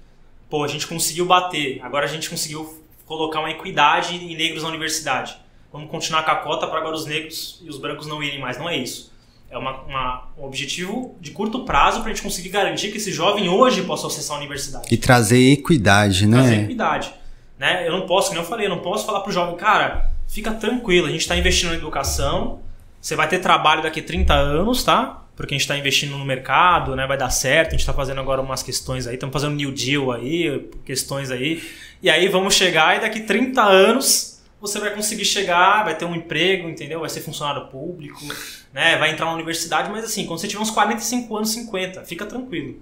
Pô, 0.48 0.62
a 0.64 0.68
gente 0.68 0.86
conseguiu 0.86 1.26
bater, 1.26 1.80
agora 1.82 2.04
a 2.04 2.08
gente 2.08 2.28
conseguiu 2.30 2.82
colocar 3.06 3.40
uma 3.40 3.50
equidade 3.50 4.14
em 4.16 4.36
negros 4.36 4.62
na 4.62 4.68
universidade. 4.68 5.36
Vamos 5.72 5.90
continuar 5.90 6.22
com 6.22 6.30
a 6.30 6.36
cota 6.36 6.66
para 6.66 6.78
agora 6.78 6.94
os 6.94 7.04
negros 7.06 7.60
e 7.64 7.68
os 7.68 7.78
brancos 7.78 8.06
não 8.06 8.22
irem 8.22 8.38
mais. 8.40 8.56
Não 8.56 8.68
é 8.68 8.76
isso. 8.76 9.12
É 9.50 9.58
uma, 9.58 9.80
uma- 9.82 10.28
um 10.38 10.44
objetivo 10.44 11.16
de 11.20 11.30
curto 11.32 11.64
prazo 11.64 12.00
para 12.00 12.10
a 12.10 12.14
gente 12.14 12.22
conseguir 12.22 12.48
garantir 12.50 12.90
que 12.90 12.96
esse 12.98 13.10
jovem 13.12 13.48
hoje 13.48 13.82
possa 13.82 14.06
acessar 14.06 14.36
a 14.36 14.38
universidade. 14.38 14.86
E 14.92 14.96
trazer 14.96 15.52
equidade, 15.52 16.28
Trazer 16.28 16.56
né? 16.58 16.62
equidade. 16.62 17.12
Né? 17.58 17.86
Eu 17.86 17.92
não 17.92 18.06
posso, 18.06 18.28
como 18.28 18.40
eu 18.40 18.44
falei, 18.44 18.66
eu 18.66 18.70
não 18.70 18.80
posso 18.80 19.04
falar 19.06 19.20
pro 19.20 19.32
jovem, 19.32 19.56
cara, 19.56 20.10
fica 20.28 20.52
tranquilo, 20.52 21.06
a 21.06 21.10
gente 21.10 21.20
está 21.20 21.36
investindo 21.36 21.70
na 21.70 21.76
educação, 21.76 22.60
você 23.04 23.14
vai 23.14 23.28
ter 23.28 23.38
trabalho 23.38 23.82
daqui 23.82 24.00
a 24.00 24.02
30 24.02 24.32
anos, 24.32 24.82
tá? 24.82 25.24
Porque 25.36 25.52
a 25.52 25.56
gente 25.56 25.60
está 25.60 25.76
investindo 25.76 26.16
no 26.16 26.24
mercado, 26.24 26.96
né? 26.96 27.06
Vai 27.06 27.18
dar 27.18 27.28
certo, 27.28 27.68
a 27.68 27.70
gente 27.72 27.80
está 27.80 27.92
fazendo 27.92 28.18
agora 28.18 28.40
umas 28.40 28.62
questões 28.62 29.06
aí, 29.06 29.12
estamos 29.12 29.30
fazendo 29.30 29.54
New 29.54 29.72
Deal 29.72 30.10
aí, 30.10 30.70
questões 30.86 31.30
aí. 31.30 31.62
E 32.02 32.08
aí 32.08 32.28
vamos 32.28 32.54
chegar 32.54 32.96
e 32.96 33.00
daqui 33.00 33.20
30 33.20 33.62
anos 33.62 34.42
você 34.58 34.80
vai 34.80 34.94
conseguir 34.94 35.26
chegar, 35.26 35.84
vai 35.84 35.94
ter 35.94 36.06
um 36.06 36.14
emprego, 36.14 36.66
entendeu? 36.66 37.00
Vai 37.00 37.10
ser 37.10 37.20
funcionário 37.20 37.66
público, 37.66 38.24
né? 38.72 38.96
Vai 38.96 39.10
entrar 39.10 39.26
na 39.26 39.34
universidade, 39.34 39.90
mas 39.90 40.02
assim, 40.02 40.24
quando 40.24 40.40
você 40.40 40.48
tiver 40.48 40.62
uns 40.62 40.70
45 40.70 41.36
anos, 41.36 41.50
50, 41.50 42.04
fica 42.04 42.24
tranquilo. 42.24 42.80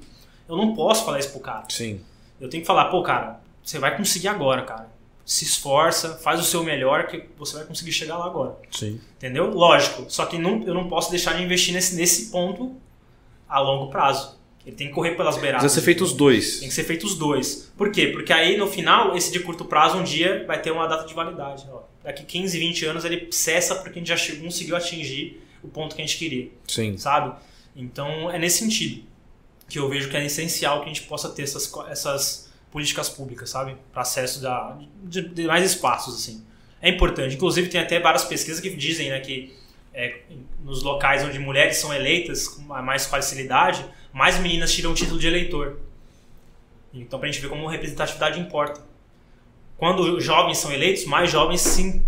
Eu 0.49 0.57
não 0.57 0.73
posso 0.73 1.05
falar 1.05 1.19
isso 1.19 1.33
pro 1.33 1.41
cara. 1.41 1.65
Sim. 1.69 2.01
Eu 2.41 2.49
tenho 2.49 2.61
que 2.61 2.67
falar, 2.69 2.85
pô, 2.85 3.03
cara, 3.03 3.41
você 3.61 3.77
vai 3.77 3.97
conseguir 3.97 4.29
agora, 4.29 4.63
cara. 4.63 4.92
Se 5.33 5.47
esforça, 5.47 6.19
faz 6.19 6.39
o 6.39 6.45
seu 6.45 6.63
melhor 6.63 7.07
que 7.07 7.25
você 7.39 7.57
vai 7.57 7.65
conseguir 7.65 7.91
chegar 7.91 8.19
lá 8.19 8.27
agora. 8.27 8.55
Sim. 8.71 9.01
Entendeu? 9.17 9.49
Lógico. 9.49 10.05
Só 10.11 10.27
que 10.27 10.37
não, 10.37 10.63
eu 10.63 10.75
não 10.75 10.91
posso 10.91 11.11
deixar 11.11 11.33
de 11.33 11.43
investir 11.43 11.73
nesse, 11.73 11.95
nesse 11.95 12.31
ponto 12.31 12.77
a 13.49 13.59
longo 13.59 13.91
prazo. 13.91 14.39
Ele 14.67 14.77
tem 14.77 14.89
que 14.89 14.93
correr 14.93 15.13
pelas 15.13 15.39
beiradas. 15.39 15.63
Precisa 15.63 15.81
ser 15.81 15.85
feito 15.87 16.05
os 16.05 16.13
dois. 16.13 16.59
Tem 16.61 16.69
que 16.69 16.75
ser 16.75 16.85
feito 16.85 17.07
os 17.07 17.15
dois. 17.15 17.73
Por 17.79 17.91
quê? 17.91 18.09
Porque 18.09 18.31
aí 18.31 18.59
no 18.59 18.67
final, 18.67 19.17
esse 19.17 19.33
de 19.33 19.41
curto 19.41 19.65
prazo, 19.65 19.97
um 19.97 20.05
dia 20.05 20.45
vai 20.47 20.61
ter 20.61 20.71
uma 20.71 20.87
data 20.87 21.07
de 21.07 21.15
validade. 21.15 21.65
Ó. 21.73 21.81
Daqui 22.05 22.25
15, 22.25 22.59
20 22.59 22.85
anos 22.85 23.05
ele 23.07 23.29
cessa 23.33 23.77
porque 23.77 24.01
a 24.01 24.03
gente 24.05 24.15
já 24.15 24.37
conseguiu 24.37 24.77
atingir 24.77 25.43
o 25.63 25.69
ponto 25.69 25.97
que 25.97 26.03
a 26.03 26.05
gente 26.05 26.19
queria 26.19 26.51
Sim. 26.69 26.99
sabe? 26.99 27.35
Então 27.75 28.31
é 28.31 28.39
nesse 28.39 28.59
sentido. 28.59 29.03
que 29.67 29.79
eu 29.79 29.89
vejo 29.89 30.11
que 30.11 30.17
é 30.19 30.27
essencial 30.27 30.81
que 30.81 30.91
a 30.91 30.93
gente 30.93 31.05
possa 31.05 31.31
ter 31.31 31.45
essas, 31.45 31.73
essas 31.89 32.52
políticas 32.73 33.09
públicas, 33.11 33.51
sabe? 33.51 33.77
Para 33.93 34.03
acesso 34.03 34.41
da, 34.41 34.79
de, 35.05 35.29
de, 35.29 35.45
mais 35.45 35.65
espaços, 35.71 36.15
assim. 36.15 36.43
É 36.81 36.89
importante. 36.89 37.37
Inclusive, 37.37 37.69
tem 37.69 37.81
até 37.81 38.01
várias 38.01 38.25
pesquisas 38.25 38.59
que 38.59 38.75
dizem 38.75 39.11
né, 39.11 39.21
que 39.21 39.55
é, 39.95 40.23
nos 40.65 40.83
locais 40.83 41.23
onde 41.23 41.39
mulheres 41.39 41.77
são 41.77 41.95
eleitas 41.95 42.49
com 42.49 42.63
mais 42.63 43.07
facilidade, 43.07 43.85
mais 44.13 44.41
meninas 44.41 44.73
tiram 44.73 44.91
o 44.91 44.95
título 44.95 45.21
de 45.21 45.27
eleitor. 45.27 45.79
Então, 46.93 47.19
para 47.19 47.29
a 47.29 47.33
gente 47.33 47.41
ver 47.41 47.49
como 47.49 47.69
representatividade 47.69 48.41
importa. 48.41 48.81
Quando 49.77 50.19
jovens 50.21 50.59
são 50.59 50.73
eleitos, 50.73 51.05
mais 51.05 51.31
jovens 51.31 51.61
se 51.61 52.03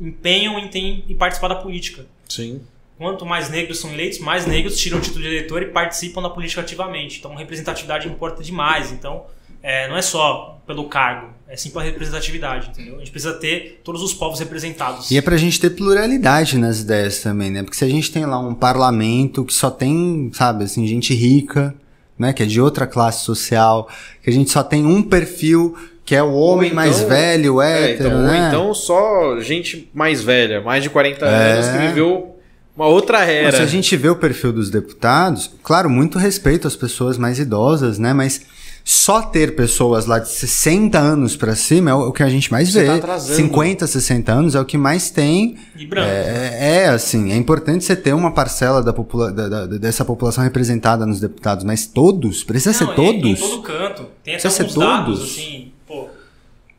empenham 0.00 0.58
em, 0.58 0.68
ter, 0.68 0.80
em 0.80 1.14
participar 1.16 1.48
da 1.48 1.56
política. 1.56 2.06
Sim. 2.28 2.62
Quanto 2.98 3.26
mais 3.26 3.50
negros 3.50 3.78
são 3.78 3.92
eleitos, 3.92 4.18
mais 4.18 4.46
negros 4.46 4.78
tiram 4.78 4.98
o 4.98 5.00
título 5.00 5.22
de 5.22 5.28
eleitor 5.28 5.62
e 5.62 5.66
participam 5.66 6.22
da 6.22 6.30
política 6.30 6.62
ativamente. 6.62 7.18
Então, 7.18 7.34
representatividade 7.34 8.08
importa 8.08 8.42
demais. 8.42 8.90
Então, 8.90 9.26
é, 9.62 9.88
não 9.88 9.96
é 9.96 10.02
só 10.02 10.60
pelo 10.66 10.88
cargo, 10.88 11.28
é 11.48 11.56
sim 11.56 11.70
pela 11.70 11.84
representatividade, 11.84 12.70
entendeu? 12.70 12.96
A 12.96 12.98
gente 12.98 13.10
precisa 13.10 13.34
ter 13.34 13.80
todos 13.84 14.02
os 14.02 14.12
povos 14.12 14.40
representados. 14.40 15.10
E 15.10 15.16
é 15.16 15.22
pra 15.22 15.36
gente 15.36 15.60
ter 15.60 15.70
pluralidade 15.70 16.58
nas 16.58 16.80
ideias 16.80 17.20
também, 17.20 17.50
né? 17.50 17.62
Porque 17.62 17.76
se 17.76 17.84
a 17.84 17.88
gente 17.88 18.10
tem 18.10 18.26
lá 18.26 18.38
um 18.38 18.54
parlamento 18.54 19.44
que 19.44 19.54
só 19.54 19.70
tem, 19.70 20.30
sabe, 20.32 20.64
assim, 20.64 20.86
gente 20.86 21.14
rica, 21.14 21.74
né? 22.18 22.32
Que 22.32 22.42
é 22.42 22.46
de 22.46 22.60
outra 22.60 22.86
classe 22.86 23.24
social, 23.24 23.88
que 24.22 24.30
a 24.30 24.32
gente 24.32 24.50
só 24.50 24.62
tem 24.62 24.84
um 24.84 25.02
perfil 25.02 25.76
que 26.04 26.14
é 26.14 26.22
o 26.22 26.32
homem 26.34 26.68
então, 26.68 26.76
mais 26.76 27.00
velho, 27.00 27.60
hétero, 27.60 28.08
é, 28.08 28.10
então, 28.10 28.22
né? 28.22 28.48
então 28.48 28.72
só 28.72 29.40
gente 29.40 29.90
mais 29.92 30.22
velha, 30.22 30.60
mais 30.60 30.80
de 30.80 30.88
40 30.88 31.26
é. 31.26 31.52
anos, 31.52 31.66
que 31.66 31.78
viveu 31.78 32.36
uma 32.76 32.86
outra 32.86 33.24
era. 33.24 33.56
se 33.56 33.62
a 33.62 33.66
gente 33.66 33.96
vê 33.96 34.08
o 34.08 34.14
perfil 34.14 34.52
dos 34.52 34.70
deputados, 34.70 35.50
claro, 35.64 35.90
muito 35.90 36.16
respeito 36.18 36.68
às 36.68 36.76
pessoas 36.76 37.18
mais 37.18 37.40
idosas, 37.40 37.98
né? 37.98 38.12
Mas 38.12 38.42
só 38.88 39.20
ter 39.20 39.56
pessoas 39.56 40.06
lá 40.06 40.20
de 40.20 40.28
60 40.28 40.96
anos 40.96 41.34
para 41.36 41.56
cima 41.56 41.90
é 41.90 41.94
o 41.94 42.12
que 42.12 42.22
a 42.22 42.28
gente 42.28 42.52
mais 42.52 42.70
Você 42.70 42.84
vê. 42.84 43.00
Tá 43.00 43.18
50, 43.18 43.84
60 43.84 44.32
anos 44.32 44.54
é 44.54 44.60
o 44.60 44.64
que 44.64 44.78
mais 44.78 45.10
tem. 45.10 45.58
E 45.74 45.84
branco. 45.84 46.08
É, 46.08 46.84
é, 46.84 46.88
assim, 46.90 47.32
é 47.32 47.36
importante 47.36 47.84
você 47.84 47.96
ter 47.96 48.12
uma 48.14 48.32
parcela 48.32 48.80
da 48.80 48.92
popula 48.92 49.32
da, 49.32 49.48
da, 49.48 49.66
dessa 49.66 50.04
população 50.04 50.44
representada 50.44 51.04
nos 51.04 51.18
deputados, 51.18 51.64
mas 51.64 51.84
todos? 51.84 52.44
Precisa 52.44 52.70
Não, 52.84 52.90
ser 52.90 52.94
todos? 52.94 53.24
Em, 53.24 53.32
em 53.32 53.34
todo 53.34 53.62
canto. 53.62 54.06
Tem 54.22 54.36
até 54.36 54.46
alguns 54.46 54.74
dados, 54.76 55.20
assim, 55.32 55.72
pô, 55.84 56.08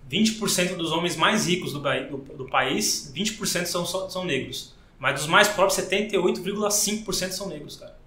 20% 0.10 0.78
dos 0.78 0.94
homens 0.94 1.18
mais 1.18 1.46
ricos 1.46 1.74
do, 1.74 1.80
do, 1.82 2.18
do 2.38 2.46
país, 2.46 3.12
20% 3.14 3.66
são, 3.66 3.86
são 3.86 4.24
negros. 4.24 4.74
Mas 4.98 5.16
dos 5.16 5.28
mais 5.28 5.50
pobres, 5.50 5.78
78,5% 5.78 7.32
são 7.32 7.50
negros, 7.50 7.76
cara. 7.76 7.98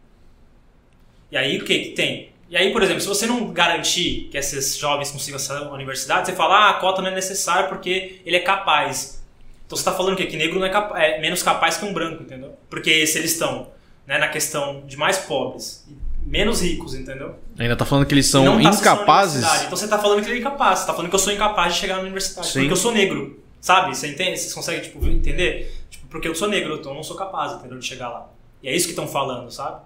E 1.30 1.36
aí 1.36 1.58
o 1.58 1.64
que 1.66 1.78
que 1.80 1.90
tem? 1.90 2.29
E 2.50 2.56
aí, 2.56 2.72
por 2.72 2.82
exemplo, 2.82 3.00
se 3.00 3.06
você 3.06 3.26
não 3.26 3.52
garantir 3.52 4.28
que 4.28 4.36
esses 4.36 4.76
jovens 4.76 5.12
consigam 5.12 5.36
acessar 5.36 5.62
a 5.62 5.72
universidade, 5.72 6.26
você 6.26 6.34
fala, 6.34 6.56
ah, 6.56 6.70
a 6.70 6.74
cota 6.74 7.00
não 7.00 7.08
é 7.08 7.14
necessária 7.14 7.68
porque 7.68 8.20
ele 8.26 8.36
é 8.36 8.40
capaz. 8.40 9.22
Então 9.64 9.76
você 9.76 9.82
está 9.82 9.92
falando 9.92 10.16
que, 10.16 10.26
que 10.26 10.36
negro 10.36 10.58
não 10.58 10.66
é, 10.66 10.72
é, 10.96 11.20
menos 11.20 11.44
capaz 11.44 11.76
que 11.76 11.84
um 11.84 11.92
branco, 11.92 12.24
entendeu? 12.24 12.56
Porque 12.68 13.06
se 13.06 13.18
eles 13.18 13.32
estão 13.32 13.68
né, 14.04 14.18
na 14.18 14.26
questão 14.26 14.82
de 14.84 14.96
mais 14.96 15.18
pobres 15.18 15.86
menos 16.26 16.60
ricos, 16.60 16.94
entendeu? 16.94 17.36
Ainda 17.58 17.76
tá 17.76 17.84
falando 17.84 18.04
que 18.04 18.12
eles 18.12 18.26
são 18.26 18.60
tá 18.60 18.70
incapazes? 18.70 19.44
Então 19.62 19.76
você 19.76 19.86
tá 19.86 19.98
falando 19.98 20.22
que 20.22 20.28
ele 20.28 20.38
é 20.38 20.40
incapaz, 20.40 20.80
você 20.80 20.86
tá 20.86 20.92
falando 20.92 21.08
que 21.08 21.14
eu 21.14 21.20
sou 21.20 21.32
incapaz 21.32 21.74
de 21.74 21.80
chegar 21.80 21.96
na 21.96 22.02
universidade, 22.02 22.48
Sim. 22.48 22.60
porque 22.60 22.72
eu 22.72 22.76
sou 22.76 22.92
negro, 22.92 23.42
sabe? 23.60 23.96
Você 23.96 24.08
entende? 24.08 24.38
Vocês 24.38 24.52
conseguem, 24.52 24.82
tipo, 24.82 25.04
entender? 25.06 25.72
Tipo, 25.88 26.08
porque 26.08 26.28
eu 26.28 26.34
sou 26.34 26.48
negro, 26.48 26.74
então 26.74 26.92
eu 26.92 26.96
não 26.96 27.02
sou 27.02 27.16
capaz, 27.16 27.52
entendeu? 27.52 27.78
De 27.78 27.86
chegar 27.86 28.08
lá. 28.08 28.28
E 28.62 28.68
é 28.68 28.74
isso 28.74 28.86
que 28.86 28.92
estão 28.92 29.06
falando, 29.06 29.50
sabe? 29.50 29.82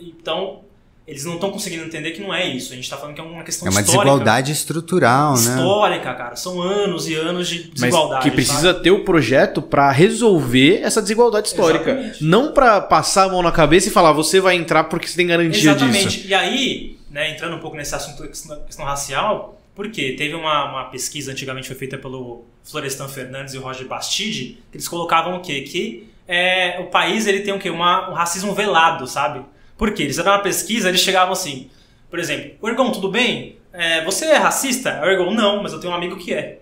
Então, 0.00 0.63
eles 1.06 1.24
não 1.24 1.34
estão 1.34 1.50
conseguindo 1.50 1.84
entender 1.84 2.12
que 2.12 2.22
não 2.22 2.34
é 2.34 2.46
isso. 2.46 2.72
A 2.72 2.76
gente 2.76 2.84
está 2.84 2.96
falando 2.96 3.14
que 3.14 3.20
é 3.20 3.24
uma 3.24 3.42
questão 3.42 3.68
histórica. 3.68 3.90
É 3.90 3.94
uma 3.94 4.04
desigualdade 4.04 4.52
estrutural, 4.52 5.34
histórica, 5.34 5.56
né? 5.56 5.62
Histórica, 5.62 6.14
cara. 6.14 6.36
São 6.36 6.62
anos 6.62 7.06
e 7.06 7.14
anos 7.14 7.46
de 7.46 7.64
desigualdade. 7.64 8.14
Mas 8.14 8.24
que 8.24 8.30
precisa 8.30 8.72
sabe? 8.72 8.82
ter 8.82 8.90
o 8.90 9.04
projeto 9.04 9.60
para 9.60 9.90
resolver 9.90 10.80
essa 10.82 11.02
desigualdade 11.02 11.48
histórica. 11.48 11.90
Exatamente. 11.90 12.24
Não 12.24 12.52
para 12.52 12.80
passar 12.80 13.24
a 13.24 13.28
mão 13.28 13.42
na 13.42 13.52
cabeça 13.52 13.88
e 13.88 13.92
falar, 13.92 14.12
você 14.12 14.40
vai 14.40 14.56
entrar 14.56 14.84
porque 14.84 15.06
você 15.06 15.16
tem 15.16 15.26
garantia 15.26 15.72
Exatamente. 15.72 16.08
disso. 16.08 16.26
E 16.26 16.32
aí, 16.32 16.98
né, 17.10 17.30
entrando 17.30 17.56
um 17.56 17.60
pouco 17.60 17.76
nesse 17.76 17.94
assunto 17.94 18.22
da 18.22 18.28
questão, 18.28 18.58
questão 18.62 18.84
racial, 18.86 19.60
porque 19.74 20.12
teve 20.12 20.34
uma, 20.34 20.70
uma 20.70 20.84
pesquisa 20.84 21.32
antigamente 21.32 21.66
foi 21.66 21.76
feita 21.76 21.98
pelo 21.98 22.46
Florestan 22.62 23.08
Fernandes 23.08 23.52
e 23.52 23.58
o 23.58 23.60
Roger 23.60 23.86
Bastide, 23.86 24.58
que 24.70 24.76
eles 24.76 24.88
colocavam 24.88 25.36
o 25.36 25.40
quê? 25.40 25.60
Que 25.60 26.08
é, 26.26 26.80
o 26.80 26.86
país 26.86 27.26
ele 27.26 27.40
tem 27.40 27.52
o 27.52 27.58
quê? 27.58 27.68
Uma, 27.68 28.10
um 28.10 28.14
racismo 28.14 28.54
velado, 28.54 29.06
sabe? 29.06 29.44
Por 29.76 29.92
quê? 29.92 30.04
Eles 30.04 30.18
eram 30.18 30.32
uma 30.32 30.38
pesquisa, 30.38 30.88
eles 30.88 31.00
chegavam 31.00 31.32
assim, 31.32 31.70
por 32.10 32.18
exemplo, 32.18 32.52
o 32.60 32.68
Ergon, 32.68 32.92
tudo 32.92 33.10
bem? 33.10 33.58
É, 33.72 34.04
você 34.04 34.26
é 34.26 34.36
racista? 34.36 35.00
O 35.02 35.06
Ergon, 35.06 35.32
não, 35.32 35.62
mas 35.62 35.72
eu 35.72 35.80
tenho 35.80 35.92
um 35.92 35.96
amigo 35.96 36.16
que 36.16 36.32
é. 36.32 36.60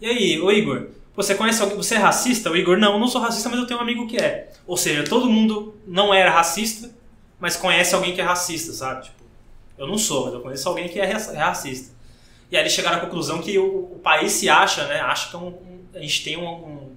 E 0.00 0.06
aí, 0.06 0.40
o 0.40 0.50
Igor, 0.50 0.88
você 1.14 1.34
conhece 1.34 1.60
alguém, 1.60 1.76
você 1.76 1.96
é 1.96 1.98
racista? 1.98 2.50
O 2.50 2.56
Igor, 2.56 2.78
não, 2.78 2.98
não 2.98 3.06
sou 3.06 3.20
racista, 3.20 3.48
mas 3.50 3.58
eu 3.58 3.66
tenho 3.66 3.78
um 3.78 3.82
amigo 3.82 4.06
que 4.06 4.16
é. 4.16 4.50
Ou 4.66 4.76
seja, 4.76 5.04
todo 5.04 5.28
mundo 5.28 5.74
não 5.86 6.14
era 6.14 6.30
racista, 6.30 6.90
mas 7.38 7.56
conhece 7.56 7.94
alguém 7.94 8.14
que 8.14 8.20
é 8.20 8.24
racista, 8.24 8.72
sabe? 8.72 9.04
Tipo, 9.04 9.22
eu 9.76 9.86
não 9.86 9.98
sou, 9.98 10.26
mas 10.26 10.34
eu 10.34 10.40
conheço 10.40 10.68
alguém 10.68 10.88
que 10.88 10.98
é, 10.98 11.10
é 11.10 11.38
racista. 11.38 11.94
E 12.50 12.56
aí 12.56 12.62
eles 12.62 12.72
chegaram 12.72 12.98
à 12.98 13.00
conclusão 13.00 13.40
que 13.40 13.58
o, 13.58 13.92
o 13.92 14.00
país 14.02 14.32
se 14.32 14.48
acha, 14.48 14.86
né? 14.86 15.00
Acha 15.00 15.30
que 15.30 15.36
é 15.36 15.38
um, 15.38 15.48
um, 15.48 15.84
a 15.94 15.98
gente 16.00 16.24
tem 16.24 16.36
um, 16.36 16.94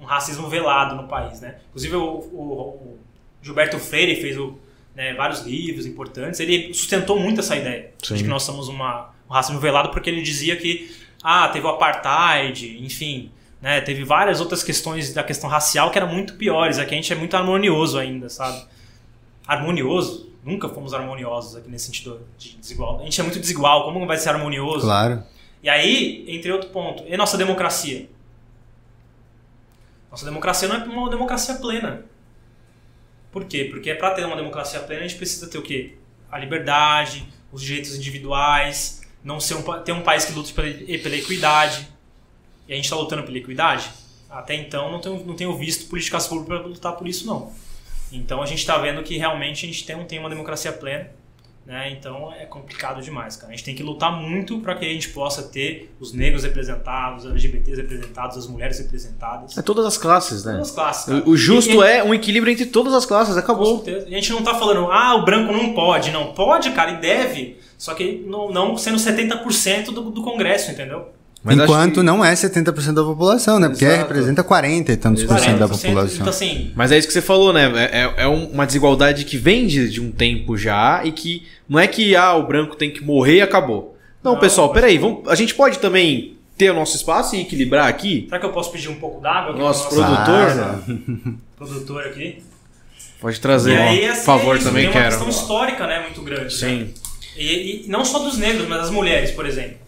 um, 0.00 0.04
racismo 0.04 0.48
velado 0.48 0.94
no 0.94 1.08
país, 1.08 1.40
né? 1.40 1.58
Inclusive 1.68 1.96
o, 1.96 2.02
o 2.02 2.98
Gilberto 3.42 3.78
Freire 3.78 4.20
fez 4.20 4.38
o, 4.38 4.58
né, 4.94 5.14
vários 5.14 5.40
livros 5.40 5.86
importantes. 5.86 6.40
Ele 6.40 6.72
sustentou 6.72 7.18
muito 7.18 7.40
essa 7.40 7.56
ideia 7.56 7.90
Sim. 8.02 8.14
de 8.14 8.22
que 8.22 8.28
nós 8.28 8.42
somos 8.42 8.68
uma, 8.68 9.10
um 9.28 9.32
racismo 9.32 9.60
velado, 9.60 9.90
porque 9.90 10.08
ele 10.08 10.22
dizia 10.22 10.56
que 10.56 10.94
ah, 11.22 11.48
teve 11.48 11.66
o 11.66 11.70
apartheid, 11.70 12.78
enfim, 12.84 13.30
né, 13.60 13.80
teve 13.80 14.04
várias 14.04 14.40
outras 14.40 14.62
questões 14.62 15.12
da 15.12 15.22
questão 15.22 15.48
racial 15.48 15.90
que 15.90 15.98
eram 15.98 16.08
muito 16.08 16.34
piores. 16.34 16.78
Aqui 16.78 16.94
a 16.94 16.96
gente 16.96 17.12
é 17.12 17.16
muito 17.16 17.36
harmonioso 17.36 17.98
ainda, 17.98 18.28
sabe? 18.28 18.64
Harmonioso? 19.46 20.30
Nunca 20.44 20.68
fomos 20.68 20.92
harmoniosos 20.92 21.54
aqui 21.56 21.70
nesse 21.70 21.86
sentido 21.86 22.20
de 22.36 22.56
desigual. 22.56 23.00
A 23.00 23.04
gente 23.04 23.20
é 23.20 23.22
muito 23.22 23.38
desigual, 23.38 23.84
como 23.84 24.04
vai 24.06 24.16
ser 24.16 24.30
harmonioso? 24.30 24.80
Claro. 24.86 25.22
E 25.62 25.68
aí, 25.68 26.24
entre 26.26 26.50
outro 26.50 26.70
ponto, 26.70 27.04
e 27.06 27.16
nossa 27.16 27.38
democracia? 27.38 28.08
Nossa 30.10 30.24
democracia 30.24 30.66
não 30.68 30.76
é 30.76 30.84
uma 30.84 31.08
democracia 31.08 31.54
plena. 31.54 32.04
Por 33.32 33.46
quê? 33.46 33.64
Porque 33.64 33.94
para 33.94 34.10
ter 34.14 34.24
uma 34.26 34.36
democracia 34.36 34.78
plena 34.80 35.04
a 35.04 35.08
gente 35.08 35.16
precisa 35.16 35.48
ter 35.48 35.58
o 35.58 35.62
quê? 35.62 35.94
A 36.30 36.38
liberdade, 36.38 37.26
os 37.50 37.62
direitos 37.62 37.96
individuais, 37.96 39.02
não 39.24 39.40
ser 39.40 39.54
um, 39.54 39.62
ter 39.82 39.92
um 39.92 40.02
país 40.02 40.26
que 40.26 40.32
luta 40.32 40.52
pela, 40.52 40.68
pela 40.70 41.16
equidade. 41.16 41.88
E 42.68 42.72
a 42.72 42.76
gente 42.76 42.84
está 42.84 42.96
lutando 42.96 43.22
pela 43.22 43.38
equidade? 43.38 43.90
Até 44.30 44.54
então 44.54 44.92
não 44.92 45.00
tenho, 45.00 45.24
não 45.26 45.34
tenho 45.34 45.56
visto 45.56 45.88
políticas 45.88 46.26
públicas 46.26 46.58
para 46.58 46.68
lutar 46.68 46.92
por 46.92 47.08
isso 47.08 47.26
não. 47.26 47.52
Então 48.12 48.42
a 48.42 48.46
gente 48.46 48.58
está 48.58 48.76
vendo 48.76 49.02
que 49.02 49.16
realmente 49.16 49.64
a 49.64 49.68
gente 49.68 49.84
tem, 49.86 50.04
tem 50.04 50.18
uma 50.18 50.28
democracia 50.28 50.72
plena 50.72 51.10
né? 51.64 51.90
Então 51.90 52.32
é 52.32 52.44
complicado 52.44 53.00
demais, 53.00 53.36
cara. 53.36 53.52
A 53.52 53.56
gente 53.56 53.64
tem 53.64 53.74
que 53.74 53.82
lutar 53.82 54.12
muito 54.12 54.58
para 54.60 54.74
que 54.74 54.84
a 54.84 54.88
gente 54.88 55.10
possa 55.10 55.42
ter 55.42 55.94
os 56.00 56.12
negros 56.12 56.42
representados, 56.42 57.24
os 57.24 57.30
LGBTs 57.30 57.80
representados, 57.80 58.36
as 58.36 58.46
mulheres 58.46 58.78
representadas. 58.78 59.56
É 59.56 59.62
todas 59.62 59.86
as 59.86 59.96
classes, 59.96 60.44
né? 60.44 60.52
Todas 60.52 60.68
as 60.68 60.74
classes. 60.74 61.04
Cara. 61.06 61.28
O, 61.28 61.36
justo 61.36 61.84
e, 61.84 61.86
é 61.86 62.02
um 62.02 62.12
equilíbrio 62.12 62.52
entre 62.52 62.66
todas 62.66 62.92
as 62.92 63.06
classes, 63.06 63.36
acabou. 63.36 63.78
Com 63.78 63.84
certeza. 63.84 64.08
E 64.08 64.14
a 64.14 64.18
gente 64.18 64.32
não 64.32 64.42
tá 64.42 64.54
falando, 64.54 64.90
ah, 64.90 65.14
o 65.16 65.24
branco 65.24 65.52
não 65.52 65.72
pode. 65.72 66.10
Não, 66.10 66.32
pode, 66.32 66.70
cara, 66.72 66.92
e 66.92 67.00
deve. 67.00 67.58
Só 67.78 67.94
que 67.94 68.24
não, 68.26 68.50
não 68.50 68.76
sendo 68.76 68.96
70% 68.96 69.86
do, 69.86 70.10
do 70.10 70.22
Congresso, 70.22 70.70
entendeu? 70.70 71.08
Mas 71.44 71.58
Enquanto 71.58 71.94
que... 71.96 72.02
não 72.02 72.24
é 72.24 72.32
70% 72.32 72.92
da 72.92 73.02
população, 73.02 73.58
né? 73.58 73.68
Porque 73.68 73.84
Exato. 73.84 74.02
representa 74.02 74.44
40 74.44 74.92
e 74.92 74.96
tantos 74.96 75.24
por 75.24 75.38
cento 75.40 75.58
da 75.58 75.68
população. 75.68 76.16
Então, 76.20 76.28
assim... 76.28 76.72
Mas 76.76 76.92
é 76.92 76.98
isso 76.98 77.08
que 77.08 77.12
você 77.12 77.20
falou, 77.20 77.52
né? 77.52 77.70
É, 77.74 78.02
é, 78.02 78.14
é 78.24 78.26
uma 78.28 78.64
desigualdade 78.64 79.24
que 79.24 79.36
vem 79.36 79.66
de, 79.66 79.90
de, 79.90 80.00
um 80.00 80.12
tempo 80.12 80.56
já 80.56 81.00
e 81.04 81.10
que 81.10 81.44
não 81.68 81.80
é 81.80 81.88
que 81.88 82.14
ah, 82.14 82.34
o 82.34 82.46
branco 82.46 82.76
tem 82.76 82.92
que 82.92 83.02
morrer 83.02 83.38
e 83.38 83.42
acabou. 83.42 83.98
Não, 84.22 84.34
não 84.34 84.40
pessoal, 84.40 84.72
peraí, 84.72 84.98
vamos, 84.98 85.28
a 85.28 85.34
gente 85.34 85.52
pode 85.52 85.80
também 85.80 86.36
ter 86.56 86.70
o 86.70 86.74
nosso 86.74 86.94
espaço 86.94 87.34
e 87.34 87.40
equilibrar 87.40 87.88
aqui? 87.88 88.26
Será 88.28 88.38
que 88.38 88.46
eu 88.46 88.52
posso 88.52 88.70
pedir 88.70 88.88
um 88.88 88.94
pouco 88.94 89.20
d'água? 89.20 89.56
Nosso 89.56 89.88
produtor? 89.88 90.84
Nosso 91.58 91.74
produtor 91.74 92.06
aqui. 92.06 92.40
Pode 93.20 93.40
trazer, 93.40 93.78
aí, 93.78 94.06
assim, 94.06 94.18
por 94.18 94.24
favor, 94.24 94.56
é 94.56 94.60
também 94.60 94.90
quero. 94.90 94.98
É 94.98 95.00
uma 95.00 95.08
questão 95.08 95.28
histórica, 95.28 95.86
né? 95.86 96.02
Muito 96.02 96.22
grande. 96.22 96.44
Né? 96.44 96.50
Sim. 96.50 96.78
Né? 96.78 96.88
E, 97.36 97.84
e 97.86 97.88
não 97.88 98.04
só 98.04 98.18
dos 98.20 98.36
negros, 98.36 98.68
mas 98.68 98.82
das 98.82 98.90
mulheres, 98.90 99.30
por 99.30 99.46
exemplo. 99.46 99.81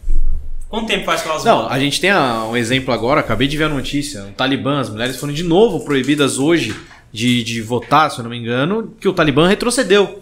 Quanto 0.74 0.88
tempo 0.88 1.04
faz 1.04 1.22
que 1.22 1.28
elas 1.28 1.44
Não, 1.44 1.68
a 1.68 1.78
gente 1.78 2.00
tem 2.00 2.12
um 2.12 2.56
exemplo 2.56 2.92
agora, 2.92 3.20
acabei 3.20 3.46
de 3.46 3.56
ver 3.56 3.64
a 3.64 3.68
notícia. 3.68 4.24
O 4.24 4.32
Talibã, 4.32 4.80
as 4.80 4.90
mulheres 4.90 5.16
foram 5.16 5.32
de 5.32 5.44
novo 5.44 5.84
proibidas 5.84 6.36
hoje 6.36 6.74
de, 7.12 7.44
de 7.44 7.62
votar, 7.62 8.10
se 8.10 8.18
eu 8.18 8.24
não 8.24 8.30
me 8.30 8.36
engano, 8.36 8.92
que 8.98 9.06
o 9.06 9.12
Talibã 9.12 9.46
retrocedeu. 9.46 10.20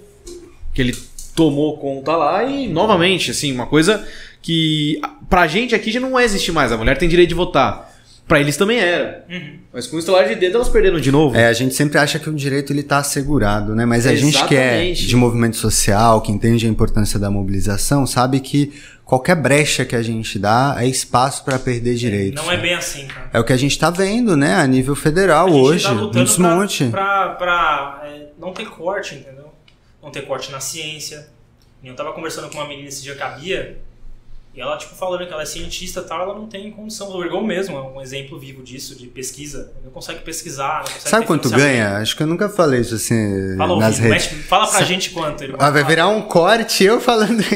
Que 0.75 0.83
ele 0.83 0.95
tomou 1.35 1.79
conta 1.79 2.15
lá 2.15 2.45
e, 2.45 2.69
novamente, 2.69 3.31
assim, 3.31 3.51
uma 3.51 3.65
coisa 3.65 4.07
que 4.43 5.01
pra 5.27 5.47
gente 5.47 5.75
aqui 5.75 5.91
já 5.91 6.01
não 6.01 6.21
existe 6.21 6.53
mais. 6.53 6.71
A 6.71 6.77
mulher 6.77 6.99
tem 6.99 7.09
direito 7.09 7.31
de 7.31 7.35
votar. 7.35 7.91
Pra 8.29 8.39
eles 8.39 8.57
também 8.57 8.79
era. 8.79 9.25
Uhum. 9.31 9.59
Mas 9.73 9.87
com 9.87 9.97
o 9.97 9.99
estalar 9.99 10.29
de 10.29 10.35
dedo 10.35 10.57
elas 10.57 10.69
perderam 10.69 11.01
de 11.01 11.11
novo. 11.11 11.37
É, 11.37 11.47
a 11.47 11.53
gente 11.53 11.75
sempre 11.75 11.99
acha 11.99 12.19
que 12.19 12.31
o 12.31 12.35
direito 12.35 12.73
ele 12.73 12.83
tá 12.83 12.99
assegurado, 12.99 13.75
né? 13.75 13.85
Mas 13.85 14.07
a 14.07 14.15
gente 14.15 14.45
que 14.47 14.55
é 14.55 14.93
de 14.93 15.17
movimento 15.17 15.57
social, 15.57 16.21
que 16.21 16.31
entende 16.31 16.67
a 16.67 16.69
importância 16.69 17.19
da 17.19 17.31
mobilização, 17.31 18.07
sabe 18.07 18.41
que 18.41 18.73
qualquer 19.05 19.37
brecha 19.37 19.85
que 19.85 19.95
a 19.95 20.03
gente 20.03 20.39
dá 20.39 20.77
é 20.79 20.87
espaço 20.87 21.45
para 21.45 21.59
perder 21.59 21.95
direitos. 21.95 22.43
Não 22.43 22.51
é 22.51 22.57
bem 22.57 22.75
assim, 22.75 23.07
cara. 23.07 23.31
É 23.33 23.41
o 23.41 23.45
que 23.45 23.53
a 23.53 23.57
gente 23.57 23.79
tá 23.79 23.91
vendo, 23.91 24.37
né, 24.37 24.55
a 24.55 24.67
nível 24.67 24.95
federal 24.95 25.47
A 25.47 25.51
gente 25.51 25.61
hoje, 25.61 25.85
tá 25.85 25.93
lutando 25.93 26.25
desmonte. 26.25 26.85
Pra, 26.87 27.31
pra, 27.31 27.35
pra, 27.35 28.09
é, 28.09 28.27
não 28.39 28.53
ter 28.53 28.69
corte, 28.69 29.15
entendeu? 29.15 29.53
Não 30.03 30.11
ter 30.11 30.23
corte 30.23 30.51
na 30.51 30.61
ciência. 30.61 31.29
Eu 31.83 31.95
tava 31.95 32.13
conversando 32.13 32.49
com 32.49 32.59
uma 32.59 32.69
menina 32.69 32.89
esse 32.89 33.03
dia 33.03 33.15
que 33.15 33.23
a 33.23 33.29
Bia, 33.31 33.79
e 34.55 34.61
ela, 34.61 34.77
tipo, 34.77 34.95
falando 34.95 35.27
que 35.27 35.33
ela 35.33 35.43
é 35.43 35.47
cientista 35.47 36.01
e 36.01 36.03
tal, 36.05 36.23
ela 36.23 36.35
não 36.35 36.47
tem 36.47 36.71
condição. 36.71 37.11
O 37.11 37.25
Ergon 37.25 37.43
mesmo 37.43 37.77
é 37.77 37.81
um 37.81 38.01
exemplo 38.03 38.39
vivo 38.39 38.63
disso, 38.63 38.95
de 38.95 39.07
pesquisa. 39.07 39.73
Não 39.83 39.91
consegue 39.91 40.21
pesquisar, 40.21 40.79
não 40.85 40.93
consegue 40.93 41.09
Sabe 41.09 41.27
quanto 41.27 41.49
ganha? 41.49 41.97
Acho 41.97 42.15
que 42.17 42.23
eu 42.23 42.27
nunca 42.27 42.49
falei 42.51 42.81
isso 42.81 42.95
assim 42.95 43.57
Fala 43.57 43.73
ao 43.73 43.79
nas 43.81 43.97
vivo, 43.99 44.09
redes. 44.13 44.31
mexe- 44.31 44.43
fala 44.45 44.67
pra 44.69 44.79
Sa- 44.79 44.85
gente 44.85 45.11
quanto. 45.11 45.43
Ele 45.43 45.55
Ah, 45.59 45.71
vai 45.71 45.83
virar 45.85 46.09
um 46.09 46.23
corte 46.23 46.85
eu 46.85 47.01
falando 47.01 47.41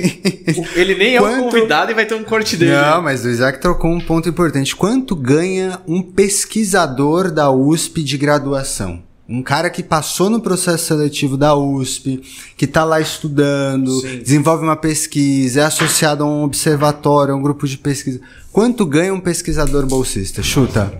isso. 0.46 0.62
Ele 0.74 0.94
nem 0.94 1.16
é 1.16 1.18
Quanto- 1.20 1.40
o 1.40 1.44
convidado 1.50 1.90
e 1.90 1.94
vai 1.94 2.06
ter 2.06 2.14
um 2.14 2.24
corte 2.24 2.56
dele. 2.56 2.72
Não, 2.72 3.02
mas 3.02 3.24
o 3.24 3.28
Isaac 3.28 3.60
trocou 3.60 3.90
um 3.90 4.00
ponto 4.00 4.28
importante. 4.28 4.74
Quanto 4.74 5.14
ganha 5.14 5.80
um 5.86 6.00
pesquisador 6.02 7.30
da 7.30 7.50
USP 7.50 8.02
de 8.02 8.16
graduação? 8.16 9.02
Um 9.28 9.42
cara 9.42 9.68
que 9.68 9.82
passou 9.82 10.30
no 10.30 10.40
processo 10.40 10.86
seletivo 10.86 11.36
da 11.36 11.56
USP, 11.56 12.22
que 12.56 12.66
tá 12.66 12.84
lá 12.84 13.00
estudando, 13.00 13.90
Sim. 14.00 14.18
desenvolve 14.18 14.62
uma 14.62 14.76
pesquisa, 14.76 15.62
é 15.62 15.64
associado 15.64 16.22
a 16.22 16.26
um 16.26 16.44
observatório, 16.44 17.34
a 17.34 17.36
um 17.36 17.42
grupo 17.42 17.66
de 17.66 17.76
pesquisa. 17.76 18.20
Quanto 18.52 18.86
ganha 18.86 19.12
um 19.12 19.20
pesquisador 19.20 19.84
bolsista? 19.84 20.42
Chuta. 20.42 20.92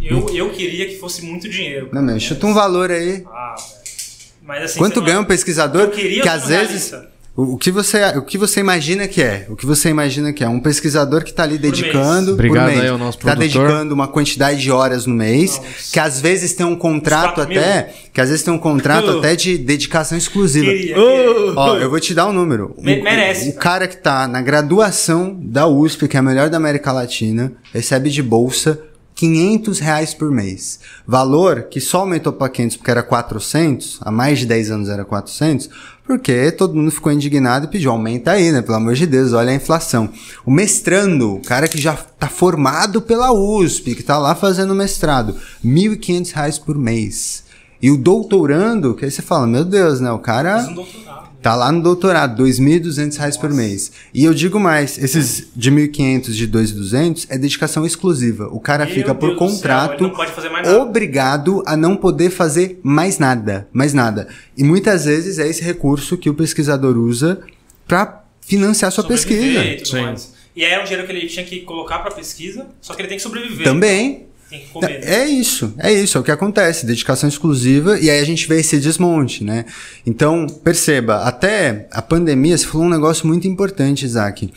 Eu, 0.00 0.28
eu 0.34 0.50
queria 0.50 0.86
que 0.86 0.98
fosse 0.98 1.22
muito 1.22 1.48
dinheiro. 1.48 1.88
Não, 1.92 2.02
meu, 2.02 2.20
chuta 2.20 2.46
um 2.46 2.54
valor 2.54 2.90
aí. 2.90 3.24
Ah, 3.26 3.54
velho. 3.56 3.80
Mas 4.42 4.64
assim. 4.64 4.78
Quanto 4.78 5.00
ganha 5.00 5.20
um 5.20 5.24
pesquisador 5.24 5.82
Eu 5.82 5.90
queria 5.90 6.22
que 6.22 6.28
às 6.28 6.48
vezes 6.48 6.90
realista. 6.90 7.10
O, 7.36 7.54
o 7.54 7.56
que 7.58 7.70
você 7.70 8.02
o 8.16 8.22
que 8.22 8.36
você 8.36 8.60
imagina 8.60 9.06
que 9.08 9.22
é? 9.22 9.46
O 9.48 9.56
que 9.56 9.64
você 9.64 9.88
imagina 9.88 10.32
que 10.32 10.42
é? 10.44 10.48
Um 10.48 10.60
pesquisador 10.60 11.22
que 11.24 11.30
está 11.30 11.44
ali 11.44 11.56
dedicando 11.58 12.26
mês. 12.26 12.28
Obrigado 12.34 12.64
por 12.64 12.70
mês, 12.70 12.80
aí 12.82 12.88
ao 12.88 12.98
nosso 12.98 13.18
tá 13.18 13.34
produtor. 13.36 13.62
dedicando 13.66 13.94
uma 13.94 14.08
quantidade 14.08 14.60
de 14.60 14.70
horas 14.70 15.06
no 15.06 15.14
mês, 15.14 15.56
Não, 15.56 15.64
que 15.92 16.00
às 16.00 16.20
vezes 16.20 16.52
tem 16.54 16.66
um 16.66 16.76
contrato 16.76 17.46
mil? 17.46 17.58
até, 17.58 17.94
que 18.12 18.20
às 18.20 18.28
vezes 18.28 18.44
tem 18.44 18.52
um 18.52 18.58
contrato 18.58 19.06
Uh. 19.12 19.18
até 19.18 19.36
de 19.36 19.56
dedicação 19.56 20.18
exclusiva. 20.18 20.66
Queria, 20.66 20.98
Ô, 21.00 21.06
queria. 21.06 21.52
Ó, 21.56 21.76
eu 21.78 21.88
vou 21.88 22.00
te 22.00 22.12
dar 22.14 22.26
um 22.26 22.32
número. 22.32 22.74
O- 22.76 22.82
Me- 22.82 23.00
merece, 23.02 23.48
O, 23.50 23.54
cara 23.54 23.86
que 23.86 23.96
tá 23.96 24.26
na 24.28 24.42
graduação 24.42 25.38
da 25.40 25.66
USP, 25.66 26.08
que 26.08 26.16
é 26.16 26.20
a 26.20 26.22
melhor 26.22 26.50
da 26.50 26.56
América 26.56 26.92
Latina, 26.92 27.52
recebe 27.72 28.10
de 28.10 28.22
bolsa 28.22 28.78
500 29.20 29.80
reais 29.80 30.14
por 30.14 30.30
mês. 30.30 30.80
Valor 31.06 31.64
que 31.64 31.78
só 31.78 31.98
aumentou 31.98 32.32
para 32.32 32.48
500 32.48 32.76
porque 32.78 32.90
era 32.90 33.02
400, 33.02 33.98
há 34.00 34.10
mais 34.10 34.38
de 34.38 34.46
10 34.46 34.70
anos 34.70 34.88
era 34.88 35.04
400, 35.04 35.68
porque 36.06 36.50
todo 36.50 36.74
mundo 36.74 36.90
ficou 36.90 37.12
indignado 37.12 37.66
e 37.66 37.68
pediu, 37.68 37.90
aumenta 37.90 38.30
aí, 38.30 38.50
né? 38.50 38.62
Pelo 38.62 38.78
amor 38.78 38.94
de 38.94 39.06
Deus, 39.06 39.34
olha 39.34 39.52
a 39.52 39.54
inflação. 39.54 40.08
O 40.46 40.50
mestrando, 40.50 41.34
o 41.34 41.40
cara 41.42 41.68
que 41.68 41.78
já 41.78 41.92
tá 41.92 42.28
formado 42.28 43.02
pela 43.02 43.30
USP, 43.30 43.94
que 43.94 44.02
tá 44.02 44.16
lá 44.16 44.34
fazendo 44.34 44.74
mestrado, 44.74 45.36
1.500 45.62 46.32
reais 46.32 46.58
por 46.58 46.78
mês. 46.78 47.44
E 47.82 47.90
o 47.90 47.98
doutorando, 47.98 48.94
que 48.94 49.04
aí 49.04 49.10
você 49.10 49.20
fala, 49.20 49.46
meu 49.46 49.66
Deus, 49.66 50.00
né? 50.00 50.10
O 50.10 50.18
cara... 50.18 50.60
Fiz 50.60 50.68
um 50.68 50.74
doutorado. 50.76 51.29
Tá 51.42 51.56
lá 51.56 51.72
no 51.72 51.82
doutorado, 51.82 52.42
2.200 52.42 53.16
reais 53.16 53.36
por 53.36 53.50
mês. 53.50 53.90
E 54.12 54.24
eu 54.24 54.34
digo 54.34 54.60
mais, 54.60 54.98
esses 54.98 55.48
de 55.56 55.70
1.500, 55.72 56.32
de 56.32 56.46
2.200 56.46 57.26
é 57.30 57.38
dedicação 57.38 57.86
exclusiva. 57.86 58.48
O 58.52 58.60
cara 58.60 58.84
Meu 58.84 58.94
fica 58.94 59.14
por 59.14 59.28
Deus 59.30 59.38
céu, 59.38 59.48
contrato 59.48 59.94
ele 59.94 60.02
não 60.02 60.16
pode 60.16 60.32
fazer 60.32 60.50
mais 60.50 60.66
nada. 60.66 60.80
obrigado 60.82 61.62
a 61.66 61.76
não 61.76 61.96
poder 61.96 62.28
fazer 62.28 62.78
mais 62.82 63.18
nada, 63.18 63.66
mais 63.72 63.94
nada. 63.94 64.28
E 64.56 64.62
muitas 64.62 65.06
vezes 65.06 65.38
é 65.38 65.48
esse 65.48 65.62
recurso 65.62 66.18
que 66.18 66.28
o 66.28 66.34
pesquisador 66.34 66.98
usa 66.98 67.40
para 67.88 68.22
financiar 68.42 68.92
sua 68.92 69.02
Sobreviver 69.02 69.38
pesquisa. 69.38 69.64
E, 69.64 69.76
tudo 69.78 69.88
Sim. 69.88 70.02
mais. 70.02 70.34
e 70.54 70.64
aí 70.64 70.72
é 70.72 70.80
um 70.80 70.84
dinheiro 70.84 71.06
que 71.06 71.12
ele 71.12 71.26
tinha 71.26 71.44
que 71.46 71.60
colocar 71.60 72.00
pra 72.00 72.10
pesquisa, 72.10 72.66
só 72.82 72.92
que 72.92 73.00
ele 73.00 73.08
tem 73.08 73.16
que 73.16 73.22
sobreviver. 73.22 73.64
Também. 73.64 74.29
Tem 74.50 74.60
que 74.60 74.66
comer. 74.66 75.00
né? 75.00 75.00
É 75.04 75.24
isso, 75.26 75.72
é 75.78 75.92
isso, 75.92 76.18
é 76.18 76.20
o 76.20 76.24
que 76.24 76.30
acontece, 76.32 76.84
dedicação 76.84 77.28
exclusiva, 77.28 77.98
e 77.98 78.10
aí 78.10 78.18
a 78.18 78.24
gente 78.24 78.48
vê 78.48 78.58
esse 78.58 78.78
desmonte, 78.78 79.44
né? 79.44 79.64
Então, 80.04 80.46
perceba, 80.48 81.22
até 81.22 81.86
a 81.92 82.02
pandemia, 82.02 82.58
você 82.58 82.66
falou 82.66 82.86
um 82.88 82.90
negócio 82.90 83.26
muito 83.28 83.46
importante, 83.46 84.04
Isaac. 84.04 84.52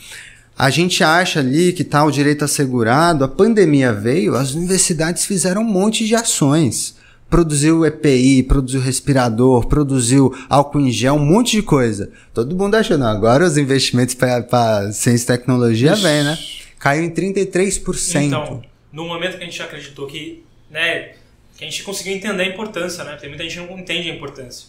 A 0.58 0.68
gente 0.68 1.02
acha 1.02 1.40
ali 1.40 1.72
que 1.72 1.84
tá 1.84 2.04
o 2.04 2.10
direito 2.10 2.44
assegurado, 2.44 3.24
a 3.24 3.28
pandemia 3.28 3.92
veio, 3.92 4.34
as 4.34 4.54
universidades 4.54 5.24
fizeram 5.24 5.62
um 5.62 5.64
monte 5.64 6.04
de 6.06 6.14
ações. 6.14 6.96
Produziu 7.30 7.84
EPI, 7.84 8.42
produziu 8.44 8.80
respirador, 8.80 9.66
produziu 9.66 10.32
álcool 10.48 10.80
em 10.80 10.90
gel, 10.92 11.14
um 11.14 11.24
monte 11.24 11.56
de 11.56 11.62
coisa. 11.62 12.10
Todo 12.32 12.54
mundo 12.54 12.76
achou, 12.76 12.98
não, 12.98 13.08
agora 13.08 13.44
os 13.44 13.56
investimentos 13.56 14.14
para 14.14 14.92
ciência 14.92 15.24
e 15.24 15.38
tecnologia 15.38 15.94
vem, 15.96 16.22
né? 16.22 16.38
Caiu 16.78 17.02
em 17.02 17.10
33%. 17.10 18.22
Então, 18.22 18.62
no 18.94 19.04
momento 19.08 19.36
que 19.36 19.42
a 19.42 19.46
gente 19.46 19.60
acreditou 19.60 20.06
que, 20.06 20.44
né, 20.70 21.14
que 21.58 21.64
a 21.64 21.68
gente 21.68 21.82
conseguiu 21.82 22.14
entender 22.14 22.44
a 22.44 22.46
importância, 22.46 23.02
né? 23.02 23.16
Tem 23.16 23.28
muita 23.28 23.42
gente 23.42 23.58
que 23.58 23.66
não 23.72 23.78
entende 23.78 24.08
a 24.08 24.14
importância. 24.14 24.68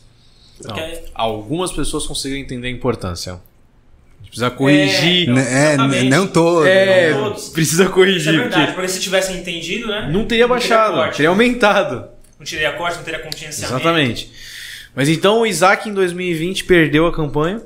Não, 0.64 0.74
Porque- 0.74 1.04
Algumas 1.14 1.72
pessoas 1.72 2.08
conseguiram 2.08 2.42
entender 2.42 2.68
a 2.68 2.72
importância. 2.72 3.34
A 3.34 3.36
gente 4.20 4.28
precisa 4.30 4.50
corrigir. 4.50 5.30
É, 5.38 5.74
é, 5.74 6.04
não 6.06 6.26
todo. 6.28 6.66
É, 6.66 7.12
Não 7.12 7.24
todos. 7.30 7.50
precisa 7.50 7.84
Isso 7.84 7.92
é 7.92 7.94
corrigir. 7.94 8.32
verdade, 8.34 8.56
porque 8.56 8.74
porque 8.74 8.88
se 8.88 9.00
tivesse 9.00 9.32
entendido, 9.34 9.88
né? 9.88 10.10
não 10.12 10.26
teria 10.26 10.48
baixado, 10.48 10.96
corte. 10.96 11.18
teria 11.18 11.30
aumentado. 11.30 12.08
Não 12.40 12.46
teria 12.46 12.72
corte, 12.74 12.98
não 12.98 13.04
teria 13.04 13.20
contingenciamento. 13.20 13.76
Exatamente. 13.76 14.32
Mas 14.96 15.08
então 15.10 15.42
o 15.42 15.46
Isaac 15.46 15.88
em 15.88 15.94
2020 15.94 16.64
perdeu 16.64 17.06
a 17.06 17.14
campanha, 17.14 17.62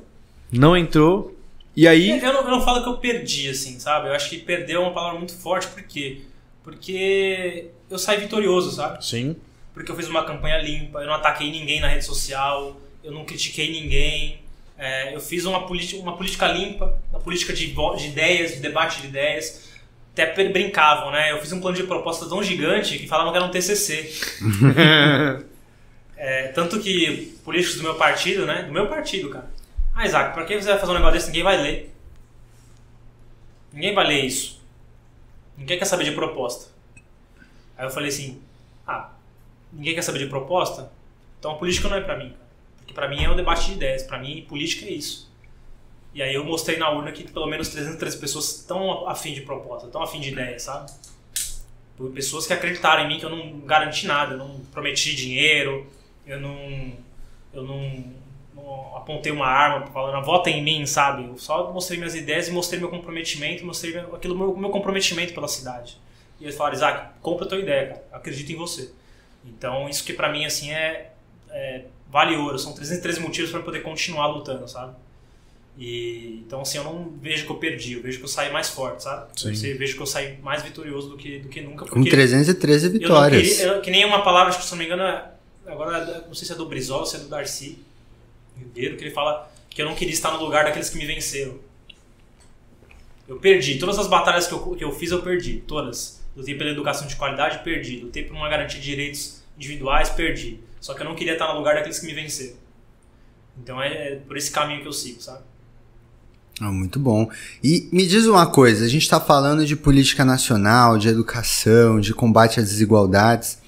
não 0.51 0.76
entrou. 0.76 1.36
E 1.76 1.88
aí. 1.88 2.10
Eu 2.20 2.34
não, 2.34 2.41
eu 2.41 2.51
não 2.51 2.62
falo 2.66 2.84
que 2.84 2.89
eu 2.89 2.97
perdi, 2.97 3.49
assim, 3.49 3.80
sabe? 3.80 4.10
Eu 4.10 4.14
acho 4.14 4.30
que 4.30 4.38
perder 4.39 4.74
é 4.74 4.80
uma 4.80 4.91
palavra 4.91 5.18
muito 5.18 5.34
forte, 5.34 5.68
por 5.68 5.82
quê? 5.84 6.22
Porque 6.70 7.72
eu 7.89 7.97
saí 7.97 8.20
vitorioso, 8.20 8.72
sabe? 8.72 9.03
Sim. 9.05 9.36
Porque 9.74 9.91
eu 9.91 9.95
fiz 9.95 10.07
uma 10.07 10.24
campanha 10.24 10.57
limpa, 10.57 10.99
eu 10.99 11.07
não 11.07 11.13
ataquei 11.13 11.51
ninguém 11.51 11.80
na 11.80 11.88
rede 11.88 12.05
social, 12.05 12.80
eu 13.03 13.11
não 13.11 13.26
critiquei 13.26 13.72
ninguém. 13.72 14.41
é, 14.78 15.15
eu 15.15 15.20
fiz 15.20 15.45
uma, 15.45 15.65
política 15.65 16.01
uma 16.01 16.15
política 16.15 16.47
limpa, 16.47 16.97
uma 17.09 17.20
política 17.20 17.53
de, 17.53 17.67
de 17.67 18.07
ideias, 18.07 18.53
de 18.53 18.59
debate 18.59 19.01
de 19.01 19.07
ideias. 19.07 19.70
Até 20.13 20.49
brincavam, 20.49 21.11
né? 21.11 21.32
Eu 21.32 21.39
fiz 21.39 21.51
um 21.53 21.61
plano 21.61 21.78
de 21.78 21.84
proposta 21.84 22.28
tão 22.28 22.43
gigante 22.43 22.97
que 22.97 23.07
falavam 23.07 23.32
que 23.32 23.38
era 23.38 23.45
um 23.45 23.51
TCC. 23.51 24.11
É, 26.22 26.49
tanto 26.49 26.82
que 26.82 27.39
políticos 27.45 27.78
do 27.78 27.84
meu 27.84 27.95
partido, 27.95 28.45
né? 28.45 28.63
Do 28.63 28.74
meu 28.74 28.88
partido, 28.88 29.30
cara. 29.30 29.49
Ah, 29.95 30.05
Isaac, 30.05 30.34
pra 30.34 30.43
que 30.43 30.61
você 30.61 30.67
vai 30.67 30.78
fazer 30.78 30.91
um 30.91 30.95
negócio 30.95 31.13
desse? 31.13 31.28
Ninguém 31.28 31.43
vai 31.43 31.61
ler. 31.61 31.95
Ninguém 33.72 33.93
vai 33.93 34.05
ler 34.05 34.26
isso. 34.26 34.59
Ninguém 35.60 35.78
quer 35.78 35.86
saber 35.86 36.05
de 36.05 36.14
proposta. 36.14 36.72
Aí 37.78 37.86
eu 37.86 37.91
falei 37.91 38.10
assim: 38.10 38.41
ah, 38.88 39.12
ninguém 39.72 39.93
quer 39.93 40.01
saber 40.01 40.20
de 40.20 40.28
proposta? 40.28 40.91
Então 41.38 41.51
a 41.51 41.55
política 41.55 41.89
não 41.89 41.97
é 41.97 42.01
pra 42.01 42.18
mim. 42.18 42.34
Porque 42.78 42.93
pra 42.93 43.10
mim 43.10 43.24
é 43.24 43.30
um 43.30 43.36
debate 43.36 43.66
de 43.66 43.74
ideias. 43.74 44.03
Pra 44.03 44.18
mim, 44.18 44.45
política 44.47 44.86
é 44.86 44.91
isso. 44.91 45.30
E 46.14 46.24
aí 46.24 46.34
eu 46.34 46.43
mostrei 46.43 46.78
na 46.78 46.89
urna 46.89 47.12
que 47.12 47.30
pelo 47.30 47.45
menos 47.45 47.70
313 47.70 48.18
pessoas 48.18 48.55
estão 48.55 49.07
afim 49.07 49.34
de 49.34 49.41
proposta, 49.41 49.86
estão 49.86 50.01
afim 50.01 50.20
de 50.20 50.30
ideia, 50.30 50.57
sabe? 50.57 50.91
Por 51.95 52.10
pessoas 52.12 52.47
que 52.47 52.53
acreditaram 52.53 53.03
em 53.03 53.07
mim 53.07 53.20
que 53.20 53.26
eu 53.26 53.30
não 53.30 53.60
garanti 53.60 54.07
nada, 54.07 54.34
eu 54.34 54.38
não 54.38 54.60
prometi 54.72 55.14
dinheiro, 55.14 55.86
eu 56.26 56.39
não, 56.39 56.93
eu 57.53 57.64
não 57.64 58.03
apontei 58.95 59.32
uma 59.32 59.47
arma 59.47 59.86
falando 59.88 60.24
vota 60.26 60.49
em 60.49 60.63
mim, 60.63 60.86
sabe? 60.86 61.26
Eu 61.26 61.38
só 61.38 61.72
mostrei 61.72 61.97
minhas 61.97 62.15
ideias 62.15 62.47
e 62.47 62.51
mostrei 62.51 62.80
meu 62.80 62.89
comprometimento, 62.89 63.65
mostrei 63.65 63.97
aquilo 63.97 64.38
meu, 64.38 64.55
meu 64.55 64.70
comprometimento 64.70 65.34
pela 65.34 65.47
cidade. 65.47 65.97
E 66.39 66.43
eles 66.45 66.55
falaram, 66.55 66.76
Isaac, 66.76 67.09
compra 67.22 67.45
a 67.45 67.49
tua 67.49 67.59
ideia, 67.59 67.88
cara, 67.88 68.03
acredito 68.13 68.51
em 68.51 68.55
você. 68.55 68.91
Então 69.45 69.88
isso 69.89 70.03
que 70.03 70.13
pra 70.13 70.32
mim 70.32 70.45
assim 70.45 70.72
é, 70.72 71.11
é 71.49 71.84
vale 72.09 72.36
ouro, 72.36 72.57
são 72.59 72.74
313 72.74 73.20
motivos 73.20 73.51
para 73.51 73.61
poder 73.61 73.82
continuar 73.82 74.28
lutando, 74.28 74.67
sabe? 74.67 74.93
E, 75.78 76.43
então, 76.45 76.59
assim, 76.61 76.78
eu 76.78 76.84
não 76.84 77.13
vejo 77.22 77.45
que 77.45 77.51
eu 77.51 77.55
perdi, 77.55 77.93
eu 77.93 78.01
vejo 78.01 78.17
que 78.17 78.24
eu 78.26 78.28
saí 78.28 78.51
mais 78.51 78.67
forte, 78.67 79.01
sabe? 79.03 79.28
Sim. 79.39 79.47
Eu 79.67 79.78
vejo 79.78 79.95
que 79.95 80.01
eu 80.01 80.05
saí 80.05 80.38
mais 80.41 80.61
vitorioso 80.61 81.09
do 81.09 81.15
que, 81.17 81.39
do 81.39 81.47
que 81.47 81.61
nunca. 81.61 81.86
Com 81.86 81.91
Porque 81.95 82.09
313 82.09 82.88
eu 82.88 82.91
não 82.93 82.99
vitórias. 82.99 83.47
queria, 83.47 83.65
eu- 83.65 83.82
que 83.82 83.89
nem 83.89 84.03
uma 84.03 84.22
palavra, 84.22 84.49
acho 84.49 84.59
que 84.59 84.65
se 84.65 84.72
não 84.72 84.78
me 84.80 84.86
engano, 84.86 85.03
é- 85.03 85.24
agora 85.67 86.26
não 86.28 86.34
sei 86.34 86.45
se 86.45 86.51
é 86.51 86.55
do 86.55 86.65
Brizola 86.65 87.01
ou 87.01 87.05
se 87.05 87.15
é 87.15 87.20
do 87.20 87.28
Darcy 87.30 87.80
Ribeiro, 88.60 88.97
que 88.97 89.03
ele 89.03 89.12
fala 89.12 89.51
que 89.70 89.82
eu 89.82 89.86
não 89.86 89.95
queria 89.95 90.14
estar 90.14 90.32
no 90.32 90.43
lugar 90.43 90.66
daqueles 90.66 90.89
que 90.89 90.97
me 90.97 91.05
venceram. 91.05 91.55
Eu 93.28 93.38
perdi. 93.38 93.78
Todas 93.78 93.99
as 93.99 94.07
batalhas 94.07 94.47
que 94.47 94.53
eu, 94.53 94.76
que 94.76 94.84
eu 94.84 94.91
fiz, 94.91 95.12
eu 95.12 95.22
perdi. 95.22 95.64
Todas. 95.68 96.20
Lutei 96.36 96.55
pela 96.55 96.72
educação 96.72 97.07
de 97.07 97.16
qualidade, 97.16 97.64
perdi. 97.64 97.97
Lutei 97.97 98.24
por 98.24 98.36
uma 98.36 98.49
garantia 98.49 98.80
de 98.80 98.86
direitos 98.86 99.43
individuais, 99.55 100.10
perdi. 100.10 100.60
Só 100.80 100.93
que 100.93 101.01
eu 101.01 101.05
não 101.05 101.16
queria 101.16 101.34
estar 101.34 101.47
no 101.47 101.57
lugar 101.57 101.76
daqueles 101.76 101.99
que 101.99 102.05
me 102.05 102.14
venceram. 102.14 102.55
Então 103.62 103.82
é, 103.82 104.14
é 104.14 104.16
por 104.16 104.38
esse 104.38 104.49
caminho 104.49 104.82
que 104.82 104.88
eu 104.88 104.93
sigo, 104.93 105.22
sabe? 105.22 105.43
Ah, 106.62 106.72
muito 106.72 106.99
bom. 106.99 107.30
E 107.64 107.88
me 107.91 108.05
diz 108.05 108.26
uma 108.26 108.47
coisa: 108.47 108.86
a 108.86 108.88
gente 108.88 109.03
está 109.03 109.20
falando 109.20 109.66
de 109.66 109.76
política 109.76 110.26
nacional, 110.26 110.97
de 110.97 111.07
educação, 111.07 111.99
de 111.99 112.14
combate 112.14 112.60
às 112.60 112.70
desigualdades. 112.70 113.60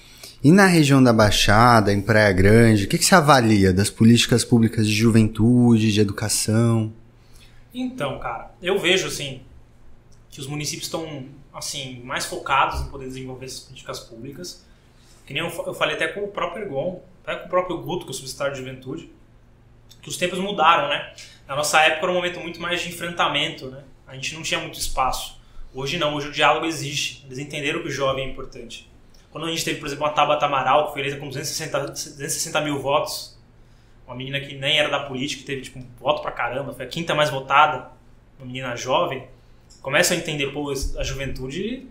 E 0.44 0.50
na 0.50 0.66
região 0.66 1.00
da 1.00 1.12
Baixada, 1.12 1.92
em 1.92 2.00
Praia 2.00 2.32
Grande, 2.32 2.84
o 2.84 2.88
que, 2.88 2.98
que 2.98 3.04
se 3.04 3.14
avalia 3.14 3.72
das 3.72 3.88
políticas 3.88 4.44
públicas 4.44 4.88
de 4.88 4.92
juventude, 4.92 5.92
de 5.92 6.00
educação? 6.00 6.92
Então, 7.72 8.18
cara, 8.18 8.52
eu 8.60 8.76
vejo 8.76 9.06
assim 9.06 9.42
que 10.28 10.40
os 10.40 10.48
municípios 10.48 10.86
estão 10.86 11.26
assim 11.54 12.02
mais 12.02 12.24
focados 12.24 12.80
em 12.80 12.86
poder 12.86 13.06
desenvolver 13.06 13.46
essas 13.46 13.60
políticas 13.60 14.00
públicas. 14.00 14.66
Que 15.24 15.32
nem 15.32 15.44
eu, 15.44 15.64
eu 15.64 15.74
falei 15.74 15.94
até 15.94 16.08
com 16.08 16.24
o 16.24 16.28
próprio 16.28 16.64
Ergon, 16.64 17.00
até 17.22 17.36
com 17.36 17.46
o 17.46 17.48
próprio 17.48 17.78
Guto, 17.78 18.04
que 18.04 18.10
é 18.10 18.10
o 18.10 18.14
subsecretário 18.14 18.54
de 18.54 18.58
Juventude, 18.58 19.12
que 20.02 20.08
os 20.08 20.16
tempos 20.16 20.40
mudaram, 20.40 20.88
né? 20.88 21.14
Na 21.46 21.54
nossa 21.54 21.80
época 21.82 22.02
era 22.02 22.10
um 22.10 22.16
momento 22.16 22.40
muito 22.40 22.60
mais 22.60 22.80
de 22.80 22.88
enfrentamento, 22.88 23.66
né? 23.66 23.84
A 24.08 24.16
gente 24.16 24.34
não 24.34 24.42
tinha 24.42 24.58
muito 24.58 24.76
espaço. 24.76 25.40
Hoje 25.72 25.98
não, 25.98 26.16
hoje 26.16 26.30
o 26.30 26.32
diálogo 26.32 26.66
existe. 26.66 27.24
Eles 27.26 27.38
entenderam 27.38 27.80
que 27.80 27.86
o 27.86 27.92
jovem 27.92 28.26
é 28.26 28.28
importante. 28.28 28.90
Quando 29.32 29.46
a 29.46 29.50
gente 29.50 29.64
teve, 29.64 29.80
por 29.80 29.86
exemplo, 29.86 30.04
uma 30.04 30.12
Tabata 30.12 30.46
Amaral, 30.46 30.86
que 30.86 30.92
foi 30.92 31.00
eleita 31.00 31.18
com 31.18 31.26
260, 31.26 31.78
260 31.88 32.60
mil 32.60 32.78
votos, 32.78 33.36
uma 34.06 34.14
menina 34.14 34.38
que 34.40 34.54
nem 34.54 34.78
era 34.78 34.90
da 34.90 35.00
política, 35.00 35.42
teve 35.46 35.62
tipo, 35.62 35.78
um 35.78 35.86
voto 35.98 36.20
pra 36.22 36.30
caramba, 36.30 36.72
foi 36.74 36.84
a 36.84 36.88
quinta 36.88 37.14
mais 37.14 37.30
votada, 37.30 37.90
uma 38.38 38.46
menina 38.46 38.76
jovem, 38.76 39.26
começa 39.80 40.12
a 40.12 40.16
entender, 40.16 40.48
pô, 40.52 40.70
a 40.70 41.02
juventude 41.02 41.86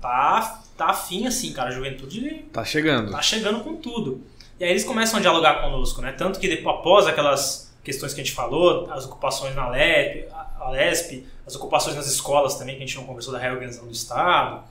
tá, 0.00 0.62
tá 0.76 0.86
afim 0.86 1.26
assim, 1.26 1.52
cara, 1.52 1.68
a 1.68 1.72
juventude 1.72 2.44
Tá 2.52 2.64
chegando. 2.64 3.10
tá 3.10 3.20
chegando 3.20 3.60
com 3.60 3.76
tudo. 3.76 4.22
E 4.58 4.64
aí 4.64 4.70
eles 4.70 4.84
começam 4.84 5.18
a 5.18 5.20
dialogar 5.22 5.60
conosco, 5.60 6.00
né? 6.00 6.12
Tanto 6.12 6.40
que 6.40 6.48
depois, 6.48 6.76
após 6.76 7.06
aquelas 7.06 7.76
questões 7.84 8.14
que 8.14 8.20
a 8.22 8.24
gente 8.24 8.34
falou, 8.34 8.90
as 8.90 9.04
ocupações 9.04 9.54
na 9.54 9.68
LEP, 9.68 10.28
a 10.58 10.70
LESP, 10.70 11.26
as 11.46 11.54
ocupações 11.54 11.94
nas 11.94 12.06
escolas 12.06 12.54
também, 12.54 12.76
que 12.76 12.82
a 12.82 12.86
gente 12.86 12.96
não 12.96 13.04
conversou 13.04 13.34
da 13.34 13.38
reorganização 13.38 13.86
do 13.86 13.92
Estado, 13.92 14.64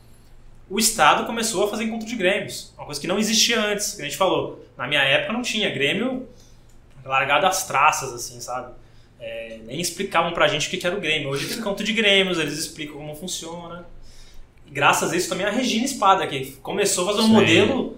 o 0.69 0.79
Estado 0.79 1.25
começou 1.25 1.65
a 1.65 1.67
fazer 1.67 1.83
encontro 1.83 2.07
de 2.07 2.15
grêmios. 2.15 2.73
Uma 2.77 2.85
coisa 2.85 2.99
que 2.99 3.07
não 3.07 3.19
existia 3.19 3.63
antes, 3.63 3.93
que 3.93 4.01
a 4.01 4.05
gente 4.05 4.17
falou. 4.17 4.65
Na 4.77 4.87
minha 4.87 5.01
época 5.01 5.33
não 5.33 5.41
tinha 5.41 5.69
grêmio 5.69 6.27
largado 7.03 7.45
às 7.45 7.67
traças, 7.67 8.11
assim, 8.11 8.41
sabe? 8.41 8.73
É, 9.19 9.59
nem 9.65 9.79
explicavam 9.79 10.33
pra 10.33 10.47
gente 10.47 10.67
o 10.67 10.69
que 10.69 10.85
era 10.85 10.95
o 10.95 10.99
Grêmio. 10.99 11.29
Hoje 11.29 11.47
tem 11.47 11.57
encontro 11.57 11.85
de 11.85 11.93
grêmios, 11.93 12.39
eles 12.39 12.57
explicam 12.57 12.97
como 12.97 13.15
funciona. 13.15 13.85
Graças 14.67 15.13
a 15.13 15.15
isso 15.15 15.29
também 15.29 15.45
a 15.45 15.51
Regina 15.51 15.85
Espada, 15.85 16.25
que 16.27 16.53
começou 16.57 17.05
a 17.05 17.11
fazer 17.11 17.21
um 17.21 17.27
Sim. 17.27 17.33
modelo. 17.33 17.97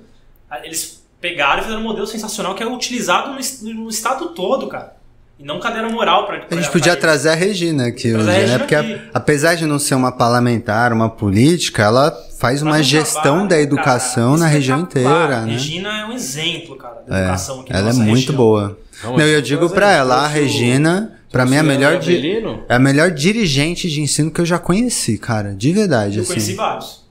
Eles 0.64 1.06
pegaram 1.20 1.60
e 1.60 1.64
fizeram 1.64 1.82
um 1.82 1.86
modelo 1.86 2.06
sensacional 2.06 2.54
que 2.54 2.62
é 2.62 2.68
utilizado 2.68 3.30
no, 3.30 3.74
no 3.74 3.90
estado 3.90 4.30
todo, 4.30 4.68
cara. 4.68 4.97
E 5.40 5.44
não 5.44 5.60
cadeira 5.60 5.88
moral 5.90 6.26
pra. 6.26 6.48
A 6.50 6.56
gente 6.56 6.72
podia 6.72 6.96
trazer 6.96 7.30
a 7.30 7.36
Regina 7.36 7.88
aqui 7.88 8.12
hoje, 8.14 8.24
a 8.24 8.32
né? 8.32 8.40
Regina 8.40 8.60
Porque 8.60 8.76
a- 8.76 9.00
apesar 9.14 9.54
de 9.56 9.66
não 9.68 9.78
ser 9.78 9.94
uma 9.94 10.12
parlamentar, 10.12 10.92
uma 10.92 11.10
política, 11.10 11.84
ela 11.84 12.12
faz 12.40 12.62
uma 12.64 12.78
um 12.78 12.84
gestão 12.84 13.22
trabalho, 13.22 13.48
da 13.50 13.60
educação 13.62 14.32
cara, 14.32 14.40
na 14.40 14.48
região 14.48 14.80
inteira, 14.80 15.42
né? 15.42 15.52
Regina 15.54 16.00
é 16.00 16.06
um 16.06 16.12
exemplo, 16.12 16.76
cara, 16.76 17.04
da 17.08 17.20
educação 17.20 17.62
aqui 17.62 17.72
na 17.72 17.80
Ela 17.80 17.90
é 17.92 17.94
muito 17.94 18.16
região. 18.16 18.36
boa. 18.36 18.80
Vamos 19.04 19.20
Não, 19.20 19.28
eu 19.28 19.34
trazer, 19.38 19.42
digo 19.44 19.70
pra 19.70 19.92
ela, 19.92 20.16
a 20.24 20.28
Regina, 20.28 21.20
pra 21.32 21.46
mim 21.46 21.56
é 21.56 21.60
a 21.60 21.64
melhor 21.64 22.00
di- 22.00 22.44
é 22.68 22.74
a 22.74 22.80
melhor 22.80 23.12
dirigente 23.12 23.88
de 23.92 24.02
ensino 24.02 24.32
que 24.32 24.42
eu 24.42 24.46
já 24.46 24.58
conheci, 24.58 25.20
cara, 25.20 25.54
de 25.54 25.72
verdade 25.72 26.18
Eu 26.18 26.24
assim. 26.24 26.34
conheci 26.34 26.54
vários. 26.56 27.06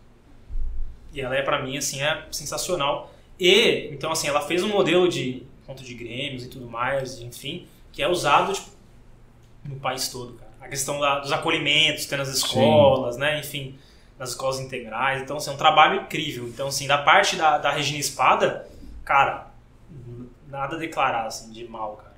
E 1.15 1.21
ela 1.21 1.37
é 1.37 1.43
pra 1.43 1.63
mim 1.63 1.77
assim 1.79 2.03
é 2.03 2.19
sensacional. 2.33 3.13
E 3.39 3.89
então 3.93 4.11
assim, 4.11 4.27
ela 4.27 4.41
fez 4.41 4.65
um 4.65 4.69
modelo 4.69 5.09
de 5.09 5.45
ponto 5.65 5.85
de 5.85 5.95
grêmios 5.95 6.43
e 6.45 6.49
tudo 6.49 6.69
mais, 6.69 7.21
enfim, 7.21 7.67
que 7.97 8.03
é 8.03 8.09
usado 8.09 8.53
tipo, 8.53 8.69
no 9.65 9.77
país 9.81 10.09
todo, 10.09 10.35
cara. 10.35 10.51
A 10.61 10.69
questão 10.69 11.01
da- 11.01 11.19
dos 11.21 11.33
acolhimentos, 11.33 12.07
tem 12.07 12.19
nas 12.19 12.29
escolas, 12.29 13.17
né, 13.17 13.41
enfim, 13.41 13.79
nas 14.19 14.31
escolas 14.31 14.61
integrais. 14.61 15.23
Então, 15.23 15.39
assim, 15.39 15.51
é 15.51 15.53
um 15.55 15.57
trabalho 15.57 16.03
incrível. 16.03 16.47
Então, 16.47 16.69
assim, 16.69 16.87
da 16.87 16.99
parte 16.99 17.37
da, 17.37 17.59
da 17.59 17.71
Regina 17.73 17.99
Espada, 17.99 18.69
cara, 19.05 19.49
nada 20.49 20.77
a 20.77 20.79
declarar 20.79 21.27
assim 21.27 21.51
de 21.53 21.65
mal, 21.67 21.97
cara. 21.97 22.15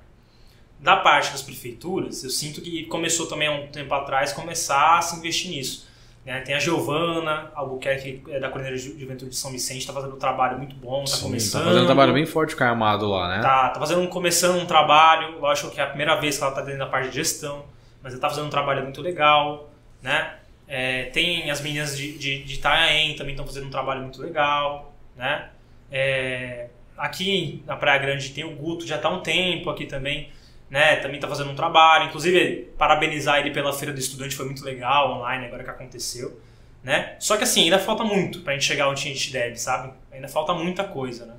Da 0.79 0.97
parte 0.97 1.31
das 1.31 1.41
prefeituras, 1.41 2.23
eu 2.23 2.29
sinto 2.29 2.61
que 2.61 2.85
começou 2.85 3.27
também 3.27 3.47
há 3.47 3.51
um 3.51 3.67
tempo 3.67 3.93
atrás 3.93 4.31
começar 4.33 4.97
a 4.97 5.01
se 5.01 5.15
investir 5.17 5.49
nisso. 5.51 5.87
Né? 6.29 6.41
Tem 6.41 6.53
a 6.53 6.59
Giovana 6.59 7.51
Albuquerque, 7.55 8.21
é 8.29 8.39
da 8.39 8.49
Coordenadoria 8.49 8.77
de 8.77 8.99
Juventude 8.99 9.31
de 9.31 9.35
São 9.35 9.51
Vicente, 9.51 9.79
está 9.79 9.91
fazendo 9.91 10.13
um 10.13 10.19
trabalho 10.19 10.59
muito 10.59 10.75
bom, 10.75 11.03
está 11.03 11.17
começando. 11.17 11.63
Tá 11.63 11.69
fazendo 11.69 11.83
um 11.83 11.87
trabalho 11.87 12.13
bem 12.13 12.25
forte 12.27 12.55
com 12.55 12.63
o 12.63 12.67
Armado 12.67 13.09
lá, 13.09 13.35
né? 13.35 13.41
Tá, 13.41 13.69
tá 13.69 13.79
fazendo, 13.79 14.07
começando 14.09 14.61
um 14.61 14.65
trabalho, 14.67 15.39
lógico 15.39 15.71
que 15.71 15.81
é 15.81 15.83
a 15.83 15.87
primeira 15.87 16.15
vez 16.17 16.37
que 16.37 16.43
ela 16.43 16.53
tá 16.53 16.61
dentro 16.61 16.77
da 16.77 16.85
parte 16.85 17.09
de 17.09 17.15
gestão, 17.15 17.65
mas 18.03 18.13
ela 18.13 18.21
tá 18.21 18.29
fazendo 18.29 18.45
um 18.45 18.51
trabalho 18.51 18.83
muito 18.83 19.01
legal, 19.01 19.71
né? 20.03 20.35
É, 20.67 21.05
tem 21.05 21.49
as 21.49 21.61
meninas 21.61 21.97
de, 21.97 22.15
de, 22.19 22.43
de 22.43 22.53
Itanhaém 22.53 23.15
também 23.15 23.33
estão 23.33 23.47
fazendo 23.47 23.65
um 23.65 23.71
trabalho 23.71 24.03
muito 24.03 24.21
legal, 24.21 24.93
né? 25.17 25.49
É, 25.91 26.67
aqui 26.95 27.63
na 27.65 27.75
Praia 27.75 27.97
Grande 27.97 28.29
tem 28.29 28.43
o 28.43 28.55
Guto, 28.55 28.85
já 28.85 28.99
tá 28.99 29.07
há 29.07 29.11
um 29.11 29.21
tempo 29.21 29.67
aqui 29.67 29.87
também, 29.87 30.29
né? 30.69 30.97
Também 30.97 31.19
tá 31.19 31.27
fazendo 31.27 31.49
um 31.49 31.55
trabalho, 31.55 32.05
inclusive 32.05 32.69
parabenizar 32.77 33.39
ele 33.39 33.51
pela 33.51 33.73
Feira 33.73 33.93
do 33.93 33.99
Estudante, 33.99 34.35
foi 34.35 34.45
muito 34.45 34.63
legal, 34.63 35.17
online, 35.17 35.45
agora 35.45 35.63
que 35.63 35.69
aconteceu, 35.69 36.39
né? 36.83 37.15
Só 37.19 37.37
que 37.37 37.43
assim, 37.43 37.63
ainda 37.63 37.79
falta 37.79 38.03
muito 38.03 38.41
pra 38.41 38.53
gente 38.53 38.65
chegar 38.65 38.87
onde 38.89 39.01
a 39.01 39.13
gente 39.13 39.31
deve, 39.31 39.57
sabe? 39.57 39.91
Ainda 40.11 40.27
falta 40.27 40.53
muita 40.53 40.83
coisa, 40.83 41.25
né? 41.25 41.33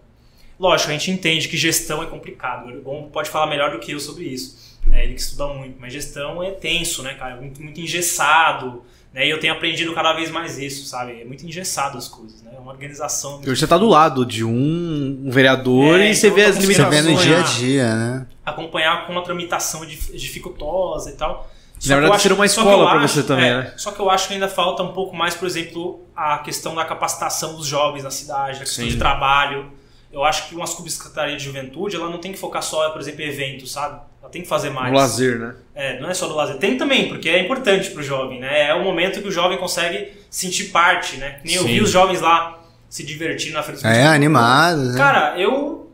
Lógico, 0.59 0.91
a 0.91 0.93
gente 0.93 1.11
entende 1.11 1.49
que 1.49 1.57
gestão 1.57 2.03
é 2.03 2.07
complicado. 2.07 2.67
O 2.67 2.71
Ergon 2.71 3.09
pode 3.11 3.31
falar 3.31 3.47
melhor 3.47 3.71
do 3.71 3.79
que 3.79 3.93
eu 3.93 3.99
sobre 3.99 4.25
isso. 4.25 4.79
Né? 4.87 5.05
Ele 5.05 5.15
que 5.15 5.21
estuda 5.21 5.47
muito. 5.49 5.81
Mas 5.81 5.91
gestão 5.91 6.43
é 6.43 6.51
tenso, 6.51 7.03
né, 7.03 7.15
cara? 7.15 7.33
É 7.37 7.41
muito, 7.41 7.63
muito 7.63 7.81
engessado. 7.81 8.85
Né? 9.13 9.27
E 9.27 9.31
eu 9.31 9.41
tenho 9.41 9.55
aprendido 9.55 9.95
cada 9.95 10.13
vez 10.13 10.31
mais 10.31 10.59
isso, 10.59 10.85
sabe? 10.87 11.23
É 11.23 11.25
muito 11.25 11.47
engessado 11.47 11.97
as 11.97 12.09
coisas, 12.09 12.43
né? 12.43 12.53
É 12.55 12.61
uma 12.61 12.73
organização. 12.73 13.41
você 13.43 13.67
tá 13.67 13.79
do 13.79 13.89
lado 13.89 14.27
de 14.27 14.45
um, 14.45 15.23
um 15.25 15.31
vereador 15.31 15.99
É, 15.99 16.11
e 16.11 16.15
você 16.15 16.27
então 16.27 16.37
vê 16.37 16.45
as 16.45 16.57
tô 16.57 16.61
Você 16.61 16.67
limitações. 16.67 17.05
vê 17.05 17.11
no 17.11 17.19
dia 17.19 17.39
a 17.39 17.43
dia, 17.43 17.95
né? 17.97 18.27
Acompanhar 18.51 19.07
com 19.07 19.13
uma 19.13 19.23
tramitação 19.23 19.85
dif- 19.87 20.13
dificultosa 20.17 21.11
e 21.11 21.15
tal. 21.15 21.51
Só 21.79 21.95
Na 21.95 22.01
verdade, 22.01 22.23
seria 22.23 22.35
uma 22.35 22.45
escola 22.47 22.93
acho- 22.93 23.09
você 23.09 23.23
também, 23.23 23.47
é, 23.49 23.57
né? 23.57 23.73
Só 23.77 23.91
que 23.91 24.01
eu 24.01 24.11
acho 24.11 24.29
que 24.29 24.35
ainda 24.35 24.49
falta 24.49 24.83
um 24.83 24.93
pouco 24.93 25.17
mais, 25.17 25.35
por 25.35 25.47
exemplo, 25.47 26.05
a 26.15 26.39
questão 26.39 26.75
da 26.75 26.85
capacitação 26.85 27.57
dos 27.57 27.67
jovens 27.67 28.05
na 28.05 28.11
cidade, 28.11 28.57
a 28.57 28.61
questão 28.61 28.85
Sim. 28.85 28.91
de 28.91 28.97
trabalho. 28.99 29.73
Eu 30.13 30.23
acho 30.25 30.49
que 30.49 30.55
uma 30.55 30.67
subsecretaria 30.67 31.37
de 31.37 31.45
juventude, 31.45 31.97
ela 31.97 32.11
não 32.11 32.19
tem 32.19 32.33
que 32.33 32.39
focar 32.39 32.63
só, 32.63 32.91
por 32.91 33.01
exemplo, 33.01 33.23
em 33.23 33.29
eventos, 33.29 33.73
sabe? 33.73 33.99
Ela 34.21 34.31
tem 34.31 34.43
que 34.43 34.49
fazer 34.49 34.69
mais. 34.69 34.93
Um 34.93 34.97
lazer, 34.97 35.39
né? 35.39 35.55
É, 35.75 35.99
não 36.01 36.11
é 36.11 36.15
só 36.15 36.27
do 36.27 36.35
lazer. 36.35 36.57
Tem 36.59 36.77
também, 36.77 37.09
porque 37.09 37.29
é 37.31 37.39
importante 37.41 37.89
pro 37.91 38.03
jovem, 38.03 38.41
né? 38.41 38.69
É 38.69 38.75
o 38.75 38.83
momento 38.85 39.23
que 39.23 39.29
o 39.29 39.33
jovem 39.33 39.57
consegue 39.57 40.13
sentir 40.29 40.65
parte, 40.65 41.17
né? 41.17 41.41
Nem 41.45 41.55
eu 41.55 41.63
Sim. 41.63 41.69
vi 41.69 41.81
os 41.81 41.91
jovens 41.91 42.21
lá 42.21 42.59
se 42.91 43.05
divertindo 43.05 43.55
na 43.55 43.63
feira 43.63 43.81
do 43.81 43.87
É, 43.87 44.07
animados, 44.09 44.93
né? 44.93 44.99
Cara, 44.99 45.39
eu 45.41 45.90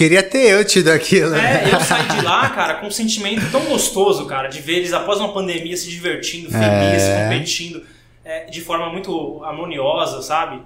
Queria 0.00 0.22
ter 0.22 0.50
eu 0.50 0.64
tido 0.64 0.88
aquilo, 0.88 1.28
né? 1.30 1.64
é, 1.70 1.74
eu 1.74 1.80
saí 1.80 2.06
de 2.08 2.24
lá, 2.24 2.48
cara, 2.48 2.74
com 2.76 2.86
um 2.86 2.90
sentimento 2.90 3.44
tão 3.52 3.60
gostoso, 3.66 4.24
cara, 4.24 4.48
de 4.48 4.58
ver 4.60 4.76
eles 4.78 4.94
após 4.94 5.18
uma 5.20 5.30
pandemia 5.32 5.76
se 5.76 5.90
divertindo, 5.90 6.48
felizes, 6.50 7.06
É. 7.06 7.24
competindo, 7.24 7.82
é, 8.24 8.44
de 8.46 8.62
forma 8.62 8.90
muito 8.90 9.42
harmoniosa, 9.44 10.22
sabe? 10.22 10.62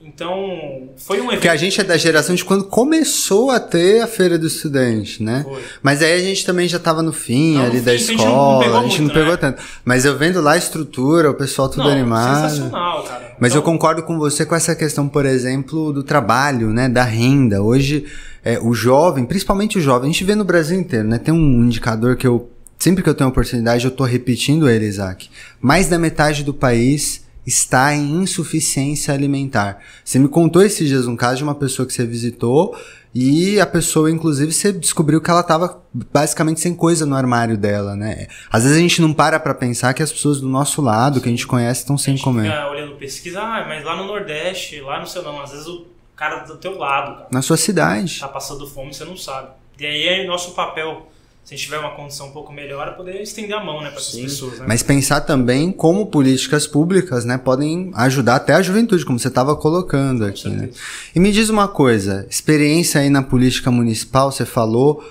Então, 0.00 0.90
foi 0.96 1.16
um 1.18 1.24
evento. 1.24 1.32
Porque 1.34 1.48
a 1.48 1.56
gente 1.56 1.80
é 1.80 1.84
da 1.84 1.96
geração 1.96 2.34
de 2.34 2.44
quando 2.44 2.64
começou 2.64 3.50
a 3.50 3.58
ter 3.60 4.00
a 4.00 4.06
feira 4.06 4.38
do 4.38 4.46
estudante, 4.46 5.20
né? 5.22 5.44
Foi. 5.46 5.60
Mas 5.82 6.00
aí 6.02 6.12
a 6.14 6.20
gente 6.22 6.46
também 6.46 6.68
já 6.68 6.78
tava 6.78 7.02
no 7.02 7.12
fim 7.12 7.54
Não, 7.54 7.62
no 7.62 7.66
ali 7.66 7.78
fim, 7.80 7.84
da 7.84 7.92
a 7.92 7.96
gente 7.96 8.08
não- 8.12 8.14
escola, 8.16 8.62
pegou 8.64 8.78
a 8.78 8.82
gente 8.84 8.92
não 8.94 9.00
muito, 9.06 9.14
pegou 9.14 9.30
né? 9.32 9.36
tanto. 9.36 9.62
Mas 9.84 10.04
eu 10.04 10.16
vendo 10.16 10.40
lá 10.40 10.52
a 10.52 10.56
estrutura, 10.56 11.28
o 11.30 11.34
pessoal 11.34 11.68
tudo 11.68 11.82
Não, 11.84 11.90
animado. 11.90 12.48
sensacional, 12.48 13.02
cara. 13.02 13.36
Mas 13.40 13.54
eu 13.54 13.60
Então, 13.60 13.72
concordo 13.72 14.02
com 14.04 14.16
você 14.18 14.46
com 14.46 14.54
essa 14.54 14.74
questão, 14.76 15.08
por 15.08 15.26
exemplo, 15.26 15.92
do 15.92 16.04
trabalho, 16.04 16.68
né, 16.72 16.88
da 16.88 17.02
renda. 17.02 17.60
Hoje, 17.60 18.04
é, 18.48 18.58
o 18.58 18.72
jovem, 18.72 19.26
principalmente 19.26 19.76
o 19.76 19.80
jovem, 19.80 20.08
a 20.08 20.12
gente 20.12 20.24
vê 20.24 20.34
no 20.34 20.42
Brasil 20.42 20.80
inteiro, 20.80 21.06
né? 21.06 21.18
Tem 21.18 21.34
um 21.34 21.64
indicador 21.64 22.16
que 22.16 22.26
eu, 22.26 22.50
sempre 22.78 23.02
que 23.02 23.10
eu 23.10 23.14
tenho 23.14 23.28
oportunidade, 23.28 23.84
eu 23.84 23.90
tô 23.90 24.04
repetindo 24.04 24.70
ele, 24.70 24.86
Isaac. 24.86 25.28
Mais 25.60 25.86
da 25.86 25.98
metade 25.98 26.42
do 26.42 26.54
país 26.54 27.26
está 27.46 27.94
em 27.94 28.22
insuficiência 28.22 29.12
alimentar. 29.12 29.82
Você 30.02 30.18
me 30.18 30.28
contou 30.28 30.62
esses 30.62 30.88
dias 30.88 31.06
um 31.06 31.14
caso 31.14 31.36
de 31.36 31.42
uma 31.42 31.54
pessoa 31.54 31.86
que 31.86 31.92
você 31.92 32.06
visitou 32.06 32.74
e 33.14 33.60
a 33.60 33.66
pessoa, 33.66 34.10
inclusive, 34.10 34.50
você 34.50 34.72
descobriu 34.72 35.20
que 35.20 35.30
ela 35.30 35.40
estava 35.40 35.82
basicamente 36.10 36.60
sem 36.60 36.74
coisa 36.74 37.04
no 37.04 37.16
armário 37.16 37.58
dela, 37.58 37.94
né? 37.94 38.28
Às 38.50 38.62
vezes 38.62 38.78
a 38.78 38.80
gente 38.80 39.02
não 39.02 39.12
para 39.12 39.38
pra 39.38 39.52
pensar 39.52 39.92
que 39.92 40.02
as 40.02 40.10
pessoas 40.10 40.40
do 40.40 40.48
nosso 40.48 40.80
lado, 40.80 41.20
que 41.20 41.28
a 41.28 41.30
gente 41.30 41.46
conhece, 41.46 41.80
estão 41.80 41.96
a 41.96 41.98
sem 41.98 42.16
gente 42.16 42.24
comer. 42.24 42.50
fica 42.50 42.70
olhando 42.70 42.96
pesquisa, 42.96 43.42
ah, 43.42 43.66
mas 43.68 43.84
lá 43.84 43.94
no 43.94 44.06
Nordeste, 44.06 44.80
lá 44.80 45.00
no 45.00 45.06
seu 45.06 45.22
não, 45.22 45.38
às 45.38 45.50
vezes 45.50 45.66
o 45.66 45.97
cara 46.18 46.44
do 46.44 46.56
teu 46.56 46.76
lado, 46.76 47.14
cara, 47.14 47.28
Na 47.30 47.40
sua 47.40 47.56
cidade. 47.56 48.18
tá 48.18 48.28
passando 48.28 48.66
fome, 48.66 48.92
você 48.92 49.04
não 49.04 49.16
sabe. 49.16 49.50
E 49.78 49.86
aí 49.86 50.08
é 50.08 50.26
nosso 50.26 50.50
papel, 50.50 51.08
se 51.44 51.54
a 51.54 51.56
gente 51.56 51.66
tiver 51.66 51.78
uma 51.78 51.92
condição 51.92 52.26
um 52.26 52.32
pouco 52.32 52.52
melhor, 52.52 52.88
é 52.88 52.90
poder 52.90 53.22
estender 53.22 53.56
a 53.56 53.64
mão, 53.64 53.80
né, 53.80 53.90
para 53.90 54.00
essas 54.00 54.12
Sim. 54.12 54.24
pessoas, 54.24 54.58
né? 54.58 54.64
Mas 54.66 54.82
pensar 54.82 55.20
também 55.20 55.70
como 55.70 56.06
políticas 56.06 56.66
públicas, 56.66 57.24
né, 57.24 57.38
podem 57.38 57.92
ajudar 57.94 58.34
até 58.36 58.54
a 58.54 58.62
juventude, 58.62 59.04
como 59.04 59.18
você 59.18 59.28
estava 59.28 59.54
colocando 59.54 60.24
Com 60.24 60.28
aqui, 60.28 60.48
né? 60.48 60.70
E 61.14 61.20
me 61.20 61.30
diz 61.30 61.48
uma 61.48 61.68
coisa, 61.68 62.26
experiência 62.28 63.00
aí 63.00 63.08
na 63.08 63.22
política 63.22 63.70
municipal, 63.70 64.32
você 64.32 64.44
falou, 64.44 65.04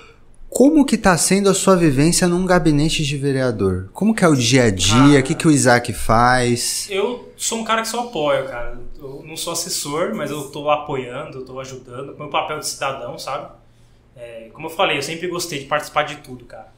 Como 0.50 0.84
que 0.84 0.94
está 0.94 1.16
sendo 1.16 1.48
a 1.50 1.54
sua 1.54 1.76
vivência 1.76 2.26
num 2.26 2.44
gabinete 2.46 3.04
de 3.04 3.16
vereador? 3.16 3.88
Como 3.92 4.14
que 4.14 4.24
é 4.24 4.28
o 4.28 4.34
dia 4.34 4.64
a 4.64 4.70
dia? 4.70 5.20
O 5.20 5.22
que, 5.22 5.34
que 5.34 5.46
o 5.46 5.50
Isaac 5.50 5.92
faz? 5.92 6.86
Eu 6.90 7.27
sou 7.38 7.58
um 7.58 7.64
cara 7.64 7.82
que 7.82 7.88
só 7.88 8.00
apoia, 8.00 8.44
cara. 8.44 8.78
Eu 8.96 9.22
não 9.26 9.36
sou 9.36 9.52
assessor, 9.52 10.14
mas 10.14 10.30
eu 10.30 10.46
estou 10.46 10.70
apoiando, 10.70 11.38
eu 11.38 11.40
estou 11.42 11.60
ajudando, 11.60 12.16
meu 12.16 12.28
papel 12.28 12.58
de 12.58 12.66
cidadão, 12.66 13.18
sabe? 13.18 13.50
É, 14.16 14.50
como 14.52 14.66
eu 14.66 14.70
falei, 14.70 14.98
eu 14.98 15.02
sempre 15.02 15.28
gostei 15.28 15.60
de 15.60 15.66
participar 15.66 16.02
de 16.02 16.16
tudo, 16.16 16.44
cara. 16.44 16.72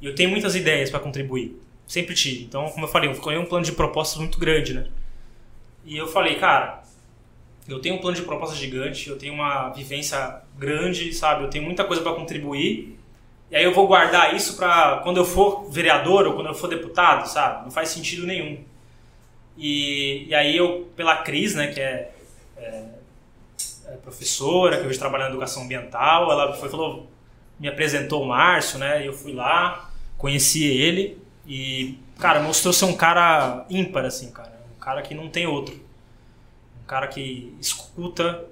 E 0.00 0.06
eu 0.06 0.14
tenho 0.14 0.30
muitas 0.30 0.54
ideias 0.54 0.90
para 0.90 1.00
contribuir. 1.00 1.60
Sempre 1.86 2.14
tive. 2.14 2.44
Então, 2.44 2.68
como 2.70 2.84
eu 2.84 2.88
falei, 2.88 3.08
eu 3.08 3.12
escolhi 3.12 3.38
um 3.38 3.46
plano 3.46 3.64
de 3.64 3.72
propostas 3.72 4.18
muito 4.18 4.38
grande, 4.38 4.74
né? 4.74 4.86
E 5.84 5.96
eu 5.96 6.06
falei, 6.06 6.36
cara, 6.36 6.82
eu 7.68 7.80
tenho 7.80 7.94
um 7.94 7.98
plano 7.98 8.16
de 8.16 8.22
propostas 8.22 8.58
gigante, 8.58 9.08
eu 9.08 9.16
tenho 9.16 9.34
uma 9.34 9.70
vivência 9.70 10.42
grande, 10.58 11.12
sabe? 11.12 11.44
Eu 11.44 11.50
tenho 11.50 11.64
muita 11.64 11.84
coisa 11.84 12.02
para 12.02 12.12
contribuir 12.12 12.98
e 13.50 13.56
aí 13.56 13.64
eu 13.64 13.74
vou 13.74 13.88
guardar 13.88 14.34
isso 14.34 14.56
para 14.56 14.98
quando 14.98 15.16
eu 15.16 15.24
for 15.24 15.68
vereador 15.70 16.26
ou 16.26 16.34
quando 16.34 16.46
eu 16.46 16.54
for 16.54 16.68
deputado, 16.68 17.26
sabe? 17.26 17.64
Não 17.64 17.70
faz 17.70 17.88
sentido 17.88 18.24
nenhum. 18.24 18.62
E, 19.62 20.24
e 20.26 20.34
aí 20.34 20.56
eu, 20.56 20.90
pela 20.96 21.18
Cris, 21.18 21.54
né, 21.54 21.66
que 21.66 21.78
é, 21.78 22.10
é, 22.56 22.84
é 23.88 23.96
professora, 24.02 24.80
que 24.80 24.86
hoje 24.86 24.98
trabalha 24.98 25.24
na 25.24 25.30
educação 25.30 25.64
ambiental, 25.64 26.32
ela 26.32 26.54
foi 26.54 26.70
falou, 26.70 27.06
me 27.58 27.68
apresentou 27.68 28.22
o 28.22 28.26
Márcio, 28.26 28.78
né? 28.78 29.06
Eu 29.06 29.12
fui 29.12 29.34
lá, 29.34 29.90
conheci 30.16 30.64
ele 30.64 31.22
e, 31.46 31.98
cara, 32.18 32.40
mostrou 32.40 32.72
ser 32.72 32.86
um 32.86 32.96
cara 32.96 33.66
ímpar, 33.68 34.06
assim, 34.06 34.30
cara. 34.30 34.58
Um 34.74 34.80
cara 34.80 35.02
que 35.02 35.14
não 35.14 35.28
tem 35.28 35.46
outro. 35.46 35.74
Um 36.82 36.86
cara 36.86 37.06
que 37.06 37.54
escuta, 37.60 38.42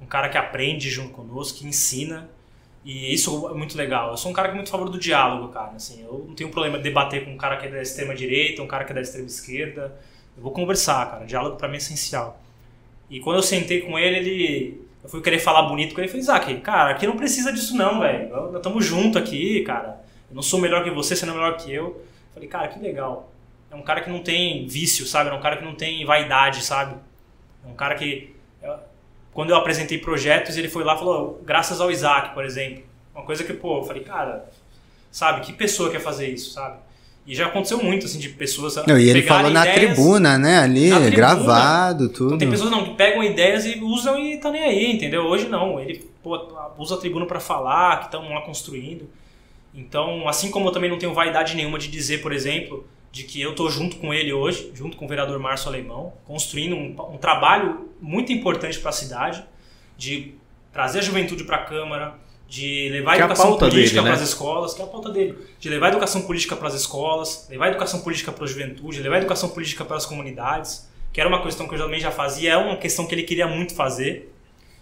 um 0.00 0.06
cara 0.06 0.30
que 0.30 0.38
aprende 0.38 0.88
junto 0.88 1.10
conosco, 1.10 1.58
que 1.58 1.66
ensina. 1.66 2.30
E 2.82 3.12
isso 3.12 3.50
é 3.50 3.54
muito 3.54 3.76
legal. 3.76 4.12
Eu 4.12 4.16
sou 4.16 4.30
um 4.30 4.34
cara 4.34 4.48
que 4.48 4.52
é 4.52 4.56
muito 4.56 4.68
a 4.68 4.70
favor 4.70 4.88
do 4.88 4.98
diálogo, 4.98 5.52
cara. 5.52 5.72
Assim, 5.72 6.02
eu 6.02 6.24
não 6.26 6.34
tenho 6.34 6.48
problema 6.48 6.78
de 6.78 6.84
debater 6.84 7.22
com 7.22 7.32
um 7.32 7.36
cara 7.36 7.58
que 7.58 7.66
é 7.66 7.70
da 7.70 7.82
extrema 7.82 8.14
direita, 8.14 8.62
um 8.62 8.66
cara 8.66 8.84
que 8.84 8.92
é 8.92 8.94
da 8.94 9.02
extrema 9.02 9.26
esquerda. 9.26 9.94
Eu 10.36 10.42
vou 10.42 10.52
conversar, 10.52 11.10
cara. 11.10 11.24
O 11.24 11.26
diálogo 11.26 11.56
para 11.56 11.68
mim 11.68 11.74
é 11.74 11.78
essencial. 11.78 12.40
E 13.10 13.20
quando 13.20 13.36
eu 13.36 13.42
sentei 13.42 13.82
com 13.82 13.98
ele, 13.98 14.16
ele 14.16 14.84
eu 15.02 15.08
fui 15.08 15.20
querer 15.20 15.38
falar 15.38 15.62
bonito 15.62 15.94
com 15.94 16.00
ele 16.00 16.08
e 16.08 16.10
falei, 16.10 16.22
Isaac, 16.22 16.60
cara, 16.60 16.90
aqui 16.90 17.06
não 17.06 17.16
precisa 17.16 17.52
disso 17.52 17.76
não, 17.76 18.00
velho. 18.00 18.30
Nós 18.30 18.54
estamos 18.54 18.84
juntos 18.84 19.20
aqui, 19.20 19.62
cara. 19.62 20.00
Eu 20.30 20.34
não 20.34 20.42
sou 20.42 20.58
melhor 20.58 20.82
que 20.82 20.90
você, 20.90 21.14
você 21.14 21.26
não 21.26 21.34
é 21.34 21.36
melhor 21.36 21.56
que 21.56 21.72
eu. 21.72 21.84
eu. 21.84 22.04
Falei, 22.32 22.48
cara, 22.48 22.68
que 22.68 22.78
legal. 22.78 23.30
É 23.70 23.74
um 23.74 23.82
cara 23.82 24.00
que 24.00 24.10
não 24.10 24.20
tem 24.20 24.66
vício, 24.66 25.04
sabe? 25.06 25.30
É 25.30 25.32
um 25.32 25.40
cara 25.40 25.58
que 25.58 25.64
não 25.64 25.74
tem 25.74 26.04
vaidade, 26.04 26.62
sabe? 26.62 26.96
É 27.64 27.68
um 27.68 27.74
cara 27.74 27.94
que 27.94 28.34
quando 29.34 29.50
eu 29.50 29.56
apresentei 29.56 29.98
projetos, 29.98 30.56
ele 30.56 30.68
foi 30.68 30.84
lá 30.84 30.94
e 30.94 30.98
falou, 30.98 31.42
graças 31.44 31.80
ao 31.80 31.90
Isaac, 31.90 32.32
por 32.32 32.44
exemplo. 32.44 32.84
Uma 33.12 33.24
coisa 33.24 33.42
que, 33.42 33.52
pô, 33.52 33.80
eu 33.80 33.84
falei, 33.84 34.04
cara, 34.04 34.48
sabe, 35.10 35.44
que 35.44 35.52
pessoa 35.52 35.90
quer 35.90 36.00
fazer 36.00 36.28
isso, 36.28 36.52
sabe? 36.52 36.78
E 37.26 37.34
já 37.34 37.46
aconteceu 37.46 37.82
muito, 37.82 38.04
assim, 38.04 38.18
de 38.18 38.28
pessoas. 38.28 38.76
Não, 38.86 38.98
e 38.98 39.08
ele 39.08 39.22
falou 39.22 39.50
na 39.50 39.64
tribuna, 39.64 40.36
né? 40.36 40.58
Ali, 40.58 40.90
tribuna. 40.90 41.10
gravado, 41.10 42.08
tudo. 42.10 42.26
Então 42.26 42.38
tem 42.38 42.50
pessoas 42.50 42.70
não, 42.70 42.84
que 42.84 42.94
pegam 42.94 43.22
ideias 43.22 43.64
e 43.64 43.80
usam 43.80 44.18
e 44.18 44.36
tá 44.36 44.50
nem 44.50 44.62
aí, 44.62 44.92
entendeu? 44.92 45.22
Hoje 45.22 45.48
não. 45.48 45.80
Ele 45.80 46.04
pô, 46.22 46.38
usa 46.76 46.96
a 46.96 46.98
tribuna 46.98 47.24
para 47.24 47.40
falar, 47.40 48.00
que 48.00 48.04
estão 48.06 48.28
lá 48.28 48.42
construindo. 48.42 49.08
Então, 49.74 50.28
assim 50.28 50.50
como 50.50 50.68
eu 50.68 50.72
também 50.72 50.90
não 50.90 50.98
tenho 50.98 51.14
vaidade 51.14 51.56
nenhuma 51.56 51.78
de 51.78 51.88
dizer, 51.88 52.20
por 52.20 52.32
exemplo, 52.32 52.86
de 53.10 53.24
que 53.24 53.40
eu 53.40 53.50
estou 53.50 53.70
junto 53.70 53.96
com 53.96 54.12
ele 54.12 54.32
hoje, 54.32 54.70
junto 54.74 54.96
com 54.96 55.06
o 55.06 55.08
vereador 55.08 55.38
Márcio 55.38 55.68
Alemão, 55.68 56.12
construindo 56.26 56.76
um, 56.76 57.14
um 57.14 57.16
trabalho 57.16 57.88
muito 58.00 58.32
importante 58.32 58.78
para 58.78 58.90
a 58.90 58.92
cidade, 58.92 59.42
de 59.96 60.34
trazer 60.72 60.98
a 60.98 61.02
juventude 61.02 61.44
para 61.44 61.56
a 61.56 61.64
Câmara, 61.64 62.14
de 62.48 62.88
levar 62.90 63.16
que 63.16 63.22
a 63.22 63.24
educação 63.24 63.56
política 63.56 64.02
né? 64.02 64.10
para 64.10 64.16
as 64.16 64.28
escolas, 64.28 64.74
que 64.74 64.82
é 64.82 64.84
a 64.84 64.88
pauta 64.88 65.10
dele, 65.10 65.36
de 65.58 65.68
levar 65.68 65.86
a 65.86 65.88
educação 65.90 66.22
política 66.22 66.54
para 66.54 66.68
as 66.68 66.74
escolas, 66.74 67.46
levar 67.50 67.66
a 67.66 67.68
educação 67.68 68.00
política 68.00 68.30
para 68.30 68.44
a 68.44 68.46
juventude, 68.46 69.00
levar 69.00 69.16
a 69.16 69.18
educação 69.18 69.48
política 69.48 69.84
para 69.84 69.96
as 69.96 70.06
comunidades, 70.06 70.88
que 71.12 71.20
era 71.20 71.28
uma 71.28 71.42
questão 71.42 71.66
que 71.66 71.74
eu 71.74 71.78
também 71.78 72.00
já 72.00 72.10
fazia, 72.10 72.52
é 72.52 72.56
uma 72.56 72.76
questão 72.76 73.06
que 73.06 73.14
ele 73.14 73.22
queria 73.22 73.46
muito 73.46 73.74
fazer. 73.74 74.32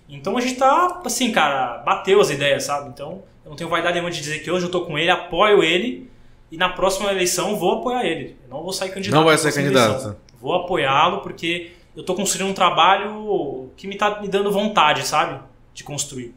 Então 0.09 0.37
a 0.37 0.41
gente 0.41 0.57
tá, 0.57 1.01
assim, 1.05 1.31
cara, 1.33 1.79
bateu 1.79 2.21
as 2.21 2.31
ideias, 2.31 2.65
sabe? 2.65 2.89
Então 2.89 3.23
eu 3.45 3.51
não 3.51 3.57
tenho 3.57 3.71
vaidade 3.71 3.95
nenhuma 3.95 4.11
de 4.11 4.21
dizer 4.21 4.41
que 4.43 4.51
hoje 4.51 4.67
eu 4.67 4.71
tô 4.71 4.83
com 4.83 4.99
ele, 4.99 5.11
apoio 5.11 5.63
ele 5.63 6.11
e 6.51 6.57
na 6.57 6.69
próxima 6.69 7.11
eleição 7.11 7.57
vou 7.57 7.79
apoiar 7.79 8.05
ele. 8.05 8.37
Eu 8.45 8.51
não 8.51 8.63
vou 8.63 8.73
sair 8.73 8.91
candidato. 8.91 9.19
Não 9.19 9.25
vai 9.25 9.39
ser 9.39 9.53
candidato. 9.53 9.91
Eleição. 9.91 10.17
Vou 10.41 10.55
apoiá-lo 10.55 11.21
porque 11.21 11.73
eu 11.97 12.01
estou 12.01 12.17
construindo 12.17 12.51
um 12.51 12.55
trabalho 12.55 13.71
que 13.77 13.87
me 13.87 13.95
está 13.95 14.21
me 14.21 14.29
dando 14.29 14.51
vontade, 14.51 15.07
sabe? 15.07 15.41
De 15.73 15.85
construir. 15.85 16.35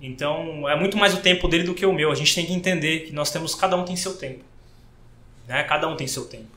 Então, 0.00 0.68
é 0.68 0.78
muito 0.78 0.96
mais 0.96 1.14
o 1.14 1.18
tempo 1.18 1.48
dele 1.48 1.64
do 1.64 1.74
que 1.74 1.86
o 1.86 1.92
meu. 1.92 2.10
A 2.10 2.14
gente 2.14 2.34
tem 2.34 2.44
que 2.44 2.52
entender 2.52 3.00
que 3.00 3.12
nós 3.12 3.30
temos, 3.30 3.54
cada 3.54 3.76
um 3.76 3.84
tem 3.84 3.96
seu 3.96 4.14
tempo. 4.16 4.44
Né? 5.48 5.62
Cada 5.64 5.88
um 5.88 5.96
tem 5.96 6.06
seu 6.06 6.24
tempo. 6.24 6.54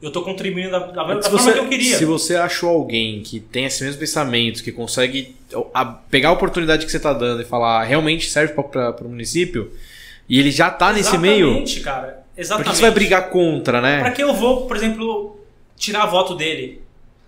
Eu 0.00 0.08
estou 0.08 0.22
contribuindo 0.22 0.70
da, 0.70 0.78
da, 0.78 1.02
da 1.02 1.22
forma 1.22 1.38
você, 1.38 1.52
que 1.52 1.58
eu 1.58 1.68
queria. 1.68 1.96
Se 1.96 2.04
você 2.04 2.36
achou 2.36 2.70
alguém 2.70 3.20
que 3.20 3.40
tem 3.40 3.64
esse 3.64 3.82
mesmo 3.82 3.98
pensamento, 3.98 4.62
que 4.62 4.70
consegue 4.70 5.34
a, 5.74 5.84
pegar 5.84 6.28
a 6.28 6.32
oportunidade 6.32 6.84
que 6.84 6.90
você 6.90 6.98
está 6.98 7.12
dando 7.12 7.42
e 7.42 7.44
falar 7.44 7.82
realmente 7.82 8.30
serve 8.30 8.54
para 8.54 9.04
o 9.04 9.08
município, 9.08 9.72
e 10.28 10.38
ele 10.38 10.52
já 10.52 10.68
está 10.68 10.92
nesse 10.92 11.18
meio. 11.18 11.48
Exatamente, 11.48 11.80
cara. 11.80 12.24
Exatamente. 12.36 12.66
Por 12.66 12.70
que 12.70 12.76
você 12.76 12.82
vai 12.82 12.90
brigar 12.92 13.30
contra, 13.30 13.80
né? 13.80 14.00
Para 14.00 14.12
que 14.12 14.22
eu 14.22 14.32
vou, 14.32 14.68
por 14.68 14.76
exemplo, 14.76 15.40
tirar 15.76 16.06
voto 16.06 16.36
dele? 16.36 16.80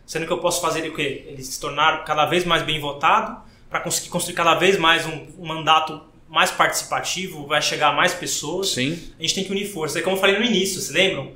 Sendo 0.06 0.26
que 0.26 0.32
eu 0.32 0.38
posso 0.38 0.60
fazer 0.60 0.80
ele 0.80 0.90
o 0.90 0.94
quê? 0.94 1.24
Ele 1.26 1.42
se 1.42 1.58
tornar 1.58 2.04
cada 2.04 2.26
vez 2.26 2.44
mais 2.44 2.62
bem 2.62 2.78
votado, 2.78 3.40
para 3.70 3.80
conseguir 3.80 4.08
construir 4.08 4.34
cada 4.34 4.56
vez 4.56 4.76
mais 4.76 5.06
um, 5.06 5.26
um, 5.38 5.46
mandato 5.46 6.02
mais 6.28 6.50
participativo, 6.50 7.46
vai 7.46 7.62
chegar 7.62 7.90
a 7.90 7.92
mais 7.92 8.12
pessoas. 8.12 8.70
Sim. 8.70 9.00
A 9.18 9.22
gente 9.22 9.34
tem 9.34 9.44
que 9.44 9.52
unir 9.52 9.66
forças. 9.66 9.96
É 9.96 10.02
como 10.02 10.16
eu 10.16 10.20
falei 10.20 10.38
no 10.38 10.44
início, 10.44 10.80
vocês 10.80 10.90
lembram? 10.90 11.32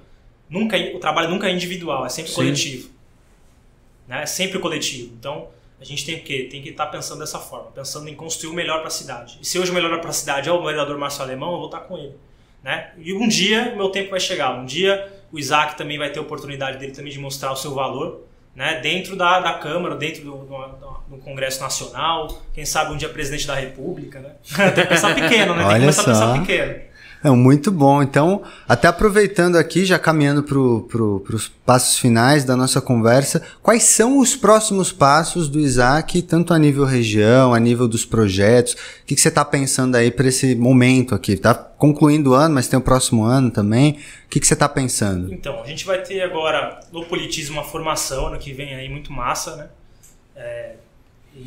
Nunca, 0.51 0.77
o 0.77 0.99
trabalho 0.99 1.31
nunca 1.31 1.49
é 1.49 1.53
individual, 1.53 2.05
é 2.05 2.09
sempre 2.09 2.31
Sim. 2.31 2.37
coletivo. 2.37 2.91
Né? 4.09 4.23
É 4.23 4.27
sempre 4.27 4.59
coletivo. 4.59 5.15
Então, 5.19 5.49
a 5.81 5.85
gente 5.85 6.05
tem 6.05 6.19
que 6.19 6.45
tem 6.45 6.61
que 6.61 6.71
estar 6.71 6.87
tá 6.87 6.93
pensando 6.93 7.21
dessa 7.21 7.39
forma, 7.39 7.71
pensando 7.71 8.09
em 8.09 8.15
construir 8.15 8.51
o 8.51 8.55
melhor 8.55 8.79
para 8.79 8.89
a 8.89 8.91
cidade. 8.91 9.39
E 9.41 9.47
se 9.47 9.59
hoje 9.59 9.71
o 9.71 9.75
melhor 9.75 10.01
para 10.01 10.11
a 10.11 10.13
cidade 10.13 10.49
é 10.49 10.53
o 10.53 10.63
vereador 10.63 10.99
Márcio 10.99 11.23
Alemão, 11.23 11.53
eu 11.53 11.59
vou 11.59 11.67
estar 11.67 11.81
com 11.81 11.97
ele. 11.97 12.15
Né? 12.63 12.93
E 12.99 13.13
um 13.13 13.29
dia 13.29 13.73
o 13.75 13.77
meu 13.77 13.91
tempo 13.91 14.11
vai 14.11 14.21
chegar. 14.21 14.59
Um 14.59 14.65
dia 14.65 15.13
o 15.31 15.39
Isaac 15.39 15.77
também 15.77 15.99
vai 15.99 16.11
ter 16.11 16.19
a 16.19 16.23
oportunidade 16.23 16.79
dele 16.79 16.93
também 16.93 17.13
de 17.13 17.19
mostrar 17.19 17.53
o 17.53 17.57
seu 17.57 17.75
valor 17.75 18.23
né? 18.55 18.81
dentro 18.81 19.17
da, 19.17 19.41
da 19.41 19.55
Câmara, 19.55 19.97
dentro 19.97 20.25
do, 20.25 20.37
do, 20.39 20.95
do, 21.09 21.19
Congresso 21.19 21.61
Nacional. 21.61 22.29
Quem 22.53 22.65
sabe 22.65 22.93
um 22.93 22.97
dia 22.97 23.09
presidente 23.09 23.47
da 23.47 23.55
República. 23.55 24.21
Né? 24.21 24.31
tem 24.75 24.85
que 24.85 24.91
pensar 24.91 25.15
pequeno, 25.15 25.55
né? 25.55 25.65
tem 25.65 25.75
que 25.75 25.81
começar 25.81 26.03
só. 26.03 26.11
a 26.11 26.15
pensar 26.15 26.41
pequeno. 26.41 26.94
É 27.25 27.31
muito 27.31 27.73
bom. 27.73 28.03
Então, 28.03 28.43
até 28.69 28.87
aproveitando 28.87 29.57
aqui, 29.57 29.87
já 29.87 29.99
caminhando 29.99 30.43
para 30.43 30.57
pro, 30.57 31.25
os 31.33 31.49
passos 31.49 31.99
finais 31.99 32.45
da 32.45 32.55
nossa 32.55 32.83
conversa, 32.83 33.43
quais 33.63 33.85
são 33.85 34.19
os 34.19 34.37
próximos 34.37 34.93
passos 34.93 35.49
do 35.49 35.59
Isaac, 35.59 36.21
tanto 36.21 36.53
a 36.53 36.59
nível 36.59 36.85
região, 36.85 37.55
a 37.55 37.59
nível 37.59 37.89
dos 37.89 38.05
projetos? 38.05 38.75
O 38.75 39.07
que, 39.07 39.17
você 39.17 39.29
está 39.29 39.43
pensando 39.43 39.97
aí 39.97 40.11
para 40.11 40.29
esse 40.29 40.55
momento 40.55 41.15
aqui? 41.15 41.33
Está 41.33 41.55
concluindo 41.55 42.33
o 42.33 42.35
ano, 42.35 42.57
mas 42.57 42.69
tem 42.69 42.79
o 42.79 42.83
próximo 42.83 43.25
ano 43.25 43.51
também. 43.51 43.93
O 44.27 44.29
que, 44.29 44.39
que 44.39 44.47
você 44.47 44.53
está 44.53 44.69
pensando? 44.69 45.33
Então, 45.33 45.63
a 45.63 45.67
gente 45.67 45.87
vai 45.87 46.03
ter 46.03 46.21
agora 46.21 46.79
no 46.93 47.07
Politismo 47.07 47.57
uma 47.57 47.65
formação, 47.65 48.27
ano 48.27 48.39
que 48.39 48.53
vem 48.53 48.75
aí, 48.75 48.91
muito 48.91 49.11
massa, 49.11 49.57
né? 49.57 49.69
É, 50.37 50.75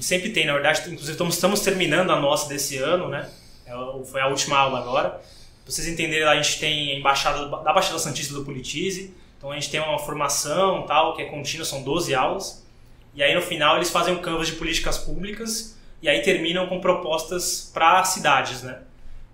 sempre 0.02 0.32
tem, 0.32 0.48
na 0.48 0.54
verdade, 0.54 0.80
inclusive 0.88 1.12
estamos, 1.12 1.36
estamos 1.36 1.60
terminando 1.60 2.10
a 2.10 2.20
nossa 2.20 2.50
desse 2.50 2.80
ano, 2.80 3.10
né? 3.10 3.30
É, 3.64 3.74
foi 4.06 4.22
a 4.22 4.28
última 4.28 4.58
aula 4.58 4.80
agora. 4.80 5.37
Vocês 5.68 5.88
entenderem, 5.88 6.26
a 6.28 6.42
gente 6.42 6.60
tem 6.60 6.94
a 6.94 6.96
embaixada 7.00 7.46
da 7.48 7.74
Baixada 7.74 8.00
Santista 8.00 8.34
do 8.34 8.46
Politize, 8.46 9.14
então 9.38 9.52
a 9.52 9.56
gente 9.56 9.70
tem 9.70 9.80
uma 9.80 10.00
formação 10.00 10.84
tal, 10.84 11.16
que 11.16 11.22
é 11.22 11.26
contínua, 11.26 11.66
são 11.66 11.84
12 11.84 12.16
aulas, 12.16 12.66
e 13.14 13.22
aí 13.22 13.36
no 13.36 13.42
final 13.42 13.76
eles 13.76 13.90
fazem 13.90 14.14
um 14.14 14.20
canvas 14.20 14.48
de 14.48 14.54
políticas 14.54 14.98
públicas, 14.98 15.78
e 16.02 16.08
aí 16.08 16.22
terminam 16.22 16.68
com 16.68 16.80
propostas 16.80 17.70
para 17.74 18.04
cidades, 18.06 18.64
né? 18.64 18.80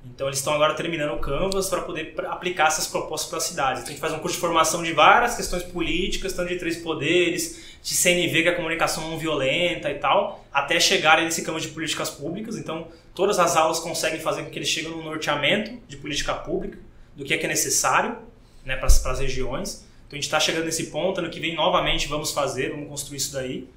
Então 0.06 0.28
eles 0.28 0.40
estão 0.40 0.54
agora 0.54 0.74
terminando 0.74 1.14
o 1.14 1.20
Canvas 1.20 1.70
para 1.70 1.82
poder 1.82 2.14
aplicar 2.28 2.68
essas 2.68 2.88
propostas 2.88 3.30
para 3.30 3.40
cidades. 3.40 3.82
Então 3.82 3.92
a 3.92 3.92
gente 3.94 4.02
faz 4.02 4.14
um 4.14 4.20
curso 4.20 4.36
de 4.36 4.42
formação 4.42 4.84
de 4.84 4.92
várias 4.92 5.36
questões 5.36 5.64
políticas, 5.64 6.34
tanto 6.34 6.50
de 6.50 6.58
três 6.58 6.78
poderes, 6.78 7.78
de 7.82 7.94
CNV, 7.94 8.44
que 8.44 8.50
é 8.50 8.52
a 8.52 8.56
comunicação 8.56 9.10
não 9.10 9.18
violenta 9.18 9.90
e 9.90 9.96
tal, 9.96 10.44
até 10.52 10.78
chegarem 10.78 11.24
nesse 11.24 11.42
campo 11.42 11.60
de 11.60 11.70
políticas 11.70 12.10
públicas. 12.10 12.58
Então 12.58 12.88
todas 13.14 13.40
as 13.40 13.56
aulas 13.56 13.80
conseguem 13.80 14.20
fazer 14.20 14.44
com 14.44 14.50
que 14.50 14.58
eles 14.58 14.70
cheguem 14.70 14.92
no 14.92 15.04
norteamento 15.04 15.80
de 15.88 15.98
política 15.98 16.34
pública, 16.34 16.78
do 17.16 17.24
que 17.24 17.34
é 17.34 17.38
que 17.38 17.46
é 17.46 17.50
necessário 17.50 18.18
né, 18.66 18.76
para 18.76 18.88
as 18.88 19.20
regiões. 19.20 19.86
Então 20.08 20.14
a 20.14 20.16
gente 20.16 20.26
está 20.26 20.40
chegando 20.40 20.66
nesse 20.66 20.88
ponto, 20.88 21.20
ano 21.20 21.30
que 21.30 21.40
vem 21.40 21.56
novamente 21.56 22.08
vamos 22.08 22.32
fazer, 22.32 22.72
vamos 22.72 22.88
construir 22.88 23.18
isso 23.18 23.34
daí. 23.34 23.68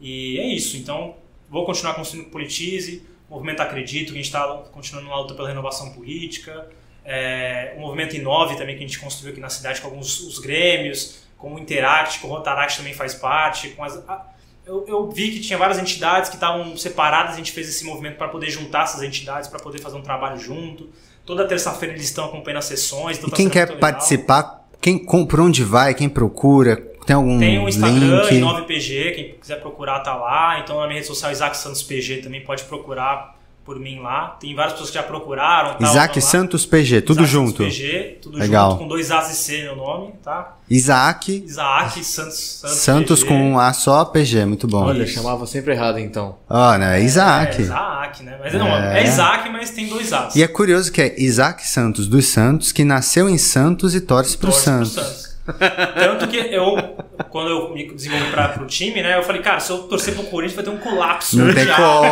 E 0.00 0.38
é 0.38 0.46
isso. 0.46 0.76
Então 0.76 1.16
vou 1.48 1.64
continuar 1.64 1.94
construindo 1.94 2.30
Politize, 2.30 3.06
movimento 3.28 3.60
Acredito, 3.60 4.12
que 4.12 4.18
a 4.18 4.22
gente 4.22 4.26
está 4.26 4.46
continuando 4.72 5.08
na 5.08 5.16
luta 5.16 5.34
pela 5.34 5.48
renovação 5.48 5.92
política, 5.92 6.68
é, 7.04 7.74
o 7.76 7.80
movimento 7.80 8.16
Inove 8.16 8.56
também, 8.56 8.76
que 8.76 8.84
a 8.84 8.86
gente 8.86 8.98
construiu 8.98 9.32
aqui 9.32 9.40
na 9.40 9.50
cidade 9.50 9.80
com 9.80 9.88
alguns 9.88 10.20
os 10.20 10.38
grêmios, 10.38 11.24
com 11.36 11.54
o 11.54 11.58
Interact, 11.58 12.20
com 12.20 12.28
o 12.28 12.30
Rotaract 12.30 12.78
também 12.78 12.94
faz 12.94 13.14
parte. 13.14 13.68
Com 13.70 13.84
as, 13.84 13.96
a, 14.08 14.33
eu, 14.66 14.84
eu, 14.88 15.10
vi 15.10 15.30
que 15.30 15.40
tinha 15.40 15.58
várias 15.58 15.78
entidades 15.78 16.30
que 16.30 16.36
estavam 16.36 16.76
separadas, 16.76 17.34
a 17.34 17.36
gente 17.36 17.52
fez 17.52 17.68
esse 17.68 17.84
movimento 17.84 18.16
para 18.16 18.28
poder 18.28 18.50
juntar 18.50 18.84
essas 18.84 19.02
entidades, 19.02 19.48
para 19.48 19.60
poder 19.60 19.80
fazer 19.80 19.96
um 19.96 20.02
trabalho 20.02 20.38
junto. 20.38 20.88
Toda 21.24 21.46
terça-feira 21.46 21.94
eles 21.94 22.04
estão 22.04 22.26
acompanhando 22.26 22.58
as 22.58 22.64
sessões. 22.66 23.18
Então 23.18 23.28
E 23.28 23.30
tá 23.30 23.36
quem 23.36 23.48
quer 23.48 23.78
participar, 23.78 24.66
quem 24.80 24.98
compra 24.98 25.42
onde 25.42 25.62
vai, 25.62 25.94
quem 25.94 26.08
procura, 26.08 26.76
tem 27.06 27.14
algum 27.14 27.38
Tem 27.38 27.58
o 27.58 27.68
Instagram, 27.68 28.22
link? 28.30 28.40
9PG, 28.40 29.14
quem 29.14 29.34
quiser 29.34 29.60
procurar 29.60 30.00
tá 30.00 30.14
lá. 30.14 30.60
Então 30.60 30.80
na 30.80 30.86
minha 30.86 30.96
rede 30.96 31.06
social, 31.06 31.30
Isaac 31.30 31.56
Santos 31.56 31.82
PG, 31.82 32.22
também 32.22 32.40
pode 32.42 32.64
procurar 32.64 33.33
por 33.64 33.78
mim 33.80 34.00
lá. 34.00 34.36
Tem 34.40 34.54
várias 34.54 34.72
pessoas 34.74 34.90
que 34.90 34.96
já 34.96 35.02
procuraram. 35.02 35.74
tal, 35.78 35.90
Isaac. 35.90 36.20
Santos 36.20 36.66
PG, 36.66 37.00
tudo 37.00 37.22
Isaac 37.22 37.32
junto. 37.32 37.62
Santos 37.62 37.76
PG, 37.78 38.18
tudo 38.22 38.38
Legal. 38.38 38.70
junto, 38.72 38.82
com 38.82 38.88
dois 38.88 39.10
A's 39.10 39.30
e 39.32 39.34
C 39.36 39.62
meu 39.62 39.76
nome, 39.76 40.12
tá? 40.22 40.56
Isaac 40.70 41.44
Isaac 41.46 42.04
Santos 42.04 42.38
Santos, 42.60 42.76
Santos 42.78 43.22
PG. 43.22 43.28
com 43.34 43.50
um 43.52 43.58
A 43.58 43.72
só, 43.72 44.04
PG, 44.04 44.44
muito 44.44 44.66
bom. 44.66 44.84
Olha, 44.84 45.02
Isso. 45.04 45.14
chamava 45.14 45.46
sempre 45.46 45.72
errado 45.72 45.98
então. 45.98 46.36
Ó, 46.48 46.76
né? 46.76 47.02
Isaac. 47.02 47.56
É, 47.58 47.60
Isaac, 47.64 48.22
né? 48.22 48.38
Mas 48.40 48.52
não, 48.54 48.66
É. 48.66 49.00
é 49.00 49.04
Isaac, 49.04 49.48
mas 49.50 49.70
tem 49.70 49.88
dois 49.88 50.12
A's. 50.12 50.36
E 50.36 50.42
é 50.42 50.48
curioso 50.48 50.92
que 50.92 51.00
é 51.00 51.14
Isaac 51.20 51.66
Santos 51.66 52.06
dos 52.06 52.26
Santos, 52.26 52.70
que 52.72 52.84
nasceu 52.84 53.28
em 53.28 53.38
Santos 53.38 53.94
e 53.94 54.00
torce 54.00 54.36
pro 54.36 54.50
Torce 54.50 54.64
pro 54.70 54.84
Santos. 54.86 55.33
Tanto 55.46 56.26
que 56.28 56.36
eu, 56.38 56.74
quando 57.30 57.50
eu 57.50 57.74
me 57.74 57.86
desenvolvi 57.92 58.30
para 58.30 58.48
pro 58.48 58.66
time, 58.66 59.02
né? 59.02 59.18
Eu 59.18 59.22
falei, 59.22 59.42
cara, 59.42 59.60
se 59.60 59.70
eu 59.70 59.78
torcer 59.84 60.14
pro 60.14 60.24
Corinthians 60.24 60.54
vai 60.56 60.64
ter 60.64 60.70
um 60.70 60.78
colapso 60.78 61.36
Não 61.36 61.52
tem 61.52 61.64
mundial. 61.66 62.02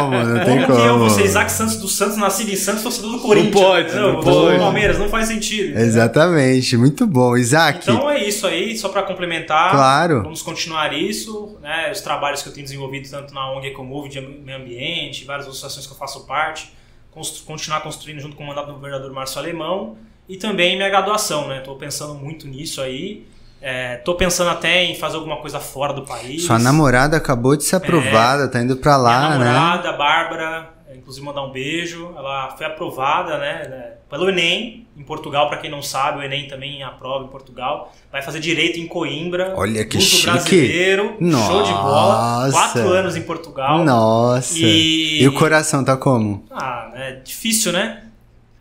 como, 0.00 0.24
não 0.24 0.44
tem 0.44 0.44
Como 0.54 0.66
como. 0.66 0.78
que 0.80 0.86
eu 0.86 0.98
vou 0.98 1.10
ser 1.10 1.24
Isaac 1.24 1.50
Santos 1.50 1.76
dos 1.76 1.96
Santos, 1.96 2.16
nascido 2.16 2.50
em 2.50 2.56
Santos, 2.56 2.82
torcedor 2.84 3.10
do 3.12 3.18
Corinthians? 3.20 3.52
pode, 3.54 3.94
Não, 3.96 4.12
não 4.14 4.20
pode. 4.20 4.52
do 4.54 4.58
Palmeiras, 4.60 4.98
não 4.98 5.08
faz 5.08 5.26
sentido. 5.26 5.76
Exatamente, 5.78 6.76
muito 6.76 7.06
bom. 7.06 7.36
Isaac, 7.36 7.80
Então 7.82 8.08
é 8.10 8.22
isso 8.24 8.46
aí, 8.46 8.76
só 8.78 8.88
para 8.88 9.02
complementar. 9.02 9.70
Claro. 9.72 10.22
Vamos 10.22 10.42
continuar 10.42 10.92
isso, 10.94 11.58
né? 11.60 11.90
Os 11.90 12.00
trabalhos 12.00 12.42
que 12.42 12.48
eu 12.48 12.52
tenho 12.52 12.64
desenvolvido 12.64 13.08
tanto 13.10 13.34
na 13.34 13.50
ONG 13.52 13.68
Ecomove 13.68 14.08
de 14.08 14.20
meio 14.20 14.58
ambiente, 14.58 15.24
várias 15.24 15.46
associações 15.48 15.84
que 15.86 15.92
eu 15.92 15.96
faço 15.96 16.26
parte, 16.26 16.72
constru- 17.10 17.44
continuar 17.44 17.80
construindo 17.80 18.20
junto 18.20 18.36
com 18.36 18.44
o 18.44 18.46
mandato 18.46 18.66
do 18.68 18.74
governador 18.74 19.12
Márcio 19.12 19.40
Alemão 19.40 19.96
e 20.28 20.36
também 20.36 20.76
minha 20.76 20.88
graduação, 20.88 21.48
né? 21.48 21.60
Tô 21.60 21.74
pensando 21.76 22.14
muito 22.14 22.46
nisso 22.46 22.80
aí. 22.80 23.26
É, 23.60 23.96
tô 23.96 24.14
pensando 24.14 24.50
até 24.50 24.84
em 24.84 24.94
fazer 24.94 25.16
alguma 25.16 25.38
coisa 25.38 25.58
fora 25.58 25.92
do 25.92 26.02
país. 26.02 26.44
sua 26.44 26.58
namorada 26.60 27.16
acabou 27.16 27.56
de 27.56 27.64
ser 27.64 27.74
aprovada, 27.76 28.46
tá 28.48 28.60
indo 28.62 28.76
pra 28.76 28.96
lá, 28.96 29.30
Minha 29.30 29.38
né? 29.38 29.44
namorada, 29.52 29.92
Bárbara, 29.94 30.70
é, 30.88 30.94
inclusive 30.96 31.26
mandar 31.26 31.42
um 31.42 31.50
beijo. 31.50 32.12
Ela 32.16 32.54
foi 32.56 32.64
aprovada, 32.66 33.36
né, 33.36 33.66
né, 33.68 33.92
pelo 34.08 34.28
Enem 34.28 34.86
em 34.96 35.02
Portugal, 35.02 35.48
para 35.48 35.58
quem 35.58 35.68
não 35.70 35.82
sabe, 35.82 36.20
o 36.20 36.22
Enem 36.22 36.46
também 36.46 36.84
aprova 36.84 37.24
em 37.24 37.28
Portugal. 37.28 37.92
Vai 38.12 38.22
fazer 38.22 38.38
direito 38.38 38.78
em 38.78 38.86
Coimbra. 38.86 39.54
Olha 39.56 39.84
que 39.84 40.00
chique. 40.00 40.26
brasileiro. 40.30 41.16
Show 41.18 41.62
de 41.64 41.72
bola. 41.72 42.44
Nossa. 42.46 42.52
Quatro 42.52 42.88
anos 42.92 43.16
em 43.16 43.22
Portugal. 43.22 43.84
Nossa. 43.84 44.54
E- 44.56 45.20
E... 45.22 45.26
o 45.26 45.32
coração 45.34 45.82
tá 45.82 45.96
como? 45.96 46.44
Ah, 46.52 46.92
é 46.94 47.12
difícil, 47.16 47.72
né? 47.72 48.04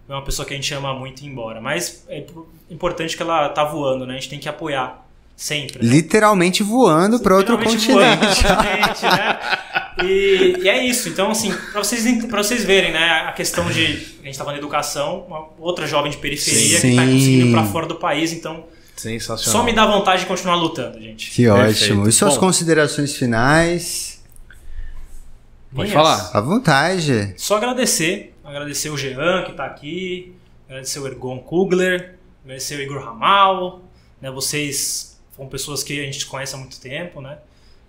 É 0.09 0.13
uma 0.13 0.23
pessoa 0.23 0.45
que 0.45 0.53
a 0.53 0.55
gente 0.55 0.73
ama 0.73 0.93
muito 0.93 1.21
ir 1.21 1.27
embora. 1.27 1.59
Mas 1.59 2.03
é 2.07 2.23
importante 2.69 3.15
que 3.17 3.21
ela 3.21 3.49
tá 3.49 3.63
voando, 3.63 4.05
né? 4.05 4.13
A 4.13 4.17
gente 4.17 4.29
tem 4.29 4.39
que 4.39 4.47
apoiar 4.47 5.05
sempre. 5.35 5.84
né? 5.85 5.89
Literalmente 5.93 6.63
voando 6.63 7.19
pra 7.19 7.35
outro 7.35 7.57
continente. 7.57 7.91
voando 7.91 8.25
continente, 8.27 9.03
né? 9.03 9.39
E, 10.03 10.57
e 10.63 10.69
é 10.69 10.85
isso. 10.85 11.09
Então, 11.09 11.31
assim, 11.31 11.51
pra 11.71 11.84
vocês, 11.84 12.25
pra 12.25 12.41
vocês 12.43 12.63
verem, 12.63 12.91
né, 12.91 13.25
a 13.27 13.31
questão 13.34 13.69
de. 13.69 13.81
A 14.21 14.25
gente 14.25 14.38
tá 14.38 14.43
falando 14.43 14.55
de 14.55 14.59
educação, 14.61 15.25
uma 15.27 15.47
outra 15.59 15.85
jovem 15.88 16.11
de 16.11 16.17
periferia 16.17 16.79
que 16.79 16.95
tá 16.95 17.01
Sim. 17.03 17.13
conseguindo 17.13 17.47
ir 17.47 17.51
pra 17.51 17.63
fora 17.65 17.85
do 17.88 17.95
país, 17.95 18.31
então 18.31 18.65
Sensacional. 18.95 19.59
só 19.59 19.63
me 19.65 19.73
dá 19.73 19.85
vontade 19.85 20.21
de 20.21 20.27
continuar 20.27 20.55
lutando, 20.55 21.01
gente. 21.01 21.31
Que 21.31 21.45
Perfeito. 21.45 21.69
ótimo. 21.69 22.07
E 22.07 22.11
suas 22.11 22.35
Bom. 22.35 22.41
considerações 22.41 23.15
finais? 23.15 24.21
Pode 25.75 25.91
falar. 25.91 26.31
À 26.34 26.41
vontade. 26.41 27.34
Só 27.38 27.57
agradecer. 27.57 28.34
Agradecer 28.48 28.90
o 28.90 28.98
Jean, 28.98 29.44
que 29.44 29.52
tá 29.52 29.65
aqui. 29.65 30.34
Agradecer 30.69 30.99
o 30.99 31.06
Ergon 31.06 31.38
Kugler. 31.40 32.15
Agradecer 32.45 32.80
o 32.80 32.82
Igor 32.82 33.03
Ramal. 33.03 33.82
Né, 34.22 34.32
vocês 34.32 35.19
são 35.36 35.48
pessoas 35.48 35.84
que 35.84 35.99
a 35.99 36.06
gente 36.06 36.26
conhece 36.26 36.56
há 36.56 36.57
muito 36.57 36.80
tempo, 36.80 37.19
né? 37.19 37.40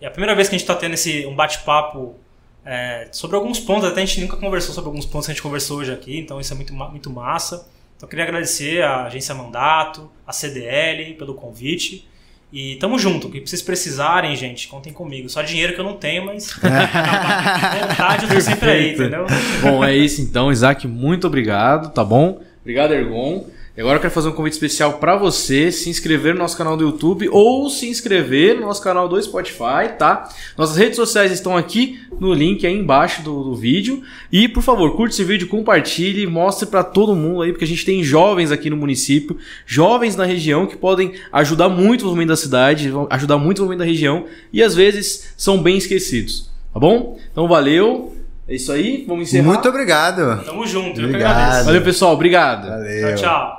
E 0.00 0.04
é 0.04 0.08
a 0.08 0.10
primeira 0.10 0.34
vez 0.34 0.48
que 0.48 0.56
a 0.56 0.58
gente 0.58 0.66
tá 0.66 0.74
tendo 0.74 0.94
esse, 0.94 1.24
um 1.26 1.34
bate-papo 1.36 2.16
é, 2.64 3.08
sobre 3.12 3.36
alguns 3.36 3.60
pontos. 3.60 3.84
Até 3.84 4.02
a 4.02 4.04
gente 4.04 4.20
nunca 4.20 4.36
conversou 4.36 4.74
sobre 4.74 4.88
alguns 4.88 5.06
pontos 5.06 5.26
que 5.26 5.30
a 5.30 5.34
gente 5.34 5.42
conversou 5.42 5.78
hoje 5.78 5.92
aqui. 5.92 6.18
Então 6.18 6.40
isso 6.40 6.52
é 6.52 6.56
muito, 6.56 6.74
muito 6.74 7.08
massa. 7.08 7.68
Então 7.96 8.08
eu 8.08 8.08
queria 8.08 8.24
agradecer 8.24 8.82
a 8.82 9.04
Agência 9.04 9.32
Mandato, 9.36 10.10
a 10.26 10.32
CDL 10.32 11.14
pelo 11.14 11.34
convite. 11.34 12.07
E 12.52 12.76
tamo 12.76 12.98
junto. 12.98 13.28
O 13.28 13.30
que 13.30 13.40
vocês 13.40 13.60
precisarem, 13.60 14.34
gente, 14.34 14.68
contem 14.68 14.92
comigo. 14.92 15.28
Só 15.28 15.42
dinheiro 15.42 15.74
que 15.74 15.80
eu 15.80 15.84
não 15.84 15.96
tenho, 15.96 16.24
mas 16.24 16.52
vontade 17.88 18.24
eu 18.24 18.30
tô 18.30 18.40
sempre 18.40 18.70
aí, 18.70 18.94
entendeu? 18.94 19.26
Bom, 19.60 19.84
é 19.84 19.94
isso 19.94 20.22
então, 20.22 20.50
Isaac, 20.50 20.86
muito 20.88 21.26
obrigado, 21.26 21.92
tá 21.92 22.02
bom? 22.02 22.40
Obrigado, 22.62 22.92
Ergon. 22.94 23.44
E 23.78 23.80
agora 23.80 23.98
eu 23.98 24.00
quero 24.00 24.12
fazer 24.12 24.28
um 24.28 24.32
convite 24.32 24.54
especial 24.54 24.94
para 24.94 25.14
você 25.14 25.70
se 25.70 25.88
inscrever 25.88 26.34
no 26.34 26.40
nosso 26.40 26.58
canal 26.58 26.76
do 26.76 26.82
YouTube 26.82 27.28
ou 27.30 27.70
se 27.70 27.88
inscrever 27.88 28.56
no 28.56 28.62
nosso 28.62 28.82
canal 28.82 29.08
do 29.08 29.22
Spotify, 29.22 29.94
tá? 29.96 30.28
Nossas 30.56 30.76
redes 30.76 30.96
sociais 30.96 31.30
estão 31.30 31.56
aqui 31.56 32.00
no 32.18 32.34
link 32.34 32.66
aí 32.66 32.76
embaixo 32.76 33.22
do, 33.22 33.44
do 33.44 33.54
vídeo. 33.54 34.02
E, 34.32 34.48
por 34.48 34.64
favor, 34.64 34.96
curte 34.96 35.14
esse 35.14 35.22
vídeo, 35.22 35.46
compartilhe, 35.46 36.26
mostre 36.26 36.66
para 36.66 36.82
todo 36.82 37.14
mundo 37.14 37.42
aí, 37.42 37.52
porque 37.52 37.64
a 37.64 37.68
gente 37.68 37.84
tem 37.84 38.02
jovens 38.02 38.50
aqui 38.50 38.68
no 38.68 38.76
município, 38.76 39.38
jovens 39.64 40.16
na 40.16 40.24
região 40.24 40.66
que 40.66 40.76
podem 40.76 41.12
ajudar 41.30 41.68
muito 41.68 41.88
o 41.90 41.96
desenvolvimento 41.98 42.30
da 42.30 42.36
cidade, 42.36 42.92
ajudar 43.10 43.38
muito 43.38 43.50
o 43.50 43.54
desenvolvimento 43.60 43.86
da 43.86 43.92
região 43.92 44.24
e 44.52 44.60
às 44.60 44.74
vezes 44.74 45.34
são 45.36 45.62
bem 45.62 45.78
esquecidos, 45.78 46.50
tá 46.74 46.80
bom? 46.80 47.16
Então, 47.30 47.46
valeu. 47.46 48.17
É 48.48 48.54
isso 48.54 48.72
aí, 48.72 49.04
vamos 49.06 49.28
encerrar. 49.28 49.44
Muito 49.44 49.68
obrigado. 49.68 50.42
Tamo 50.42 50.66
junto, 50.66 50.88
eu 50.88 50.94
que 50.94 51.04
Obrigado. 51.04 51.36
agradeço. 51.36 51.64
Valeu, 51.66 51.82
pessoal. 51.82 52.14
Obrigado. 52.14 52.68
Valeu. 52.68 53.14
Tchau, 53.14 53.58